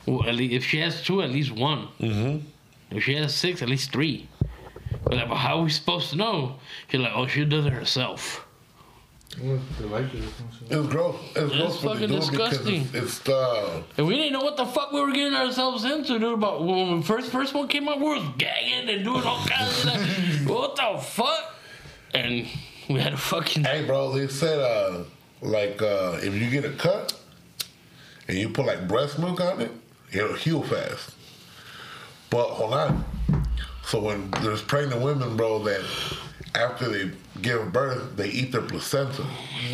at 0.07 0.35
least 0.35 0.55
if 0.55 0.64
she 0.64 0.79
has 0.81 1.03
two, 1.03 1.23
at 1.23 1.31
least 1.31 1.53
one. 1.53 1.88
Mm-hmm. 2.01 2.47
If 2.97 3.05
she 3.05 3.14
has 3.14 3.35
six, 3.35 3.62
at 3.62 3.69
least 3.69 3.93
three. 3.93 4.29
But 5.05 5.14
like, 5.14 5.29
but 5.29 5.37
how 5.37 5.59
are 5.59 5.64
we 5.64 5.71
supposed 5.71 6.11
to 6.11 6.17
know? 6.17 6.57
She's 6.88 7.01
like, 7.01 7.12
oh, 7.14 7.27
she 7.27 7.45
does 7.45 7.67
it 7.67 7.73
herself. 7.73 8.47
Well, 9.43 9.59
They 9.79 9.85
like 9.87 10.14
it 10.14 10.21
or 10.21 10.29
some 10.29 10.49
shit. 10.53 10.79
It's 10.79 10.87
gross. 10.87 11.17
It's, 11.35 11.53
gross 11.53 11.83
what 11.83 11.99
they 11.99 12.07
fucking 12.07 12.21
disgusting. 12.21 12.83
It's, 12.83 12.95
it's 12.95 13.19
the 13.21 13.83
And 13.97 14.07
we 14.07 14.17
didn't 14.17 14.33
know 14.33 14.45
what 14.45 14.57
the 14.57 14.67
fuck 14.67 14.93
we 14.93 15.01
were 15.01 15.11
getting 15.12 15.35
ourselves 15.35 15.85
into, 15.85 16.19
dude. 16.19 16.35
About 16.35 16.64
when 16.64 17.01
the 17.01 17.07
first 17.07 17.33
first 17.33 17.53
one 17.53 17.67
came 17.67 17.88
out, 17.88 17.99
we 17.99 18.05
was 18.05 18.25
gagging 18.38 18.88
and 18.88 19.05
doing 19.05 19.25
all 19.25 19.45
kinds 19.47 19.71
of 19.71 19.90
stuff. 19.90 20.47
What 20.47 20.77
the 20.77 20.99
fuck? 21.03 21.55
And 22.12 22.47
we 22.88 23.01
had 23.01 23.14
a 23.14 23.17
fucking 23.17 23.64
Hey, 23.64 23.85
bro, 23.85 24.12
they 24.12 24.29
said 24.29 24.61
uh, 24.61 25.03
like 25.43 25.83
uh, 25.83 26.21
if 26.23 26.35
you 26.35 26.49
get 26.49 26.64
a 26.64 26.73
cut 26.73 27.19
and 28.29 28.37
you 28.39 28.49
put 28.49 28.67
like 28.67 28.87
breast 28.89 29.19
milk 29.19 29.41
on 29.41 29.61
it, 29.61 29.71
it'll 30.13 30.35
heal 30.35 30.63
fast. 30.63 31.11
But 32.31 32.49
hold 32.49 32.75
on. 32.75 33.05
So 33.85 34.01
when 34.01 34.31
there's 34.43 34.63
pregnant 34.63 35.03
women, 35.03 35.37
bro, 35.37 35.59
that 35.65 35.85
after 36.55 36.89
they 36.89 37.11
give 37.43 37.73
birth, 37.73 38.17
they 38.17 38.29
eat 38.31 38.51
their 38.53 38.63
placenta. 38.63 39.25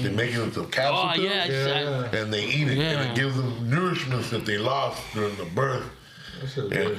They 0.03 0.11
make 0.11 0.35
it 0.35 0.41
into 0.41 0.65
capsule 0.65 1.11
Oh 1.11 1.15
yeah, 1.15 1.45
Yeah. 1.47 2.17
and 2.17 2.33
they 2.33 2.45
eat 2.45 2.69
it, 2.69 2.79
and 2.79 3.11
it 3.11 3.15
gives 3.15 3.37
them 3.37 3.71
nourishments 3.71 4.31
that 4.31 4.45
they 4.47 4.59
lost 4.59 5.01
during 5.15 5.37
the 5.37 5.45
birth. 5.45 5.85
That 6.41 6.49
shit 6.49 6.65
And 6.65 6.73
it, 6.73 6.99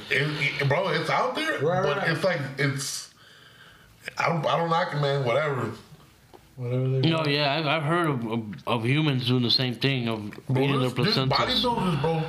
it- 0.61 0.69
bro, 0.69 0.87
it's 0.89 1.09
out 1.09 1.35
there, 1.35 1.59
Right, 1.59 1.83
but 1.83 1.97
right. 1.97 2.09
it's 2.09 2.23
like 2.23 2.39
it's. 2.57 3.09
I 4.17 4.29
don't, 4.29 4.45
I 4.45 4.57
don't 4.57 4.69
knock 4.69 4.93
it, 4.93 5.01
man. 5.01 5.23
Whatever. 5.25 5.71
Whatever 6.61 6.87
they 6.89 7.09
No, 7.09 7.25
yeah, 7.25 7.55
I've, 7.55 7.65
I've 7.65 7.83
heard 7.83 8.07
of, 8.07 8.25
of, 8.31 8.43
of 8.67 8.85
humans 8.85 9.25
doing 9.27 9.41
the 9.41 9.49
same 9.49 9.73
thing 9.73 10.07
of 10.07 10.29
Bro, 10.47 10.61
eating 10.63 10.79
their 10.79 10.89
there's, 10.91 11.15
there's 11.15 11.27
placentas. 11.27 11.63
bodybuilders, 11.63 12.01
bro, 12.01 12.23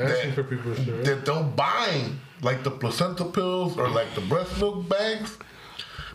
Asking 0.00 0.32
for 0.32 0.42
people 0.44 0.74
shit, 0.74 0.88
right? 0.88 1.04
that 1.04 1.26
don't 1.26 1.54
buy 1.54 2.02
like 2.40 2.64
the 2.64 2.70
placenta 2.70 3.26
pills 3.26 3.76
or 3.76 3.90
like 3.90 4.14
the 4.14 4.22
breast 4.22 4.58
milk 4.58 4.88
bags 4.88 5.36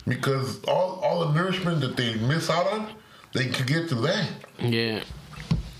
because 0.08 0.62
all 0.64 0.98
all 1.04 1.28
the 1.28 1.32
nourishment 1.32 1.80
that 1.82 1.96
they 1.96 2.16
miss 2.16 2.50
out 2.50 2.66
on, 2.72 2.88
they 3.34 3.46
can 3.46 3.64
get 3.66 3.88
through 3.88 4.00
that. 4.00 4.28
Yeah, 4.58 5.04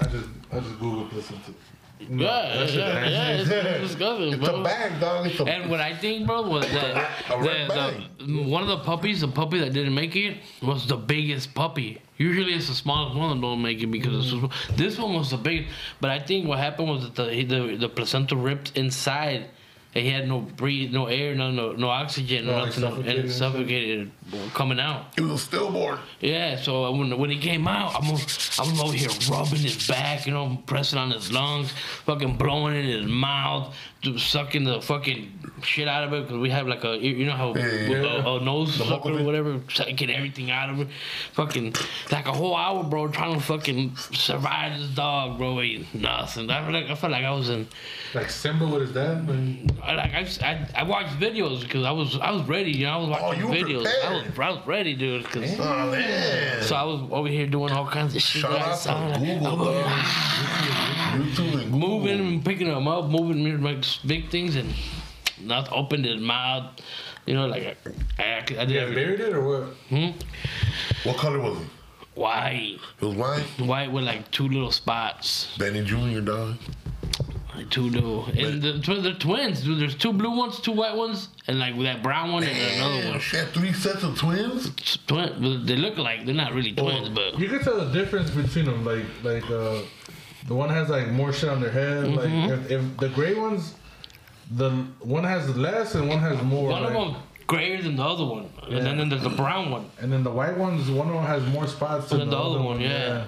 I 0.01 0.05
just, 0.07 0.28
I 0.53 0.61
just 0.61 0.78
Googled 0.78 1.11
placenta. 1.11 1.53
Yeah, 2.01 2.16
yeah, 2.16 2.57
that 2.59 2.74
yeah, 2.74 2.92
nasty. 2.94 3.55
yeah, 3.55 3.61
it's 3.61 3.88
disgusting, 3.88 4.32
It's 4.34 4.44
bro. 4.44 4.61
a 4.61 4.64
bag, 4.64 5.01
dog. 5.01 5.26
It's 5.26 5.40
a, 5.40 5.44
And 5.44 5.70
what 5.70 5.80
I 5.80 5.96
think, 5.96 6.26
bro, 6.26 6.42
was 6.42 6.64
that 6.72 7.11
A 7.30 7.40
red 7.40 7.70
the, 7.70 8.24
the, 8.24 8.42
one 8.42 8.62
of 8.62 8.68
the 8.68 8.78
puppies, 8.78 9.20
the 9.20 9.28
puppy 9.28 9.59
that 9.61 9.72
didn't 9.72 9.94
make 9.94 10.14
it, 10.16 10.38
was 10.62 10.86
the 10.86 10.96
biggest 10.96 11.55
puppy. 11.55 12.01
Usually 12.16 12.55
it's 12.55 12.68
the 12.68 12.74
smallest 12.74 13.16
one 13.16 13.36
that 13.36 13.40
don't 13.40 13.62
make 13.62 13.80
it 13.82 13.86
because 13.86 14.32
it's 14.32 14.34
mm-hmm. 14.34 14.76
this 14.76 14.99
one 14.99 15.14
was 15.14 15.30
the 15.30 15.36
biggest. 15.36 15.74
But 16.01 16.11
I 16.11 16.18
think 16.18 16.46
what 16.49 16.59
happened 16.59 16.88
was 16.88 17.03
that 17.05 17.14
the 17.14 17.44
the, 17.44 17.76
the 17.76 17.88
placenta 17.88 18.36
ripped 18.36 18.76
inside. 18.76 19.51
And 19.99 20.07
he 20.07 20.12
had 20.12 20.28
no 20.28 20.38
breathe, 20.38 20.92
no 20.92 21.07
air, 21.07 21.34
no 21.34 21.51
no, 21.51 21.72
no 21.72 21.88
oxygen, 21.88 22.46
like 22.46 22.78
nothing, 22.78 22.82
suffocated 22.82 23.09
and 23.09 23.24
and 23.24 23.32
suffocated 23.32 24.11
coming 24.55 24.78
out. 24.78 25.07
it 25.16 25.22
was 25.22 25.32
a 25.32 25.38
stillborn. 25.38 25.99
Yeah, 26.20 26.55
so 26.55 26.92
when 26.92 27.18
when 27.18 27.30
he 27.30 27.38
came 27.38 27.66
out, 27.66 27.96
I'm 27.96 28.09
over, 28.12 28.24
I'm 28.61 28.80
over 28.80 28.92
here 28.92 29.09
rubbing 29.28 29.59
his 29.59 29.88
back, 29.88 30.24
you 30.24 30.32
know, 30.32 30.62
pressing 30.66 31.01
on 31.01 31.11
his 31.11 31.32
lungs, 31.32 31.72
fucking 32.05 32.36
blowing 32.36 32.76
in 32.76 32.84
his 32.84 33.07
mouth, 33.07 33.74
just 33.97 33.97
sucking 34.03 34.64
the 34.64 34.80
fucking 34.80 35.32
shit 35.62 35.88
out 35.88 36.05
of 36.05 36.12
it 36.12 36.22
because 36.22 36.38
we 36.38 36.51
have 36.51 36.68
like 36.68 36.84
a 36.84 36.96
you 36.96 37.26
know 37.26 37.32
how 37.32 37.55
Yeah, 37.55 37.66
yeah, 37.66 38.24
a, 38.24 38.36
a 38.36 38.40
nose 38.40 38.74
sucker 38.74 39.11
or 39.11 39.24
whatever, 39.24 39.61
sucking 39.72 40.11
everything 40.11 40.51
out 40.51 40.70
of 40.70 40.80
it, 40.80 40.88
fucking 41.32 41.74
like 42.12 42.26
a 42.26 42.32
whole 42.32 42.55
hour, 42.55 42.84
bro, 42.84 43.09
trying 43.09 43.34
to 43.34 43.40
fucking 43.40 43.96
survive 43.96 44.78
this 44.78 44.88
dog, 44.90 45.38
bro, 45.38 45.61
ain't 45.61 45.92
nothing. 45.94 46.49
I 46.49 46.64
feel 46.64 46.72
like 46.72 46.90
I 46.90 46.94
felt 46.94 47.12
like 47.12 47.24
I 47.24 47.32
was 47.32 47.49
in, 47.49 47.66
Like 48.14 48.30
Simba 48.30 48.66
with 48.66 48.82
his 48.82 48.92
dad, 48.92 49.26
but 49.26 49.36
I, 49.82 49.94
like 49.94 50.12
I, 50.12 50.28
I, 50.42 50.68
I 50.76 50.82
watched 50.84 51.18
videos 51.18 51.62
because 51.62 51.84
I 51.84 51.90
was 51.90 52.16
I 52.18 52.30
was 52.30 52.42
ready, 52.42 52.70
you 52.70 52.86
know, 52.86 52.92
I 52.92 52.96
was 52.96 53.09
oh, 53.09 53.11
watching 53.11 53.28
Oh, 53.28 53.32
you 53.32 53.49
were 53.49 53.55
videos, 53.55 54.05
I 54.05 54.14
was 54.14 54.22
prepared. 54.22 54.49
I 54.49 54.51
was 54.53 54.66
ready, 54.66 54.94
dude, 54.94 55.24
because. 55.24 55.59
Oh 55.59 55.90
man. 55.90 56.62
So 56.62 56.76
I 56.76 56.84
was 56.84 57.01
over 57.11 57.28
here 57.28 57.46
doing 57.46 57.72
all 57.72 57.86
kinds 57.86 58.14
of 58.14 58.22
shit. 58.22 58.42
Shout 58.42 58.53
that 58.53 58.86
out 58.86 59.14
to 59.14 59.20
Google, 59.20 59.72
dog. 59.82 60.88
YouTube 61.13 61.63
and 61.63 61.73
Google. 61.73 61.89
moving 62.01 62.21
and 62.21 62.45
picking 62.45 62.69
them 62.69 62.87
up, 62.89 63.07
moving 63.11 63.43
me 63.43 63.53
like 63.53 63.85
big 64.07 64.31
things, 64.31 64.57
and 64.57 64.73
not 65.41 65.71
opened 65.73 66.05
his 66.05 66.21
mouth. 66.21 66.65
You 67.27 67.35
know, 67.35 67.47
like 67.47 67.77
I, 68.19 68.23
I, 68.23 68.37
I 68.39 68.43
did 68.43 68.71
you 68.71 68.81
guys 68.81 68.95
buried 68.95 69.21
it 69.21 69.33
or 69.35 69.43
what? 69.47 69.75
Hmm? 69.91 70.11
What 71.09 71.17
color 71.17 71.41
was 71.41 71.61
it? 71.61 71.67
White, 72.15 72.79
It 73.01 73.05
was 73.05 73.15
white. 73.17 73.43
white 73.61 73.93
with 73.93 74.05
like 74.05 74.29
two 74.33 74.49
little 74.49 74.73
spots, 74.73 75.57
Benny 75.57 75.85
Jr. 75.85 76.19
dog. 76.21 76.57
like 77.55 77.71
two 77.71 77.83
little. 77.91 78.25
And 78.27 78.61
the 78.61 78.81
twins, 78.81 79.05
they're 79.05 79.13
twins, 79.15 79.63
dude. 79.63 79.79
There's 79.81 79.95
two 79.95 80.13
blue 80.13 80.37
ones, 80.37 80.59
two 80.61 80.73
white 80.73 80.97
ones, 80.97 81.29
and 81.47 81.61
like 81.61 81.79
that 81.81 82.03
brown 82.03 82.33
one 82.33 82.43
and 82.43 82.57
another 82.77 83.11
one. 83.11 83.21
she 83.21 83.37
had 83.37 83.49
three 83.51 83.73
sets 83.73 84.03
of 84.03 84.19
twins. 84.19 84.67
It's 84.79 84.97
Twin, 85.07 85.65
they 85.65 85.77
look 85.77 85.97
like 85.97 86.27
they're 86.27 86.35
not 86.35 86.55
really 86.55 86.73
twins, 86.73 87.09
but 87.11 87.39
You 87.39 87.49
can 87.49 87.63
tell 87.63 87.77
the 87.85 87.93
difference 87.93 88.31
between 88.31 88.65
them. 88.65 88.85
Like, 88.85 89.05
like 89.23 89.49
uh, 89.49 89.83
the 90.49 90.55
one 90.55 90.68
has 90.70 90.88
like 90.88 91.09
more 91.09 91.32
shit 91.32 91.49
on 91.49 91.61
their 91.61 91.70
head. 91.70 92.05
Mm-hmm. 92.05 92.16
Like, 92.51 92.59
if, 92.59 92.70
if 92.70 92.96
the 92.99 93.09
gray 93.11 93.34
ones, 93.34 93.74
the 94.51 94.70
one 95.01 95.24
has 95.24 95.57
less 95.57 95.94
and 95.94 96.09
one 96.09 96.18
has 96.18 96.42
more. 96.42 96.70
one 96.70 96.84
of 96.84 96.92
like- 96.94 97.12
them 97.12 97.22
grayer 97.46 97.80
than 97.80 97.96
the 97.96 98.05
other 98.05 98.26
one, 98.26 98.51
and 98.68 98.84
then, 98.84 98.99
then 98.99 99.09
there's 99.09 99.22
the 99.22 99.30
brown 99.30 99.70
one. 99.70 99.88
And 100.01 100.12
then 100.12 100.22
the 100.22 100.30
white 100.30 100.59
ones, 100.59 100.90
one 100.90 101.09
of 101.09 101.14
them 101.14 101.24
has 101.24 101.42
more 101.51 101.66
spots 101.66 102.11
And 102.12 102.20
than 102.20 102.28
then 102.28 102.38
the 102.38 102.44
other 102.44 102.61
one, 102.61 102.78
yeah. 102.80 103.24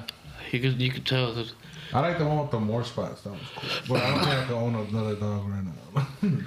You 0.52 0.60
could 0.60 0.80
you 0.80 0.90
could 0.90 1.06
tell. 1.06 1.32
that- 1.34 1.52
I 1.92 2.00
like 2.00 2.18
the 2.18 2.24
one 2.26 2.38
with 2.38 2.50
the 2.52 2.60
more 2.60 2.84
spots. 2.84 3.22
That 3.22 3.30
was 3.32 3.40
cool. 3.56 3.70
But 3.96 4.02
I 4.04 4.10
don't 4.10 4.18
think 4.20 4.34
I 4.34 4.44
can 4.44 4.54
own 4.54 4.74
another 4.76 5.14
dog 5.16 5.48
right 5.48 5.64
now. 6.22 6.38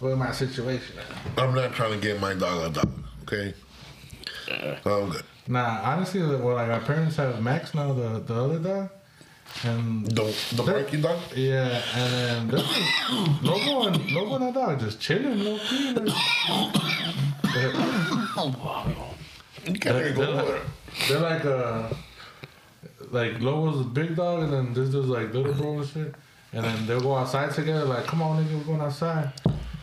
Look 0.00 0.12
at 0.12 0.18
my 0.18 0.32
situation. 0.32 0.96
I'm 1.36 1.54
not 1.54 1.74
trying 1.74 1.92
to 1.92 1.98
get 2.06 2.18
my 2.20 2.32
dog 2.34 2.70
a 2.70 2.74
dog. 2.74 2.90
Okay. 3.24 3.54
I'm 4.50 5.10
good. 5.10 5.22
Nah, 5.48 5.80
honestly, 5.84 6.20
well, 6.22 6.54
like 6.54 6.70
our 6.70 6.80
parents 6.80 7.16
have 7.16 7.42
Max 7.42 7.74
now, 7.74 7.92
the 7.92 8.20
the 8.20 8.34
other 8.34 8.58
dog, 8.58 8.90
and 9.62 10.06
The 10.06 10.34
the 10.56 10.62
barking 10.62 11.00
dog. 11.02 11.18
yeah, 11.36 11.80
and 11.94 12.50
then 12.50 12.58
is- 12.60 13.42
Lobo 13.42 13.86
and 13.88 14.10
Lobo 14.12 14.34
and 14.36 14.44
that 14.46 14.54
dog 14.54 14.80
just 14.80 15.00
chilling, 15.00 15.44
low 15.44 15.58
key. 15.58 15.92
Like, 15.94 16.08
You 19.66 19.72
can't 19.78 20.14
go 20.16 20.22
over. 20.22 20.60
they're 21.08 21.20
like 21.20 21.44
uh, 21.44 21.88
like 23.10 23.40
Lobo's 23.40 23.80
a 23.80 23.84
big 23.88 24.16
dog, 24.16 24.42
and 24.44 24.52
then 24.52 24.74
this 24.74 24.88
is 24.94 25.06
like 25.06 25.32
little 25.32 25.54
bro 25.54 25.78
and 25.78 25.86
shit, 25.88 26.14
and 26.52 26.64
then 26.64 26.86
they'll 26.86 27.00
go 27.00 27.14
outside 27.16 27.52
together. 27.52 27.84
Like, 27.84 28.04
come 28.06 28.20
on, 28.22 28.44
nigga, 28.44 28.58
we're 28.58 28.64
going 28.64 28.80
outside, 28.80 29.32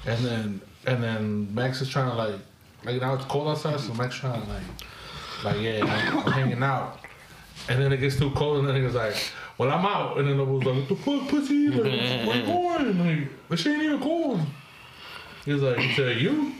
and 0.06 0.24
then 0.26 0.62
and 0.86 1.02
then 1.04 1.54
Max 1.56 1.82
is 1.82 1.90
trying 1.90 2.10
to 2.12 2.16
like, 2.16 2.36
like 2.84 3.02
now 3.02 3.14
it's 3.16 3.26
cold 3.26 3.48
outside, 3.48 3.80
so 3.80 3.94
Max 3.94 4.16
trying 4.16 4.42
to 4.42 4.48
like, 4.50 4.64
like 5.44 5.62
yeah, 5.62 5.84
I'm, 5.84 6.20
I'm 6.20 6.32
hanging 6.32 6.62
out, 6.64 7.00
and 7.72 7.82
then 7.82 7.94
it 7.94 7.98
gets 7.98 8.18
too 8.18 8.32
cold, 8.32 8.60
and 8.60 8.68
then 8.68 8.76
he 8.76 8.82
was 8.82 8.96
like. 8.96 9.16
Well, 9.58 9.70
I'm 9.70 9.86
out, 9.86 10.18
and 10.18 10.28
then 10.28 10.40
Lobo's 10.40 10.64
like, 10.64 10.76
"What 10.76 10.90
the 10.90 10.96
fuck, 10.96 11.30
pussy? 11.30 11.68
Like, 11.70 11.84
where 11.84 12.38
you 12.38 12.46
going? 12.48 12.98
Like, 12.98 13.30
this 13.48 13.68
ain't 13.68 13.84
even 13.84 14.00
cold." 14.00 14.42
He 15.46 15.54
was 15.54 15.62
like, 15.62 15.96
"To 15.98 16.20
you, 16.20 16.54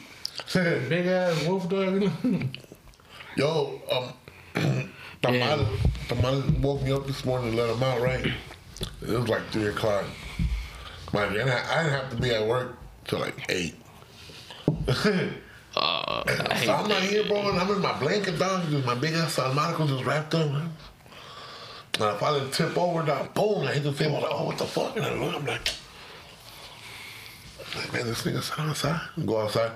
big 0.88 1.08
ass 1.08 1.48
wolf 1.48 1.68
dog." 1.68 2.12
Yo, 3.38 3.82
um, 3.92 4.14
Tamal, 5.24 5.66
Tamal 6.10 6.60
woke 6.60 6.84
me 6.84 6.92
up 6.92 7.08
this 7.08 7.26
morning 7.26 7.48
and 7.48 7.58
let 7.58 7.70
him 7.72 7.82
out, 7.82 8.02
right? 8.02 8.24
It 8.24 9.10
was 9.10 9.28
like 9.28 9.48
3 9.48 9.68
o'clock. 9.70 10.06
Mind 11.12 11.34
you, 11.34 11.42
I, 11.42 11.46
I 11.46 11.84
didn't 11.84 12.00
have 12.00 12.10
to 12.12 12.16
be 12.18 12.30
at 12.32 12.46
work 12.46 12.78
till 13.06 13.18
like 13.18 13.46
8. 13.50 13.76
Uh, 15.74 16.22
I 16.28 16.54
hate 16.54 16.66
so 16.66 16.74
I'm 16.74 16.90
not 16.90 17.02
here, 17.02 17.24
bro, 17.24 17.50
and 17.50 17.58
I'm 17.58 17.72
in 17.72 17.80
my 17.80 17.98
blanket, 17.98 18.38
dog. 18.38 18.70
Just 18.70 18.86
my 18.86 18.94
big 18.94 19.14
ass 19.14 19.38
Salmonico 19.38 19.88
just 19.88 20.04
wrapped 20.04 20.36
up, 20.36 20.52
man. 20.52 20.70
And 21.96 22.04
I 22.04 22.18
finally 22.18 22.50
tip 22.52 22.78
over, 22.78 23.04
dog. 23.04 23.34
Boom, 23.34 23.68
I 23.68 23.74
hit 23.74 23.84
the 23.84 23.94
table, 23.94 24.16
like, 24.16 24.26
oh, 24.30 24.46
what 24.46 24.58
the 24.58 24.66
fuck? 24.66 24.96
And 24.96 25.06
I 25.06 25.14
look, 25.14 25.36
I'm 25.36 25.46
like, 25.46 25.70
like, 27.76 27.94
man, 27.94 28.06
this 28.08 28.24
nigga's 28.24 28.52
outside. 28.58 29.02
Go 29.26 29.42
outside. 29.42 29.72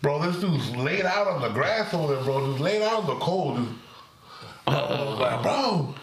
Bro, 0.00 0.20
this 0.22 0.40
dude's 0.40 0.70
laid 0.74 1.04
out 1.04 1.28
on 1.28 1.42
the 1.42 1.48
grass 1.50 1.94
over 1.94 2.14
there, 2.14 2.24
bro. 2.24 2.52
Just 2.52 2.60
laid 2.60 2.82
out 2.82 3.00
in 3.02 3.06
the 3.06 3.16
cold. 3.16 3.56
Just, 3.58 3.70
I 4.66 5.04
was 5.04 5.18
like, 5.18 5.42
bro, 5.42 5.94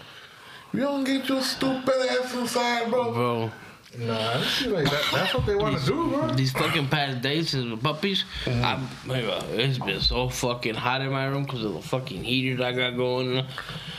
you 0.74 0.80
don't 0.82 1.04
get 1.04 1.28
your 1.28 1.42
stupid 1.42 1.96
ass 2.10 2.34
inside, 2.36 2.90
bro. 2.90 3.14
bro. 3.14 3.52
Nah, 3.98 4.14
I 4.14 4.34
just 4.36 4.60
feel 4.60 4.72
like 4.72 4.86
that, 4.86 5.04
that's 5.12 5.34
what 5.34 5.46
they 5.48 5.56
want 5.56 5.80
to 5.80 5.86
do, 5.86 6.10
bro. 6.10 6.30
These 6.30 6.52
fucking 6.52 6.90
past 6.90 7.26
and 7.26 7.72
the 7.72 7.78
puppies, 7.78 8.24
mm-hmm. 8.46 8.64
I, 8.64 8.76
man, 9.08 9.60
it's 9.60 9.80
been 9.80 10.00
so 10.00 10.30
fucking 10.30 10.76
hot 10.76 11.02
in 11.02 11.12
my 11.12 11.26
room 11.26 11.44
because 11.44 11.64
of 11.64 11.74
the 11.74 11.82
fucking 11.82 12.24
heater 12.24 12.58
that 12.58 12.68
I 12.68 12.72
got 12.74 12.96
going. 12.96 13.44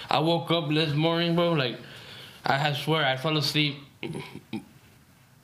I 0.09 0.20
woke 0.20 0.51
up 0.53 0.68
this 0.68 0.95
morning, 0.95 1.34
bro, 1.34 1.53
like, 1.53 1.76
I 2.45 2.72
swear 2.72 3.05
I 3.05 3.16
fell 3.16 3.36
asleep 3.36 3.76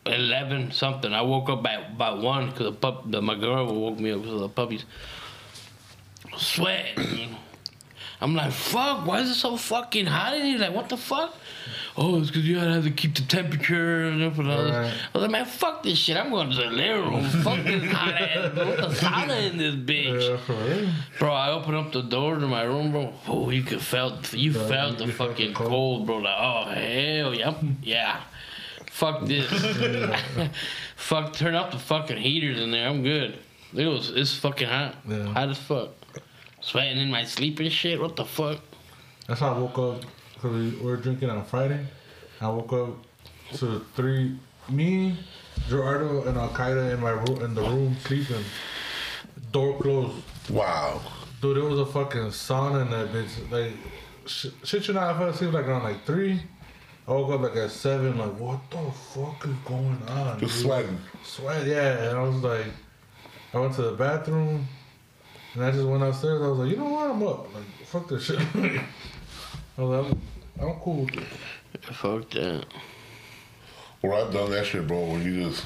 11 0.06 0.70
something. 0.70 1.12
I 1.12 1.22
woke 1.22 1.48
up 1.48 1.66
at 1.66 1.90
about 1.90 2.22
1 2.22 2.50
because 2.50 2.66
the 2.66 2.72
pup, 2.72 3.10
the, 3.10 3.20
my 3.20 3.34
girl 3.34 3.74
woke 3.74 3.98
me 3.98 4.12
up 4.12 4.20
because 4.20 4.34
of 4.34 4.40
the 4.40 4.48
puppies. 4.48 4.84
Sweating. 6.36 7.36
I'm 8.20 8.34
like, 8.34 8.52
fuck, 8.52 9.06
why 9.06 9.20
is 9.20 9.30
it 9.30 9.34
so 9.34 9.56
fucking 9.56 10.06
hot 10.06 10.34
in 10.34 10.46
here? 10.46 10.58
Like, 10.58 10.74
what 10.74 10.88
the 10.88 10.96
fuck? 10.96 11.34
Oh, 11.98 12.18
it's 12.18 12.28
because 12.28 12.46
you 12.46 12.56
gotta 12.56 12.72
have 12.74 12.84
to 12.84 12.90
keep 12.90 13.14
the 13.14 13.22
temperature 13.22 14.06
and 14.06 14.22
all 14.22 14.30
this. 14.30 14.46
Right. 14.46 14.92
I 14.92 15.18
was 15.18 15.22
like, 15.22 15.30
man, 15.30 15.44
fuck 15.46 15.82
this 15.82 15.98
shit. 15.98 16.16
I'm 16.16 16.30
going 16.30 16.50
to 16.50 16.56
the 16.56 16.64
living 16.66 17.10
room. 17.10 17.24
fuck 17.42 17.64
this 17.64 17.90
hot 17.90 18.14
ass. 18.14 18.54
Bro. 18.54 18.66
What 18.66 18.76
the 18.76 18.88
sauna 18.88 19.50
in 19.50 19.56
this 19.58 19.74
bitch? 19.74 20.48
Yeah. 20.48 20.90
Bro, 21.18 21.32
I 21.32 21.50
opened 21.50 21.76
up 21.76 21.92
the 21.92 22.02
door 22.02 22.36
to 22.36 22.46
my 22.46 22.62
room, 22.62 22.92
bro. 22.92 23.12
Oh, 23.28 23.50
you 23.50 23.62
could 23.62 23.80
felt, 23.80 24.32
you 24.32 24.50
Yeah, 24.52 24.66
felt 24.68 25.00
you 25.00 25.06
the 25.06 25.12
fucking 25.12 25.54
cold. 25.54 25.68
cold, 25.70 26.06
bro. 26.06 26.16
Like, 26.18 26.36
oh 26.38 26.64
hell, 26.70 27.34
yeah. 27.34 27.54
yeah. 27.82 28.20
Fuck 28.90 29.26
this. 29.26 29.46
fuck, 30.96 31.32
turn 31.34 31.54
off 31.54 31.72
the 31.72 31.78
fucking 31.78 32.16
heaters 32.16 32.60
in 32.60 32.70
there. 32.70 32.88
I'm 32.88 33.02
good. 33.02 33.38
It 33.74 33.86
was, 33.86 34.10
it's 34.10 34.34
fucking 34.36 34.68
hot. 34.68 34.96
Yeah. 35.06 35.24
Hot 35.26 35.48
as 35.50 35.58
fuck. 35.58 35.90
Sweating 36.66 36.98
in 36.98 37.12
my 37.12 37.24
sleep 37.24 37.60
and 37.60 37.70
shit. 37.70 38.00
What 38.00 38.16
the 38.16 38.24
fuck? 38.24 38.58
That's 39.28 39.38
how 39.38 39.54
I 39.54 39.58
woke 39.58 39.78
up 39.78 40.02
because 40.34 40.50
we 40.50 40.76
were 40.84 40.96
drinking 40.96 41.30
on 41.30 41.44
Friday. 41.44 41.86
I 42.40 42.48
woke 42.48 42.72
up 42.72 42.88
to 43.58 43.86
three, 43.94 44.36
me, 44.68 45.16
Gerardo, 45.68 46.24
and 46.24 46.36
Al 46.36 46.48
Qaeda 46.48 46.92
in 46.92 47.00
my 47.00 47.10
room 47.10 47.40
in 47.42 47.54
the 47.54 47.62
room 47.62 47.96
sleeping. 48.04 48.42
Door 49.52 49.78
closed. 49.78 50.16
Wow. 50.50 51.00
Dude, 51.40 51.56
it 51.58 51.62
was 51.62 51.78
a 51.78 51.86
fucking 51.86 52.30
sauna 52.30 52.82
in 52.82 52.90
that 52.90 53.12
bitch. 53.12 53.48
Like, 53.48 53.74
sh- 54.26 54.48
shit 54.64 54.88
you 54.88 54.94
not, 54.94 55.14
I 55.14 55.18
fell 55.18 55.28
asleep 55.28 55.52
like 55.52 55.66
around 55.68 55.84
like 55.84 56.04
three. 56.04 56.42
I 57.06 57.12
woke 57.12 57.30
up 57.30 57.42
like 57.42 57.54
at 57.54 57.70
seven, 57.70 58.18
like, 58.18 58.40
what 58.40 58.68
the 58.72 58.90
fuck 58.90 59.46
is 59.46 59.54
going 59.64 60.02
on? 60.08 60.40
Just 60.40 60.56
dude? 60.56 60.62
sweating. 60.64 60.98
Sweat, 61.22 61.64
yeah. 61.64 62.08
And 62.08 62.18
I 62.18 62.22
was 62.24 62.42
like, 62.42 62.66
I 63.54 63.60
went 63.60 63.74
to 63.74 63.82
the 63.82 63.92
bathroom, 63.92 64.66
and 65.56 65.64
I 65.64 65.70
just 65.70 65.84
went 65.86 66.02
upstairs. 66.02 66.42
I 66.42 66.48
was 66.48 66.58
like, 66.58 66.70
you 66.70 66.76
know 66.76 66.84
what? 66.84 67.10
I'm 67.10 67.22
up. 67.22 67.54
Like, 67.54 67.64
fuck 67.86 68.08
this 68.08 68.24
shit. 68.24 68.38
I 69.78 69.82
was 69.82 70.06
like, 70.06 70.12
I'm, 70.60 70.68
I'm 70.68 70.74
cool 70.80 71.04
with 71.04 71.16
it. 71.16 71.84
Fuck 71.94 72.30
that. 72.30 72.66
Well, 74.02 74.26
I've 74.26 74.32
done 74.32 74.50
that 74.50 74.66
shit, 74.66 74.86
bro, 74.86 75.02
where 75.06 75.20
you 75.20 75.44
just. 75.44 75.64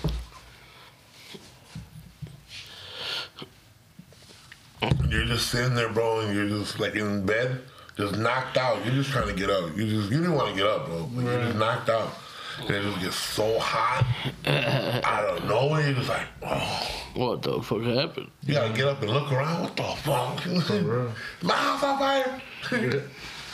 You're 5.08 5.26
just 5.26 5.48
sitting 5.48 5.74
there, 5.74 5.88
bro, 5.88 6.20
and 6.20 6.34
you're 6.34 6.48
just 6.48 6.78
like 6.78 6.94
in 6.94 7.26
bed, 7.26 7.60
just 7.96 8.16
knocked 8.16 8.56
out. 8.56 8.84
You're 8.84 8.94
just 8.94 9.10
trying 9.10 9.26
to 9.26 9.34
get 9.34 9.50
up. 9.50 9.76
You 9.76 9.86
just 9.86 10.10
you 10.10 10.18
didn't 10.18 10.34
want 10.34 10.50
to 10.50 10.56
get 10.56 10.66
up, 10.66 10.86
bro. 10.86 11.10
But 11.12 11.24
You're 11.24 11.42
just 11.42 11.58
knocked 11.58 11.88
out. 11.88 12.12
And 12.58 12.70
it 12.70 12.82
just 12.82 13.00
gets 13.00 13.16
so 13.16 13.58
hot 13.58 14.06
out 14.46 15.24
of 15.24 15.44
nowhere. 15.48 15.86
You're 15.86 15.94
just 15.94 16.08
like, 16.08 16.26
oh, 16.42 17.04
What 17.14 17.42
the 17.42 17.62
fuck 17.62 17.82
happened? 17.82 18.30
you 18.44 18.54
gotta 18.54 18.72
get 18.72 18.88
up 18.88 19.02
and 19.02 19.10
look 19.10 19.32
around. 19.32 19.62
What 19.62 19.76
the 19.76 19.82
fuck? 19.82 20.44
real. 20.46 21.12
My 21.42 21.54
house 21.54 21.82
on 21.82 21.98
fire. 21.98 22.42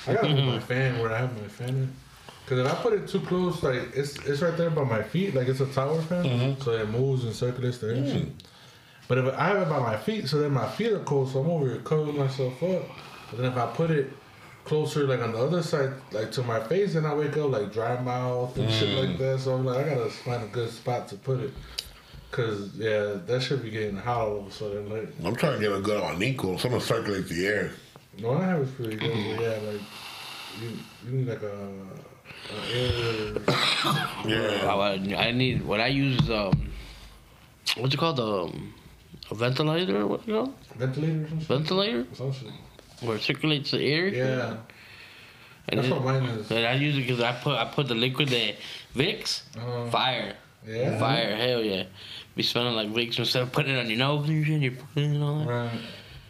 I 0.07 0.15
gotta 0.15 0.29
move 0.29 0.45
my 0.45 0.61
fan 0.61 0.99
where 1.01 1.13
I 1.13 1.19
have 1.19 1.41
my 1.41 1.49
fan 1.49 1.69
in. 1.69 1.93
Cause 2.47 2.61
if 2.61 2.67
I 2.67 2.75
put 2.77 2.93
it 2.93 3.09
too 3.09 3.21
close, 3.21 3.61
like 3.65 3.97
it's 3.97 4.17
it's 4.25 4.41
right 4.41 4.57
there 4.57 4.71
by 4.71 4.85
my 4.85 5.03
feet, 5.03 5.35
like 5.35 5.49
it's 5.49 5.59
a 5.59 5.67
tower 5.67 6.01
fan, 6.03 6.25
mm-hmm. 6.25 6.63
so 6.63 6.71
it 6.73 6.89
moves 6.89 7.25
and 7.25 7.35
circulates 7.35 7.79
the 7.79 7.89
air. 7.89 7.95
and 7.95 8.09
shit. 8.09 8.29
But 9.09 9.19
if 9.19 9.35
I 9.35 9.49
have 9.49 9.63
it 9.63 9.69
by 9.69 9.81
my 9.81 9.97
feet, 9.97 10.29
so 10.29 10.39
then 10.39 10.53
my 10.53 10.69
feet 10.69 10.93
are 10.93 11.01
cold, 11.01 11.31
so 11.33 11.41
I'm 11.41 11.51
over 11.51 11.67
here 11.67 11.79
covering 11.79 12.17
myself 12.17 12.63
up. 12.63 12.83
But 13.31 13.41
then 13.41 13.51
if 13.51 13.59
I 13.59 13.67
put 13.67 13.91
it 13.91 14.13
closer, 14.67 15.07
like 15.07 15.21
on 15.21 15.33
the 15.33 15.39
other 15.39 15.63
side, 15.63 15.93
like 16.13 16.31
to 16.33 16.43
my 16.43 16.61
face, 16.69 16.95
and 16.97 17.07
I 17.07 17.15
wake 17.15 17.37
up 17.37 17.51
like 17.51 17.73
dry 17.73 18.01
mouth 18.01 18.57
and 18.59 18.71
shit 18.71 18.91
like 18.99 19.17
that. 19.19 19.41
So 19.41 19.55
I'm 19.55 19.65
like, 19.65 19.87
I 19.87 19.95
gotta 19.95 20.11
find 20.11 20.43
a 20.43 20.49
good 20.49 20.71
spot 20.71 21.09
to 21.09 21.17
put 21.17 21.41
it. 21.41 21.53
Cause 22.33 22.73
yeah, 22.77 23.15
that 23.27 23.41
should 23.43 23.63
be 23.63 23.71
getting 23.71 23.97
hot 23.97 24.27
all 24.29 24.41
of 24.41 24.47
a 24.49 24.51
sudden. 24.51 24.91
Like, 24.91 25.09
I'm 25.25 25.35
trying 25.37 25.55
to 25.55 25.61
get 25.61 25.73
a 25.73 25.81
good 25.81 26.03
on 26.03 26.19
Nico. 26.19 26.57
Someone 26.59 26.81
circulate 26.81 27.29
the 27.29 27.47
air. 27.47 27.71
the 28.19 28.27
one 28.27 28.43
I 28.43 28.47
have 28.49 28.61
is 28.63 28.71
pretty 28.73 28.97
good. 28.97 29.11
But 29.37 29.43
yeah, 29.43 29.59
like 29.71 29.81
you, 30.61 30.71
you 31.07 31.13
need 31.19 31.29
like 31.29 31.43
a, 31.43 31.69
a 32.53 32.75
air. 32.75 33.35
Yeah. 34.27 34.67
I, 34.75 35.29
I 35.29 35.31
need 35.31 35.65
what 35.65 35.81
I 35.81 35.87
use 35.87 36.21
is 36.21 36.31
um, 36.31 36.73
what's 37.77 37.95
it 37.95 37.99
called? 37.99 38.19
Um, 38.19 38.75
a 39.31 39.35
ventilator. 39.35 40.07
What 40.07 40.27
you 40.27 40.35
called? 40.35 40.55
Ventilator 40.77 41.25
or? 41.25 41.27
Ventilator, 41.41 42.07
Some 42.13 42.33
shit. 42.33 42.51
Where 43.01 43.17
it 43.17 43.23
circulates 43.23 43.71
the 43.71 43.81
air. 43.81 44.09
Yeah, 44.09 44.57
and 45.69 45.79
that's 45.79 45.89
it- 45.89 45.93
what 45.95 46.05
mine 46.05 46.25
is. 46.25 46.51
and 46.51 46.67
I 46.67 46.75
use 46.75 46.97
it 46.97 47.03
because 47.03 47.21
I 47.21 47.33
put 47.33 47.57
I 47.57 47.65
put 47.67 47.89
the 47.89 47.95
liquid 47.95 48.29
that 48.31 48.55
Vicks, 48.95 49.43
Uh, 49.59 49.91
fire, 49.91 50.35
yeah. 50.67 50.99
fire, 50.99 51.37
hell 51.37 51.63
yeah, 51.63 51.85
be 52.35 52.43
smelling 52.43 52.75
like 52.75 52.89
Vicks 52.93 53.19
instead 53.19 53.43
of 53.43 53.53
putting 53.53 53.75
it 53.75 53.79
on 53.79 53.89
your 53.89 53.99
nose 53.99 54.29
and 54.29 54.47
shit. 54.47 54.61
You're 54.63 54.73
putting 54.95 55.15
it 55.17 55.23
on. 55.23 55.47
Right. 55.47 55.71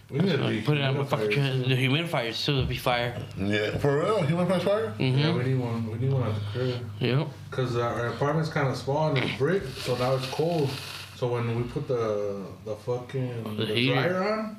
We 0.08 0.20
need 0.20 0.30
to 0.38 0.48
be 0.48 0.60
put 0.60 0.78
it 0.78 0.82
on 0.84 0.96
my 0.98 1.04
fucking 1.04 1.30
humidifiers. 1.30 1.58
chest. 1.64 1.68
The 1.68 1.74
humidifier 1.88 2.32
still 2.32 2.64
be 2.64 2.76
fire. 2.76 3.20
Yeah. 3.36 3.76
For 3.78 3.98
real? 4.04 4.22
Human 4.22 4.46
price 4.46 4.62
fire? 4.62 4.94
Mm-hmm. 5.00 5.18
Yeah, 5.18 5.34
we 5.34 5.42
need 5.42 5.58
one. 5.58 5.90
We 5.90 5.98
need 5.98 6.12
one 6.12 6.22
at 6.28 6.34
the 6.36 6.40
crib. 6.52 6.90
Yep. 7.00 7.26
Cause 7.50 7.76
our 7.76 8.06
apartment's 8.06 8.48
kind 8.50 8.68
of 8.68 8.76
small 8.76 9.08
and 9.08 9.18
it's 9.18 9.36
brick, 9.36 9.64
so 9.78 9.96
now 9.96 10.14
it's 10.14 10.26
cold. 10.30 10.70
So 11.16 11.26
when 11.26 11.56
we 11.56 11.64
put 11.64 11.88
the 11.88 12.44
the 12.64 12.76
fucking 12.76 13.56
The 13.56 13.64
the 13.66 13.74
heater. 13.74 13.94
dryer 13.94 14.22
on, 14.32 14.56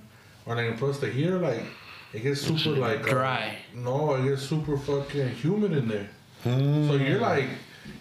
or 0.48 0.56
like 0.58 0.78
plus 0.78 1.00
the 1.00 1.10
heater, 1.10 1.40
like 1.40 1.64
it 2.14 2.22
gets 2.24 2.42
super 2.42 2.72
like 2.78 3.02
uh, 3.02 3.10
dry. 3.10 3.58
no, 3.74 4.16
it 4.16 4.24
gets 4.30 4.44
super 4.44 4.78
fucking 4.78 5.30
humid 5.32 5.74
in 5.74 5.88
there. 5.88 6.10
Hmm. 6.44 6.88
So 6.88 6.96
you're 6.96 7.20
like, 7.20 7.48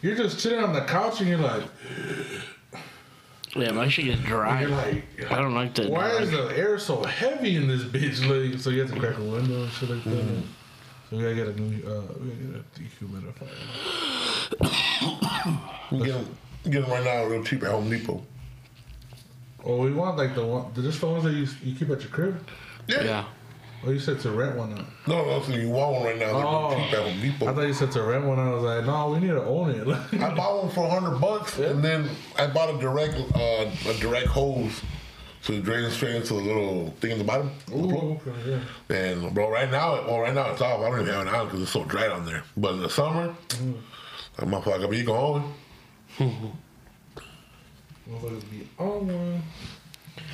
you're 0.02 0.14
just 0.16 0.40
sitting 0.40 0.59
on 0.62 0.72
the 0.72 0.82
couch 0.82 1.20
and 1.20 1.28
you're 1.28 1.38
like, 1.38 1.62
Yeah, 3.54 3.70
my 3.72 3.88
shit 3.88 4.04
gets 4.07 4.20
dry. 4.22 4.61
you're 4.62 4.70
like, 4.70 5.04
I 5.30 5.36
don't 5.36 5.54
like 5.54 5.74
that. 5.76 5.90
why 5.90 6.11
dry. 6.11 6.18
is 6.20 6.30
the 6.30 6.57
air 6.57 6.78
so 6.78 7.02
heavy 7.04 7.57
in 7.57 7.66
this 7.68 7.82
bitch? 7.84 8.20
Like, 8.52 8.61
so 8.61 8.70
you 8.70 8.80
have 8.82 8.92
to 8.92 8.98
crack 9.00 9.16
a 9.18 9.22
window 9.22 9.62
and 9.64 9.72
shit 9.72 9.88
like 9.90 10.04
that. 10.04 10.11
Hmm. 10.11 10.40
So 11.11 11.16
we 11.16 11.22
gotta 11.22 11.34
get 11.36 11.48
a 11.48 11.61
new, 11.61 11.86
uh, 11.88 12.02
we 12.20 12.28
gotta 12.30 12.44
get 12.44 12.57
a 12.57 13.04
dehumidifier. 13.04 13.57
You 15.92 16.04
get 16.04 16.14
them, 16.14 16.36
get 16.70 16.80
them 16.82 16.90
right 16.90 17.04
now 17.04 17.24
real 17.26 17.44
cheap 17.44 17.62
at 17.62 17.70
Home 17.70 17.88
Depot. 17.88 18.22
Oh, 19.64 19.76
we 19.78 19.92
want 19.92 20.16
like 20.16 20.34
the 20.34 20.44
one, 20.44 20.74
just 20.74 21.00
the 21.00 21.07
ones 21.07 21.24
that 21.24 21.32
you 21.32 21.46
you 21.62 21.76
keep 21.76 21.90
at 21.90 22.00
your 22.00 22.11
crib. 22.11 22.40
Yeah. 22.88 23.24
Oh, 23.85 23.91
you 23.91 23.99
said 24.01 24.18
to 24.20 24.31
rent 24.31 24.57
one 24.57 24.72
out. 24.72 24.85
No, 25.07 25.24
no, 25.24 25.43
so 25.43 25.53
you 25.53 25.68
want 25.70 25.95
one 25.97 26.05
right 26.05 26.18
now. 26.18 26.33
They're 26.33 26.47
Oh. 26.47 26.70
real 26.70 26.79
cheap 27.20 27.35
at 27.35 27.39
Home 27.41 27.49
I 27.49 27.53
thought 27.55 27.66
you 27.66 27.74
said 27.74 27.93
to 27.93 28.03
rent 28.03 28.24
one. 28.24 28.39
I 28.39 28.51
was 28.51 28.62
like, 28.62 28.85
no, 28.85 29.11
we 29.11 29.20
need 29.20 29.29
to 29.29 29.45
own 29.45 29.70
it. 29.70 29.87
I 30.20 30.35
bought 30.35 30.64
one 30.64 30.72
for 30.72 30.89
hundred 30.89 31.20
bucks, 31.20 31.59
Yeah. 31.59 31.66
and 31.68 31.85
then 31.85 32.09
I 32.37 32.47
bought 32.49 32.74
a 32.74 32.79
direct, 32.79 33.14
uh, 33.35 33.66
a 33.89 33.95
direct 34.01 34.27
hose 34.29 34.83
to 35.45 35.61
drain 35.61 35.89
straight 35.91 36.16
into 36.16 36.35
the 36.35 36.41
little 36.41 36.91
thing 37.01 37.12
in 37.12 37.18
the 37.18 37.24
bottom. 37.24 37.51
Ooh, 37.72 38.18
okay, 38.27 38.33
yeah. 38.89 38.97
And 38.97 39.33
bro, 39.35 39.49
right 39.51 39.70
now, 39.70 39.93
well, 40.07 40.20
right 40.20 40.35
now 40.35 40.51
it's 40.51 40.61
off. 40.61 40.81
I 40.81 40.91
don't 40.91 41.03
even 41.03 41.14
have 41.14 41.27
it 41.29 41.35
on 41.35 41.47
because 41.47 41.62
it's 41.62 41.70
so 41.70 41.85
dry 41.85 42.09
down 42.09 42.24
there. 42.27 42.43
But 42.57 42.74
in 42.74 42.83
the 42.83 42.91
summer, 42.91 43.33
that 44.37 44.47
motherfucker 44.49 44.91
be 44.91 45.05
going. 45.05 45.45
Motherfuckers 48.09 48.51
be 48.51 48.68
on 48.79 49.07
one. 49.07 49.43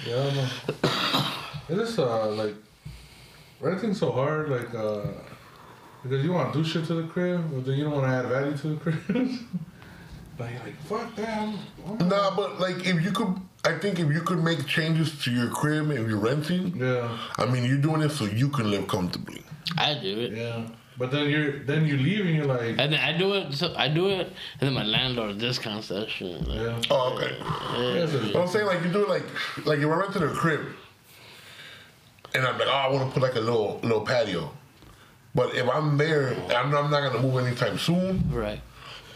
Yeah, 0.07 0.16
I 0.16 1.74
know. 1.74 1.82
Is 1.82 1.99
uh 1.99 2.30
like 2.30 2.55
renting's 3.62 3.98
so 3.98 4.12
hard, 4.12 4.48
like 4.50 4.74
uh 4.74 5.02
because 6.02 6.24
you 6.24 6.32
want 6.32 6.52
to 6.52 6.62
do 6.62 6.68
shit 6.68 6.84
to 6.86 6.94
the 6.94 7.04
crib, 7.08 7.48
but 7.52 7.64
then 7.64 7.78
you 7.78 7.84
don't 7.84 7.92
want 7.94 8.06
to 8.06 8.10
add 8.12 8.26
value 8.26 8.56
to 8.56 8.68
the 8.68 8.76
crib. 8.76 8.98
but 10.36 10.50
you're 10.50 10.60
like, 10.60 10.76
fuck 10.82 11.14
that. 11.16 11.38
I'm, 11.38 11.58
I'm 12.00 12.08
Nah, 12.08 12.34
but 12.34 12.58
like 12.60 12.84
if 12.84 13.02
you 13.04 13.12
could, 13.12 13.36
I 13.64 13.78
think 13.78 14.00
if 14.00 14.10
you 14.12 14.20
could 14.22 14.42
make 14.42 14.66
changes 14.66 15.22
to 15.24 15.30
your 15.30 15.48
crib 15.48 15.90
and 15.90 16.08
you're 16.08 16.18
renting, 16.18 16.74
Yeah, 16.76 17.16
I 17.38 17.46
mean, 17.46 17.64
you're 17.64 17.78
doing 17.80 18.02
it 18.02 18.10
so 18.10 18.24
you 18.24 18.48
can 18.48 18.70
live 18.70 18.88
comfortably. 18.88 19.42
I 19.78 19.94
do 19.94 20.18
it. 20.18 20.32
yeah. 20.32 20.66
But 20.98 21.10
then 21.10 21.30
you're 21.30 21.60
then 21.60 21.86
you 21.86 21.96
leave 21.96 22.26
and 22.26 22.34
you're 22.34 22.44
like, 22.44 22.76
And 22.78 22.92
then 22.92 23.00
I 23.00 23.16
do 23.16 23.32
it. 23.34 23.54
So 23.54 23.72
I 23.76 23.88
do 23.88 24.08
it, 24.08 24.26
and 24.60 24.66
then 24.66 24.74
my 24.74 24.84
landlord 24.84 25.38
discounts 25.38 25.88
that 25.88 26.10
shit. 26.10 26.46
Like, 26.46 26.60
yeah. 26.60 26.82
Oh, 26.90 27.14
okay. 27.14 27.36
Yeah, 27.98 28.06
so- 28.06 28.32
But 28.32 28.42
I'm 28.42 28.48
saying 28.48 28.66
like 28.66 28.82
you 28.84 28.90
do 28.92 29.02
it 29.04 29.08
like 29.08 29.24
like 29.64 29.78
if 29.78 29.84
I 29.86 29.94
rented 29.94 30.22
a 30.22 30.28
crib, 30.30 30.60
and 32.35 32.47
I'm 32.47 32.59
like, 32.59 32.68
oh, 32.68 32.70
I 32.70 32.89
want 32.91 33.09
to 33.09 33.12
put 33.14 33.22
like 33.22 33.37
a 33.37 33.41
little 33.41 33.78
little 33.83 34.03
patio. 34.05 34.51
But 35.35 35.55
if 35.55 35.68
I'm 35.68 35.97
there, 35.97 36.35
I'm, 36.55 36.74
I'm 36.74 36.91
not 36.91 37.11
gonna 37.12 37.22
move 37.22 37.45
anytime 37.47 37.78
soon. 37.78 38.22
Right. 38.30 38.61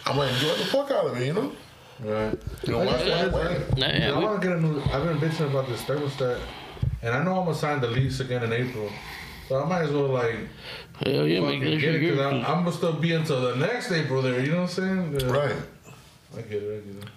I'm 0.06 0.16
gonna 0.16 0.30
enjoy 0.32 0.54
the 0.54 0.64
fuck 0.66 0.90
out 0.90 1.06
of 1.06 1.16
it, 1.16 1.26
you 1.26 1.32
know. 1.34 1.52
Right. 2.00 2.38
You 2.64 2.72
know 2.72 2.80
I 2.82 2.86
why? 2.86 3.04
just 3.04 3.32
Why? 3.32 3.42
Nah, 3.42 3.86
Yeah, 3.86 3.98
yeah, 3.98 4.12
I 4.12 4.18
we- 4.18 4.24
want 4.24 4.40
to 4.42 4.48
get 4.48 4.56
a 4.56 4.60
new. 4.60 4.80
I've 4.82 5.04
been 5.04 5.18
bitching 5.18 5.50
about 5.50 5.66
this 5.68 5.82
thermostat, 5.82 6.38
and 7.02 7.14
I 7.14 7.22
know 7.24 7.38
I'm 7.38 7.44
gonna 7.46 7.54
sign 7.54 7.80
the 7.80 7.88
lease 7.88 8.20
again 8.20 8.42
in 8.44 8.52
April, 8.52 8.90
so 9.48 9.62
I 9.62 9.66
might 9.68 9.82
as 9.82 9.90
well 9.90 10.08
like 10.08 10.36
Hell 11.04 11.26
yeah, 11.26 11.40
make 11.40 11.60
fucking 11.62 11.78
get 11.80 11.94
it 11.96 12.00
because. 12.00 12.20
I'm, 12.20 12.34
I'm 12.44 12.64
gonna 12.64 12.72
still 12.72 12.92
be 12.94 13.12
until 13.12 13.40
the 13.42 13.56
next 13.56 13.92
April 13.92 14.22
there. 14.22 14.40
You 14.40 14.52
know 14.52 14.62
what 14.62 14.78
I'm 14.78 15.14
saying? 15.14 15.20
Yeah. 15.20 15.26
Right. 15.26 15.56
I 16.36 16.40
get 16.42 16.62
it. 16.62 16.82
I 16.84 16.86
get 16.92 17.02
it. 17.04 17.08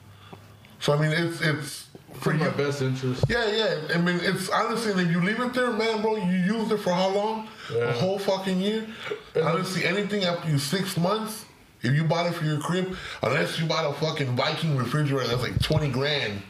So 0.80 0.94
I 0.94 1.02
mean, 1.02 1.12
it's 1.12 1.42
it's 1.42 1.89
For 2.16 2.34
my 2.34 2.50
best 2.50 2.82
interest. 2.82 3.24
Yeah, 3.30 3.46
yeah. 3.50 3.96
I 3.96 3.98
mean, 3.98 4.20
it's 4.22 4.50
honestly, 4.50 5.04
if 5.04 5.12
you 5.12 5.22
leave 5.24 5.40
it 5.40 5.54
there, 5.54 5.72
man, 5.72 6.02
bro, 6.02 6.18
you 6.18 6.38
used 6.38 6.72
it 6.72 6.78
for 6.78 6.92
how 6.92 7.10
long? 7.10 7.48
Yeah. 7.74 7.90
A 7.90 7.94
whole 7.94 8.20
fucking 8.20 8.60
year. 8.60 8.86
Honestly, 9.42 9.86
anything 9.86 10.24
after 10.26 10.50
you 10.50 10.58
six 10.58 10.98
months, 10.98 11.46
if 11.82 11.94
you 11.94 12.04
bought 12.04 12.26
it 12.26 12.34
for 12.34 12.44
your 12.46 12.60
crib, 12.60 12.96
unless 13.24 13.58
you 13.60 13.66
bought 13.66 13.90
a 13.90 13.94
fucking 13.94 14.36
Viking 14.36 14.76
refrigerator 14.76 15.30
that's 15.30 15.44
like 15.44 15.62
twenty 15.62 15.90
grand, 15.90 16.42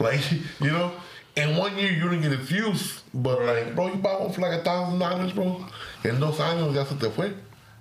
like 0.00 0.20
you 0.60 0.70
know, 0.70 0.92
in 1.36 1.56
one 1.56 1.76
year 1.78 1.92
you 1.92 2.02
didn't 2.08 2.22
get 2.22 2.32
its 2.32 2.50
use, 2.50 3.02
but 3.14 3.40
like, 3.44 3.76
bro, 3.76 3.86
you 3.88 3.96
bought 3.96 4.20
one 4.20 4.32
for 4.32 4.40
like 4.40 4.60
a 4.60 4.64
thousand 4.64 4.98
dollars, 4.98 5.32
bro, 5.32 5.64
and 6.04 6.18
no 6.18 6.32
años 6.32 6.74
ya 6.74 6.84
se 6.84 6.96
te 6.96 7.08
fue. 7.10 7.32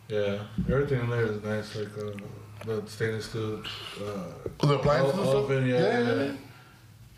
Yeah, 0.08 0.40
everything 0.70 1.00
in 1.00 1.10
there 1.10 1.26
is 1.26 1.42
nice. 1.44 1.76
Like 1.76 1.98
uh, 1.98 2.12
the 2.66 2.84
stainless 2.88 3.26
steel 3.26 3.64
uh, 4.06 4.68
The 4.68 4.76
appliances 4.76 5.16
and 5.18 5.24
stuff. 5.28 5.36
oven. 5.46 5.68
Yeah, 5.68 5.80
yeah. 5.80 6.14
yeah. 6.26 6.32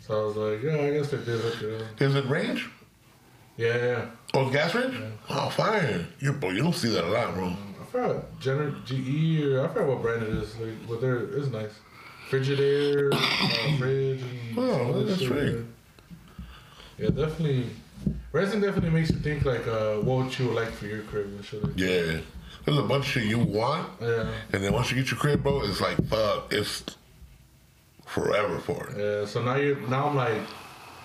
So 0.06 0.20
I 0.20 0.24
was 0.26 0.36
like, 0.36 0.62
yeah, 0.62 0.82
I 0.82 0.90
guess 0.90 1.10
they 1.10 1.16
did 1.16 1.40
hook 1.40 1.62
it 1.62 1.80
up. 1.82 2.02
Is 2.02 2.14
it 2.14 2.26
range? 2.26 2.68
Yeah, 3.56 3.76
yeah. 3.76 4.06
Oh, 4.34 4.42
it's 4.42 4.52
gas 4.52 4.74
range? 4.74 4.96
Oh, 5.30 5.48
fire. 5.48 6.04
You, 6.18 6.32
bro, 6.34 6.50
you 6.50 6.62
don't 6.62 6.74
see 6.74 6.88
that 6.90 7.04
a 7.04 7.08
lot, 7.08 7.32
bro. 7.32 7.46
I 7.80 7.84
forgot 7.90 8.40
Gener- 8.40 8.84
GE 8.84 9.44
or 9.46 9.64
I 9.64 9.68
forgot 9.68 9.88
what 9.88 10.02
brand 10.02 10.22
it 10.24 10.28
is. 10.30 10.56
Like, 10.58 10.74
but 10.86 11.00
there 11.00 11.20
is 11.20 11.48
nice. 11.48 11.70
Frigidaire, 12.28 13.10
uh, 13.14 13.76
fridge, 13.78 14.20
and 14.22 14.58
Oh, 14.58 15.02
that's 15.04 15.20
shit 15.20 15.30
right. 15.30 15.64
Yeah, 16.98 17.08
definitely. 17.10 17.66
Renting 18.32 18.60
definitely 18.60 18.90
makes 18.90 19.10
you 19.10 19.16
think 19.20 19.44
like 19.44 19.66
uh, 19.66 19.96
what 19.96 20.38
you 20.38 20.46
like 20.50 20.70
for 20.72 20.86
your 20.86 21.02
crib 21.02 21.26
and 21.26 21.44
shit. 21.44 21.62
Like. 21.62 21.78
Yeah. 21.78 22.18
There's 22.64 22.78
a 22.78 22.82
bunch 22.82 23.06
of 23.06 23.10
shit 23.12 23.24
you 23.24 23.38
want, 23.38 23.90
Yeah, 24.00 24.26
and 24.52 24.64
then 24.64 24.72
once 24.72 24.90
you 24.90 24.96
get 24.96 25.10
your 25.10 25.20
crib, 25.20 25.42
bro, 25.42 25.62
it's 25.64 25.82
like, 25.82 25.96
fuck, 26.08 26.50
it's 26.50 26.82
forever 28.06 28.58
for 28.58 28.88
it. 28.90 28.96
yeah. 28.98 29.26
So 29.26 29.42
now 29.42 29.56
you 29.56 29.76
now 29.88 30.08
I'm 30.08 30.16
like, 30.16 30.40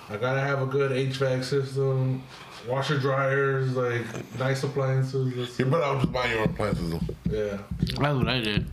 I 0.10 0.18
gotta 0.18 0.42
have 0.42 0.62
a 0.62 0.66
good 0.66 0.92
HVAC 0.92 1.44
system, 1.44 2.24
washer 2.68 2.98
dryers, 3.00 3.76
like 3.76 4.04
nice 4.40 4.64
appliances. 4.64 5.36
That's, 5.36 5.60
You 5.60 5.66
better 5.66 5.84
out 5.84 6.02
just 6.02 6.12
buy 6.12 6.28
your 6.32 6.40
own 6.42 6.46
appliances, 6.46 6.92
though. 6.92 7.00
yeah. 7.30 7.58
That's 7.80 8.18
what 8.18 8.28
I 8.28 8.40
did. 8.42 8.66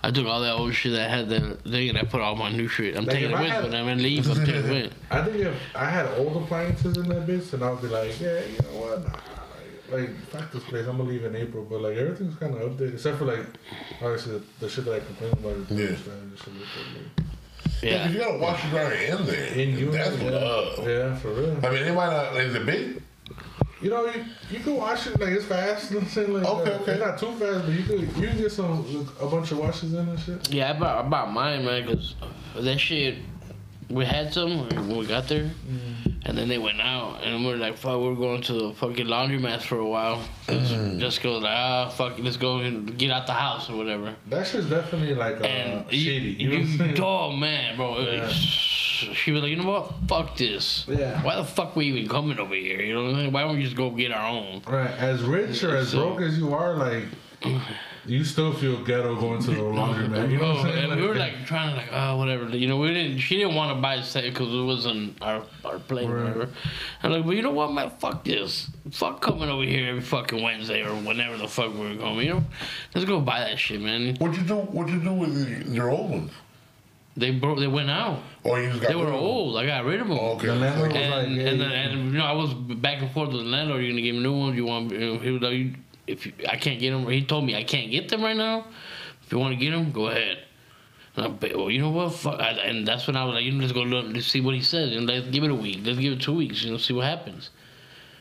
I 0.00 0.12
took 0.12 0.26
all 0.28 0.40
that 0.42 0.52
old 0.54 0.72
shit 0.74 0.92
that 0.92 1.10
I 1.10 1.14
had 1.16 1.28
the 1.28 1.56
thing 1.68 1.88
and 1.88 1.98
I 1.98 2.04
put 2.04 2.20
all 2.20 2.36
my 2.36 2.52
new 2.52 2.68
shit. 2.68 2.96
I'm 2.96 3.04
Like, 3.04 3.16
taking 3.16 3.32
it 3.32 3.38
with 3.38 3.50
had- 3.50 3.64
when 3.64 3.74
I'm 3.74 3.88
in 3.88 4.00
leave. 4.02 4.30
I'm 4.30 4.36
taking 4.46 4.54
it 4.64 4.70
with. 4.70 4.94
I 5.10 5.22
think 5.24 5.36
if 5.38 5.54
I 5.74 5.86
had 5.86 6.06
old 6.16 6.36
appliances 6.40 6.96
in 6.96 7.08
that 7.08 7.26
bitch, 7.26 7.50
then 7.50 7.64
I 7.64 7.70
would 7.70 7.82
be 7.82 7.88
like, 7.88 8.20
yeah, 8.20 8.40
you 8.44 8.58
know 8.62 8.78
what? 8.80 9.04
Nah, 9.04 9.12
like, 9.90 10.08
like, 10.08 10.16
fuck 10.28 10.52
this 10.52 10.62
place. 10.64 10.86
I'm 10.86 10.98
gonna 10.98 11.08
leave 11.08 11.24
in 11.24 11.34
April, 11.34 11.64
but 11.68 11.80
like 11.80 11.96
everything's 11.96 12.36
kind 12.36 12.54
of 12.54 12.60
updated, 12.60 12.94
except 12.94 13.18
for 13.18 13.24
like 13.24 13.44
obviously 14.00 14.38
the, 14.38 14.44
the 14.60 14.68
shit 14.68 14.84
that 14.84 14.94
I 14.94 15.00
complained 15.00 15.34
about. 15.34 15.56
is 15.56 15.70
Yeah. 16.06 16.12
thermostat 16.12 17.27
Yeah, 17.82 17.90
Yeah. 17.90 18.04
'cause 18.04 18.12
you 18.14 18.18
gotta 18.20 18.38
wash 18.38 18.62
your 18.64 18.70
dryer 18.72 18.92
in 18.94 19.26
there. 19.26 19.46
In 19.46 19.78
you, 19.78 19.90
That's 19.90 20.10
what 20.16 20.32
yeah, 20.32 20.38
up. 20.38 20.78
yeah, 20.78 21.14
for 21.16 21.28
real. 21.32 21.56
I 21.64 21.70
mean, 21.70 21.82
it 21.84 21.94
might 21.94 22.10
not, 22.10 22.36
is 22.36 22.54
it 22.54 22.66
big? 22.66 23.02
You 23.80 23.90
know, 23.90 24.06
you, 24.06 24.24
you 24.50 24.58
can 24.58 24.74
wash 24.76 25.06
it 25.06 25.20
like 25.20 25.30
it's 25.30 25.44
fast. 25.44 25.90
You 25.92 25.96
know 25.96 26.00
what 26.00 26.08
I'm 26.08 26.12
saying? 26.12 26.32
Like, 26.32 26.44
Okay, 26.44 26.72
uh, 26.72 26.78
okay. 26.80 26.92
It's 26.92 27.00
not 27.00 27.18
too 27.18 27.32
fast, 27.38 27.64
but 27.64 27.72
you 27.74 27.82
can 27.84 28.00
you 28.20 28.28
can 28.28 28.38
get 28.38 28.50
some 28.50 29.08
a 29.20 29.26
bunch 29.26 29.52
of 29.52 29.58
washes 29.58 29.94
in 29.94 30.08
and 30.08 30.18
shit. 30.18 30.52
Yeah, 30.52 30.70
I 30.70 30.72
bought, 30.78 31.04
I 31.04 31.08
bought 31.08 31.32
mine, 31.32 31.64
man, 31.64 31.86
because 31.86 32.14
that 32.58 32.78
shit, 32.80 33.16
we 33.90 34.04
had 34.04 34.32
some 34.34 34.68
when 34.68 34.96
we 34.96 35.06
got 35.06 35.28
there, 35.28 35.50
and 36.26 36.36
then 36.36 36.48
they 36.48 36.58
went 36.58 36.80
out, 36.80 37.20
and 37.24 37.44
we 37.44 37.52
are 37.52 37.56
like, 37.56 37.76
fuck, 37.78 38.00
we're 38.00 38.14
going 38.14 38.42
to 38.42 38.52
the 38.52 38.72
fucking 38.74 39.06
laundromat 39.06 39.62
for 39.62 39.78
a 39.78 39.86
while. 39.86 40.22
Just 40.98 41.22
go 41.22 41.38
like, 41.38 41.52
ah, 41.54 41.88
fuck, 41.88 42.18
it, 42.18 42.24
let's 42.24 42.36
go 42.36 42.58
and 42.58 42.98
get 42.98 43.10
out 43.10 43.26
the 43.26 43.32
house 43.32 43.70
or 43.70 43.76
whatever. 43.76 44.14
That 44.28 44.46
shit's 44.46 44.68
definitely 44.68 45.14
like 45.14 45.40
uh, 45.40 45.44
And 45.44 45.90
shady. 45.90 46.28
you, 46.38 46.50
You, 46.50 46.50
know 46.50 46.54
what 46.56 46.70
I'm 46.70 46.78
saying? 46.78 47.00
oh 47.00 47.32
man, 47.32 47.76
bro. 47.76 47.98
Yeah. 48.00 48.28
She 48.28 49.30
was 49.30 49.42
like, 49.42 49.50
you 49.50 49.56
know 49.56 49.68
what? 49.70 49.92
Fuck 50.08 50.36
this. 50.36 50.84
Yeah. 50.88 51.22
Why 51.22 51.36
the 51.36 51.44
fuck 51.44 51.76
we 51.76 51.86
even 51.86 52.08
coming 52.08 52.38
over 52.40 52.54
here? 52.54 52.80
You 52.82 52.94
know 52.94 53.04
what 53.04 53.14
I 53.14 53.22
mean? 53.22 53.32
Why 53.32 53.42
don't 53.42 53.54
we 53.56 53.62
just 53.62 53.76
go 53.76 53.90
get 53.90 54.10
our 54.10 54.28
own? 54.28 54.60
Right, 54.66 54.90
as 54.90 55.22
rich 55.22 55.62
or 55.62 55.76
as 55.76 55.90
So- 55.90 56.08
broke 56.08 56.22
as 56.22 56.36
you 56.36 56.52
are, 56.52 56.74
like 56.74 57.04
you 58.08 58.24
still 58.24 58.52
feel 58.52 58.82
ghetto 58.84 59.14
going 59.16 59.40
to 59.42 59.50
the 59.50 59.56
laundromat. 59.78 60.30
You 60.30 60.38
know 60.38 60.48
what 60.54 60.60
I'm 60.60 60.66
oh, 60.66 60.70
saying? 60.72 60.90
and 60.92 61.00
we 61.00 61.06
were 61.06 61.14
like 61.14 61.44
trying 61.46 61.70
to 61.70 61.76
like, 61.76 61.88
oh, 61.92 62.16
whatever. 62.16 62.48
You 62.56 62.66
know, 62.66 62.78
we 62.78 62.88
didn't. 62.94 63.18
She 63.18 63.36
didn't 63.36 63.54
want 63.54 63.76
to 63.76 63.80
buy 63.80 63.94
a 63.96 64.02
set 64.02 64.24
because 64.24 64.52
it 64.52 64.62
wasn't 64.64 65.20
our 65.22 65.42
our 65.64 65.78
plate 65.78 66.08
or 66.08 66.14
Right. 66.16 66.24
whatever. 66.24 66.48
I'm 67.02 67.12
like, 67.12 67.24
well, 67.24 67.34
you 67.34 67.42
know 67.42 67.50
what, 67.52 67.72
man? 67.72 67.90
Fuck 67.98 68.24
this. 68.24 68.68
Fuck 68.90 69.20
coming 69.20 69.48
over 69.48 69.62
here 69.64 69.88
every 69.88 70.00
fucking 70.00 70.42
Wednesday 70.42 70.82
or 70.82 70.94
whenever 70.94 71.36
the 71.36 71.48
fuck 71.48 71.72
we 71.74 71.80
were 71.80 71.94
going. 71.94 72.26
You 72.26 72.34
know, 72.34 72.44
let's 72.94 73.06
go 73.06 73.20
buy 73.20 73.40
that 73.40 73.58
shit, 73.58 73.80
man. 73.80 74.16
What'd 74.16 74.36
you 74.36 74.42
do? 74.44 74.56
What'd 74.56 74.92
you 74.92 75.00
do 75.00 75.12
with 75.12 75.48
your- 75.66 75.74
your 75.74 75.90
old 75.90 76.10
ones? 76.10 76.32
They 77.16 77.32
broke. 77.32 77.58
They 77.58 77.66
went 77.66 77.90
out. 77.90 78.20
Or 78.44 78.60
you 78.60 78.68
just 78.68 78.80
got 78.82 78.88
They 78.90 78.94
were 78.94 79.06
rid 79.06 79.08
of 79.14 79.18
them? 79.20 79.24
old. 79.24 79.56
I 79.56 79.66
got 79.66 79.84
rid 79.84 80.00
of 80.00 80.06
them. 80.06 80.16
Oh, 80.18 80.34
okay. 80.36 80.46
The 80.46 80.54
landlord 80.54 80.92
was 80.92 81.02
And, 81.02 81.10
like, 81.10 81.28
yeah, 81.44 81.50
and, 81.50 81.60
then, 81.60 81.72
and 81.72 82.12
you 82.12 82.18
know, 82.18 82.24
I 82.24 82.30
was 82.32 82.54
back 82.54 83.02
and 83.02 83.10
forth 83.10 83.30
with 83.30 83.38
the 83.40 83.48
landlord. 83.48 83.82
You're 83.82 83.90
gonna 83.90 84.02
give 84.02 84.14
me 84.14 84.22
new 84.22 84.38
ones. 84.38 84.54
You 84.56 84.64
want? 84.66 84.92
You 84.92 84.98
know, 85.14 85.18
he 85.18 85.30
was 85.32 85.42
like, 85.42 85.66
if 86.08 86.26
you, 86.26 86.32
I 86.48 86.56
can't 86.56 86.80
get 86.80 86.90
them, 86.90 87.06
he 87.08 87.24
told 87.24 87.44
me 87.44 87.54
I 87.54 87.64
can't 87.64 87.90
get 87.90 88.08
them 88.08 88.22
right 88.22 88.36
now. 88.36 88.66
If 89.24 89.32
you 89.32 89.38
want 89.38 89.58
to 89.58 89.64
get 89.64 89.72
them, 89.72 89.92
go 89.92 90.08
ahead. 90.08 90.38
And 91.16 91.26
I 91.26 91.56
well, 91.56 91.70
you 91.70 91.80
know 91.80 91.90
what? 91.90 92.14
Fuck. 92.14 92.40
I, 92.40 92.50
and 92.52 92.86
that's 92.86 93.06
when 93.06 93.16
I 93.16 93.24
was 93.24 93.34
like, 93.34 93.44
you 93.44 93.52
know, 93.52 93.60
let's 93.60 93.72
go 93.72 93.82
look, 93.82 94.06
let's 94.08 94.26
see 94.26 94.40
what 94.40 94.54
he 94.54 94.62
says, 94.62 94.92
and 94.96 95.06
let's 95.06 95.28
give 95.28 95.44
it 95.44 95.50
a 95.50 95.54
week. 95.54 95.80
Let's 95.84 95.98
give 95.98 96.12
it 96.12 96.20
two 96.20 96.34
weeks. 96.34 96.62
You 96.64 96.72
know, 96.72 96.78
see 96.78 96.94
what 96.94 97.04
happens. 97.04 97.50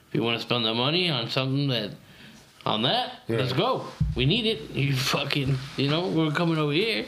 If 0.10 0.16
you 0.16 0.24
want 0.24 0.38
to 0.38 0.42
spend 0.42 0.66
the 0.66 0.74
money 0.74 1.10
on 1.10 1.30
something 1.30 1.68
that, 1.70 1.92
on 2.66 2.82
that, 2.84 3.22
let's 3.38 3.54
go. 3.54 3.86
We 4.16 4.26
need 4.26 4.46
it. 4.46 4.72
You 4.72 4.96
fucking, 4.96 5.58
you 5.78 5.90
know, 5.90 6.08
we're 6.08 6.32
coming 6.32 6.58
over 6.58 6.74
here. 6.74 7.06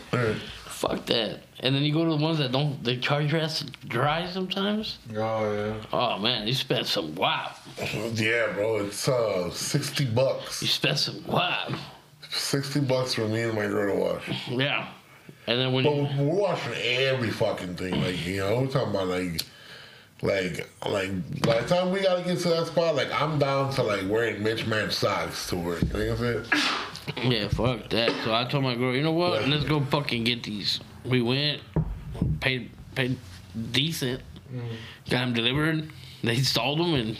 Fuck 0.79 1.07
that. 1.07 1.41
And 1.59 1.75
then 1.75 1.83
you 1.83 1.91
go 1.91 2.05
to 2.05 2.11
the 2.11 2.23
ones 2.23 2.37
that 2.37 2.53
don't, 2.53 2.81
they 2.85 2.95
charge 2.95 3.33
your 3.33 3.41
ass 3.41 3.59
to 3.59 3.65
dry 3.89 4.25
sometimes. 4.31 4.97
oh 5.13 5.53
yeah. 5.53 5.73
Oh 5.91 6.17
man, 6.19 6.47
you 6.47 6.53
spent 6.53 6.87
some 6.87 7.13
wow. 7.15 7.51
Yeah, 8.13 8.53
bro. 8.53 8.85
It's 8.85 9.05
uh 9.05 9.49
sixty 9.51 10.05
bucks. 10.05 10.61
You 10.61 10.69
spent 10.69 10.97
some 10.97 11.21
wow. 11.27 11.67
Sixty 12.29 12.79
bucks 12.79 13.13
for 13.15 13.27
me 13.27 13.41
and 13.41 13.55
my 13.55 13.67
girl 13.67 13.93
to 13.93 13.99
wash. 14.01 14.49
Yeah. 14.49 14.87
And 15.47 15.59
then 15.59 15.73
when 15.73 15.83
But 15.83 15.95
you, 15.95 16.23
we're 16.23 16.33
washing 16.35 16.71
every 16.77 17.29
fucking 17.31 17.75
thing. 17.75 18.01
Like 18.01 18.25
you 18.25 18.37
know, 18.37 18.61
we're 18.61 18.67
talking 18.67 18.91
about 18.91 19.07
like. 19.07 19.41
Like, 20.21 20.67
like, 20.85 21.11
by 21.43 21.61
the 21.61 21.67
time 21.69 21.91
we 21.91 22.01
gotta 22.01 22.21
get 22.23 22.39
to 22.39 22.49
that 22.49 22.67
spot, 22.67 22.93
like, 22.93 23.09
I'm 23.09 23.39
down 23.39 23.71
to 23.75 23.83
like 23.83 24.01
wearing 24.09 24.43
Mitch 24.43 24.67
mismatched 24.67 24.91
socks 24.97 25.47
to 25.47 25.55
work. 25.55 25.81
You 25.81 25.87
know 25.93 26.09
what 26.09 26.19
I'm 26.19 26.45
saying? 26.51 26.63
yeah, 27.23 27.47
fuck 27.47 27.89
that. 27.89 28.11
So 28.23 28.33
I 28.33 28.45
told 28.45 28.63
my 28.63 28.75
girl, 28.75 28.95
you 28.95 29.03
know 29.03 29.11
what? 29.11 29.47
Let's 29.47 29.63
go 29.63 29.81
fucking 29.81 30.23
get 30.23 30.43
these. 30.43 30.79
We 31.05 31.21
went, 31.21 31.61
paid 32.39 32.71
paid 32.95 33.17
decent, 33.71 34.21
mm. 34.53 34.61
got 35.09 35.21
them 35.21 35.33
delivered. 35.33 35.89
They 36.23 36.35
installed 36.35 36.79
them, 36.79 36.93
and 36.95 37.17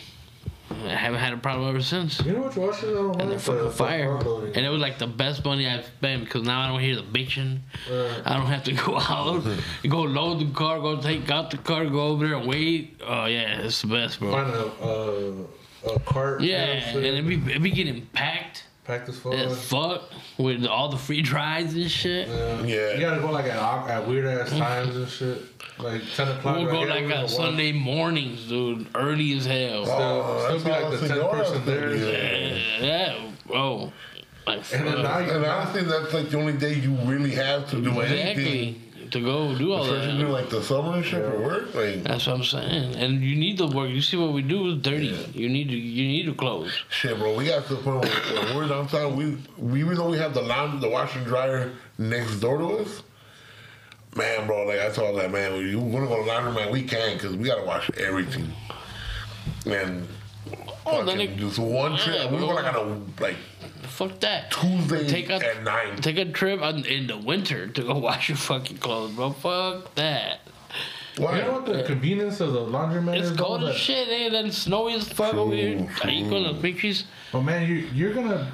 I 0.70 0.96
haven't 0.96 1.20
had 1.20 1.34
a 1.34 1.38
problem 1.38 1.70
ever 1.70 1.82
since. 1.82 2.20
You 2.26 2.34
know 2.34 2.42
what 2.42 2.58
washes 2.58 2.90
I 2.90 2.94
don't 2.94 3.22
And 3.22 3.32
they're 3.32 3.40
fucking 3.40 3.72
fire. 3.72 4.18
And 4.18 4.58
it 4.58 4.70
was 4.70 4.82
like 4.82 5.00
the 5.00 5.08
best 5.08 5.44
money 5.46 5.68
I've 5.68 5.86
spent 5.86 6.26
because 6.26 6.44
now 6.44 6.62
I 6.62 6.68
don't 6.68 6.82
hear 6.82 6.96
the 6.96 7.04
bitching. 7.04 7.60
Right. 7.90 8.22
I 8.26 8.38
don't 8.38 8.48
have 8.48 8.64
to 8.66 8.74
go 8.86 9.00
out, 9.00 9.44
go 9.88 10.02
load 10.02 10.40
the 10.40 10.54
car, 10.54 10.80
go 10.80 11.02
take 11.02 11.30
out 11.32 11.52
the 11.52 11.58
car, 11.58 11.86
go 11.86 12.08
over 12.08 12.28
there 12.28 12.38
and 12.38 12.48
wait. 12.48 13.02
Oh 13.06 13.26
yeah, 13.26 13.62
it's 13.62 13.82
the 13.82 13.88
best, 13.88 14.20
bro. 14.20 14.32
Find 14.32 14.50
a, 14.52 15.90
a, 15.90 15.94
a 15.96 16.00
cart. 16.02 16.42
you 16.42 16.52
know 16.52 16.58
what 16.60 17.04
Yeah, 17.04 17.10
and 17.10 17.30
it 17.30 17.46
be 17.46 17.54
it 17.54 17.64
be 17.64 17.72
getting 17.72 18.06
packed 18.08 18.66
packed 18.90 19.08
as 19.08 19.20
fuck. 19.20 19.34
fuck 19.58 20.12
with 20.40 20.66
all 20.66 20.90
the 20.90 20.98
free 20.98 21.22
drives 21.22 21.76
and 21.76 21.90
shit. 21.90 22.28
Yeah. 22.28 22.64
Yeah. 22.64 22.94
You 22.94 23.00
gotta 23.00 23.22
go 23.22 23.32
like 23.32 23.46
at, 23.46 23.90
at 23.90 24.08
weird 24.08 24.26
ass 24.26 24.50
mm. 24.50 24.58
times 24.58 24.96
and 24.96 25.08
shit. 25.08 25.42
Like 25.78 26.02
10 26.16 26.28
o'clock. 26.28 26.56
We'll 26.56 26.66
right 26.66 26.72
go 26.72 26.80
here, 26.80 27.08
like 27.08 27.18
on. 27.18 27.30
Sunday 27.30 27.72
mornings, 27.72 28.48
dude, 28.48 28.88
early 28.96 29.38
as 29.38 29.46
hell. 29.46 29.86
Still, 29.86 29.96
Oh, 29.96 30.40
still 30.44 30.60
that's 30.60 30.64
be 30.64 30.70
like 30.72 31.00
the 31.00 31.06
I 31.06 31.18
10th 31.18 31.32
person 31.32 31.58
ours 31.58 31.66
there. 31.66 31.90
is. 31.90 32.62
Yeah, 32.82 32.86
yeah, 32.86 33.32
bro. 33.46 33.94
Like, 34.48 34.74
And 34.74 34.88
then 34.88 34.94
fuck. 34.96 35.04
now 35.04 35.36
And 35.36 35.46
I 35.46 35.66
think 35.72 35.88
that's 35.88 36.14
like 36.14 36.30
the 36.30 36.40
only 36.40 36.54
day 36.54 36.74
you 36.74 36.96
really 37.06 37.32
have 37.32 37.70
to 37.70 37.82
do 37.82 38.02
anything. 38.02 38.82
Exactly 39.16 39.22
to 39.22 39.26
go 39.26 39.57
do 39.57 39.74
all 39.74 39.84
Especially 39.84 40.18
that. 40.18 40.24
do 40.24 40.28
like 40.30 40.49
the 40.49 40.62
summer 40.64 40.93
and 40.95 41.05
shit 41.05 41.24
for 41.26 41.39
work. 41.39 41.74
Like, 41.76 42.03
That's 42.03 42.28
what 42.28 42.36
I'm 42.38 42.43
saying. 42.43 42.95
And 42.95 43.22
you 43.22 43.36
need 43.36 43.57
the 43.57 43.68
work. 43.68 43.89
You 43.89 44.01
see 44.01 44.18
what 44.18 44.34
we 44.34 44.41
do 44.41 44.70
is 44.72 44.82
dirty. 44.82 45.07
You 45.34 45.49
need 45.49 45.70
to 45.70 45.76
you 45.76 46.07
need 46.07 46.26
to 46.26 46.34
close. 46.34 46.72
Shit, 46.89 47.18
bro, 47.18 47.36
we 47.36 47.45
got 47.45 47.66
to 47.68 47.76
the 47.76 47.82
point 47.82 48.03
where 48.05 48.43
when 48.45 48.55
we're 48.55 48.68
downtown. 48.68 49.16
We, 49.16 49.38
we 49.57 49.80
even 49.82 49.95
though 49.95 50.10
we 50.10 50.18
have 50.18 50.34
the 50.34 50.41
laundry, 50.41 50.80
the 50.80 50.89
washer 50.89 51.20
and 51.20 51.28
dryer 51.28 51.72
next 51.97 52.39
door 52.39 52.57
to 52.57 52.66
us. 52.80 53.03
Man, 54.16 54.47
bro, 54.47 54.66
like 54.66 54.80
I 54.80 54.89
told 54.89 55.20
that 55.20 55.32
man, 55.32 55.53
when 55.53 55.68
you 55.68 55.80
want 55.80 56.03
to 56.05 56.10
go 56.10 56.18
to 56.18 56.24
the 56.24 56.28
laundry, 56.28 56.53
man, 56.53 56.72
we 56.72 56.82
can 56.84 57.14
because 57.18 57.36
we 57.36 57.45
gotta 57.47 57.64
wash 57.66 57.89
everything. 57.97 58.51
And 59.66 60.07
Oh, 60.86 61.03
then 61.05 61.22
it- 61.22 61.38
just 61.38 61.60
one 61.60 61.95
trip. 61.97 62.16
Yeah, 62.16 62.32
we 62.32 62.38
bro. 62.38 62.47
go 62.47 62.53
like 62.55 62.74
on 62.74 62.76
a 63.20 63.22
like 63.22 63.36
Fuck 64.00 64.22
that. 64.22 64.50
Tuesday 64.52 65.06
Take 65.10 65.30
a 65.30 65.36
at 65.45 65.62
nine. 65.64 65.97
take 65.97 66.18
a 66.18 66.24
trip 66.32 66.62
on, 66.62 66.86
in 66.86 67.08
the 67.08 67.18
winter 67.18 67.68
to 67.68 67.82
go 67.84 67.97
wash 68.08 68.30
your 68.30 68.38
fucking 68.38 68.78
clothes, 68.78 69.12
bro. 69.12 69.32
Fuck 69.32 69.93
that. 69.95 70.39
Why? 71.18 71.39
You 71.39 71.43
know 71.43 71.52
what 71.52 71.66
the 71.66 71.84
convenience 71.84 72.39
of 72.39 72.54
the 72.54 72.62
laundromat 72.62 73.18
It's 73.18 73.28
is? 73.32 73.36
though? 73.36 73.43
cold 73.43 73.64
as 73.64 73.70
That- 73.74 73.78
shit, 73.78 74.08
eh? 74.08 74.30
Then 74.30 74.52
snowy 74.54 74.93
as 74.93 75.12
fuck 75.12 75.34
over 75.34 75.54
here. 75.54 75.76
True, 75.97 76.10
Are 76.10 76.14
you 76.14 76.30
gonna 76.30 76.54
pictures? 76.62 77.04
But 77.34 77.41
man, 77.41 77.68
you 77.68 77.76
you're 77.93 78.14
gonna 78.14 78.50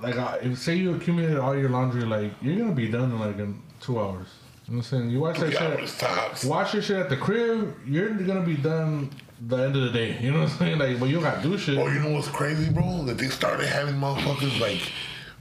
like 0.00 0.16
uh, 0.16 0.38
if 0.40 0.56
say 0.58 0.76
you 0.76 0.94
accumulated 0.94 1.36
all 1.38 1.54
your 1.54 1.68
laundry, 1.68 2.04
like 2.06 2.32
you're 2.40 2.56
gonna 2.56 2.72
be 2.74 2.88
done 2.88 3.10
in 3.12 3.20
like 3.20 3.36
in 3.38 3.60
two 3.82 4.00
hours. 4.00 4.28
You 4.66 4.72
know 4.72 4.78
what 4.78 4.86
I'm 4.92 4.98
saying? 5.00 5.10
You 5.10 5.20
watch 5.20 5.38
that 5.40 5.52
Yeah, 5.52 5.72
shit. 5.72 5.80
it's 5.80 5.98
tops. 5.98 6.44
Wash 6.46 6.72
your 6.72 6.82
shit 6.82 6.96
at 6.96 7.10
the 7.10 7.18
crib. 7.18 7.76
You're 7.86 8.08
gonna 8.14 8.40
be 8.40 8.56
done 8.56 9.10
the 9.40 9.56
end 9.56 9.76
of 9.76 9.82
the 9.82 9.90
day. 9.90 10.18
You 10.20 10.32
know 10.32 10.40
what 10.40 10.52
I'm 10.52 10.58
saying? 10.58 10.78
Like, 10.78 11.00
but 11.00 11.08
you 11.08 11.20
gotta 11.20 11.42
do 11.42 11.56
shit. 11.58 11.78
Oh, 11.78 11.86
you 11.88 12.00
know 12.00 12.10
what's 12.10 12.28
crazy, 12.28 12.70
bro? 12.70 13.04
That 13.04 13.18
they 13.18 13.28
started 13.28 13.66
having 13.66 13.94
motherfuckers 13.96 14.58
like 14.60 14.92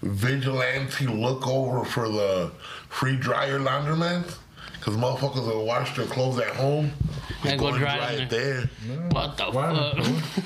vigilante 0.01 1.07
look 1.07 1.47
over 1.47 1.83
for 1.85 2.09
the 2.09 2.51
free 2.89 3.15
dryer 3.15 3.59
laundromats. 3.59 4.37
Cause 4.81 4.95
motherfuckers 4.97 5.47
will 5.47 5.65
wash 5.65 5.95
their 5.95 6.05
clothes 6.05 6.37
at 6.39 6.55
home 6.55 6.91
And 7.43 7.59
go 7.59 7.69
and 7.69 7.77
dry 7.79 8.11
it 8.11 8.21
it 8.21 8.29
there. 8.29 8.69
What 9.09 9.35
the 9.35 9.45
Why? 9.45 9.73
fuck? 9.95 10.43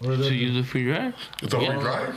What 0.00 0.12
is 0.14 0.26
to 0.26 0.32
it? 0.32 0.36
use 0.38 0.54
the 0.54 0.62
free 0.62 0.84
dryer? 0.84 1.12
It's 1.42 1.52
a 1.52 1.58
free 1.58 1.66
dryer. 1.66 2.14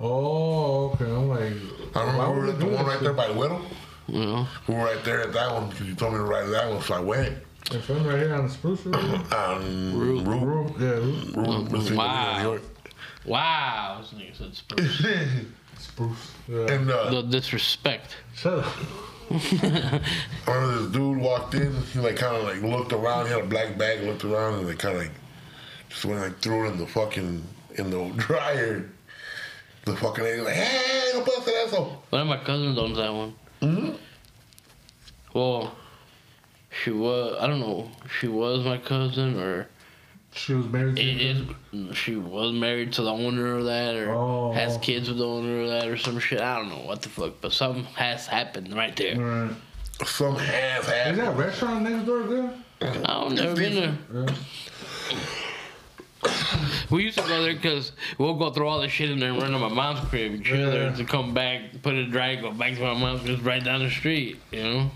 Oh, 0.00 0.90
okay. 0.90 1.04
I'm 1.04 1.28
like, 1.28 1.52
I 1.96 2.04
remember 2.04 2.30
we 2.32 2.36
would 2.38 2.46
were 2.46 2.46
they 2.46 2.52
the 2.52 2.58
do 2.64 2.66
one 2.76 2.84
that 2.84 2.90
right 2.92 3.00
there 3.00 3.12
by 3.12 3.30
Whittle. 3.30 3.62
You 4.08 4.20
know? 4.20 4.46
We 4.68 4.74
were 4.74 4.80
right 4.84 5.04
there 5.04 5.20
at 5.22 5.32
that 5.32 5.52
one 5.52 5.68
because 5.70 5.86
you 5.88 5.94
told 5.94 6.12
me 6.12 6.18
to 6.18 6.24
write 6.24 6.46
that 6.50 6.70
one, 6.70 6.80
so 6.82 6.94
I 6.94 7.00
went. 7.00 7.38
The 7.70 7.80
film 7.80 8.06
right 8.06 8.18
here 8.18 8.34
on 8.34 8.44
the 8.46 8.50
spruce 8.52 8.84
room. 8.84 8.96
Um, 9.32 9.98
Root. 9.98 10.26
Root. 10.26 10.42
Room, 10.42 10.74
yeah, 10.78 10.86
room. 10.88 11.32
Root, 11.34 11.70
Mississippi, 11.72 11.96
Wow. 11.96 12.36
New 12.38 12.42
York. 12.48 12.62
Wow, 13.24 14.00
this 14.02 14.20
nigga 14.20 14.36
said 14.36 14.54
spruce. 14.54 15.06
spruce. 15.78 16.32
Yeah. 16.48 16.72
And 16.72 16.90
uh, 16.90 17.10
the 17.10 17.22
disrespect. 17.22 18.16
Shut 18.34 18.58
up. 18.58 18.66
I 19.30 20.00
remember 20.46 20.78
this 20.82 20.92
dude 20.92 21.18
walked 21.18 21.54
in. 21.54 21.74
He 21.92 22.00
like 22.00 22.16
kind 22.16 22.36
of 22.36 22.42
like 22.42 22.60
looked 22.62 22.92
around. 22.92 23.26
He 23.26 23.32
had 23.32 23.42
a 23.42 23.46
black 23.46 23.78
bag. 23.78 24.02
Looked 24.02 24.24
around 24.24 24.58
and 24.58 24.68
they 24.68 24.74
kind 24.74 24.96
of 24.96 25.02
like 25.02 25.12
just 25.88 26.04
went 26.04 26.20
like 26.20 26.38
threw 26.40 26.66
it 26.66 26.72
in 26.72 26.78
the 26.78 26.86
fucking 26.86 27.42
in 27.76 27.90
the 27.90 28.10
dryer. 28.16 28.90
The 29.84 29.96
fucking 29.96 30.22
lady 30.22 30.40
like, 30.42 30.54
hey, 30.54 31.10
no 31.14 31.22
pasa 31.22 31.50
eso. 31.66 32.02
One 32.10 32.22
of 32.22 32.28
my 32.28 32.36
cousins 32.38 32.78
owns 32.78 32.96
that 32.98 33.12
one. 33.12 33.34
Mm-hmm. 33.62 33.96
Well, 35.34 35.74
she 36.82 36.90
was, 36.90 37.36
I 37.40 37.46
don't 37.46 37.60
know, 37.60 37.90
she 38.20 38.28
was 38.28 38.64
my 38.64 38.78
cousin 38.78 39.38
or 39.38 39.68
She 40.34 40.54
was 40.54 40.66
married 40.66 40.96
to 40.96 41.02
it 41.02 41.20
is, 41.20 41.96
she 41.96 42.16
was 42.16 42.52
married 42.52 42.92
to 42.94 43.02
the 43.02 43.12
owner 43.12 43.56
of 43.58 43.64
that 43.66 43.94
or 43.96 44.12
Oh. 44.14 44.52
has 44.52 44.78
kids 44.78 45.08
with 45.08 45.18
the 45.18 45.26
owner 45.26 45.62
of 45.62 45.68
that 45.68 45.86
or 45.88 45.96
some 45.96 46.18
shit. 46.18 46.40
I 46.40 46.56
don't 46.56 46.68
know 46.70 46.84
what 46.86 47.02
the 47.02 47.08
fuck, 47.10 47.34
but 47.40 47.52
something 47.52 47.84
has 47.94 48.26
happened 48.26 48.74
right 48.74 48.96
there. 48.96 49.18
Right. 49.18 49.50
Some 50.06 50.36
has 50.36 50.84
Is 50.84 50.90
happened. 50.90 51.18
that 51.20 51.36
restaurant 51.36 51.82
next 51.82 52.06
door 52.06 52.22
good? 52.24 52.50
I've 52.80 53.32
never 53.32 53.54
been 53.54 53.74
there. 53.74 53.98
Yeah. 54.14 54.34
We 56.90 57.04
used 57.04 57.18
to 57.18 57.26
go 57.26 57.42
there 57.42 57.54
because 57.54 57.92
we'll 58.18 58.34
go 58.34 58.50
throw 58.50 58.68
all 58.68 58.80
the 58.80 58.88
shit 58.88 59.10
in 59.10 59.18
there 59.18 59.30
and 59.32 59.40
run 59.42 59.50
to 59.52 59.58
my 59.58 59.68
mom's 59.68 60.00
crib 60.08 60.32
and 60.32 60.44
chill 60.44 60.70
there 60.70 60.92
to 60.92 61.04
come 61.04 61.32
back, 61.34 61.60
put 61.82 61.94
it 61.94 62.10
dry, 62.10 62.36
go 62.36 62.52
back 62.52 62.74
to 62.74 62.80
my 62.80 62.94
mom's 62.94 63.22
just 63.24 63.42
right 63.42 63.62
down 63.64 63.80
the 63.80 63.90
street, 63.90 64.38
you 64.52 64.62
know? 64.62 64.90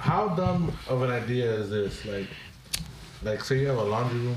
How 0.00 0.28
dumb 0.28 0.72
of 0.88 1.02
an 1.02 1.10
idea 1.10 1.52
is 1.52 1.70
this? 1.70 2.04
Like, 2.06 2.26
like 3.22 3.44
say 3.44 3.60
you 3.60 3.68
have 3.68 3.76
a 3.78 3.82
laundry 3.84 4.18
room, 4.20 4.36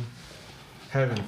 having 0.89 1.23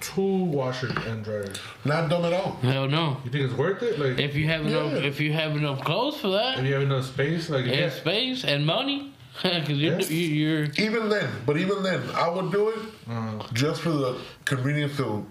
two 0.00 0.44
washers 0.44 0.92
and 1.06 1.24
dryers. 1.24 1.56
Not 1.84 2.10
dumb 2.10 2.24
at 2.24 2.32
all. 2.32 2.52
Hell 2.62 2.88
no. 2.88 3.18
You 3.24 3.30
think 3.30 3.44
it's 3.48 3.54
worth 3.54 3.82
it? 3.82 3.98
Like, 3.98 4.18
If 4.18 4.34
you 4.34 4.46
have 4.48 4.66
enough, 4.66 4.92
Yeah. 4.92 4.98
if 5.08 5.20
you 5.20 5.32
have 5.32 5.56
enough 5.56 5.80
clothes 5.84 6.16
for 6.20 6.28
that, 6.30 6.58
if 6.58 6.64
you 6.66 6.74
have 6.74 6.82
enough 6.82 7.06
space, 7.06 7.48
like, 7.48 7.64
and 7.66 7.74
yeah. 7.74 7.90
space 7.90 8.44
and 8.44 8.66
money, 8.66 9.12
because 9.42 9.68
you're, 9.70 9.98
Yes. 10.00 10.10
you, 10.10 10.18
you're 10.26 10.64
Even 10.78 11.08
then, 11.08 11.30
but 11.46 11.56
even 11.56 11.82
then, 11.82 12.02
I 12.14 12.28
would 12.28 12.50
do 12.52 12.68
it 12.70 12.78
Uh, 13.08 13.42
just 13.52 13.80
for 13.80 13.90
the 13.90 14.18
convenience 14.44 14.98
of 14.98 15.24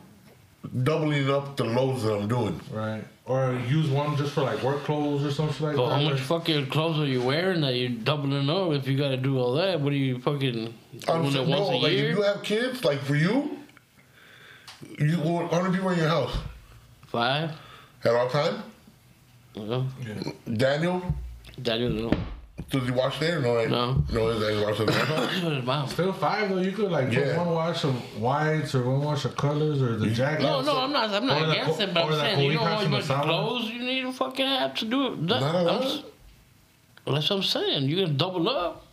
doubling 0.84 1.30
up 1.30 1.56
the 1.58 1.64
loads 1.64 2.04
that 2.04 2.14
I'm 2.16 2.28
doing. 2.28 2.60
right. 2.72 3.04
Or 3.28 3.60
use 3.68 3.90
one 3.90 4.16
just 4.18 4.34
for 4.34 4.42
like 4.42 4.62
work 4.62 4.84
clothes 4.84 5.26
or 5.26 5.32
something 5.32 5.66
like 5.66 5.76
Well, 5.78 5.90
that. 5.90 5.96
how 6.04 6.10
much 6.12 6.20
fucking 6.22 6.68
clothes 6.68 7.00
are 7.00 7.08
you 7.08 7.24
wearing 7.24 7.62
that 7.62 7.74
you're 7.76 7.90
doubling 7.90 8.48
up? 8.50 8.72
If 8.74 8.88
you 8.88 8.96
gotta 8.96 9.18
do 9.18 9.40
all 9.40 9.56
that, 9.56 9.82
what 9.82 9.92
are 9.94 9.96
you 9.96 10.20
fucking 10.20 10.72
I'm 11.08 11.22
doing 11.24 11.28
it 11.30 11.34
saying, 11.34 11.50
once 11.50 11.68
bro, 11.70 11.78
a 11.78 11.82
like 11.82 11.92
year? 11.94 12.12
if 12.12 12.18
you 12.18 12.22
have 12.24 12.44
kids, 12.44 12.86
like 12.86 13.00
for 13.00 13.16
you, 13.16 13.58
you 15.00 15.20
want 15.22 15.52
how 15.52 15.62
many 15.64 15.74
people 15.74 15.90
in 15.90 15.98
your 15.98 16.08
house 16.08 16.38
Five? 17.08 17.52
at 18.04 18.14
all 18.14 18.30
time? 18.30 18.62
No. 19.56 19.88
Daniel, 20.54 21.02
Daniel, 21.60 21.90
no. 21.90 22.12
Does 22.70 22.86
he 22.86 22.92
watch 22.92 23.20
there? 23.20 23.40
No. 23.42 23.64
No. 23.66 23.94
no, 24.12 24.50
he 24.50 24.64
watches 24.64 24.86
there. 24.88 25.28
His 25.28 25.66
mom. 25.66 25.88
Still 25.90 26.14
five 26.14 26.50
though. 26.50 26.58
You 26.62 26.72
could 26.72 26.90
like 26.92 27.12
Yeah. 27.12 27.38
one 27.38 27.52
wash 27.54 27.84
of 27.84 27.94
whites 28.22 28.74
or 28.76 28.84
one 28.84 29.02
wash 29.04 29.26
of 29.26 29.36
colors 29.36 29.82
or 29.82 29.98
the 29.98 30.10
jacket. 30.10 30.44
No, 30.44 30.62
no, 30.62 30.80
I'm 30.80 30.92
not. 30.92 31.10
I'm 31.12 31.26
not 31.26 31.40
the 31.46 31.52
against 31.52 31.78
co- 31.78 31.84
it, 31.84 31.94
but 31.94 32.04
I'm 32.06 32.12
saying 32.14 32.40
you 32.52 32.54
know 32.56 32.62
cobijas 32.62 33.08
how 33.08 33.16
much 33.18 33.26
clothes 33.26 33.70
you 33.70 33.80
need 33.84 34.02
to 34.04 34.12
fucking 34.14 34.46
have 34.46 34.74
to 34.76 34.86
do 34.86 35.08
it. 35.14 35.28
That, 35.28 35.42
Not 35.42 35.56
a 35.56 35.58
I'm 35.60 35.66
lot. 35.66 35.84
s- 35.84 36.04
well, 37.06 37.16
that's 37.16 37.30
what 37.30 37.36
I'm 37.38 37.44
saying. 37.44 37.84
You're 37.90 38.06
gonna 38.06 38.18
double 38.18 38.50
up. 38.50 38.86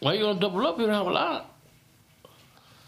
Why 0.00 0.14
you 0.14 0.20
gonna 0.24 0.38
double 0.40 0.66
up? 0.66 0.78
You 0.78 0.86
don't 0.86 0.94
have 0.94 1.06
a 1.06 1.10
lot. 1.10 1.50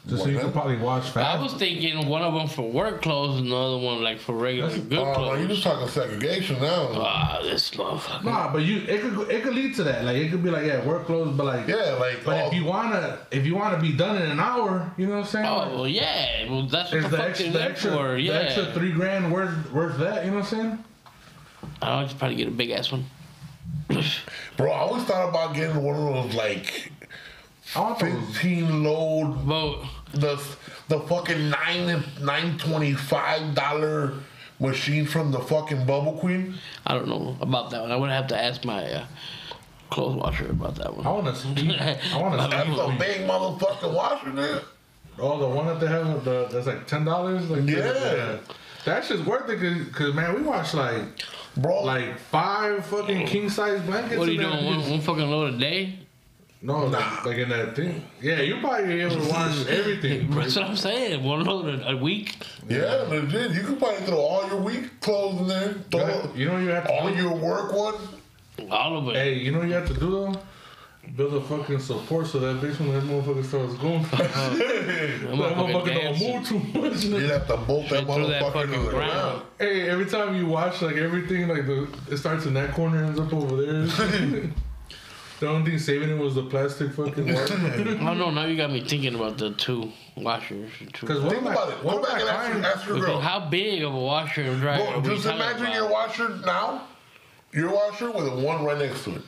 Just 0.06 0.22
so 0.22 0.28
you 0.30 0.38
could 0.38 0.52
probably 0.54 0.76
wash 0.78 1.14
I 1.16 1.38
was 1.42 1.52
thinking 1.54 2.06
one 2.08 2.22
of 2.22 2.32
them 2.32 2.48
for 2.48 2.62
work 2.70 3.02
clothes 3.02 3.40
and 3.40 3.50
the 3.50 3.56
other 3.56 3.76
one 3.76 4.02
like 4.02 4.18
for 4.18 4.32
regular 4.34 4.68
That's- 4.70 4.86
good 4.88 4.98
Oh, 5.00 5.04
no, 5.12 5.34
you 5.34 5.46
clothes. 5.46 5.48
just 5.48 5.62
talking 5.64 5.88
segregation 5.88 6.60
now. 6.62 6.88
Ah, 6.94 7.40
this 7.42 7.70
motherfucker. 7.72 8.24
Nah, 8.24 8.50
but 8.50 8.62
you 8.62 8.78
it 8.88 9.02
could 9.02 9.30
it 9.30 9.42
could 9.42 9.54
lead 9.54 9.74
to 9.74 9.84
that. 9.84 10.04
Like 10.04 10.16
it 10.16 10.30
could 10.30 10.42
be 10.42 10.48
like 10.50 10.64
yeah, 10.64 10.82
work 10.86 11.04
clothes, 11.04 11.36
but 11.36 11.44
like 11.44 11.68
yeah, 11.68 11.96
like 12.00 12.24
But 12.24 12.42
oh, 12.42 12.46
if 12.46 12.54
you 12.54 12.64
wanna 12.64 13.18
if 13.30 13.44
you 13.44 13.54
wanna 13.54 13.78
be 13.80 13.92
done 13.92 14.16
in 14.22 14.30
an 14.30 14.40
hour, 14.40 14.90
you 14.96 15.06
know 15.08 15.16
what 15.16 15.20
I'm 15.20 15.26
saying? 15.26 15.44
Oh 15.46 15.56
Like, 15.58 15.72
well, 15.72 15.88
yeah. 15.88 16.48
Well, 16.50 16.62
that's 16.66 16.90
what 16.90 17.04
is 17.04 17.10
the, 17.10 17.16
the 17.16 17.22
extra, 17.24 17.50
the 17.50 17.62
extra, 17.62 17.90
for. 17.90 18.12
the 18.14 18.20
Yeah. 18.22 18.32
extra 18.34 18.72
three 18.72 18.92
grand 18.92 19.30
worth 19.30 19.70
worth 19.72 19.98
that? 19.98 20.24
You 20.24 20.30
know 20.30 20.38
what 20.38 20.52
I'm 20.52 20.58
saying? 20.58 20.84
I 21.82 22.02
would 22.02 22.18
probably 22.18 22.36
get 22.36 22.48
a 22.48 22.52
big 22.52 22.70
ass 22.70 22.90
one. 22.90 23.04
bro, 24.56 24.70
I 24.72 24.78
always 24.78 25.04
thought 25.04 25.28
about 25.28 25.54
getting 25.54 25.82
one 25.82 25.96
of 25.96 26.14
those 26.30 26.34
like 26.34 26.92
I 27.74 27.80
want 27.80 27.98
those. 27.98 28.12
fifteen 28.12 28.82
load 28.82 29.46
But 29.46 29.82
the 30.12 30.40
the 30.88 31.00
fucking 31.00 31.50
nine 31.50 32.02
nine 32.20 32.58
twenty 32.58 32.94
five 32.94 33.54
dollar 33.54 34.14
machine 34.60 35.06
from 35.06 35.30
the 35.30 35.38
fucking 35.40 35.86
Bubble 35.86 36.14
Queen. 36.14 36.54
I 36.86 36.94
don't 36.94 37.08
know 37.08 37.36
about 37.40 37.70
that 37.70 37.82
one. 37.82 37.92
I 37.92 37.96
would 37.96 38.10
have 38.10 38.26
to 38.28 38.38
ask 38.42 38.64
my 38.64 38.84
uh, 38.84 39.04
clothes 39.90 40.16
washer 40.16 40.50
about 40.50 40.74
that 40.76 40.96
one. 40.96 41.06
I 41.06 41.10
want 41.10 41.26
to 41.26 41.34
speed. 41.34 41.70
I 41.80 42.20
want 42.20 42.40
to 42.40 42.48
That's 42.48 42.66
speed. 42.68 42.78
a 42.78 42.96
big 42.98 43.28
motherfucking 43.28 43.94
washer 43.94 44.30
there. 44.32 44.60
Oh, 45.20 45.38
the 45.38 45.48
one 45.48 45.66
that 45.66 45.80
they 45.80 45.88
have 45.88 46.24
the 46.24 46.48
that's 46.50 46.66
like 46.66 46.86
ten 46.86 47.04
dollars. 47.04 47.48
Like 47.50 47.68
Yeah. 47.68 48.38
That 48.84 49.04
shit's 49.04 49.22
worth 49.26 49.50
it 49.50 49.60
because 49.84 50.14
man, 50.14 50.34
we 50.34 50.42
watched 50.42 50.74
like 50.74 51.02
Bro, 51.56 51.82
like 51.84 52.18
five 52.18 52.86
fucking 52.86 53.26
king 53.26 53.50
size 53.50 53.80
blankets. 53.82 54.16
What 54.16 54.28
are 54.28 54.32
you 54.32 54.40
doing? 54.40 54.64
One, 54.64 54.90
one 54.90 55.00
fucking 55.00 55.28
load 55.28 55.54
a 55.54 55.58
day? 55.58 55.98
No, 56.60 56.86
like, 56.86 57.24
like 57.24 57.36
in 57.38 57.48
that 57.50 57.76
thing. 57.76 58.02
Yeah, 58.20 58.40
you 58.40 58.58
probably 58.60 58.88
be 58.88 59.00
able 59.00 59.14
to 59.22 59.28
wash 59.30 59.66
everything. 59.68 60.28
That's 60.34 60.56
what 60.56 60.64
I'm 60.64 60.76
saying. 60.76 61.22
One 61.22 61.44
load 61.44 61.68
a, 61.68 61.90
a 61.90 61.96
week. 61.96 62.36
yeah, 62.68 63.04
legit. 63.08 63.52
You 63.52 63.60
can 63.62 63.76
probably 63.76 64.04
throw 64.06 64.18
all 64.18 64.46
your 64.48 64.60
week 64.60 65.00
clothes 65.00 65.40
in 65.42 65.46
there. 65.46 65.74
Throw 65.92 66.32
You 66.34 66.46
know 66.46 66.58
you 66.58 66.68
have 66.70 66.84
to 66.86 66.92
all 66.92 67.08
do? 67.10 67.14
your 67.14 67.34
work 67.36 67.72
one. 67.72 67.94
All 68.72 68.98
of 68.98 69.08
it. 69.08 69.14
Hey, 69.14 69.34
you 69.34 69.52
know 69.52 69.60
what 69.60 69.68
you 69.68 69.74
have 69.74 69.86
to 69.86 69.94
do 69.94 70.10
though? 70.10 70.34
Build 71.16 71.32
a 71.34 71.40
fucking 71.40 71.78
support 71.78 72.26
so 72.26 72.38
that 72.40 72.60
bitch 72.60 72.78
when 72.80 72.92
that 72.92 73.04
motherfucker 73.04 73.44
starts 73.44 73.74
going, 73.74 74.02
that 74.10 74.18
That 74.18 75.20
motherfucker 75.30 75.94
don't 75.94 76.18
move 76.20 76.46
too 76.46 76.80
much. 76.80 77.04
You'd 77.04 77.30
have 77.30 77.46
to 77.46 77.56
bolt 77.56 77.88
that 77.88 78.02
Straight 78.02 78.06
that 78.06 78.42
motherfucker 78.42 78.52
fucking 78.52 78.72
to 78.72 78.78
the 78.80 78.90
ground. 78.90 79.12
ground. 79.12 79.42
Hey, 79.60 79.88
every 79.88 80.04
time 80.06 80.34
you 80.34 80.46
watch 80.46 80.82
like 80.82 80.96
everything, 80.96 81.46
like 81.48 81.66
the 81.66 81.88
it 82.10 82.16
starts 82.18 82.44
in 82.46 82.54
that 82.54 82.72
corner, 82.74 83.04
ends 83.04 83.18
up 83.20 83.32
over 83.32 83.56
there. 83.62 84.50
the 85.40 85.48
only 85.48 85.70
thing 85.70 85.78
saving 85.78 86.10
it 86.10 86.18
was 86.18 86.34
the 86.34 86.42
plastic 86.42 86.92
fucking 86.92 87.26
water. 87.34 87.54
Oh 88.00 88.14
no! 88.14 88.30
Now 88.30 88.44
you 88.46 88.56
got 88.56 88.70
me 88.70 88.80
thinking 88.84 89.14
about 89.14 89.38
the 89.38 89.52
two 89.52 89.92
washers. 90.16 90.70
Because 90.80 91.18
Two. 91.18 91.22
one 91.24 91.30
Think 91.30 91.36
of 91.38 91.44
my, 91.44 91.52
about 91.52 91.68
it. 91.72 91.84
one 91.84 91.94
Go 91.96 92.02
of 92.02 92.08
my 92.08 92.14
back 92.18 92.20
and 92.22 92.28
ask, 92.30 92.50
clients, 92.50 92.68
ask 92.78 92.88
your 92.88 93.00
girl. 93.00 93.20
How 93.20 93.40
big 93.48 93.82
of 93.82 93.94
a 93.94 93.98
washer 93.98 94.42
and 94.42 94.60
dryer? 94.60 94.78
Bro, 94.78 94.86
are 94.94 95.00
we 95.00 95.08
just 95.14 95.26
imagine 95.26 95.62
about? 95.62 95.74
your 95.74 95.88
washer 95.90 96.28
now, 96.44 96.82
your 97.52 97.70
washer 97.72 98.10
with 98.10 98.26
a 98.26 98.34
one 98.34 98.64
right 98.64 98.78
next 98.78 99.04
to 99.04 99.16
it. 99.16 99.22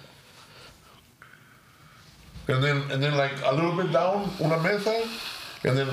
And 2.48 2.62
then 2.64 2.82
and 2.90 3.02
then 3.02 3.16
like 3.16 3.32
a 3.44 3.54
little 3.54 3.76
bit 3.76 3.92
down 3.92 4.30
una 4.40 4.58
mesa, 4.60 5.06
and 5.64 5.76
then 5.78 5.88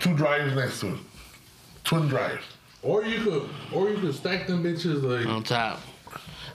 two 0.00 0.14
dryers 0.14 0.54
next 0.54 0.80
to 0.80 0.88
it. 0.88 0.98
Twin 1.84 2.08
dryers. 2.08 2.42
or 2.82 3.04
you 3.04 3.22
could, 3.22 3.48
or 3.72 3.88
you 3.88 3.96
could 3.98 4.14
stack 4.14 4.46
them 4.46 4.62
bitches 4.62 5.02
like. 5.02 5.26
on 5.26 5.42
top. 5.42 5.80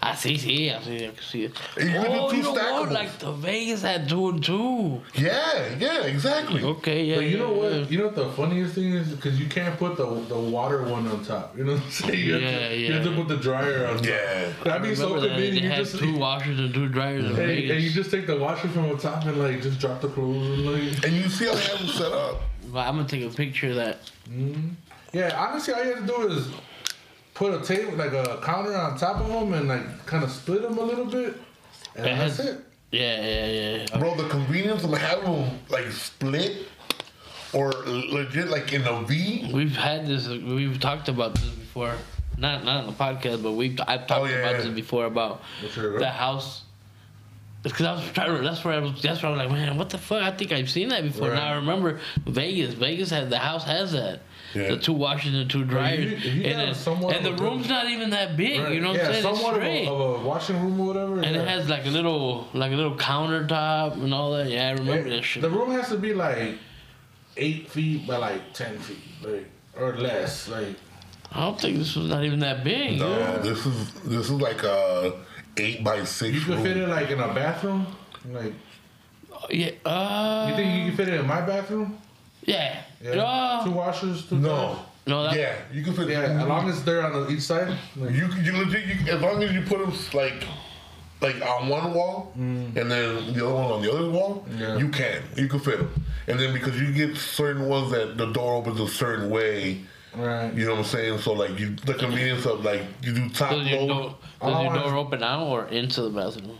I 0.03 0.15
see, 0.15 0.35
see, 0.37 0.71
I 0.71 0.81
see, 0.81 0.95
I 1.05 1.11
can 1.11 1.21
see 1.21 1.43
it. 1.43 1.55
And 1.77 1.89
you 1.89 1.95
can 1.95 2.11
do 2.11 2.17
oh, 2.17 2.29
two 2.31 2.37
you 2.37 2.43
know 2.43 2.51
what? 2.53 2.61
stackables. 2.89 2.91
Like 2.91 3.19
the 3.19 3.31
Vegas 3.33 3.81
had 3.83 4.09
two 4.09 4.29
and 4.29 4.43
two. 4.43 5.01
Yeah, 5.13 5.75
yeah, 5.77 6.01
exactly. 6.05 6.63
Okay, 6.63 7.03
yeah. 7.05 7.15
But 7.17 7.25
you 7.25 7.37
know 7.37 7.51
what? 7.53 7.71
yeah. 7.71 7.85
You 7.85 7.97
know 7.99 8.05
what 8.07 8.15
the 8.15 8.29
funniest 8.31 8.73
thing 8.73 8.93
is 8.93 9.09
because 9.09 9.39
you 9.39 9.47
can't 9.47 9.77
put 9.77 9.97
the 9.97 10.05
the 10.27 10.39
water 10.39 10.81
one 10.83 11.07
on 11.07 11.23
top. 11.23 11.55
You 11.55 11.65
know 11.65 11.73
what 11.73 11.83
I'm 11.83 11.91
saying? 11.91 12.19
You, 12.19 12.33
have, 12.33 12.41
Yeah, 12.41 12.69
to, 12.69 12.77
you 12.77 12.93
have 12.93 13.03
to 13.03 13.09
yeah. 13.11 13.15
put 13.15 13.27
the 13.27 13.37
dryer 13.37 13.85
on 13.85 13.97
top. 13.97 14.05
Yeah. 14.07 14.53
That'd 14.63 14.81
be 14.81 14.95
so 14.95 15.09
convenient. 15.19 15.37
They 15.37 15.61
You 15.61 15.69
had 15.69 15.77
just 15.85 15.99
two 15.99 16.17
washers 16.17 16.59
and 16.59 16.73
two 16.73 16.87
dryers 16.89 17.23
in 17.23 17.27
and, 17.29 17.35
Vegas. 17.37 17.71
and 17.75 17.81
you 17.83 17.91
just 17.91 18.09
take 18.09 18.25
the 18.25 18.37
washer 18.39 18.69
from 18.69 18.89
the 18.89 18.97
top 18.97 19.23
and 19.25 19.37
like 19.37 19.61
just 19.61 19.79
drop 19.79 20.01
the 20.01 20.09
clothes 20.09 20.47
and 20.59 20.65
like. 20.65 21.05
And 21.05 21.13
you 21.13 21.29
see 21.29 21.45
how 21.45 21.53
they 21.53 21.61
have 21.61 21.77
them 21.77 21.87
set 21.89 22.11
up. 22.11 22.41
Well, 22.71 22.87
I'm 22.87 22.95
gonna 22.95 23.07
take 23.07 23.23
a 23.23 23.29
picture 23.29 23.69
of 23.69 23.75
that. 23.75 24.09
Hmm. 24.27 24.69
Yeah, 25.13 25.35
honestly, 25.37 25.73
all 25.73 25.83
you 25.83 25.93
have 25.95 26.07
to 26.07 26.07
do 26.07 26.27
is 26.29 26.47
put 27.41 27.59
a 27.59 27.65
table, 27.65 27.93
like 27.97 28.13
a 28.13 28.39
counter 28.43 28.75
on 28.77 28.95
top 28.99 29.19
of 29.19 29.27
them, 29.27 29.53
and 29.53 29.67
like 29.67 30.05
kind 30.05 30.23
of 30.23 30.29
split 30.29 30.61
them 30.61 30.77
a 30.77 30.81
little 30.83 31.05
bit, 31.05 31.33
and 31.95 32.05
It 32.05 32.15
that's 32.17 32.37
has- 32.37 32.39
it. 32.45 32.59
Yeah, 32.91 33.25
yeah, 33.25 33.85
yeah. 33.89 33.97
Bro, 33.97 34.15
the 34.17 34.27
convenience 34.29 34.83
of 34.83 34.91
having 34.91 35.23
them 35.31 35.59
like 35.69 35.89
split 35.91 36.67
or 37.53 37.71
legit 37.71 38.49
like 38.49 38.73
in 38.73 38.85
a 38.85 39.01
V. 39.03 39.49
We've 39.53 39.75
had 39.75 40.05
this. 40.05 40.27
We've 40.27 40.79
talked 40.79 41.07
about 41.09 41.33
this 41.35 41.49
before. 41.49 41.95
Not 42.37 42.63
not 42.65 42.81
on 42.83 42.87
the 42.87 42.93
podcast, 42.93 43.41
but 43.41 43.53
we've 43.53 43.79
I've 43.87 44.05
talked 44.07 44.21
Oh, 44.21 44.25
yeah, 44.25 44.35
about 44.39 44.51
yeah. 44.51 44.57
this 44.61 44.67
before 44.75 45.05
about 45.05 45.41
What's 45.61 45.75
the 45.75 46.09
house. 46.09 46.63
Because 47.63 47.85
I 47.85 47.93
was 47.93 48.03
trying 48.11 48.35
to. 48.35 48.41
That's 48.43 48.63
where 48.65 48.73
I 48.73 48.79
was. 48.79 49.01
That's 49.01 49.23
where 49.23 49.31
I 49.31 49.35
was 49.35 49.39
like, 49.45 49.51
man, 49.51 49.77
what 49.77 49.89
the 49.89 49.97
fuck? 49.97 50.21
I 50.23 50.31
think 50.31 50.51
I've 50.51 50.69
seen 50.69 50.89
that 50.89 51.03
before. 51.03 51.29
Right. 51.29 51.35
Now 51.35 51.53
I 51.53 51.55
remember 51.55 51.99
Vegas. 52.25 52.73
Vegas 52.73 53.09
has 53.11 53.29
the 53.29 53.37
house 53.37 53.63
has 53.65 53.93
that. 53.93 54.19
Yeah. 54.53 54.69
The 54.69 54.77
two 54.77 54.93
washers 54.93 55.33
and 55.33 55.49
two 55.49 55.63
dryers, 55.63 56.05
you- 56.11 56.17
if 56.17 56.25
you 56.25 56.31
and, 56.43 56.43
got 56.43 56.57
then- 56.65 56.75
somewhat 56.75 57.15
and 57.15 57.25
the 57.25 57.31
of 57.33 57.39
a 57.39 57.43
room's 57.43 57.69
not 57.69 57.87
even 57.89 58.09
that 58.09 58.35
big. 58.35 58.59
Right. 58.59 58.73
You 58.73 58.81
know 58.81 58.89
what 58.89 58.97
yeah, 58.97 59.07
I'm 59.07 59.13
saying? 59.13 59.25
It's 59.27 59.39
somewhat 59.39 59.55
of 59.55 59.61
straight. 59.61 59.87
a, 59.87 59.91
of 59.91 60.21
a 60.21 60.27
washing 60.27 60.61
room 60.61 60.79
or 60.81 60.87
whatever. 60.87 61.15
and 61.21 61.35
yeah. 61.35 61.41
it 61.41 61.47
has 61.47 61.69
like 61.69 61.85
a 61.85 61.89
little, 61.89 62.47
like 62.53 62.71
a 62.71 62.75
little 62.75 62.95
countertop 62.97 63.93
and 63.93 64.13
all 64.13 64.31
that. 64.33 64.49
Yeah, 64.49 64.67
I 64.69 64.71
remember 64.71 65.07
Yeah, 65.09 65.15
that 65.17 65.23
shit. 65.23 65.41
The 65.41 65.49
room 65.49 65.71
has 65.71 65.87
to 65.89 65.97
be 65.97 66.13
like 66.13 66.55
eight 67.37 67.69
feet 67.69 68.05
by 68.07 68.17
like 68.17 68.53
ten 68.53 68.77
feet, 68.79 68.97
like 69.23 69.47
or 69.79 69.95
less. 69.95 70.49
Like 70.49 70.75
I 71.31 71.39
don't 71.45 71.59
think 71.59 71.77
this 71.77 71.95
was 71.95 72.09
not 72.09 72.25
even 72.25 72.39
that 72.39 72.63
big. 72.65 72.99
No, 72.99 73.17
Yeah. 73.17 73.37
this 73.37 73.65
is 73.65 73.93
this 74.03 74.25
is 74.25 74.31
like 74.31 74.63
a 74.63 75.13
eight 75.55 75.81
by 75.81 76.03
six. 76.03 76.33
you 76.35 76.41
could 76.41 76.55
room. 76.55 76.63
fit 76.63 76.75
it 76.77 76.89
like 76.89 77.09
in 77.09 77.19
a 77.21 77.33
bathroom. 77.33 77.87
Like 78.29 78.53
Yeah. 79.49 79.71
Uh, 79.85 80.47
you 80.49 80.55
think 80.57 80.73
you 80.77 80.87
can 80.89 80.97
fit 80.97 81.07
it 81.07 81.19
in 81.21 81.25
my 81.25 81.39
bathroom? 81.41 81.97
Yeah. 82.43 82.81
Yeah. 83.01 83.11
Uh, 83.21 83.63
Two 83.65 83.71
washers, 83.71 84.25
two. 84.27 84.35
No. 84.37 84.79
no, 85.07 85.23
that, 85.23 85.35
Yeah, 85.35 85.55
you 85.73 85.83
can 85.83 85.93
fit. 85.93 86.09
Yeah, 86.09 86.21
as 86.21 86.47
long 86.47 86.69
as 86.69 86.83
they're 86.83 87.03
on 87.05 87.31
each 87.31 87.41
side. 87.41 87.75
Like, 87.95 88.11
you 88.15 88.27
you 88.43 88.51
legit 88.57 88.85
you, 88.85 89.11
as 89.13 89.21
long 89.21 89.41
as 89.43 89.51
you 89.53 89.61
put 89.61 89.79
them 89.79 89.93
like 90.13 90.43
like 91.21 91.39
on 91.45 91.69
one 91.69 91.93
wall 91.93 92.31
and 92.35 92.75
then 92.75 93.33
the 93.33 93.45
other 93.45 93.53
one 93.53 93.71
on 93.71 93.81
the 93.83 93.91
other 93.91 94.09
wall, 94.09 94.45
Mm. 94.49 94.59
Yeah. 94.59 94.77
you 94.77 94.89
can 94.89 95.21
you 95.37 95.47
can 95.47 95.59
fit 95.59 95.77
them. 95.79 96.05
And 96.27 96.39
then 96.39 96.53
because 96.53 96.79
you 96.79 96.91
get 96.91 97.15
certain 97.17 97.67
ones 97.67 97.91
that 97.91 98.17
the 98.17 98.27
door 98.31 98.55
opens 98.55 98.79
a 98.79 98.87
certain 98.87 99.29
way, 99.29 99.81
right. 100.15 100.51
you 100.53 100.65
know 100.65 100.71
what 100.71 100.79
I'm 100.79 100.85
saying? 100.85 101.19
So 101.19 101.33
like 101.33 101.59
you 101.59 101.75
the 101.85 101.93
convenience 101.95 102.45
of 102.45 102.63
like 102.65 102.81
you 103.03 103.13
do 103.13 103.29
top 103.29 103.51
Does 103.51 103.67
your, 103.67 103.81
load. 103.81 103.87
door, 103.87 104.15
does 104.41 104.55
I 104.55 104.63
your 104.63 104.73
door 104.73 104.95
open 104.95 105.21
out 105.23 105.47
or 105.47 105.65
into 105.67 106.01
the 106.03 106.09
bathroom? 106.09 106.57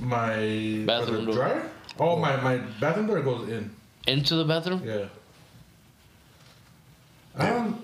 My 0.00 0.82
Bathroom 0.86 1.24
door. 1.26 1.34
dryer. 1.34 1.70
Oh, 1.98 2.16
my 2.16 2.36
my 2.40 2.58
bathroom 2.80 3.06
door 3.08 3.20
goes 3.20 3.48
in. 3.48 3.70
Into 4.06 4.36
the 4.36 4.44
bathroom? 4.44 4.82
Yeah. 4.84 5.06
I 7.36 7.50
don't. 7.50 7.76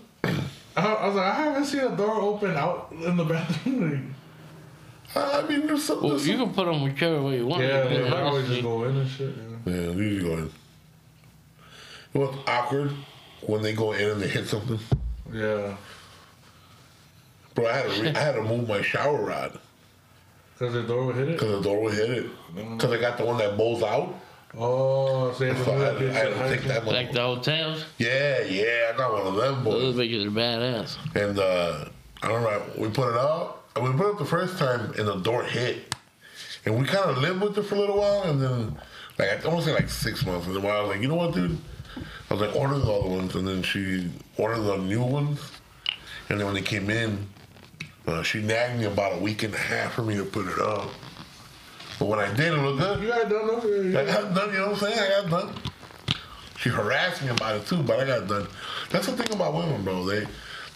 I 0.76 0.82
I 0.94 1.06
was 1.06 1.16
like, 1.16 1.24
I 1.26 1.34
haven't 1.34 1.64
seen 1.66 1.80
a 1.80 1.96
door 1.96 2.20
open 2.20 2.56
out 2.56 2.92
in 2.92 3.16
the 3.16 3.24
bathroom. 3.24 4.14
I 5.16 5.42
mean, 5.48 5.66
there's 5.66 5.84
some. 5.84 6.00
Well, 6.00 6.10
There's 6.10 6.26
you 6.26 6.36
some 6.36 6.46
can 6.46 6.54
put 6.54 6.66
them 6.66 6.82
whichever 6.82 7.22
way 7.22 7.36
you 7.38 7.46
want. 7.46 7.62
yeah, 7.62 7.88
Yeah, 7.88 8.00
yeah, 8.08 8.14
I 8.14 8.22
always 8.22 8.48
just 8.48 8.62
go 8.62 8.84
in 8.84 8.96
and 8.96 9.08
shit. 9.08 9.32
Yeah. 9.64 9.72
yeah, 9.72 9.80
you 9.92 10.02
usually 10.02 10.28
go 10.30 10.36
in. 10.38 10.50
You 12.14 12.20
know 12.20 12.26
what's 12.26 12.48
awkward 12.48 12.90
when 13.42 13.62
they 13.62 13.72
go 13.74 13.92
in 13.92 14.10
and 14.10 14.20
they 14.20 14.26
hit 14.28 14.46
something. 14.48 14.78
Yeah. 15.32 15.76
Bro, 17.54 17.66
I 17.68 17.72
had 17.72 17.90
to 17.92 18.02
re- 18.02 18.14
I 18.14 18.18
had 18.18 18.34
to 18.34 18.42
move 18.42 18.68
my 18.68 18.82
shower 18.82 19.22
rod 19.24 19.58
Because 20.58 20.74
the 20.74 20.82
door 20.82 21.06
would 21.06 21.16
hit 21.16 21.28
it? 21.28 21.32
because 21.32 21.50
the 21.50 21.60
door 21.62 21.80
would 21.82 21.94
hit 21.94 22.10
it. 22.10 22.26
Because 22.54 22.90
I 22.92 23.00
got 23.00 23.16
the 23.18 23.24
one 23.24 23.38
that 23.38 23.56
bows 23.56 23.82
out. 23.84 24.14
Oh, 24.56 25.32
so 25.32 25.44
you 25.44 25.52
have 25.52 25.64
to 25.64 25.72
I 25.72 25.74
move 25.76 25.80
that 25.80 25.98
to- 25.98 26.10
I 26.10 26.12
had 26.12 26.22
to 26.28 26.34
to 26.34 26.48
take 26.56 26.64
that 26.68 26.80
school? 26.82 26.92
Like 26.92 27.12
the 27.12 27.20
hotels, 27.20 27.84
Yeah, 27.98 28.42
yeah, 28.44 28.92
I 28.92 28.96
got 28.96 29.12
one 29.12 29.26
of 29.26 29.34
them 29.34 29.64
boys. 29.64 29.72
those 29.82 29.96
boys. 29.96 30.06
bitches 30.08 30.26
are 30.26 30.30
badass. 30.30 30.96
And 31.16 31.38
uh, 31.38 31.84
I 32.22 32.28
don't 32.28 32.42
know, 32.42 32.62
we 32.78 32.88
put 32.88 33.10
it 33.10 33.16
up. 33.16 33.60
And 33.76 33.84
we 33.84 33.90
put 33.92 34.06
it 34.06 34.12
up 34.12 34.18
the 34.18 34.24
first 34.24 34.56
time, 34.56 34.92
and 34.96 35.08
the 35.08 35.16
door 35.16 35.42
hit. 35.42 35.94
And 36.64 36.78
we 36.78 36.84
kind 36.86 37.10
of 37.10 37.18
lived 37.18 37.40
with 37.42 37.58
it 37.58 37.62
for 37.64 37.74
a 37.74 37.78
little 37.78 37.98
while, 37.98 38.22
and 38.22 38.40
then 38.40 38.78
like 39.18 39.44
I 39.44 39.48
want 39.48 39.60
to 39.60 39.66
say 39.66 39.74
like 39.74 39.88
six 39.90 40.24
months. 40.24 40.46
And 40.46 40.54
then 40.54 40.64
I 40.64 40.80
was 40.80 40.90
like, 40.90 41.00
you 41.02 41.08
know 41.08 41.16
what, 41.16 41.34
dude? 41.34 41.58
I 42.30 42.34
was 42.34 42.40
like, 42.40 42.54
order 42.56 42.78
the 42.78 42.90
other 42.92 43.08
ones, 43.08 43.34
and 43.34 43.46
then 43.46 43.62
she 43.64 44.08
ordered 44.38 44.60
the 44.62 44.76
new 44.78 45.02
ones. 45.02 45.40
And 46.28 46.38
then 46.38 46.46
when 46.46 46.54
they 46.54 46.62
came 46.62 46.88
in, 46.88 47.26
uh, 48.06 48.22
she 48.22 48.40
nagged 48.40 48.78
me 48.78 48.86
about 48.86 49.14
a 49.14 49.18
week 49.18 49.42
and 49.42 49.52
a 49.52 49.58
half 49.58 49.94
for 49.94 50.02
me 50.02 50.16
to 50.16 50.24
put 50.24 50.46
it 50.46 50.58
up. 50.60 50.88
But 51.98 52.06
when 52.08 52.18
I 52.18 52.32
did, 52.34 52.52
it 52.52 52.56
looked 52.56 52.78
good. 52.78 53.02
You 53.02 53.08
got 53.08 53.28
done 53.28 53.50
over 53.50 53.82
there. 53.82 54.02
I 54.02 54.04
got 54.06 54.34
done, 54.34 54.52
you 54.52 54.58
know 54.58 54.70
what 54.72 54.82
I'm 54.82 54.92
saying? 54.92 54.98
I 54.98 55.22
got 55.22 55.30
done. 55.30 55.54
She 56.58 56.70
harassed 56.70 57.22
me 57.22 57.28
about 57.28 57.56
it 57.56 57.66
too, 57.66 57.82
but 57.82 58.00
I 58.00 58.06
got 58.06 58.26
done. 58.26 58.46
That's 58.90 59.06
the 59.06 59.12
thing 59.12 59.32
about 59.34 59.54
women, 59.54 59.84
bro. 59.84 60.04
They 60.04 60.26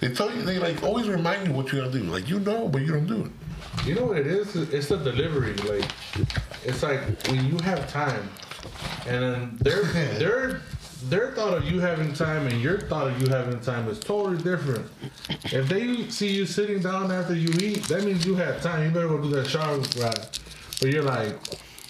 they 0.00 0.14
tell 0.14 0.32
you 0.32 0.42
they 0.42 0.58
like 0.58 0.82
always 0.82 1.08
remind 1.08 1.46
you 1.46 1.52
what 1.52 1.72
you 1.72 1.80
gotta 1.80 1.92
do. 1.92 2.04
Like 2.04 2.28
you 2.28 2.40
know, 2.40 2.68
but 2.68 2.82
you 2.82 2.92
don't 2.92 3.06
do 3.06 3.24
it. 3.24 3.86
You 3.86 3.94
know 3.94 4.04
what 4.04 4.18
it 4.18 4.26
is? 4.26 4.54
It's 4.54 4.88
the 4.88 4.98
delivery. 4.98 5.54
Like, 5.54 5.90
it's 6.64 6.82
like 6.82 7.00
when 7.28 7.44
you 7.46 7.58
have 7.64 7.90
time, 7.90 8.28
and 9.06 9.22
then 9.22 9.58
their 9.60 9.82
their 10.18 10.60
their 11.04 11.32
thought 11.32 11.54
of 11.54 11.64
you 11.64 11.80
having 11.80 12.12
time 12.12 12.46
and 12.46 12.60
your 12.60 12.80
thought 12.80 13.08
of 13.08 13.22
you 13.22 13.28
having 13.28 13.60
time 13.60 13.88
is 13.88 13.98
totally 13.98 14.36
different. 14.38 14.86
If 15.44 15.68
they 15.68 16.08
see 16.10 16.28
you 16.28 16.44
sitting 16.44 16.80
down 16.80 17.10
after 17.12 17.34
you 17.34 17.50
eat, 17.60 17.84
that 17.84 18.04
means 18.04 18.26
you 18.26 18.34
have 18.34 18.60
time. 18.62 18.84
You 18.84 18.90
better 18.90 19.08
go 19.08 19.22
do 19.22 19.30
that 19.30 19.46
shower 19.46 19.78
ride. 20.00 20.28
But 20.80 20.90
you're 20.90 21.02
like, 21.02 21.36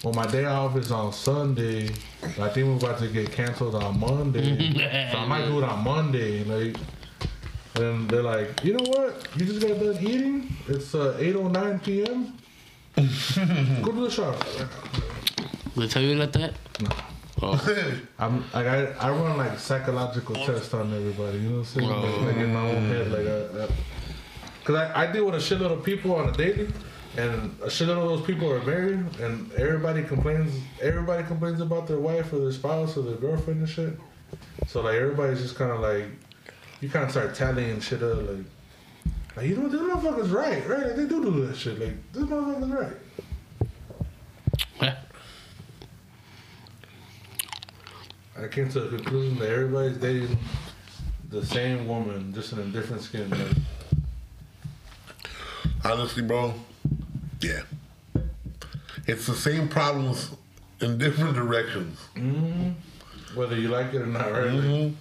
well, 0.03 0.13
my 0.13 0.25
day 0.27 0.45
off 0.45 0.75
is 0.77 0.91
on 0.91 1.13
Sunday. 1.13 1.89
I 2.39 2.49
think 2.49 2.67
we're 2.67 2.77
about 2.77 2.99
to 2.99 3.07
get 3.07 3.31
canceled 3.31 3.75
on 3.75 3.99
Monday, 3.99 4.73
so 5.11 5.17
I 5.19 5.25
might 5.25 5.45
do 5.45 5.57
it 5.59 5.63
on 5.63 5.83
Monday. 5.83 6.43
Like. 6.43 6.77
And 7.75 8.09
they're 8.09 8.23
like, 8.23 8.63
you 8.63 8.73
know 8.73 8.83
what? 8.89 9.27
You 9.37 9.45
just 9.45 9.61
got 9.61 9.79
done 9.79 9.97
eating. 10.01 10.51
It's 10.67 10.93
uh, 10.95 11.17
8:09 11.19 11.83
p.m. 11.83 12.33
Go 13.83 13.91
to 13.93 14.01
the 14.01 14.09
shower. 14.09 14.35
They 15.77 15.87
tell 15.87 16.01
you 16.01 16.15
like 16.15 16.33
that? 16.33 16.55
Oh, 17.41 17.55
I'm 18.19 18.43
like 18.53 18.65
I, 18.65 18.85
I 18.99 19.11
run 19.11 19.37
like 19.37 19.57
psychological 19.59 20.35
tests 20.35 20.73
on 20.73 20.93
everybody. 20.93 21.37
You 21.37 21.49
know 21.49 21.59
what 21.59 21.59
I'm 21.59 21.65
saying? 21.65 21.89
Like, 21.89 22.21
like 22.21 22.37
in 22.37 22.53
my 22.53 22.69
own 22.69 22.87
head, 22.89 23.11
like 23.11 23.27
I, 23.27 23.63
I, 23.63 23.67
cause 24.65 24.75
I, 24.75 25.03
I 25.03 25.11
deal 25.11 25.25
with 25.25 25.35
a 25.35 25.37
shitload 25.37 25.71
of 25.71 25.83
people 25.83 26.15
on 26.15 26.29
a 26.29 26.31
daily, 26.33 26.67
and 27.17 27.55
a 27.61 27.67
shitload 27.67 28.03
of 28.03 28.09
those 28.09 28.25
people 28.25 28.51
are 28.51 28.63
married, 28.63 29.03
and 29.19 29.51
everybody 29.53 30.03
complains. 30.03 30.53
Everybody 30.81 31.23
complains 31.23 31.61
about 31.61 31.87
their 31.87 31.99
wife 31.99 32.31
or 32.33 32.39
their 32.39 32.51
spouse 32.51 32.97
or 32.97 33.01
their 33.03 33.17
girlfriend 33.17 33.59
and 33.59 33.69
shit. 33.69 33.99
So 34.67 34.81
like 34.81 34.95
everybody's 34.95 35.41
just 35.41 35.55
kind 35.55 35.71
of 35.71 35.79
like, 35.79 36.05
you 36.81 36.89
kind 36.89 37.05
of 37.05 37.11
start 37.11 37.35
tallying 37.35 37.79
shit 37.79 38.03
up 38.03 38.27
like. 38.27 38.45
Like, 39.37 39.45
you 39.47 39.55
know, 39.55 39.69
this 39.69 39.79
motherfucker's 39.79 40.31
right, 40.31 40.67
right? 40.67 40.87
Like, 40.87 40.95
they 40.95 41.05
do 41.05 41.23
do 41.23 41.45
that 41.45 41.55
shit. 41.55 41.79
Like, 41.79 42.11
this 42.11 42.23
motherfucker's 42.23 42.97
right. 44.81 44.95
I 48.37 48.47
came 48.47 48.69
to 48.69 48.79
the 48.81 48.97
conclusion 48.97 49.37
that 49.39 49.49
everybody's 49.49 49.97
dating 49.97 50.37
the 51.29 51.45
same 51.45 51.87
woman, 51.87 52.33
just 52.33 52.53
in 52.53 52.59
a 52.59 52.65
different 52.65 53.03
skin. 53.03 53.31
Honestly, 55.85 56.23
bro, 56.23 56.55
yeah. 57.41 57.61
It's 59.07 59.25
the 59.25 59.35
same 59.35 59.67
problems 59.67 60.29
in 60.81 60.97
different 60.97 61.35
directions. 61.35 61.99
whether 63.35 63.55
you 63.55 63.67
like 63.69 63.93
it 63.93 64.01
or 64.01 64.07
not, 64.07 64.31
right? 64.31 64.45
Like, 64.51 64.63
Mhm. 64.63 64.93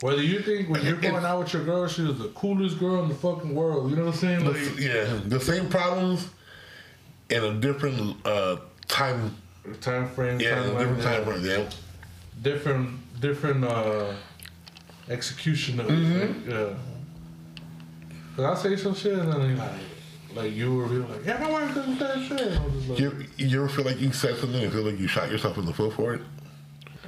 whether 0.00 0.22
you 0.22 0.40
think 0.42 0.68
when 0.68 0.84
you're 0.84 0.96
going 0.96 1.24
out 1.24 1.38
with 1.38 1.52
your 1.52 1.64
girl, 1.64 1.86
she's 1.86 2.18
the 2.18 2.28
coolest 2.34 2.80
girl 2.80 3.02
in 3.04 3.08
the 3.08 3.14
fucking 3.14 3.54
world. 3.54 3.90
You 3.90 3.96
know 3.96 4.06
what 4.06 4.14
I'm 4.14 4.20
saying? 4.20 4.44
The- 4.44 4.82
yeah, 4.82 5.20
the 5.26 5.38
same 5.40 5.68
problems 5.68 6.26
in 7.28 7.44
a 7.44 7.54
different 7.54 8.16
uh, 8.26 8.56
time. 8.88 9.36
time 9.80 10.08
frame, 10.08 10.40
Yeah, 10.40 10.64
in 10.64 10.70
a 10.74 10.78
different 10.80 11.02
time 11.02 11.24
frame. 11.24 11.44
Yeah. 11.44 11.68
different, 12.42 13.20
different 13.20 13.64
uh, 13.64 14.14
execution 15.08 15.78
of 15.80 15.86
Mm-hmm. 15.86 16.12
it. 16.16 16.28
Like, 16.48 16.48
yeah. 16.48 16.74
Cause 18.36 18.44
I'll 18.44 18.56
say 18.56 18.76
some 18.76 18.94
shit 18.94 19.12
and 19.18 19.32
then 19.32 19.40
they 19.42 19.54
like, 19.54 19.70
like 20.34 20.52
you 20.52 20.74
were 20.76 20.84
really 20.84 21.06
like, 21.06 21.24
yeah, 21.24 21.38
my 21.38 21.50
wife 21.50 21.74
does 21.74 21.98
that 21.98 22.22
shit. 22.22 22.40
And 22.40 22.58
I'm 22.58 22.72
just 22.72 22.88
like, 22.88 22.98
You, 22.98 23.26
you 23.36 23.58
ever 23.58 23.68
feel 23.68 23.84
like 23.84 24.00
you 24.00 24.12
said 24.12 24.36
something 24.36 24.62
and 24.62 24.72
feel 24.72 24.82
like 24.82 24.98
you 24.98 25.08
shot 25.08 25.30
yourself 25.30 25.58
in 25.58 25.66
the 25.66 25.72
foot 25.72 25.92
for 25.94 26.14
it? 26.14 26.22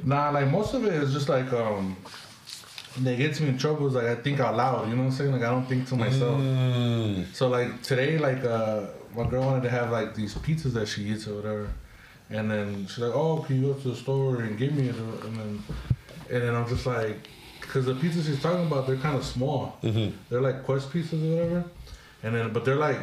Nah, 0.04 0.30
like 0.30 0.48
most 0.48 0.74
of 0.74 0.84
it 0.84 0.92
is 0.94 1.12
just 1.12 1.28
like 1.28 1.52
um 1.52 1.96
that 3.00 3.16
gets 3.16 3.40
me 3.40 3.48
in 3.48 3.58
trouble 3.58 3.86
is 3.86 3.94
like 3.94 4.06
I 4.06 4.16
think 4.16 4.40
out 4.40 4.56
loud, 4.56 4.88
you 4.88 4.96
know 4.96 5.04
what 5.04 5.10
I'm 5.10 5.12
saying? 5.12 5.32
Like 5.32 5.42
I 5.42 5.50
don't 5.50 5.66
think 5.66 5.88
to 5.88 5.96
myself. 5.96 6.40
Mm. 6.40 7.32
So 7.34 7.48
like 7.48 7.82
today, 7.82 8.18
like 8.18 8.44
uh 8.44 8.86
my 9.14 9.28
girl 9.28 9.44
wanted 9.44 9.62
to 9.62 9.70
have 9.70 9.90
like 9.90 10.14
these 10.14 10.34
pizzas 10.34 10.72
that 10.72 10.88
she 10.88 11.04
eats 11.04 11.26
or 11.28 11.36
whatever. 11.36 11.72
And 12.30 12.50
then 12.50 12.86
she's 12.86 12.98
like, 12.98 13.14
Oh, 13.14 13.38
can 13.38 13.62
you 13.62 13.72
go 13.72 13.78
to 13.78 13.88
the 13.88 13.96
store 13.96 14.42
and 14.42 14.58
give 14.58 14.74
me 14.74 14.88
it 14.88 14.96
and 14.96 15.36
then 15.36 15.62
and 16.30 16.42
then 16.42 16.54
I'm 16.54 16.66
just 16.68 16.86
like 16.86 17.28
because 17.60 17.86
the 17.86 17.94
pizzas 17.94 18.26
she's 18.26 18.42
talking 18.42 18.66
about, 18.66 18.86
they're 18.86 18.96
kind 18.96 19.16
of 19.16 19.24
small. 19.24 19.78
They're 20.28 20.40
like 20.42 20.64
Quest 20.64 20.90
pizzas 20.90 21.22
or 21.22 21.36
whatever. 21.36 21.64
And 22.22 22.34
then, 22.34 22.52
but 22.52 22.64
they're 22.64 22.76
like 22.76 22.98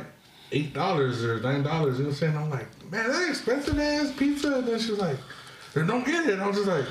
eight 0.51 0.73
dollars 0.73 1.23
or 1.23 1.39
nine 1.39 1.63
dollars. 1.63 1.97
You 1.97 2.05
know 2.05 2.09
what 2.09 2.13
I'm 2.13 2.19
saying? 2.19 2.37
I'm 2.37 2.49
like, 2.49 2.91
man, 2.91 3.09
that 3.09 3.29
expensive 3.29 3.77
ass 3.79 4.11
pizza. 4.15 4.55
And 4.55 4.67
then 4.67 4.79
she's 4.79 4.97
like, 4.97 5.17
don't 5.73 6.05
get 6.05 6.27
it. 6.27 6.33
And 6.33 6.41
I'm 6.41 6.53
just 6.53 6.67
like, 6.67 6.85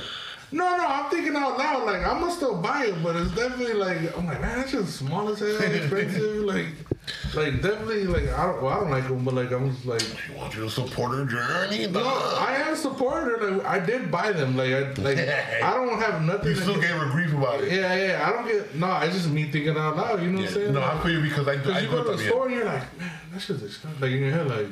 no, 0.51 0.77
no. 0.77 0.87
I'm 0.87 1.11
thinking 1.11 1.37
out 1.37 1.59
loud. 1.59 1.85
Like 1.85 2.07
I'm 2.07 2.21
gonna 2.21 2.33
still 2.33 2.61
buy 2.61 2.87
it, 2.87 3.03
but 3.03 3.17
it's 3.17 3.35
definitely 3.35 3.75
like 3.75 4.17
I'm 4.17 4.27
like, 4.27 4.41
man, 4.41 4.59
that's 4.59 4.73
just 4.73 4.97
small 4.97 5.29
as 5.29 5.41
hell, 5.41 5.57
expensive. 5.61 6.37
like, 6.45 6.67
like 7.35 7.63
definitely 7.63 8.05
like 8.05 8.29
I 8.29 8.47
don't, 8.47 8.63
well, 8.63 8.73
I 8.73 8.81
don't 8.81 8.91
like 8.91 9.09
them, 9.09 9.25
but 9.25 9.35
like 9.35 9.51
I'm 9.51 9.71
just 9.73 9.87
like. 9.87 10.01
She 10.01 10.33
wants 10.33 10.57
you 10.57 10.63
to 10.63 10.71
support 10.71 11.17
her 11.17 11.25
journey. 11.25 11.87
No, 11.87 12.05
I 12.05 12.57
am 12.57 12.73
a 12.73 12.77
supporter. 12.77 13.51
Like 13.51 13.67
I 13.67 13.79
did 13.79 14.11
buy 14.11 14.33
them. 14.33 14.57
Like 14.57 14.73
I 14.73 14.93
like 15.03 15.19
I 15.63 15.75
don't 15.75 15.99
have 15.99 16.23
nothing. 16.23 16.51
You 16.51 16.57
still 16.57 16.81
gave 16.81 16.91
her 16.91 17.11
grief 17.11 17.33
about 17.33 17.63
it. 17.63 17.73
yeah, 17.73 17.95
yeah. 17.95 18.29
I 18.29 18.33
don't 18.33 18.47
get 18.47 18.75
no. 18.75 18.99
It's 19.01 19.15
just 19.15 19.29
me 19.31 19.51
thinking 19.51 19.77
out 19.77 19.97
loud. 19.97 20.23
You 20.23 20.31
know 20.31 20.39
what 20.41 20.49
I'm 20.49 20.55
saying? 20.55 20.75
No, 20.75 20.83
I 20.83 21.01
feel 21.03 21.13
you 21.13 21.23
because 21.23 21.49
I, 21.49 21.57
Because 21.57 21.77
I 21.77 21.81
you 21.81 21.89
go 21.89 22.03
go 22.03 22.05
to 22.05 22.11
the 22.11 22.17
through 22.19 22.27
store 22.29 22.47
and 22.47 22.55
you're 22.55 22.65
like, 22.65 22.99
man, 22.99 23.11
that 23.33 23.41
shit's 23.41 23.63
expensive. 23.63 24.01
Like 24.01 24.13
in 24.13 24.19
your 24.21 24.31
head, 24.31 24.49
like 24.49 24.69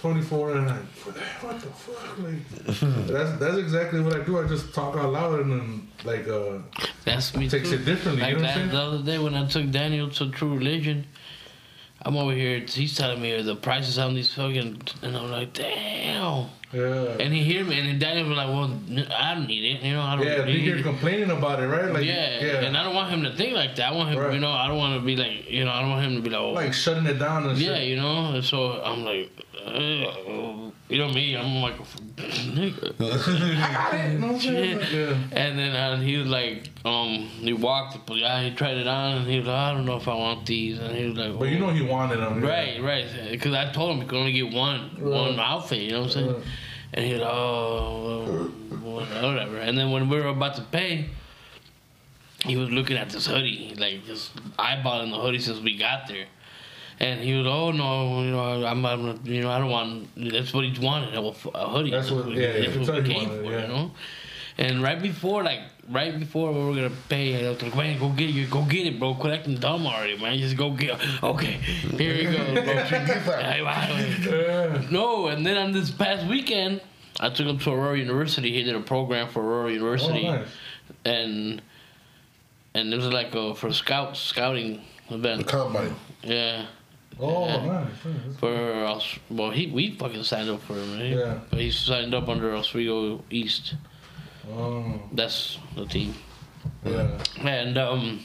24 0.00 0.52
and 0.52 0.66
like, 0.68 0.86
for 0.92 1.10
that, 1.10 1.22
what 1.42 1.60
the 1.60 1.66
fuck? 1.66 2.18
Like, 2.18 3.06
that's 3.08 3.38
that's 3.38 3.58
exactly 3.58 4.00
what 4.00 4.14
I 4.14 4.24
do. 4.24 4.38
I 4.38 4.46
just 4.46 4.72
talk 4.72 4.96
out 4.96 5.12
loud 5.12 5.40
and 5.40 5.52
then 5.52 5.88
like 6.04 6.28
uh 6.28 6.58
that's 7.04 7.34
me 7.36 7.48
takes 7.48 7.70
too. 7.70 7.76
it 7.76 7.84
differently. 7.84 8.22
Like 8.22 8.34
you 8.34 8.38
know 8.38 8.42
what 8.44 8.54
that 8.54 8.60
I'm 8.62 8.68
the 8.68 8.80
other 8.80 9.02
day 9.02 9.18
when 9.18 9.34
I 9.34 9.46
took 9.46 9.70
Daniel 9.70 10.08
to 10.10 10.30
True 10.30 10.54
Religion, 10.56 11.06
I'm 12.02 12.16
over 12.16 12.32
here. 12.32 12.60
He's 12.60 12.96
telling 12.96 13.20
me 13.20 13.42
the 13.42 13.56
prices 13.56 13.98
on 13.98 14.14
these 14.14 14.32
fucking, 14.32 14.80
and 15.02 15.16
I'm 15.16 15.30
like, 15.30 15.52
damn. 15.52 16.46
Yeah. 16.72 17.16
And 17.18 17.32
he 17.32 17.42
hear 17.42 17.64
me, 17.64 17.78
and 17.80 17.88
then 17.88 17.98
Daniel 17.98 18.28
was 18.28 18.36
like, 18.36 18.48
well, 18.48 18.70
I 19.16 19.34
don't 19.34 19.46
need 19.46 19.64
it. 19.76 19.82
You 19.82 19.94
know, 19.94 20.02
I 20.02 20.16
don't 20.16 20.26
Yeah, 20.26 20.44
need 20.44 20.64
you're 20.64 20.82
complaining 20.82 21.30
about 21.30 21.60
it, 21.60 21.66
right? 21.66 21.90
Like, 21.90 22.04
yeah, 22.04 22.40
yeah. 22.44 22.60
and 22.60 22.76
I 22.76 22.84
don't 22.84 22.94
want 22.94 23.10
him 23.10 23.22
to 23.24 23.34
think 23.34 23.54
like 23.54 23.74
that. 23.76 23.92
I 23.92 23.96
want 23.96 24.10
him, 24.10 24.18
Right. 24.18 24.34
you 24.34 24.38
know, 24.40 24.50
I 24.50 24.68
don't 24.68 24.76
want 24.76 25.00
to 25.00 25.04
be 25.04 25.16
like, 25.16 25.50
you 25.50 25.64
know, 25.64 25.70
I 25.72 25.80
don't 25.80 25.90
want 25.90 26.04
him 26.04 26.16
to 26.16 26.20
be 26.22 26.28
like, 26.30 26.40
oh, 26.40 26.52
like 26.52 26.74
shutting 26.74 27.06
it 27.06 27.18
down 27.18 27.48
and 27.48 27.58
yeah, 27.58 27.74
shit. 27.76 27.88
you 27.88 27.96
know. 27.96 28.34
And 28.34 28.44
so 28.44 28.82
I'm 28.82 29.02
like, 29.04 29.30
uh, 29.74 30.70
you 30.88 30.98
know 30.98 31.08
me, 31.08 31.36
I'm 31.36 31.62
like, 31.62 31.76
nigga. 32.16 32.94
I 33.00 33.72
got 33.72 33.94
it. 33.94 34.12
You 34.12 34.18
know 34.18 34.26
what 34.28 34.34
I'm 34.36 34.40
saying? 34.40 34.80
Shit. 34.80 34.92
Yeah. 34.92 35.38
And 35.38 35.58
then 35.58 35.76
uh, 35.76 36.00
he 36.00 36.16
was 36.16 36.28
like, 36.28 36.70
um, 36.84 37.08
he 37.40 37.52
walked, 37.52 38.10
yeah, 38.10 38.42
he 38.42 38.50
tried 38.54 38.76
it 38.78 38.86
on, 38.86 39.18
and 39.18 39.26
he 39.26 39.38
was 39.38 39.46
like, 39.48 39.56
I 39.56 39.72
don't 39.74 39.84
know 39.84 39.96
if 39.96 40.08
I 40.08 40.14
want 40.14 40.46
these, 40.46 40.78
and 40.78 40.96
he 40.96 41.06
was 41.06 41.16
like, 41.18 41.38
But 41.38 41.48
you 41.48 41.56
"Oh." 41.58 41.66
know 41.66 41.72
he 41.72 41.82
wanted 41.82 42.18
them. 42.20 42.42
yeah. 42.42 42.48
Right, 42.50 42.82
right. 42.82 43.06
Because 43.30 43.54
I 43.54 43.70
told 43.72 43.92
him 43.96 44.00
he 44.02 44.06
could 44.08 44.18
only 44.18 44.32
get 44.32 44.52
one, 44.52 44.80
one 45.00 45.38
outfit. 45.38 45.80
You 45.82 45.90
know 45.92 46.00
what 46.02 46.06
I'm 46.06 46.12
saying? 46.12 46.32
Right. 46.34 46.42
And 46.94 47.04
he 47.04 47.12
was 47.12 47.20
like, 47.22 47.30
oh, 47.30 48.50
well, 48.82 49.04
whatever. 49.30 49.58
And 49.58 49.76
then 49.76 49.90
when 49.90 50.08
we 50.08 50.16
were 50.18 50.28
about 50.28 50.54
to 50.56 50.62
pay, 50.62 51.10
he 52.44 52.56
was 52.56 52.70
looking 52.70 52.96
at 52.96 53.10
this 53.10 53.26
hoodie, 53.26 53.74
like 53.78 54.06
just 54.06 54.34
eyeballing 54.56 55.10
the 55.10 55.18
hoodie 55.18 55.38
since 55.40 55.60
we 55.60 55.76
got 55.76 56.06
there. 56.08 56.26
And 57.00 57.20
he 57.20 57.32
was, 57.34 57.46
oh 57.46 57.70
no, 57.70 58.22
you 58.22 58.30
know, 58.32 58.66
I'm, 58.66 58.84
I'm, 58.84 59.20
you 59.24 59.40
know, 59.42 59.50
I 59.50 59.58
don't 59.58 59.70
want. 59.70 60.08
That's 60.16 60.52
what 60.52 60.64
he 60.64 60.84
wanted, 60.84 61.14
a, 61.14 61.30
hoodie. 61.68 61.90
That's 61.92 62.10
what- 62.10 62.28
yeah, 62.30 62.52
that's 62.52 62.58
yeah, 62.58 62.78
what 62.78 62.86
that's 62.86 62.88
we 62.88 62.94
what 62.96 63.06
he 63.06 63.14
came 63.14 63.28
wanted, 63.28 63.44
for, 63.44 63.50
yeah. 63.52 63.62
you 63.62 63.68
know. 63.68 63.90
And 64.60 64.82
right 64.82 65.00
before, 65.00 65.44
like, 65.44 65.60
right 65.88 66.18
before 66.18 66.52
we 66.52 66.58
were 66.64 66.74
gonna 66.74 66.90
pay, 67.08 67.46
I 67.46 67.50
was 67.50 67.62
like, 67.62 67.76
man, 67.76 67.96
go 68.00 68.08
get 68.08 68.34
it, 68.34 68.50
go 68.50 68.62
get 68.64 68.88
it, 68.88 68.98
bro. 68.98 69.14
Quit 69.14 69.32
acting 69.32 69.54
dumb 69.54 69.86
already, 69.86 70.18
man. 70.18 70.36
Just 70.38 70.56
go 70.56 70.70
get. 70.72 71.00
it. 71.00 71.22
Okay, 71.22 71.52
here 71.96 72.14
you 72.16 72.32
go, 72.36 72.54
bro. 72.54 72.64
Hey, 73.44 73.62
bye. 73.62 74.16
Yeah. 74.28 74.82
No, 74.90 75.28
and 75.28 75.46
then 75.46 75.56
on 75.56 75.70
this 75.70 75.92
past 75.92 76.26
weekend, 76.26 76.80
I 77.20 77.28
took 77.28 77.46
him 77.46 77.58
to 77.60 77.70
Aurora 77.70 77.96
University. 77.96 78.52
He 78.52 78.64
did 78.64 78.74
a 78.74 78.80
program 78.80 79.28
for 79.28 79.40
Aurora 79.44 79.66
Oh, 79.66 79.68
University, 79.68 80.24
nice. 80.24 80.48
and 81.04 81.62
and 82.74 82.92
it 82.92 82.96
was 82.96 83.06
like 83.06 83.32
a 83.36 83.54
for 83.54 83.72
scouts 83.72 84.18
scouting 84.18 84.82
event. 85.10 85.38
The 85.46 85.52
combine. 85.52 85.94
Yeah. 86.24 86.66
Oh, 87.20 87.46
Yeah. 87.46 87.66
nice. 87.66 88.04
nice. 88.04 88.36
For 88.38 88.84
us, 88.84 89.18
well, 89.30 89.50
he 89.50 89.66
we 89.66 89.90
fucking 89.96 90.22
signed 90.24 90.48
up 90.50 90.62
for 90.62 90.74
him. 90.74 90.92
Right? 90.98 91.10
Yeah. 91.10 91.38
But 91.50 91.60
he 91.60 91.70
signed 91.70 92.14
up 92.14 92.28
under 92.28 92.54
Oswego 92.54 93.22
East. 93.30 93.74
Oh, 94.50 95.00
That's 95.12 95.58
the 95.74 95.84
team. 95.86 96.14
yeah. 96.84 97.18
And 97.42 97.76
um, 97.76 98.20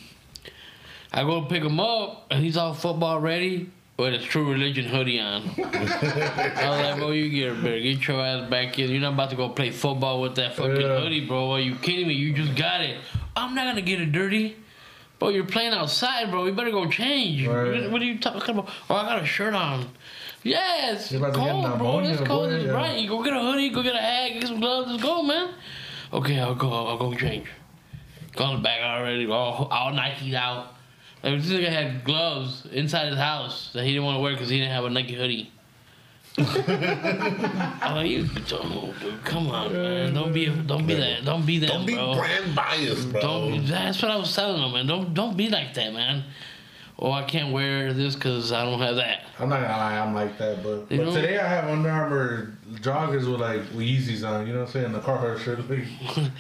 I 1.12 1.24
go 1.24 1.42
pick 1.46 1.64
him 1.64 1.80
up, 1.80 2.28
and 2.32 2.44
he's 2.44 2.56
all 2.58 2.74
football 2.74 3.20
ready 3.20 3.70
with 3.98 4.14
his 4.14 4.24
True 4.26 4.50
Religion 4.52 4.86
hoodie 4.86 5.20
on. 5.20 5.44
I 5.58 6.70
was 6.70 6.80
like, 6.82 6.96
bro, 6.98 7.12
you 7.12 7.30
get 7.30 7.62
better 7.62 7.80
get 7.80 8.08
your 8.08 8.22
ass 8.22 8.50
back 8.50 8.80
in. 8.80 8.90
You're 8.90 9.02
not 9.02 9.14
about 9.14 9.30
to 9.32 9.36
go 9.36 9.50
play 9.50 9.70
football 9.72 10.22
with 10.22 10.36
that 10.36 10.56
fucking 10.56 10.80
Yeah. 10.82 11.00
hoodie, 11.00 11.26
bro. 11.28 11.52
Are 11.52 11.60
you 11.60 11.76
kidding 11.76 12.08
me? 12.08 12.14
You 12.14 12.34
just 12.34 12.56
got 12.56 12.82
it. 12.82 12.98
I'm 13.36 13.54
not 13.56 13.66
gonna 13.66 13.82
get 13.82 14.00
it 14.02 14.12
dirty. 14.12 14.56
Bro, 15.24 15.30
you're 15.30 15.46
playing 15.46 15.72
outside, 15.72 16.30
bro. 16.32 16.48
You 16.48 16.52
better 16.52 16.70
go 16.70 16.86
change. 16.86 17.48
Right. 17.48 17.90
What, 17.90 18.02
are 18.02 18.06
you 18.06 18.20
talking 18.20 18.58
about? 18.58 18.70
Oh, 18.90 18.96
I 18.96 19.04
got 19.04 19.24
a 19.24 19.26
shirt 19.26 19.54
on. 19.54 19.88
Yes, 20.44 21.14
You're 21.14 21.22
about 21.26 21.36
to 21.36 21.40
get 21.40 21.50
cold, 21.50 21.78
bro. 21.80 22.00
It's 22.00 22.18
cold. 22.28 22.50
boy, 22.50 22.56
It's 22.56 22.66
yeah. 22.66 22.72
right. 22.72 23.00
You 23.00 23.08
go 23.08 23.24
get 23.24 23.32
a 23.32 23.40
hoodie, 23.40 23.70
go 23.70 23.82
get 23.84 23.96
a 23.96 24.00
hat, 24.00 24.34
get 24.34 24.48
some 24.48 24.60
gloves. 24.60 24.92
Let's 24.92 25.02
go, 25.02 25.24
man. 25.24 25.54
Okay, 26.12 26.42
I'll 26.42 26.56
go. 26.56 26.70
I'll 26.70 26.98
go 26.98 27.14
change. 27.14 27.48
Comes 28.36 28.62
back 28.62 28.82
already, 28.82 29.26
all, 29.28 29.70
all 29.72 29.94
Nike'd 29.94 30.34
out. 30.34 30.74
Like, 31.24 31.42
this 31.42 31.50
nigga 31.50 31.70
had 31.70 32.04
gloves 32.04 32.66
inside 32.74 33.08
his 33.08 33.18
house 33.18 33.72
that 33.72 33.86
he 33.86 33.92
didn't 33.94 34.04
want 34.04 34.18
to 34.18 34.22
wear 34.22 34.34
because 34.34 34.50
he 34.50 34.58
didn't 34.58 34.74
have 34.74 34.84
a 34.84 34.90
Nike 34.90 35.16
hoodie. 35.16 35.54
I'm 36.38 37.96
like, 37.96 38.10
you 38.10 38.28
don't, 38.48 39.00
dude, 39.00 39.24
come 39.24 39.50
on, 39.50 39.72
man. 39.72 40.14
Don't 40.14 40.34
be, 40.34 40.48
don't 40.48 40.88
be 40.88 40.96
that, 40.96 41.26
don't 41.26 41.46
be 41.46 41.60
that, 41.60 41.68
Don't 41.68 41.86
be 41.86 41.94
bro. 41.94 42.16
brand 42.16 42.56
biased, 42.56 43.12
bro. 43.12 43.22
Don't. 43.22 43.66
That's 43.68 44.02
what 44.02 44.10
I 44.12 44.16
was 44.18 44.36
telling 44.36 44.62
him, 44.62 44.74
man. 44.74 44.88
Don't, 44.88 45.14
don't 45.14 45.38
be 45.38 45.50
like 45.50 45.74
that, 45.76 45.94
man. 45.94 46.24
Oh, 46.98 47.12
I 47.12 47.24
can't 47.24 47.52
wear 47.52 47.92
this 47.94 48.16
because 48.16 48.52
I 48.52 48.64
don't 48.66 48.80
have 48.80 48.96
that. 48.96 49.24
I'm 49.40 49.50
not 49.50 49.62
gonna 49.62 49.78
lie, 49.78 50.00
I'm 50.00 50.14
like 50.14 50.38
that, 50.38 50.64
but, 50.64 50.90
but 50.90 51.14
today 51.14 51.40
I 51.40 51.48
have 51.48 51.66
Under 51.70 51.90
Armour 51.90 52.58
joggers 52.76 53.30
with 53.30 53.42
like 53.42 53.62
with 53.76 53.86
Yeezys 53.86 54.28
on. 54.28 54.48
You 54.48 54.54
know 54.54 54.60
what 54.60 54.68
I'm 54.68 54.74
saying? 54.74 54.92
The 54.94 55.00
Carhartt 55.00 55.40
shirt, 55.40 55.70
like, 55.70 55.86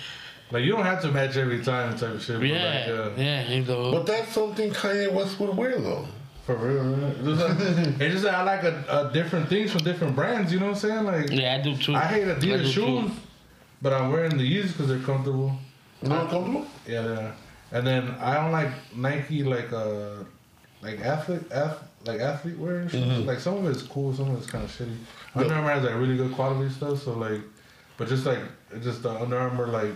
like 0.51 0.63
you 0.63 0.71
don't 0.71 0.85
have 0.85 1.01
to 1.01 1.11
match 1.11 1.37
every 1.37 1.63
time 1.63 1.91
type 1.97 2.15
of 2.15 2.23
shit. 2.23 2.39
But 2.39 2.47
Yeah, 2.47 2.85
like, 2.87 2.99
uh, 2.99 3.21
yeah. 3.21 3.49
You 3.49 3.65
know. 3.65 3.91
But 3.91 4.05
that's 4.05 4.31
something 4.31 4.71
Kanye 4.71 5.11
West 5.11 5.39
would 5.39 5.55
wear, 5.57 5.77
though. 5.79 6.07
For 6.45 6.55
real, 6.55 6.83
man. 6.83 7.11
It's 7.11 7.39
just, 7.39 7.41
like, 7.41 7.59
it's 8.01 8.13
just 8.13 8.23
that 8.23 8.35
I 8.35 8.43
like 8.43 8.63
a, 8.63 8.85
a 8.89 9.13
different 9.13 9.47
things 9.49 9.71
from 9.71 9.83
different 9.83 10.15
brands. 10.15 10.51
You 10.51 10.59
know 10.59 10.67
what 10.67 10.83
I'm 10.83 10.89
saying? 10.89 11.03
Like 11.05 11.29
yeah, 11.31 11.55
I 11.55 11.61
do 11.61 11.77
too. 11.77 11.95
I 11.95 12.05
hate 12.05 12.27
I 12.27 12.39
do 12.39 12.47
Adidas 12.47 12.63
too. 12.63 12.71
shoes, 12.71 13.11
but 13.81 13.93
I'm 13.93 14.11
wearing 14.11 14.37
the 14.37 14.43
Yeezys 14.43 14.69
because 14.69 14.87
they're 14.87 14.99
comfortable. 14.99 15.55
Not 16.01 16.29
comfortable? 16.29 16.67
Yeah, 16.87 17.05
yeah. 17.07 17.31
And 17.71 17.87
then 17.87 18.11
I 18.19 18.35
don't 18.35 18.51
like 18.51 18.69
Nike 18.95 19.43
like 19.43 19.71
uh 19.71 20.23
like 20.81 20.99
athlete 20.99 21.49
ath- 21.51 21.83
like 22.05 22.19
athlete 22.19 22.57
wear 22.57 22.79
and 22.79 22.91
shit. 22.91 23.07
Like 23.25 23.39
some 23.39 23.57
of 23.57 23.65
it's 23.65 23.81
cool, 23.83 24.13
some 24.13 24.29
of 24.31 24.37
it's 24.37 24.47
kind 24.49 24.63
of 24.63 24.69
shitty. 24.69 24.95
Under 25.35 25.53
Armour 25.53 25.71
has 25.71 25.83
like 25.83 25.95
really 25.95 26.17
good 26.17 26.33
quality 26.33 26.69
stuff, 26.71 27.01
so 27.03 27.13
like, 27.13 27.41
but 27.97 28.07
just 28.07 28.25
like 28.25 28.39
just 28.81 29.01
the 29.03 29.09
Under 29.09 29.39
Armour 29.39 29.67
like, 29.67 29.93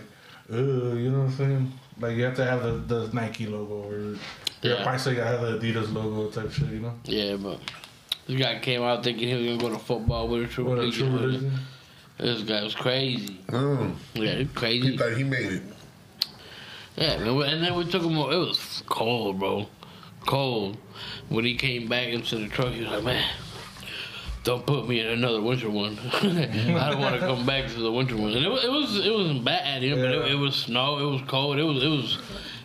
uh, 0.50 0.56
you 0.56 1.10
know 1.10 1.20
what 1.20 1.30
I'm 1.30 1.36
saying? 1.36 1.72
Like 2.00 2.16
you 2.16 2.24
have 2.24 2.36
to 2.36 2.44
have 2.44 2.62
the, 2.62 2.72
the 2.72 3.12
Nike 3.12 3.46
logo 3.46 3.82
or 3.88 4.16
yeah, 4.62 4.74
Yeah. 4.74 4.82
probably 4.82 4.98
say 4.98 5.14
you 5.14 5.20
have 5.20 5.40
the 5.40 5.58
Adidas 5.58 5.92
logo 5.92 6.30
type 6.30 6.50
shit, 6.52 6.68
you 6.68 6.80
know? 6.80 6.94
Yeah, 7.04 7.36
but 7.36 7.58
this 8.26 8.38
guy 8.40 8.58
came 8.60 8.82
out 8.82 9.02
thinking 9.04 9.28
he 9.28 9.34
was 9.34 9.46
gonna 9.58 9.70
go 9.72 9.78
to 9.78 9.84
football 9.84 10.28
with 10.28 10.42
a 10.44 10.46
true 10.46 10.64
What 10.64 10.78
a 10.78 10.80
religion. 10.82 11.10
true 11.10 11.18
religion. 11.18 11.52
This 12.18 12.42
guy 12.42 12.62
was 12.64 12.74
crazy. 12.74 13.38
Mm. 13.48 13.94
Yeah, 14.14 14.32
he 14.32 14.38
He 14.38 14.44
crazy. 14.46 14.96
thought 14.96 15.16
he 15.16 15.22
made 15.24 15.52
it. 15.52 15.62
Yeah, 16.96 17.18
man. 17.18 17.40
And 17.42 17.62
then 17.62 17.74
we 17.76 17.84
took 17.84 18.02
him. 18.02 18.16
It 18.16 18.36
was 18.36 18.82
cold, 18.86 19.38
bro. 19.38 19.68
Cold. 20.26 20.76
When 21.28 21.44
he 21.44 21.54
came 21.54 21.86
back 21.88 22.08
into 22.08 22.36
the 22.36 22.48
truck, 22.48 22.72
he 22.72 22.80
was 22.82 22.90
like, 22.90 23.04
"Man, 23.04 23.24
don't 24.42 24.66
put 24.66 24.88
me 24.88 24.98
in 24.98 25.06
another 25.06 25.40
winter 25.40 25.70
one. 25.70 25.96
I 26.12 26.90
don't 26.90 27.00
want 27.00 27.14
to 27.14 27.20
come 27.20 27.46
back 27.46 27.68
to 27.68 27.74
the 27.80 27.92
winter 27.92 28.16
one." 28.16 28.32
And 28.32 28.44
it, 28.44 28.48
was- 28.48 28.64
it 28.64 28.70
was 28.72 29.06
it 29.06 29.14
wasn't 29.14 29.44
bad, 29.44 29.82
you 29.84 29.94
know, 29.94 30.02
but 30.02 30.26
it, 30.26 30.32
it 30.32 30.34
was 30.34 30.56
snow. 30.56 30.98
It 30.98 31.08
was 31.12 31.22
cold. 31.28 31.58
It 31.58 31.62
was 31.62 31.84
it 31.84 31.88
was 31.88 32.18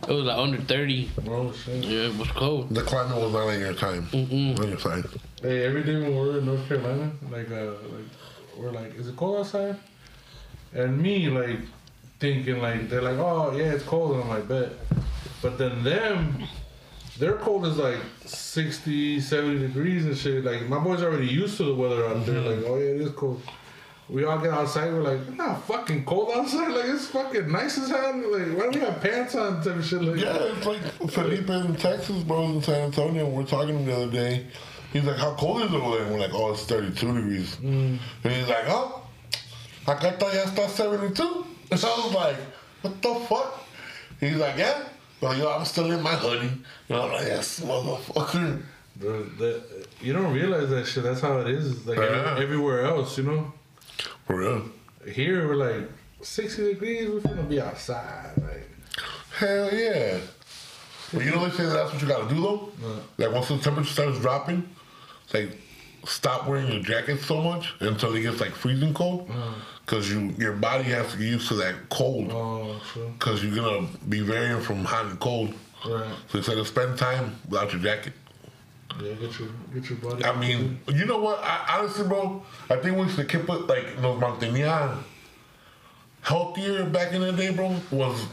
it 0.08 0.14
was 0.14 0.26
like 0.26 0.38
under 0.38 0.58
thirty. 0.58 1.10
Oh 1.28 1.52
shit. 1.52 1.84
Yeah, 1.84 2.08
it 2.08 2.18
was 2.18 2.30
cold. 2.30 2.70
The 2.70 2.82
climate 2.82 3.18
was 3.18 3.34
not 3.34 3.48
on 3.48 3.60
your 3.60 3.74
time. 3.74 4.08
Mm-mm. 4.08 4.60
On 4.60 4.70
your 4.70 4.80
side. 4.80 5.06
Hey, 5.42 5.66
every 5.66 5.84
day 5.84 6.00
when 6.00 6.16
we're 6.16 6.40
in 6.40 6.46
North 6.46 6.68
Carolina, 6.68 7.12
like 7.30 7.52
uh 7.52 7.66
like 7.66 8.06
we're 8.58 8.72
like, 8.72 8.96
is 8.96 9.08
it 9.08 9.16
cold 9.16 9.40
outside? 9.40 9.78
And 10.74 11.02
me 11.02 11.30
like 11.30 11.60
thinking 12.20 12.62
like 12.62 12.90
they're 12.90 13.02
like, 13.02 13.18
oh 13.18 13.56
yeah, 13.56 13.74
it's 13.74 13.84
cold. 13.84 14.14
And 14.14 14.24
I'm 14.24 14.30
like, 14.30 14.48
bet. 14.48 14.72
But 15.42 15.58
then 15.58 15.84
them, 15.84 16.44
their 17.20 17.34
cold 17.34 17.66
is 17.66 17.78
like 17.78 18.00
60, 18.26 19.20
70 19.20 19.60
degrees 19.60 20.06
and 20.06 20.18
shit. 20.18 20.44
Like 20.44 20.68
my 20.70 20.80
boys 20.80 21.04
already 21.04 21.28
used 21.28 21.58
to 21.58 21.64
the 21.66 21.76
weather 21.76 22.06
out 22.08 22.26
there. 22.26 22.40
Like, 22.40 22.66
oh 22.66 22.78
yeah, 22.78 22.92
it 22.92 23.02
is 23.02 23.12
cold. 23.12 23.42
We 24.10 24.26
all 24.26 24.38
get 24.38 24.52
outside. 24.52 24.92
We're 24.92 25.02
like, 25.02 25.20
it's 25.28 25.38
not 25.38 25.64
fucking 25.66 26.06
cold 26.06 26.30
outside. 26.36 26.70
Like 26.72 26.86
it's 26.86 27.08
fucking 27.08 27.52
nice 27.52 27.78
as 27.78 27.90
hell. 27.90 28.14
Like 28.16 28.48
why 28.58 28.64
don't 28.64 28.76
we 28.76 28.82
have 28.82 29.02
pants 29.02 29.36
on? 29.36 29.64
Type 29.64 29.76
of 29.78 29.86
shit. 29.86 30.02
Like 30.02 30.20
Yeah, 30.20 30.38
it's 30.38 30.66
like 30.66 30.82
Felipe 31.12 31.50
in 31.50 31.76
Texas, 31.76 32.24
bro, 32.24 32.44
in 32.46 32.62
San 32.62 32.86
Antonio. 32.86 33.28
We're 33.30 33.44
talking 33.46 33.70
to 33.70 33.74
him 33.80 33.86
the 33.86 33.96
other 33.96 34.12
day. 34.12 34.46
He's 34.92 35.06
like, 35.06 35.18
how 35.18 35.34
cold 35.36 35.62
is 35.64 35.74
it 35.74 35.76
over 35.82 35.96
there? 35.98 36.06
And 36.06 36.14
we're 36.14 36.20
like, 36.20 36.34
oh, 36.34 36.52
it's 36.52 36.66
32 36.66 37.14
degrees. 37.16 37.56
Mm. 37.56 37.98
And 38.24 38.34
he's 38.34 38.48
like, 38.48 38.66
oh, 38.68 39.02
like 39.88 40.04
I 40.04 40.12
thought 40.12 40.34
y'all 40.34 40.48
start 40.48 40.70
72. 40.70 41.46
And 41.72 41.80
so 41.80 41.88
I 41.88 42.06
was 42.06 42.14
like, 42.14 42.36
what 42.82 43.02
the 43.02 43.16
fuck? 43.28 43.66
He's 44.20 44.36
like, 44.36 44.58
yeah. 44.58 44.84
But 45.20 45.38
yo, 45.38 45.50
I'm 45.52 45.66
still 45.66 45.90
in 45.92 46.02
my 46.04 46.14
hoodie. 46.16 46.52
And 46.90 46.98
I'm 46.98 47.12
like, 47.12 47.26
yes, 47.26 47.62
motherfucker. 47.62 48.62
Bro, 48.98 49.24
that, 49.40 49.64
you 50.02 50.14
don't 50.14 50.34
realize 50.34 50.70
that 50.70 50.86
shit. 50.86 51.04
That's 51.04 51.22
how 51.22 51.40
it 51.40 51.48
is. 51.48 51.88
Like 51.88 51.98
Yeah. 51.98 52.38
everywhere 52.38 52.86
else, 52.86 53.18
you 53.18 53.24
know. 53.24 53.52
For 54.26 54.38
real. 54.38 54.64
Here 55.12 55.48
we're 55.48 55.56
like 55.56 55.90
60 56.22 56.64
degrees. 56.74 57.10
We're 57.10 57.20
gonna 57.20 57.44
be 57.44 57.60
outside. 57.62 58.32
Like 58.38 58.70
Hell 59.38 59.74
yeah. 59.74 60.20
But 61.14 61.26
you 61.26 61.32
know 61.32 61.40
what 61.40 61.52
they 61.52 61.58
say 61.58 61.66
that's 61.66 61.92
what 61.94 62.02
you 62.02 62.08
gotta 62.08 62.34
do 62.34 62.42
though? 62.42 62.72
Like 63.18 63.32
once 63.34 63.48
the 63.50 63.58
temperature 63.58 63.90
starts 63.90 64.20
dropping, 64.20 64.68
like 65.34 65.58
stop 66.06 66.48
wearing 66.48 66.72
your 66.72 66.82
jacket 66.82 67.20
so 67.22 67.42
much 67.42 67.74
until 67.80 68.14
it 68.16 68.22
gets 68.22 68.40
like 68.40 68.52
freezing 68.52 68.94
cold. 68.94 69.30
Uh-huh. 69.30 69.54
Cause 69.86 70.10
you 70.10 70.34
your 70.38 70.54
body 70.54 70.86
has 70.86 71.12
to 71.12 71.18
get 71.18 71.28
used 71.28 71.48
to 71.50 71.56
that 71.56 71.76
cold. 71.90 72.32
oh, 72.32 72.82
true. 72.94 73.12
Cause 73.20 73.44
you're 73.44 73.56
gonna 73.56 73.88
be 74.10 74.22
varying 74.22 74.62
from 74.62 74.84
hot 74.86 75.06
and 75.06 75.20
cold. 75.20 75.54
Right. 75.86 76.16
So 76.30 76.38
instead 76.38 76.58
of 76.58 76.68
spend 76.68 76.98
time 76.98 77.36
without 77.50 77.74
your 77.74 77.82
jacket. 77.82 78.14
Yeah, 79.02 79.14
get 79.14 79.40
your 79.40 79.50
get 79.74 79.90
your 79.90 79.98
body. 80.00 80.24
I 80.24 80.36
mean, 80.38 80.80
you 80.88 81.06
know 81.06 81.18
what? 81.20 81.40
I, 81.44 81.80
honestly, 81.80 82.08
bro, 82.08 82.44
I 82.70 82.76
think 82.78 82.98
we 82.98 83.10
should 83.10 83.28
keep 83.28 83.50
it 83.50 83.68
like 83.68 84.00
nos 84.00 84.20
mantenía 84.22 84.98
healthier 86.22 86.86
back 86.86 87.12
in 87.14 87.22
the 87.22 87.32
day, 87.32 87.52
bro. 87.52 87.76
Was 87.92 88.26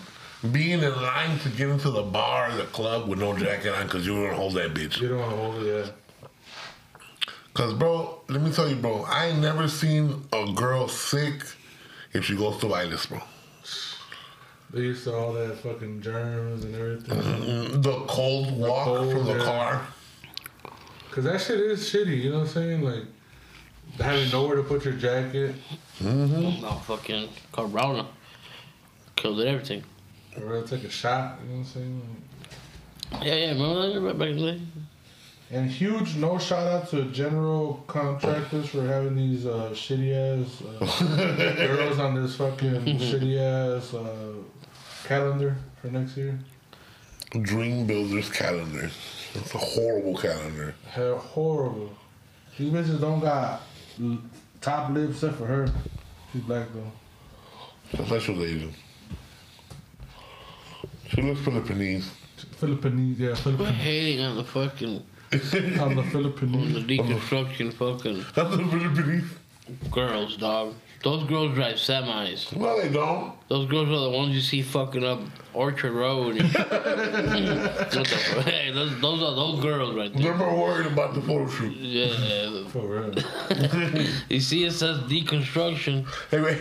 being 0.52 0.80
in 0.82 0.94
line 1.02 1.38
to 1.40 1.48
get 1.50 1.68
into 1.68 1.90
the 1.90 2.02
bar, 2.02 2.50
or 2.50 2.56
the 2.56 2.64
club 2.64 3.08
with 3.08 3.18
no 3.18 3.36
jacket 3.36 3.74
on, 3.74 3.88
cause 3.88 4.06
you 4.06 4.14
gonna 4.14 4.34
hold 4.34 4.54
that 4.54 4.74
bitch. 4.74 5.00
you 5.00 5.08
don't 5.08 5.22
hold 5.30 5.62
it. 5.62 5.86
Yeah. 5.86 6.28
Cause, 7.52 7.74
bro, 7.74 8.20
let 8.28 8.40
me 8.42 8.50
tell 8.52 8.68
you, 8.68 8.76
bro, 8.76 9.04
I 9.08 9.26
ain't 9.26 9.40
never 9.40 9.66
seen 9.68 10.22
a 10.32 10.52
girl 10.54 10.86
sick 10.88 11.42
if 12.12 12.24
she 12.24 12.36
goes 12.36 12.58
to 12.58 12.68
Vilas, 12.68 13.06
bro. 13.06 13.20
They 14.72 14.82
used 14.82 15.02
to 15.04 15.14
all 15.14 15.32
that 15.32 15.58
fucking 15.58 16.00
germs 16.00 16.64
and 16.64 16.74
everything. 16.76 17.18
Mm, 17.20 17.82
The 17.82 17.92
cold 18.06 18.56
walk 18.56 18.84
cold, 18.84 19.12
from 19.12 19.24
the 19.26 19.36
yeah. 19.38 19.44
car. 19.44 19.86
Cause 21.10 21.24
that 21.24 21.40
shit 21.40 21.58
is 21.58 21.80
shitty. 21.80 22.22
You 22.22 22.30
know 22.30 22.38
what 22.38 22.48
I'm 22.48 22.52
saying? 22.52 22.82
Like 22.82 23.04
having 23.98 24.30
nowhere 24.30 24.56
to 24.56 24.62
put 24.62 24.84
your 24.84 24.94
jacket. 24.94 25.54
Mm-hmm. 25.98 26.62
No 26.62 26.70
fucking 26.86 27.28
Corona 27.52 28.06
killed 29.16 29.40
everything. 29.40 29.82
Or 30.40 30.62
take 30.62 30.84
a 30.84 30.90
shot. 30.90 31.38
You 31.42 31.48
know 31.48 31.52
what 31.52 31.58
I'm 31.58 31.64
saying? 31.64 32.22
Yeah, 33.22 33.34
yeah. 33.34 33.52
Remember 33.52 34.00
that 34.00 34.18
back 34.18 34.28
in 34.28 34.36
the 34.36 34.52
day? 34.52 34.60
And 35.52 35.68
huge 35.68 36.14
no 36.14 36.38
shout 36.38 36.68
out 36.68 36.88
to 36.90 37.06
general 37.06 37.82
contractors 37.88 38.68
for 38.68 38.86
having 38.86 39.16
these 39.16 39.46
uh, 39.46 39.70
shitty 39.72 40.12
ass 40.14 40.62
uh, 40.62 41.66
girls 41.66 41.98
on 41.98 42.14
this 42.14 42.36
fucking 42.36 42.68
shitty 42.84 43.36
ass 43.36 43.92
uh, 43.92 44.34
calendar 45.08 45.56
for 45.82 45.88
next 45.88 46.16
year. 46.16 46.38
Dream 47.42 47.84
Builders 47.86 48.30
calendar. 48.30 48.90
It's 49.34 49.54
a 49.54 49.58
horrible 49.58 50.16
calendar. 50.16 50.74
Hell, 50.90 51.18
horrible. 51.18 51.90
These 52.58 52.72
bitches 52.72 53.00
don't 53.00 53.20
got 53.20 53.62
top 54.60 54.90
lip 54.90 55.10
except 55.10 55.36
for 55.36 55.46
her. 55.46 55.72
She's 56.32 56.42
black 56.42 56.66
though. 56.74 58.02
That's 58.04 58.28
what 58.28 58.38
they 58.38 58.54
do. 58.54 58.70
She 61.08 61.22
looks 61.22 61.40
Filipinese. 61.40 62.04
Philippines, 62.56 63.18
yeah, 63.18 63.28
We're 63.30 63.34
Philippines. 63.36 63.76
hating 63.76 64.20
on 64.24 64.36
the 64.36 64.44
fucking 64.44 64.96
on 65.32 65.94
the 65.94 66.02
on 66.02 66.72
the 66.72 66.80
deconstruction 66.80 67.72
fucking 67.72 68.24
That's 68.34 68.56
the 68.56 68.62
Filipinese. 68.62 69.28
girls, 69.90 70.36
dog. 70.36 70.74
Those 71.02 71.24
girls 71.24 71.54
drive 71.54 71.76
semis. 71.76 72.54
No, 72.54 72.78
they 72.78 72.90
don't. 72.90 73.32
Those 73.48 73.66
girls 73.70 73.88
are 73.88 74.10
the 74.10 74.10
ones 74.10 74.34
you 74.34 74.42
see 74.42 74.60
fucking 74.60 75.02
up 75.02 75.20
Orchard 75.54 75.92
Road. 75.92 76.34
what 76.42 76.52
the 76.52 78.04
fuck? 78.04 78.44
Hey, 78.44 78.70
those, 78.70 79.00
those 79.00 79.22
are 79.22 79.34
those 79.34 79.62
girls 79.62 79.94
right 79.96 80.12
there. 80.12 80.22
They're 80.22 80.34
more 80.34 80.54
worried 80.54 80.86
about 80.86 81.14
the 81.14 81.22
photo 81.22 81.48
shoot. 81.48 81.74
Yeah. 81.74 82.68
For 82.68 82.86
real. 82.86 83.14
You 84.28 84.40
see, 84.40 84.64
it 84.64 84.72
says 84.72 84.98
deconstruction. 85.00 86.06
Hey, 86.30 86.40
wait. 86.42 86.60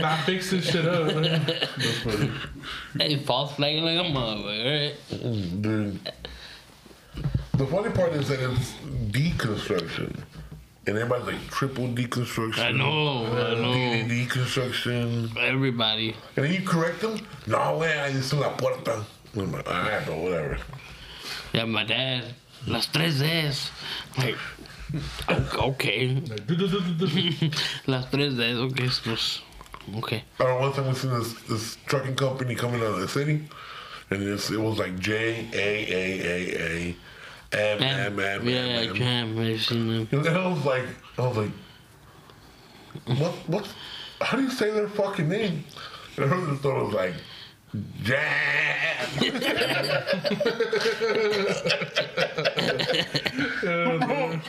Not 0.00 0.24
fixing 0.24 0.62
shit 0.62 0.86
up. 0.86 1.14
man. 1.14 1.44
That's 1.46 1.98
funny. 1.98 2.30
Hey, 2.96 3.16
false 3.16 3.54
flagging 3.54 3.84
like 3.84 3.98
a 3.98 4.08
motherfucker, 4.10 4.88
right? 4.88 4.94
Mm, 5.10 5.62
dude. 5.62 6.12
The 7.58 7.66
funny 7.66 7.90
part 7.90 8.14
is 8.14 8.28
that 8.28 8.40
it's 8.40 8.72
deconstruction. 9.10 10.22
And 10.90 10.98
everybody's 10.98 11.26
like 11.28 11.50
triple 11.52 11.86
deconstruction. 11.86 12.58
I 12.58 12.72
know, 12.72 13.24
I 13.26 13.54
know. 13.54 13.72
DD 13.72 14.26
deconstruction. 14.26 15.36
Everybody. 15.36 16.16
And 16.34 16.44
then 16.44 16.52
you 16.52 16.66
correct 16.66 17.00
them. 17.00 17.24
No, 17.46 17.78
way, 17.78 17.96
I 18.00 18.10
just 18.10 18.32
la 18.32 18.50
puerta. 18.56 19.04
I'm 19.36 19.52
like, 19.52 19.70
all 19.70 19.82
right, 19.82 20.02
but 20.04 20.16
whatever. 20.16 20.58
Yeah, 21.52 21.66
my 21.66 21.84
dad. 21.84 22.24
Las 22.66 22.86
tres 22.86 23.20
Ds. 23.20 23.70
Like, 24.18 24.34
okay. 25.54 26.16
Las 27.86 28.10
tres 28.10 28.34
Ds, 28.34 28.58
okay, 28.58 28.88
pues, 29.04 29.42
okay. 29.94 30.24
I 30.40 30.42
remember 30.42 30.60
one 30.60 30.72
time 30.72 30.88
we 30.88 30.94
seen 30.94 31.16
this, 31.16 31.34
this 31.42 31.76
trucking 31.86 32.16
company 32.16 32.56
coming 32.56 32.80
out 32.80 32.94
of 32.94 33.00
the 33.00 33.06
city. 33.06 33.48
And 34.10 34.24
it 34.24 34.58
was 34.58 34.78
like 34.80 34.98
J 34.98 35.48
A 35.52 35.92
A 35.92 36.20
A 36.26 36.90
A 36.90 36.96
M 37.52 37.82
M 37.82 38.18
M 38.20 38.48
Yeah, 38.48 38.58
M 38.58 38.88
M. 38.90 38.94
jam, 38.94 39.38
I've 39.38 39.60
seen 39.62 39.86
them. 39.88 40.08
And 40.12 40.24
then 40.24 40.36
I 40.36 40.46
was 40.46 40.64
like, 40.64 40.84
I 41.18 41.22
was 41.26 41.36
like, 41.36 41.50
what, 43.18 43.32
what, 43.48 43.68
how 44.20 44.36
do 44.36 44.42
you 44.44 44.50
say 44.50 44.70
their 44.70 44.88
fucking 44.88 45.28
name? 45.28 45.64
And 46.16 46.24
I 46.24 46.28
heard 46.28 46.48
this 46.50 46.60
thought 46.60 46.80
it 46.80 46.84
was 46.84 46.94
like, 46.94 47.14
Jam. 48.02 48.20
bro, 53.60 54.40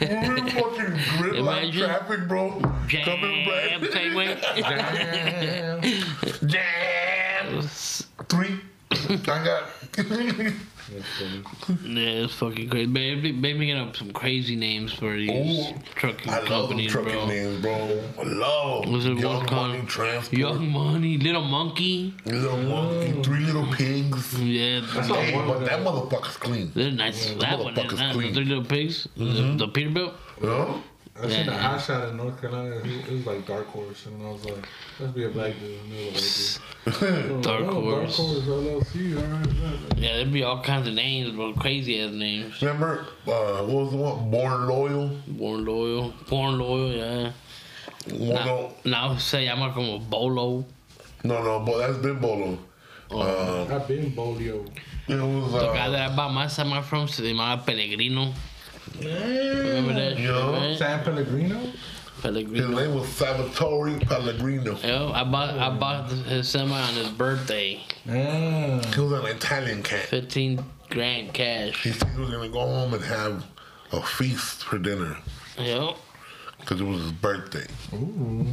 we're 0.00 0.36
in 0.36 0.48
fucking 0.50 0.94
gridlock 1.18 1.72
traffic, 1.72 2.28
bro. 2.28 2.60
Coming 2.60 2.88
Jam, 2.88 3.80
back. 3.80 3.92
same 3.92 4.14
way. 4.14 4.36
Jam. 6.46 7.62
Three. 8.28 8.60
I 9.08 9.44
got. 9.44 9.64
Yeah, 11.84 12.24
it's 12.24 12.34
fucking 12.34 12.68
crazy. 12.68 12.86
Baby, 12.86 13.30
baby, 13.32 13.66
get 13.66 13.76
up 13.76 13.94
some 13.96 14.12
crazy 14.12 14.56
names 14.56 14.92
for 14.92 15.14
these 15.14 15.30
Ooh, 15.30 15.74
trucking 15.94 16.28
I 16.32 16.38
love 16.40 16.48
them 16.48 16.78
companies, 16.78 16.90
trucking 16.90 17.12
bro. 17.12 17.26
names, 17.26 17.62
bro. 17.62 18.02
I 18.18 18.22
love 18.24 18.88
Was 18.88 19.06
it 19.06 19.16
Young 19.18 19.36
one 19.36 19.46
called- 19.46 19.68
Money 19.68 19.86
Transport. 19.86 20.38
Young 20.38 20.68
Money, 20.70 21.16
Little 21.18 21.42
Monkey. 21.44 22.14
Little 22.26 22.56
monkey, 22.56 23.22
three 23.22 23.40
little 23.44 23.66
pigs. 23.72 24.40
Yeah, 24.40 24.80
That's 24.92 25.06
Hey, 25.08 25.32
but 25.46 25.60
that 25.60 25.80
motherfucker's 25.84 26.36
clean. 26.38 26.72
they're 26.74 26.90
nice. 26.90 27.30
that 27.34 27.58
one 27.60 27.72
is 27.72 27.78
motherfucker's 27.78 27.98
nice. 28.00 28.12
The 28.14 28.18
clean. 28.20 28.34
Three 28.34 28.44
Little 28.44 28.64
Pigs, 28.64 29.06
the, 29.16 29.24
the 29.24 29.68
Peterbilt. 29.68 30.14
Huh? 30.42 30.74
I 30.74 30.99
seen 31.28 31.46
the 31.46 31.52
Yeah. 31.52 31.74
Ash 31.74 31.90
out 31.90 32.08
in 32.08 32.16
North 32.16 32.40
Carolina. 32.40 32.76
It 32.76 33.12
was 33.12 33.26
like 33.26 33.46
Dark 33.46 33.66
Horse, 33.68 34.06
and 34.06 34.22
I 34.26 34.30
was 34.30 34.44
like, 34.44 34.68
"Let's 34.98 35.12
be 35.12 35.24
a 35.24 35.28
black 35.28 35.52
dude." 35.60 35.80
And 35.80 35.92
they 35.92 36.04
were 36.04 36.12
white 36.12 37.28
dude. 37.28 37.42
Dark 37.42 37.62
oh, 37.62 37.80
Horse. 37.80 38.16
Dark 38.16 38.28
Horse 38.28 38.44
LLC. 38.44 39.16
All 39.16 39.22
right, 39.22 39.46
right. 39.46 39.98
Yeah, 39.98 40.16
there'd 40.16 40.32
be 40.32 40.42
all 40.42 40.62
kinds 40.62 40.88
of 40.88 40.94
names, 40.94 41.34
bro. 41.34 41.52
Crazy 41.54 42.00
ass 42.00 42.12
names. 42.12 42.60
Remember, 42.62 43.06
uh, 43.26 43.64
what 43.64 43.68
was 43.68 43.90
the 43.90 43.96
one? 43.96 44.30
Born 44.30 44.66
Loyal? 44.66 45.10
Born 45.28 45.64
Loyal. 45.64 46.14
Born 46.28 46.58
Loyal, 46.58 46.92
yeah. 46.92 47.32
One 48.08 48.28
Now, 48.34 48.44
no, 48.44 48.72
now 48.84 49.16
se 49.16 49.44
llama 49.44 49.72
como 49.74 49.98
Bolo. 49.98 50.64
no, 51.24 51.42
no, 51.42 51.60
but 51.60 51.78
that's 51.78 51.98
been 51.98 52.18
Bolo. 52.18 52.58
Oh. 53.12 53.66
Um, 53.66 53.72
I've 53.72 53.88
been 53.88 54.12
Bolio. 54.12 54.66
it 55.08 55.14
was, 55.20 55.52
The 55.52 55.72
guy 55.72 55.86
uh, 55.86 55.90
that 55.90 56.12
I 56.12 56.16
bought 56.16 56.32
my 56.32 56.46
semi 56.46 56.80
from 56.82 57.08
se 57.08 57.22
llamaba 57.24 57.66
Pellegrino. 57.66 58.32
Remember 58.98 59.94
that? 59.94 60.16
shit, 60.16 60.20
Yeah. 60.26 60.50
right? 60.68 60.78
San 60.78 61.02
Pellegrino. 61.04 61.58
his 62.22 62.68
name 62.68 62.94
was 62.94 63.08
Salvatore 63.08 63.98
Pellegrino. 64.00 64.76
Yo, 64.80 65.12
I 65.12 65.24
bought 65.24 65.50
I 65.58 65.70
bought 65.70 66.10
his 66.10 66.48
semi 66.48 66.78
on 66.78 66.94
his 66.94 67.08
birthday. 67.10 67.80
Yeah. 68.06 68.84
He 68.94 69.00
was 69.00 69.12
an 69.12 69.26
Italian 69.26 69.82
cat. 69.82 70.04
15 70.06 70.62
grand 70.90 71.32
cash. 71.32 71.82
He 71.82 71.92
said 71.92 72.08
he 72.10 72.20
was 72.20 72.30
gonna 72.30 72.48
go 72.48 72.60
home 72.60 72.94
and 72.94 73.04
have 73.04 73.44
a 73.92 74.02
feast 74.02 74.64
for 74.64 74.78
dinner 74.78 75.16
Yo. 75.58 75.96
because 76.60 76.80
it 76.80 76.84
was 76.84 77.00
his 77.00 77.12
birthday. 77.12 77.66
Ooh. 77.94 78.46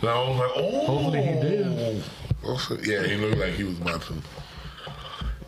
And 0.00 0.08
I 0.08 0.28
was 0.28 0.38
like, 0.38 0.50
oh. 0.56 0.86
Hopefully 0.86 1.22
he 1.22 1.32
did. 1.40 2.02
I 2.48 2.56
said, 2.56 2.86
Yeah, 2.86 3.02
he 3.04 3.16
looked 3.16 3.38
like 3.38 3.52
he 3.54 3.64
was 3.64 3.78
about 3.80 4.02
to. 4.02 4.14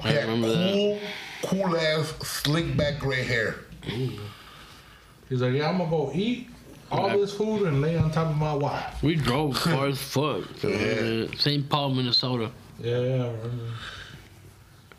I 0.05 0.09
had 0.11 0.25
remember 0.29 0.49
that. 0.49 0.73
cool, 0.73 1.01
cool 1.45 1.77
ass, 1.77 2.13
slick 2.23 2.77
back 2.77 2.99
gray 3.01 3.23
hair. 3.25 3.57
He's 3.85 5.41
like, 5.41 5.53
yeah, 5.55 5.69
I'm 5.69 5.79
gonna 5.79 5.91
go 5.91 6.11
eat 6.15 6.49
all 6.91 7.09
Yeah. 7.09 7.17
this 7.17 7.33
food 7.35 7.63
and 7.67 7.81
lay 7.81 7.97
on 7.97 8.11
top 8.11 8.29
of 8.31 8.37
my 8.37 8.55
wife. 8.55 9.03
We 9.03 9.15
drove 9.15 9.57
far 9.59 9.87
as 9.87 10.01
fuck. 10.01 10.45
Yeah. 10.63 11.27
St. 11.39 11.69
Paul, 11.69 11.91
Minnesota. 11.91 12.51
Yeah, 12.79 12.99
yeah, 13.01 13.15
I 13.25 13.27
remember. 13.31 13.65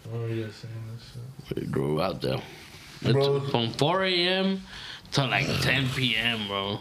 I 0.06 0.08
remember 0.14 0.36
you 0.36 0.52
saying 0.52 0.74
that 0.92 1.56
shit. 1.56 1.66
We 1.66 1.72
drove 1.72 2.00
out 2.00 2.22
there. 2.22 2.42
It's 3.02 3.12
Bro. 3.12 3.42
from 3.50 3.72
4 3.74 4.04
a.m. 4.06 4.62
to 5.14 5.26
like 5.26 5.46
10 5.62 5.90
p.m., 5.90 6.48
bro. 6.48 6.80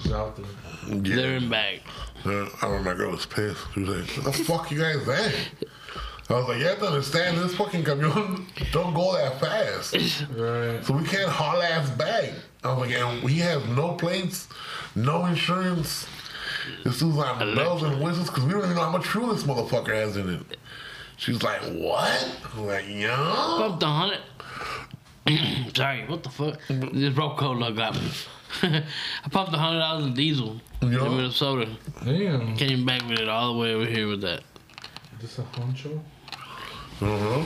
It's 0.00 0.12
out 0.12 0.36
there. 0.36 0.46
Yeah. 0.88 1.16
There 1.16 1.36
and 1.36 1.50
back. 1.50 1.80
Uh, 2.24 2.46
I 2.62 2.66
remember 2.66 2.90
my 2.90 2.94
girl 2.96 3.10
was 3.12 3.26
pissed. 3.26 3.60
She 3.74 3.80
was 3.80 3.88
like, 3.88 4.10
"What 4.24 4.34
the 4.34 4.44
fuck 4.44 4.70
you 4.70 4.78
guys 4.80 5.08
at?" 5.08 5.34
I 6.30 6.34
was 6.34 6.48
like, 6.48 6.58
"You 6.58 6.66
have 6.66 6.78
to 6.80 6.86
understand 6.86 7.38
this 7.38 7.54
fucking 7.56 7.84
camion 7.84 8.44
don't 8.72 8.92
go 8.94 9.14
that 9.14 9.40
fast, 9.40 9.94
Right. 10.36 10.84
so 10.84 10.94
we 10.94 11.04
can't 11.04 11.28
haul 11.30 11.62
ass 11.62 11.88
back." 11.90 12.32
I 12.64 12.72
was 12.74 12.88
like, 12.88 12.96
"And 12.98 13.22
we 13.22 13.34
have 13.38 13.68
no 13.70 13.92
plates, 13.94 14.48
no 14.94 15.24
insurance. 15.26 16.06
This 16.84 16.96
is 16.96 17.02
on 17.16 17.54
bells 17.54 17.82
and 17.82 18.02
whistles 18.02 18.28
because 18.28 18.44
we 18.44 18.52
don't 18.52 18.64
even 18.64 18.74
know 18.76 18.82
how 18.82 18.90
much 18.90 19.06
fuel 19.06 19.28
this 19.34 19.44
motherfucker 19.44 19.94
has 19.94 20.16
in 20.16 20.28
it." 20.34 20.58
She's 21.16 21.42
like, 21.42 21.60
"What?" 21.62 22.36
I'm 22.54 22.66
like, 22.66 22.84
"Yeah." 22.88 23.16
Pumped 23.58 23.82
a 23.82 23.86
hundred. 23.86 24.20
Sorry, 25.76 26.04
what 26.06 26.22
the 26.22 26.30
fuck? 26.30 26.58
This 26.68 27.14
bro 27.14 27.34
look 27.54 27.76
got 27.76 27.94
me. 27.94 28.10
I 28.62 29.28
pumped 29.30 29.54
a 29.54 29.58
hundred 29.58 29.78
dollars 29.80 30.06
in 30.06 30.14
diesel 30.14 30.60
Yeah. 30.82 31.06
in 31.06 31.16
Minnesota. 31.16 31.68
Damn. 32.04 32.56
Came 32.56 32.84
back 32.86 33.02
with 33.08 33.18
it 33.18 33.28
all 33.28 33.54
the 33.54 33.58
way 33.60 33.74
over 33.74 33.84
here 33.86 34.08
with 34.08 34.20
that. 34.22 34.42
Just 35.20 35.38
a 35.38 35.42
honcho. 35.42 36.00
Uh 37.00 37.18
huh. 37.18 37.44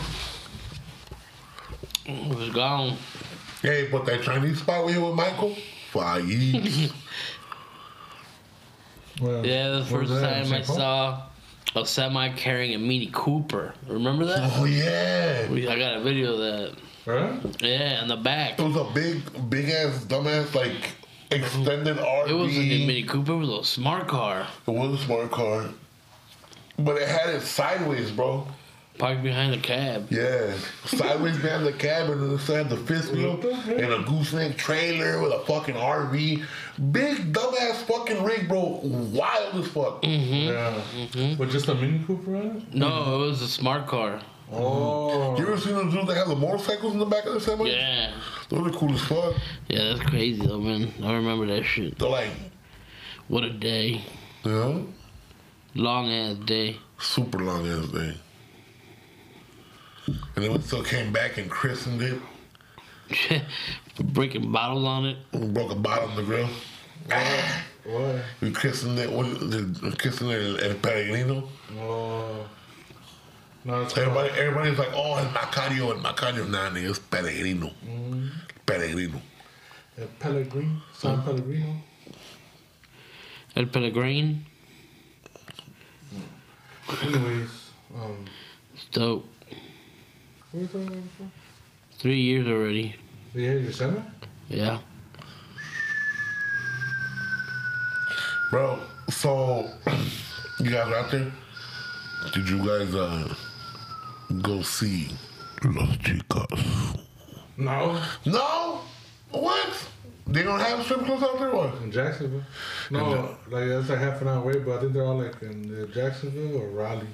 It 2.06 2.34
was 2.36 2.48
gone. 2.50 2.96
Hey, 3.60 3.88
but 3.90 4.04
that 4.06 4.22
Chinese 4.22 4.58
spot 4.58 4.84
we 4.86 4.92
here 4.92 5.00
with 5.04 5.14
Michael, 5.14 5.54
fire. 5.90 6.20
Well, 9.20 9.46
Yeah, 9.46 9.68
the 9.72 9.84
first 9.84 10.10
was 10.10 10.20
that, 10.20 10.44
time 10.46 10.52
I 10.52 10.62
saw 10.62 11.22
a 11.76 11.86
semi 11.86 12.30
carrying 12.30 12.74
a 12.74 12.78
Mini 12.78 13.08
Cooper. 13.12 13.74
Remember 13.86 14.24
that? 14.24 14.50
oh 14.56 14.64
yeah. 14.64 15.48
We- 15.50 15.68
I 15.68 15.78
got 15.78 15.98
a 15.98 16.00
video 16.02 16.32
of 16.32 16.38
that. 16.38 16.76
Right? 17.04 17.62
Yeah, 17.62 18.02
in 18.02 18.08
the 18.08 18.16
back. 18.16 18.58
It 18.58 18.62
was 18.62 18.76
a 18.76 18.84
big, 18.94 19.50
big 19.50 19.68
ass, 19.68 20.04
dumbass, 20.06 20.54
like 20.54 20.92
extended 21.30 21.98
RV. 21.98 22.28
It 22.28 22.34
wasn't 22.34 22.64
a 22.72 22.86
Mini 22.86 23.02
Cooper, 23.04 23.32
it 23.32 23.36
was 23.36 23.48
a 23.50 23.64
smart 23.64 24.08
car. 24.08 24.46
It 24.66 24.70
was 24.70 25.00
a 25.00 25.04
smart 25.04 25.30
car, 25.30 25.66
but 26.78 26.96
it 26.96 27.08
had 27.08 27.28
it 27.34 27.42
sideways, 27.42 28.10
bro. 28.10 28.46
Parked 28.98 29.22
behind 29.22 29.52
the 29.54 29.58
cab. 29.58 30.08
Yeah, 30.10 30.54
sideways 30.84 31.38
behind 31.38 31.66
the 31.66 31.72
cab, 31.72 32.10
and 32.10 32.22
then 32.22 32.34
it 32.34 32.40
had 32.40 32.68
the 32.68 32.76
fifth 32.76 33.10
wheel 33.10 33.40
and 33.42 33.92
a 33.92 34.02
gooseneck 34.02 34.56
trailer 34.56 35.20
with 35.20 35.32
a 35.32 35.40
fucking 35.40 35.74
RV. 35.74 36.44
Big 36.92 37.32
dumbass 37.32 37.76
fucking 37.86 38.22
rig, 38.22 38.48
bro. 38.48 38.80
Wild 38.82 39.54
as 39.56 39.66
fuck. 39.68 40.02
Mm-hmm. 40.02 40.48
Yeah. 40.48 40.82
Mm-hmm. 41.06 41.34
But 41.38 41.48
just 41.48 41.68
a 41.68 41.74
Mini 41.74 42.04
Cooper 42.04 42.36
on 42.36 42.56
it? 42.58 42.74
No, 42.74 43.14
it 43.16 43.26
was 43.26 43.40
a 43.42 43.48
smart 43.48 43.86
car. 43.86 44.20
Oh. 44.52 45.36
You 45.38 45.46
ever 45.46 45.58
seen 45.58 45.74
those 45.74 45.92
dudes 45.92 46.06
that 46.08 46.16
have 46.16 46.28
the 46.28 46.36
motorcycles 46.36 46.92
in 46.92 46.98
the 46.98 47.06
back 47.06 47.24
of 47.24 47.32
the 47.32 47.40
semi? 47.40 47.70
Yeah. 47.70 48.12
Those 48.50 48.66
are 48.66 48.70
cool 48.78 48.92
as 48.92 49.00
fuck. 49.00 49.34
Yeah, 49.68 49.84
that's 49.94 50.00
crazy 50.10 50.44
though, 50.46 50.60
man. 50.60 50.92
I 51.02 51.14
remember 51.14 51.46
that 51.46 51.64
shit. 51.64 51.98
They're 51.98 52.08
like, 52.08 52.30
What 53.28 53.44
a 53.44 53.50
day. 53.50 54.04
Yeah. 54.44 54.80
Long 55.74 56.10
ass 56.10 56.36
day. 56.44 56.76
super 56.98 57.38
long 57.38 57.66
ass 57.66 57.86
day. 57.88 58.14
And 60.06 60.44
then 60.44 60.52
we 60.52 60.60
still 60.60 60.82
came 60.82 61.12
back 61.12 61.38
and 61.38 61.50
christened 61.50 62.02
it. 62.02 63.42
Breaking 64.00 64.50
bottles 64.50 64.84
on 64.84 65.06
it. 65.06 65.16
We 65.32 65.46
broke 65.48 65.70
a 65.70 65.76
bottle 65.76 66.10
in 66.10 66.16
the 66.16 66.22
grill. 66.22 66.48
What? 67.84 68.22
we 68.40 68.52
christened 68.52 68.98
it. 68.98 69.10
What, 69.10 69.26
the, 69.40 69.94
christened 69.98 70.30
it 70.30 70.62
El 70.62 70.74
Peregrino. 70.76 71.48
Oh. 71.78 72.48
No, 73.64 73.82
it's 73.82 73.96
Everybody, 73.96 74.30
everybody's 74.30 74.78
like, 74.78 74.92
oh, 74.92 75.18
it's 75.18 75.36
Macario, 75.36 75.92
and 75.92 76.02
Macario. 76.02 76.48
Nah, 76.48 76.70
nigga, 76.70 76.90
it's 76.90 76.98
Peregrino. 76.98 77.72
Peregrino. 78.66 79.20
called, 79.96 80.04
uh, 80.04 80.06
Pellegrino. 80.18 80.82
San 80.94 81.22
Pellegrino. 81.22 81.76
El 83.54 83.66
Pellegrin. 83.66 84.40
Anyways, 87.02 87.70
um, 87.94 88.24
It's 88.74 88.84
dope. 88.86 89.26
What 90.52 90.54
were 90.54 90.60
you 90.60 90.66
talking 90.66 90.86
about 90.88 91.02
before? 91.02 91.26
Three 91.98 92.20
years 92.20 92.46
already. 92.46 92.94
You 93.34 93.48
had 93.48 93.62
your 93.62 93.72
semi? 93.72 94.02
Yeah. 94.48 94.78
Bro, 98.50 98.80
so 99.08 99.70
you 100.60 100.70
guys 100.70 100.92
out 100.92 101.10
there? 101.10 101.32
Did 102.34 102.48
you 102.48 102.58
guys 102.58 102.94
uh 102.94 103.34
go 104.42 104.60
see 104.62 105.08
Los 105.64 105.96
Chicos? 105.98 106.98
No. 107.56 107.98
No? 108.26 108.80
What? 109.30 109.86
They 110.26 110.42
don't 110.42 110.60
have 110.60 110.84
strip 110.84 111.04
clubs 111.04 111.22
out 111.22 111.38
there? 111.38 111.50
What? 111.54 111.74
In 111.82 111.90
Jacksonville? 111.90 112.42
No, 112.90 113.36
like 113.50 113.68
that's 113.68 113.88
like 113.88 113.98
half 113.98 114.20
an 114.22 114.28
hour 114.28 114.42
away, 114.42 114.58
but 114.58 114.76
I 114.76 114.80
think 114.80 114.92
they're 114.92 115.04
all 115.04 115.18
like 115.18 115.40
in 115.42 115.82
uh, 115.82 115.86
Jacksonville 115.92 116.58
or 116.60 116.68
Raleigh. 116.68 117.06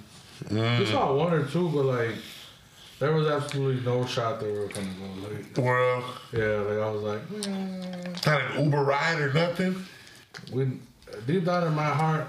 Mm. 0.45 0.79
We 0.81 0.87
saw 0.87 1.15
one 1.15 1.33
or 1.33 1.45
two, 1.47 1.69
but 1.69 1.85
like 1.85 2.15
there 2.99 3.13
was 3.13 3.27
absolutely 3.29 3.85
no 3.85 4.05
shot 4.07 4.41
that 4.41 4.47
we 4.47 4.59
were 4.59 4.67
gonna 4.69 4.87
go. 4.99 5.29
Like, 5.29 5.57
Well, 5.57 6.05
yeah, 6.33 6.61
like 6.69 6.79
I 6.79 6.91
was 6.91 7.03
like, 7.03 7.29
mm. 7.29 8.27
not 8.27 8.41
an 8.57 8.65
Uber 8.65 8.83
ride 8.85 9.21
or 9.21 9.33
nothing. 9.33 9.85
we 10.53 10.71
deep 11.27 11.45
down 11.45 11.67
in 11.67 11.75
my 11.75 11.85
heart, 11.85 12.29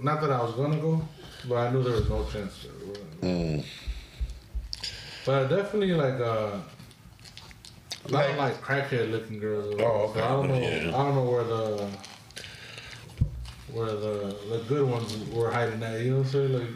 not 0.00 0.20
that 0.22 0.30
I 0.30 0.42
was 0.42 0.54
gonna 0.54 0.78
go, 0.80 1.02
but 1.48 1.56
I 1.56 1.70
knew 1.70 1.82
there 1.82 1.92
was 1.94 2.08
no 2.08 2.24
chance. 2.30 2.62
That 2.62 2.80
we 2.80 2.86
were 2.88 2.94
go. 2.94 3.26
Mm. 3.26 3.64
But 5.26 5.48
definitely 5.48 5.92
like 5.92 6.20
uh. 6.20 6.56
I 8.04 8.10
Like- 8.10 8.26
don't 8.28 8.38
like 8.38 8.60
crackhead 8.60 9.12
looking 9.12 9.38
girls. 9.38 9.76
Oh, 9.78 10.08
okay. 10.10 10.18
So 10.20 10.24
I 10.26 10.28
don't 10.30 10.48
know. 10.48 10.58
Yeah. 10.58 10.88
I 10.88 11.04
don't 11.04 11.14
know 11.14 11.30
where 11.30 11.44
the 11.44 11.88
where 13.72 13.86
the 13.86 14.36
the 14.50 14.58
good 14.68 14.88
ones 14.88 15.16
were 15.30 15.52
hiding 15.52 15.80
at. 15.84 16.00
You 16.00 16.10
know 16.10 16.16
what 16.18 16.26
I'm 16.26 16.32
saying? 16.32 16.52
Like, 16.52 16.68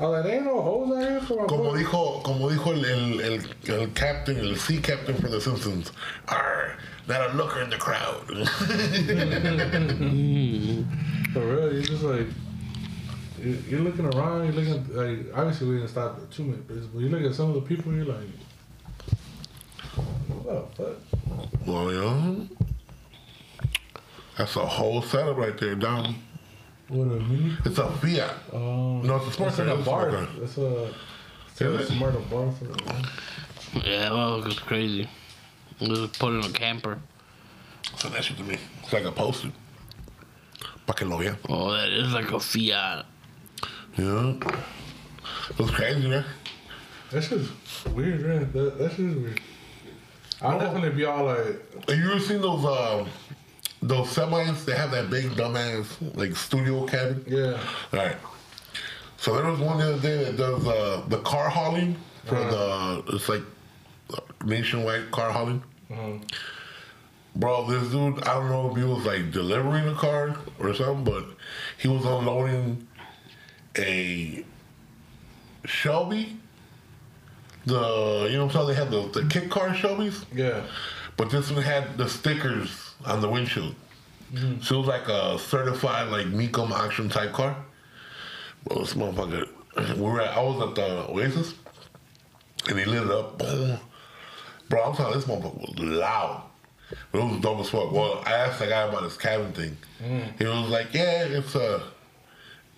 I 0.00 0.04
was 0.04 0.12
like, 0.12 0.22
there 0.24 0.36
ain't 0.36 0.44
no 0.46 0.62
hoes 0.62 0.96
out 0.96 1.10
here 1.10 1.20
for 1.20 1.42
my 1.42 1.46
Como 1.46 1.72
dijo, 1.74 2.22
como 2.24 2.48
dijo 2.48 2.68
el, 2.72 2.84
el, 2.86 3.20
el, 3.20 3.80
el 3.80 3.86
captain, 3.88 4.38
el 4.38 4.56
sea 4.56 4.80
captain 4.80 5.14
for 5.16 5.28
The 5.28 5.40
Simpsons. 5.40 5.92
Arr, 6.28 6.76
not 7.06 7.30
a 7.30 7.34
looker 7.34 7.60
in 7.60 7.68
the 7.68 7.76
crowd. 7.76 8.26
For 11.32 11.40
real, 11.40 11.72
you're 11.72 11.82
just 11.82 12.02
like 12.02 12.26
you- 13.42 13.62
you're 13.68 13.80
looking 13.80 14.06
around. 14.14 14.44
You're 14.44 14.54
looking 14.64 14.96
like 14.96 15.18
obviously 15.34 15.68
we 15.68 15.74
didn't 15.76 15.90
stop 15.90 16.16
at 16.16 16.30
two 16.30 16.44
minutes, 16.44 16.86
but 16.92 17.00
you 17.00 17.08
look 17.10 17.22
at 17.22 17.34
some 17.34 17.48
of 17.50 17.54
the 17.54 17.60
people. 17.62 17.92
You're 17.92 18.06
like, 18.06 18.28
what 20.28 20.74
the 20.76 20.82
fuck? 20.82 20.96
well, 21.66 21.92
you 21.92 22.00
know, 22.00 22.46
that's 24.38 24.56
a 24.56 24.64
whole 24.66 25.02
setup 25.02 25.36
right 25.36 25.56
there, 25.58 25.74
Dom. 25.74 26.16
What 26.90 27.04
a 27.04 27.20
mini. 27.20 27.56
It's 27.64 27.78
a 27.78 27.88
Fiat. 27.90 28.34
Um, 28.52 29.06
No, 29.06 29.16
it's 29.16 29.28
a 29.28 29.32
sports 29.32 29.58
It's 29.58 29.68
like 29.68 29.68
a 29.68 29.78
it's 29.78 29.82
a 29.86 29.90
bar. 29.90 30.10
car. 30.10 30.28
It's 30.42 30.58
a. 30.58 30.94
It's 31.48 31.60
Is 31.60 31.90
a 31.90 31.92
smart 31.92 32.30
bar 32.30 32.50
for 32.52 32.64
the. 32.64 33.08
Yeah, 33.84 34.10
well, 34.10 34.40
it 34.40 34.44
was 34.46 34.58
crazy. 34.58 35.08
It 35.80 35.88
was 35.88 36.08
put 36.18 36.32
in 36.32 36.40
a 36.44 36.50
camper. 36.52 36.98
So 37.96 38.08
that 38.08 38.24
shit 38.24 38.36
to 38.38 38.42
me. 38.44 38.58
It's 38.82 38.92
like 38.92 39.04
a 39.04 39.12
poster. 39.12 39.52
Pa 40.86 40.92
que 40.94 41.06
lo 41.06 41.18
vean. 41.18 41.36
Oh, 41.48 41.70
that 41.72 41.90
is 41.90 42.12
like 42.12 42.30
a 42.32 42.40
Fiat. 42.40 43.06
Yeah. 43.96 44.34
It 45.50 45.58
was 45.58 45.70
crazy, 45.70 46.08
man. 46.08 46.24
That 47.12 47.22
shit's 47.22 47.48
weird, 47.94 48.20
man. 48.20 48.50
That, 48.52 48.78
that 48.78 48.90
shit's 48.92 49.14
weird. 49.16 49.40
I'll 50.42 50.58
definitely 50.58 50.90
be 50.90 51.04
all 51.04 51.24
like, 51.24 51.88
Have 51.88 51.98
you 51.98 52.10
ever 52.10 52.20
seen 52.20 52.40
those 52.40 52.64
um 52.64 53.08
those 53.82 54.08
semis? 54.14 54.64
They 54.64 54.74
have 54.76 54.90
that 54.92 55.10
big 55.10 55.30
dumbass 55.30 55.86
like 56.16 56.36
studio 56.36 56.86
cabin. 56.86 57.24
yeah. 57.26 57.58
All 57.92 57.98
right. 57.98 58.16
So 59.16 59.34
there 59.34 59.50
was 59.50 59.60
one 59.60 59.78
the 59.78 59.94
other 59.94 60.00
day 60.02 60.24
that 60.24 60.36
does 60.36 60.66
uh, 60.66 61.02
the 61.08 61.18
car 61.18 61.48
hauling 61.50 61.96
for 62.24 62.36
the 62.36 63.02
it's 63.08 63.28
like 63.28 63.42
nationwide 64.44 65.10
car 65.10 65.30
hauling. 65.30 65.62
Mhm. 65.90 66.22
Bro, 67.36 67.66
this 67.70 67.88
dude, 67.92 68.22
I 68.24 68.34
don't 68.34 68.48
know 68.48 68.70
if 68.70 68.76
he 68.76 68.82
was 68.84 69.04
like 69.04 69.30
delivering 69.30 69.86
a 69.88 69.94
car 69.94 70.36
or 70.58 70.74
something, 70.74 71.04
but 71.04 71.24
he 71.78 71.86
was 71.88 72.04
unloading 72.04 72.86
a 73.78 74.44
Shelby. 75.64 76.36
The 77.66 78.28
you 78.30 78.38
know 78.38 78.46
what 78.46 78.56
I'm 78.56 78.66
saying? 78.66 78.66
They 78.68 78.74
had 78.74 78.90
the, 78.90 79.20
the 79.20 79.28
kit 79.28 79.50
car 79.50 79.68
Shelbys. 79.70 80.24
Yeah. 80.34 80.62
But 81.16 81.30
this 81.30 81.50
one 81.50 81.62
had 81.62 81.98
the 81.98 82.08
stickers 82.08 82.89
on 83.04 83.20
the 83.20 83.28
windshield. 83.28 83.74
So 84.62 84.76
it 84.76 84.78
was 84.78 84.86
like 84.86 85.08
a 85.08 85.38
certified 85.38 86.08
like 86.08 86.26
Mecum 86.26 86.70
auction 86.70 87.08
type 87.08 87.32
car. 87.32 87.56
Well, 88.64 88.80
this 88.80 88.94
motherfucker, 88.94 89.48
we 89.96 90.02
were 90.02 90.20
at, 90.20 90.36
I 90.36 90.42
was 90.42 90.68
at 90.68 90.74
the 90.74 91.08
Oasis, 91.08 91.54
and 92.68 92.78
he 92.78 92.84
lit 92.84 93.04
it 93.04 93.10
up. 93.10 93.38
Boom. 93.38 93.78
Bro, 94.68 94.84
I'm 94.84 94.94
telling 94.94 95.14
you, 95.14 95.20
this 95.20 95.28
motherfucker 95.28 95.60
was 95.60 95.78
loud. 95.78 96.42
It 97.12 97.16
was 97.16 97.40
dope 97.40 97.60
as 97.60 97.70
fuck. 97.70 97.90
Well, 97.90 98.22
I 98.26 98.32
asked 98.32 98.58
the 98.58 98.66
guy 98.66 98.82
about 98.82 99.02
his 99.04 99.16
cabin 99.16 99.52
thing. 99.52 99.76
He 100.38 100.44
was 100.44 100.68
like, 100.70 100.92
yeah, 100.92 101.24
it's 101.24 101.54
a 101.54 101.82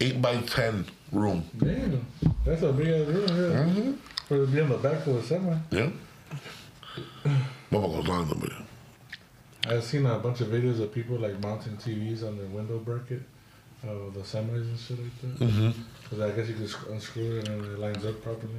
8 0.00 0.22
by 0.22 0.36
10 0.40 0.86
room. 1.12 1.44
Damn. 1.58 2.06
That's 2.44 2.62
a 2.62 2.72
big 2.72 2.88
ass 2.88 3.06
room, 3.08 3.28
yeah. 3.28 3.64
Mm-hmm. 3.64 3.92
For 4.26 4.38
to 4.38 4.46
be 4.46 4.60
in 4.60 4.68
the 4.68 4.78
back 4.78 5.06
of 5.06 5.16
a 5.16 5.22
semi. 5.22 5.56
Yeah. 5.70 5.90
Motherfucker 7.70 7.98
was 7.98 8.08
on 8.08 8.28
them, 8.28 8.38
but 8.40 8.52
I've 9.68 9.84
seen 9.84 10.06
a 10.06 10.18
bunch 10.18 10.40
of 10.40 10.48
videos 10.48 10.80
of 10.80 10.92
people 10.92 11.16
like 11.18 11.38
mounting 11.40 11.76
TVs 11.76 12.26
on 12.26 12.36
their 12.36 12.46
window 12.46 12.78
bracket 12.78 13.22
of 13.84 14.14
the 14.14 14.20
semis 14.20 14.62
and 14.62 14.78
shit 14.78 14.98
like 14.98 15.20
that. 15.20 15.38
Mm-hmm. 15.44 15.70
Because 16.02 16.20
I 16.20 16.30
guess 16.32 16.48
you 16.48 16.54
can 16.54 16.92
unscrew 16.92 17.38
it 17.38 17.48
and 17.48 17.64
it 17.64 17.78
lines 17.78 18.04
up 18.04 18.22
properly. 18.22 18.54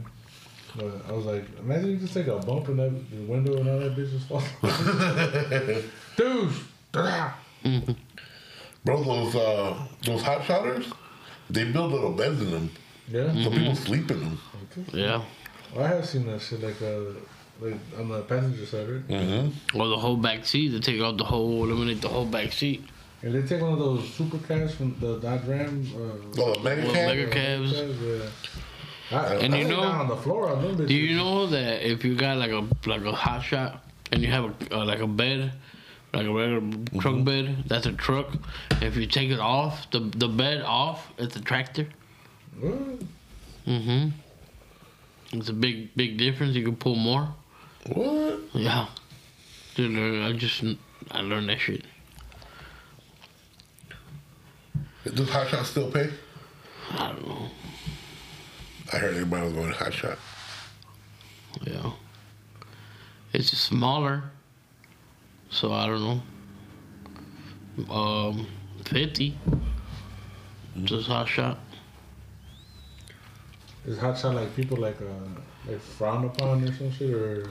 But 0.75 1.01
I 1.07 1.11
was 1.11 1.25
like, 1.25 1.45
imagine 1.59 1.91
you 1.91 1.97
just 1.97 2.13
take 2.13 2.27
a 2.27 2.37
bump 2.39 2.69
in 2.69 2.77
that 2.77 3.11
the 3.11 3.21
window 3.25 3.57
and 3.57 3.69
all 3.69 3.79
that 3.79 3.95
bitch 3.95 4.11
just 4.11 4.27
falls. 4.27 4.43
Dude! 6.17 6.51
ah. 6.95 7.37
Bro, 8.83 9.03
those 9.03 9.35
uh, 9.35 9.87
those 10.03 10.21
hot 10.21 10.43
shotters, 10.45 10.91
they 11.49 11.65
build 11.71 11.91
little 11.91 12.11
beds 12.11 12.41
in 12.41 12.51
them, 12.51 12.69
Yeah? 13.07 13.31
so 13.43 13.49
people 13.49 13.75
sleep 13.75 14.11
in 14.11 14.19
them. 14.19 14.39
Yeah. 14.91 15.21
I 15.77 15.87
have 15.87 16.05
seen 16.05 16.25
that 16.27 16.41
shit 16.41 16.61
like 16.61 16.81
uh 16.81 17.19
like 17.61 17.75
on 17.97 18.09
the 18.09 18.21
passenger 18.21 18.65
side, 18.65 18.89
right? 18.89 19.07
Mm-hmm. 19.07 19.79
Or 19.79 19.87
the 19.87 19.97
whole 19.97 20.17
back 20.17 20.45
seat. 20.45 20.69
They 20.69 20.79
take 20.79 21.01
out 21.01 21.17
the 21.17 21.23
whole, 21.23 21.63
eliminate 21.63 22.01
the 22.01 22.09
whole 22.09 22.25
back 22.25 22.51
seat. 22.51 22.83
And 23.21 23.33
they 23.33 23.41
take 23.47 23.61
one 23.61 23.71
of 23.73 23.79
those 23.79 24.13
super 24.13 24.37
cabs 24.39 24.75
from 24.75 24.95
the 24.99 25.17
Dodge 25.19 25.45
Ram. 25.45 25.85
Uh, 25.95 26.41
Oh, 26.41 26.53
the 26.55 26.59
mega 26.61 26.81
Well, 26.83 26.93
cab. 26.93 27.07
mega 27.15 27.29
cabs. 27.31 27.71
Yeah. 27.71 29.17
I, 29.17 29.35
And 29.35 29.53
I 29.55 29.59
you 29.59 29.67
know- 29.69 29.81
on 29.81 30.07
the 30.09 30.17
floor 30.17 30.49
on. 30.49 30.75
Do 30.85 30.93
you 30.93 31.15
know 31.15 31.47
that 31.47 31.87
if 31.89 32.03
you 32.03 32.15
got 32.15 32.37
like 32.37 32.51
a 32.51 32.67
like 32.85 33.01
a 33.05 33.11
hot 33.13 33.41
shot 33.43 33.83
and 34.11 34.21
you 34.21 34.29
have 34.29 34.45
a 34.45 34.75
uh, 34.77 34.85
like 34.85 34.99
a 34.99 35.07
bed, 35.07 35.53
like 36.13 36.25
a 36.25 36.31
regular 36.33 36.61
truck 36.99 37.23
bed, 37.23 37.63
that's 37.67 37.85
a 37.85 37.93
truck. 37.93 38.27
If 38.81 38.97
you 38.97 39.05
take 39.05 39.29
it 39.29 39.39
off, 39.39 39.89
the 39.91 39.99
the 39.99 40.27
bed 40.27 40.61
off, 40.63 41.11
it's 41.17 41.35
a 41.35 41.41
tractor. 41.41 41.87
What? 42.59 42.73
Mm-hmm. 43.67 44.09
It's 45.37 45.49
a 45.49 45.53
big 45.53 45.95
big 45.95 46.17
difference. 46.17 46.55
You 46.55 46.63
can 46.65 46.75
pull 46.75 46.95
more. 46.95 47.33
What? 47.87 48.39
Yeah. 48.53 48.87
Dude, 49.75 50.23
I 50.23 50.31
just 50.33 50.63
I 51.11 51.21
learned 51.21 51.49
that 51.49 51.59
shit. 51.59 51.83
Does 55.03 55.29
hot 55.29 55.49
shot 55.49 55.65
still 55.65 55.91
pay? 55.91 56.09
I 56.91 57.07
don't 57.07 57.27
know. 57.27 57.49
I 58.93 58.97
heard 58.97 59.15
everybody 59.15 59.45
was 59.45 59.53
going 59.53 59.67
to 59.67 59.77
hot 59.77 59.93
shot. 59.93 60.17
Yeah. 61.65 61.91
It's 63.33 63.49
just 63.49 63.65
smaller. 63.65 64.23
So 65.49 65.73
I 65.73 65.87
don't 65.87 66.23
know. 67.87 67.93
Um, 67.93 68.47
fifty. 68.85 69.37
Just 70.83 71.07
hot 71.07 71.27
shot. 71.27 71.59
Is 73.85 73.97
hot 73.97 74.17
shot 74.17 74.35
like 74.35 74.55
people 74.55 74.77
like 74.77 75.01
uh 75.01 75.69
like 75.69 75.81
frowned 75.81 76.25
upon 76.25 76.63
or 76.63 76.71
some 76.73 76.91
shit 76.91 77.13
or 77.13 77.49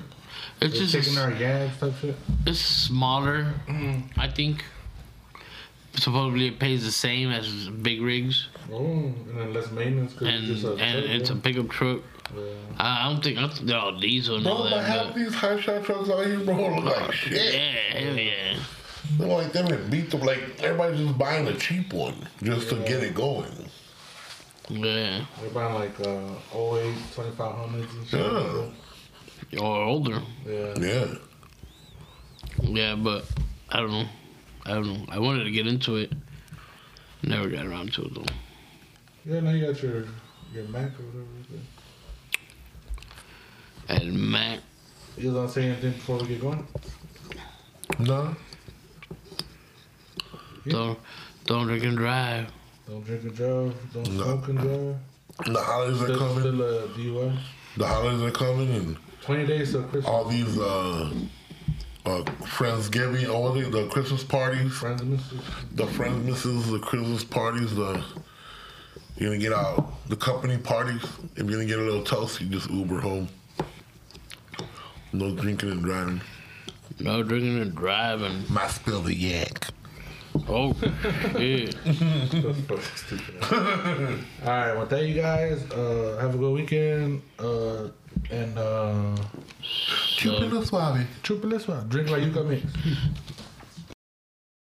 It's 0.60 0.74
they're 0.78 0.86
just 0.86 0.92
taking 1.08 1.18
our 1.18 1.30
yabs 1.32 1.78
type 1.78 1.94
shit? 2.00 2.16
it's 2.46 2.58
smaller. 2.60 3.54
I 4.16 4.28
think. 4.28 4.64
Supposedly 5.94 6.46
it 6.48 6.58
pays 6.58 6.84
the 6.84 6.90
same 6.92 7.30
as 7.30 7.68
big 7.68 8.00
rigs, 8.00 8.48
Oh, 8.72 8.78
and 8.82 9.38
then 9.38 9.52
less 9.52 9.70
maintenance 9.70 10.14
because 10.14 10.28
and 10.28 10.44
it's 10.50 10.62
just 10.62 10.64
a 10.64 10.82
and 10.82 11.04
truck, 11.04 11.14
it's 11.20 11.30
a 11.30 11.36
pickup 11.36 11.68
truck. 11.68 12.00
Yeah. 12.34 12.40
I, 12.78 13.04
I 13.06 13.12
don't 13.12 13.22
think 13.22 13.36
I 13.38 13.46
think 13.48 13.66
they're 13.66 13.76
all 13.78 13.98
diesel 13.98 14.36
and 14.36 14.44
Bro, 14.44 14.52
all 14.54 14.62
but 14.64 14.70
that. 14.70 14.84
half 14.84 15.06
But 15.08 15.14
these 15.16 15.34
high 15.34 15.60
shot 15.60 15.84
trucks 15.84 16.08
out 16.08 16.24
here, 16.24 16.38
bro, 16.40 16.76
look 16.80 16.96
like 16.98 17.12
shit. 17.12 17.54
yeah, 17.54 17.98
hell 17.98 18.16
yeah. 18.16 18.56
Look 19.18 19.28
like 19.28 19.52
them 19.52 19.66
and 19.66 19.90
beat 19.90 20.10
them. 20.10 20.20
Like 20.22 20.40
everybody's 20.62 21.00
just 21.00 21.18
buying 21.18 21.46
a 21.46 21.54
cheap 21.56 21.92
one 21.92 22.26
just 22.42 22.70
to 22.70 22.76
get 22.76 23.02
it 23.02 23.14
going. 23.14 23.52
Yeah, 24.70 25.26
They're 25.42 25.50
buying 25.50 25.74
like 25.74 26.00
uh 26.00 26.32
08 26.54 26.94
2500s 27.14 27.74
and 27.74 28.06
shit. 28.08 28.18
Yeah. 28.20 28.70
Or 29.58 29.82
older. 29.82 30.22
Yeah. 30.46 30.74
Yeah. 30.78 31.14
Yeah, 32.62 32.94
but 32.94 33.24
I 33.70 33.78
don't 33.80 33.90
know. 33.90 34.06
I 34.64 34.70
don't 34.74 34.86
know. 34.86 35.04
I 35.08 35.18
wanted 35.18 35.44
to 35.44 35.50
get 35.50 35.66
into 35.66 35.96
it, 35.96 36.12
Never 37.24 37.48
got 37.48 37.66
around 37.66 37.92
to 37.94 38.02
it 38.02 38.14
though. 38.14 38.24
Yeah, 39.24 39.40
now 39.40 39.50
you 39.50 39.66
got 39.66 39.80
your 39.82 40.04
your 40.52 40.64
Mack 40.68 40.90
or 40.98 41.04
whatever. 41.04 41.26
And 43.88 44.14
Mac, 44.30 44.60
You 45.16 45.28
was 45.28 45.34
gonna 45.36 45.48
say 45.48 45.64
anything 45.70 45.92
before 45.92 46.18
we 46.18 46.26
get 46.26 46.40
going? 46.40 46.66
No. 47.98 48.34
don't 50.68 50.98
don't 51.44 51.66
drink 51.66 51.84
and 51.84 51.96
drive. 51.96 52.48
Don't 52.88 53.04
drink 53.04 53.22
and 53.24 53.34
drive. 53.36 53.74
Don't 53.92 54.10
No. 54.16 54.24
smoke 54.24 54.48
and 54.48 54.58
drive. 54.58 54.96
The 55.54 55.62
holidays 55.62 56.02
are 56.02 56.16
coming. 56.18 56.38
still 56.40 56.62
uh, 56.62 56.86
DUI. 56.88 57.38
The 57.76 57.86
holidays 57.86 58.22
are 58.22 58.30
coming, 58.30 58.70
and 58.74 58.96
Twenty 59.22 59.46
days 59.46 59.72
till 59.72 59.82
Christmas. 59.84 60.06
all 60.06 60.24
these 60.24 60.58
uh, 60.58 61.12
uh, 62.04 62.22
Friendsgiving, 62.42 63.28
all 63.32 63.52
the, 63.52 63.62
the 63.70 63.86
Christmas 63.88 64.24
parties, 64.24 64.72
Friends 64.72 65.02
misses. 65.04 65.40
the 65.72 65.86
friends 65.86 66.26
misses, 66.26 66.70
the 66.70 66.78
Christmas 66.80 67.22
parties, 67.24 67.74
the 67.74 68.02
you're 69.16 69.30
gonna 69.30 69.38
get 69.38 69.52
out 69.52 69.92
the 70.08 70.16
company 70.16 70.56
parties. 70.58 71.02
If 71.36 71.38
you're 71.48 71.52
gonna 71.52 71.66
get 71.66 71.78
a 71.78 71.82
little 71.82 72.02
toast, 72.02 72.40
you 72.40 72.48
just 72.48 72.68
Uber 72.70 73.00
home. 73.00 73.28
No 75.12 75.34
drinking 75.34 75.70
and 75.70 75.82
driving. 75.84 76.20
No 76.98 77.22
drinking 77.22 77.60
and 77.60 77.74
driving. 77.74 78.44
Might 78.52 78.70
spill 78.70 79.02
the 79.02 79.14
yak. 79.14 79.68
Oh, 80.48 80.74
yeah. 81.38 81.70
That's 81.84 82.60
fucking 82.60 82.96
stupid. 82.96 83.42
All 83.52 84.48
right. 84.48 84.74
Well, 84.74 84.86
thank 84.86 85.08
you 85.08 85.20
guys. 85.20 85.62
Uh, 85.70 86.18
have 86.20 86.34
a 86.34 86.38
good 86.38 86.52
weekend. 86.52 87.22
Uh, 87.38 87.88
and 88.30 88.58
uh, 88.58 89.16
Chupalo 89.62 90.64
suave. 90.64 91.06
chupa 91.22 91.50
this 91.50 91.66
one. 91.68 91.88
Drink 91.88 92.10
like 92.10 92.22
you 92.22 92.30
got 92.30 92.46
mix. 92.46 92.62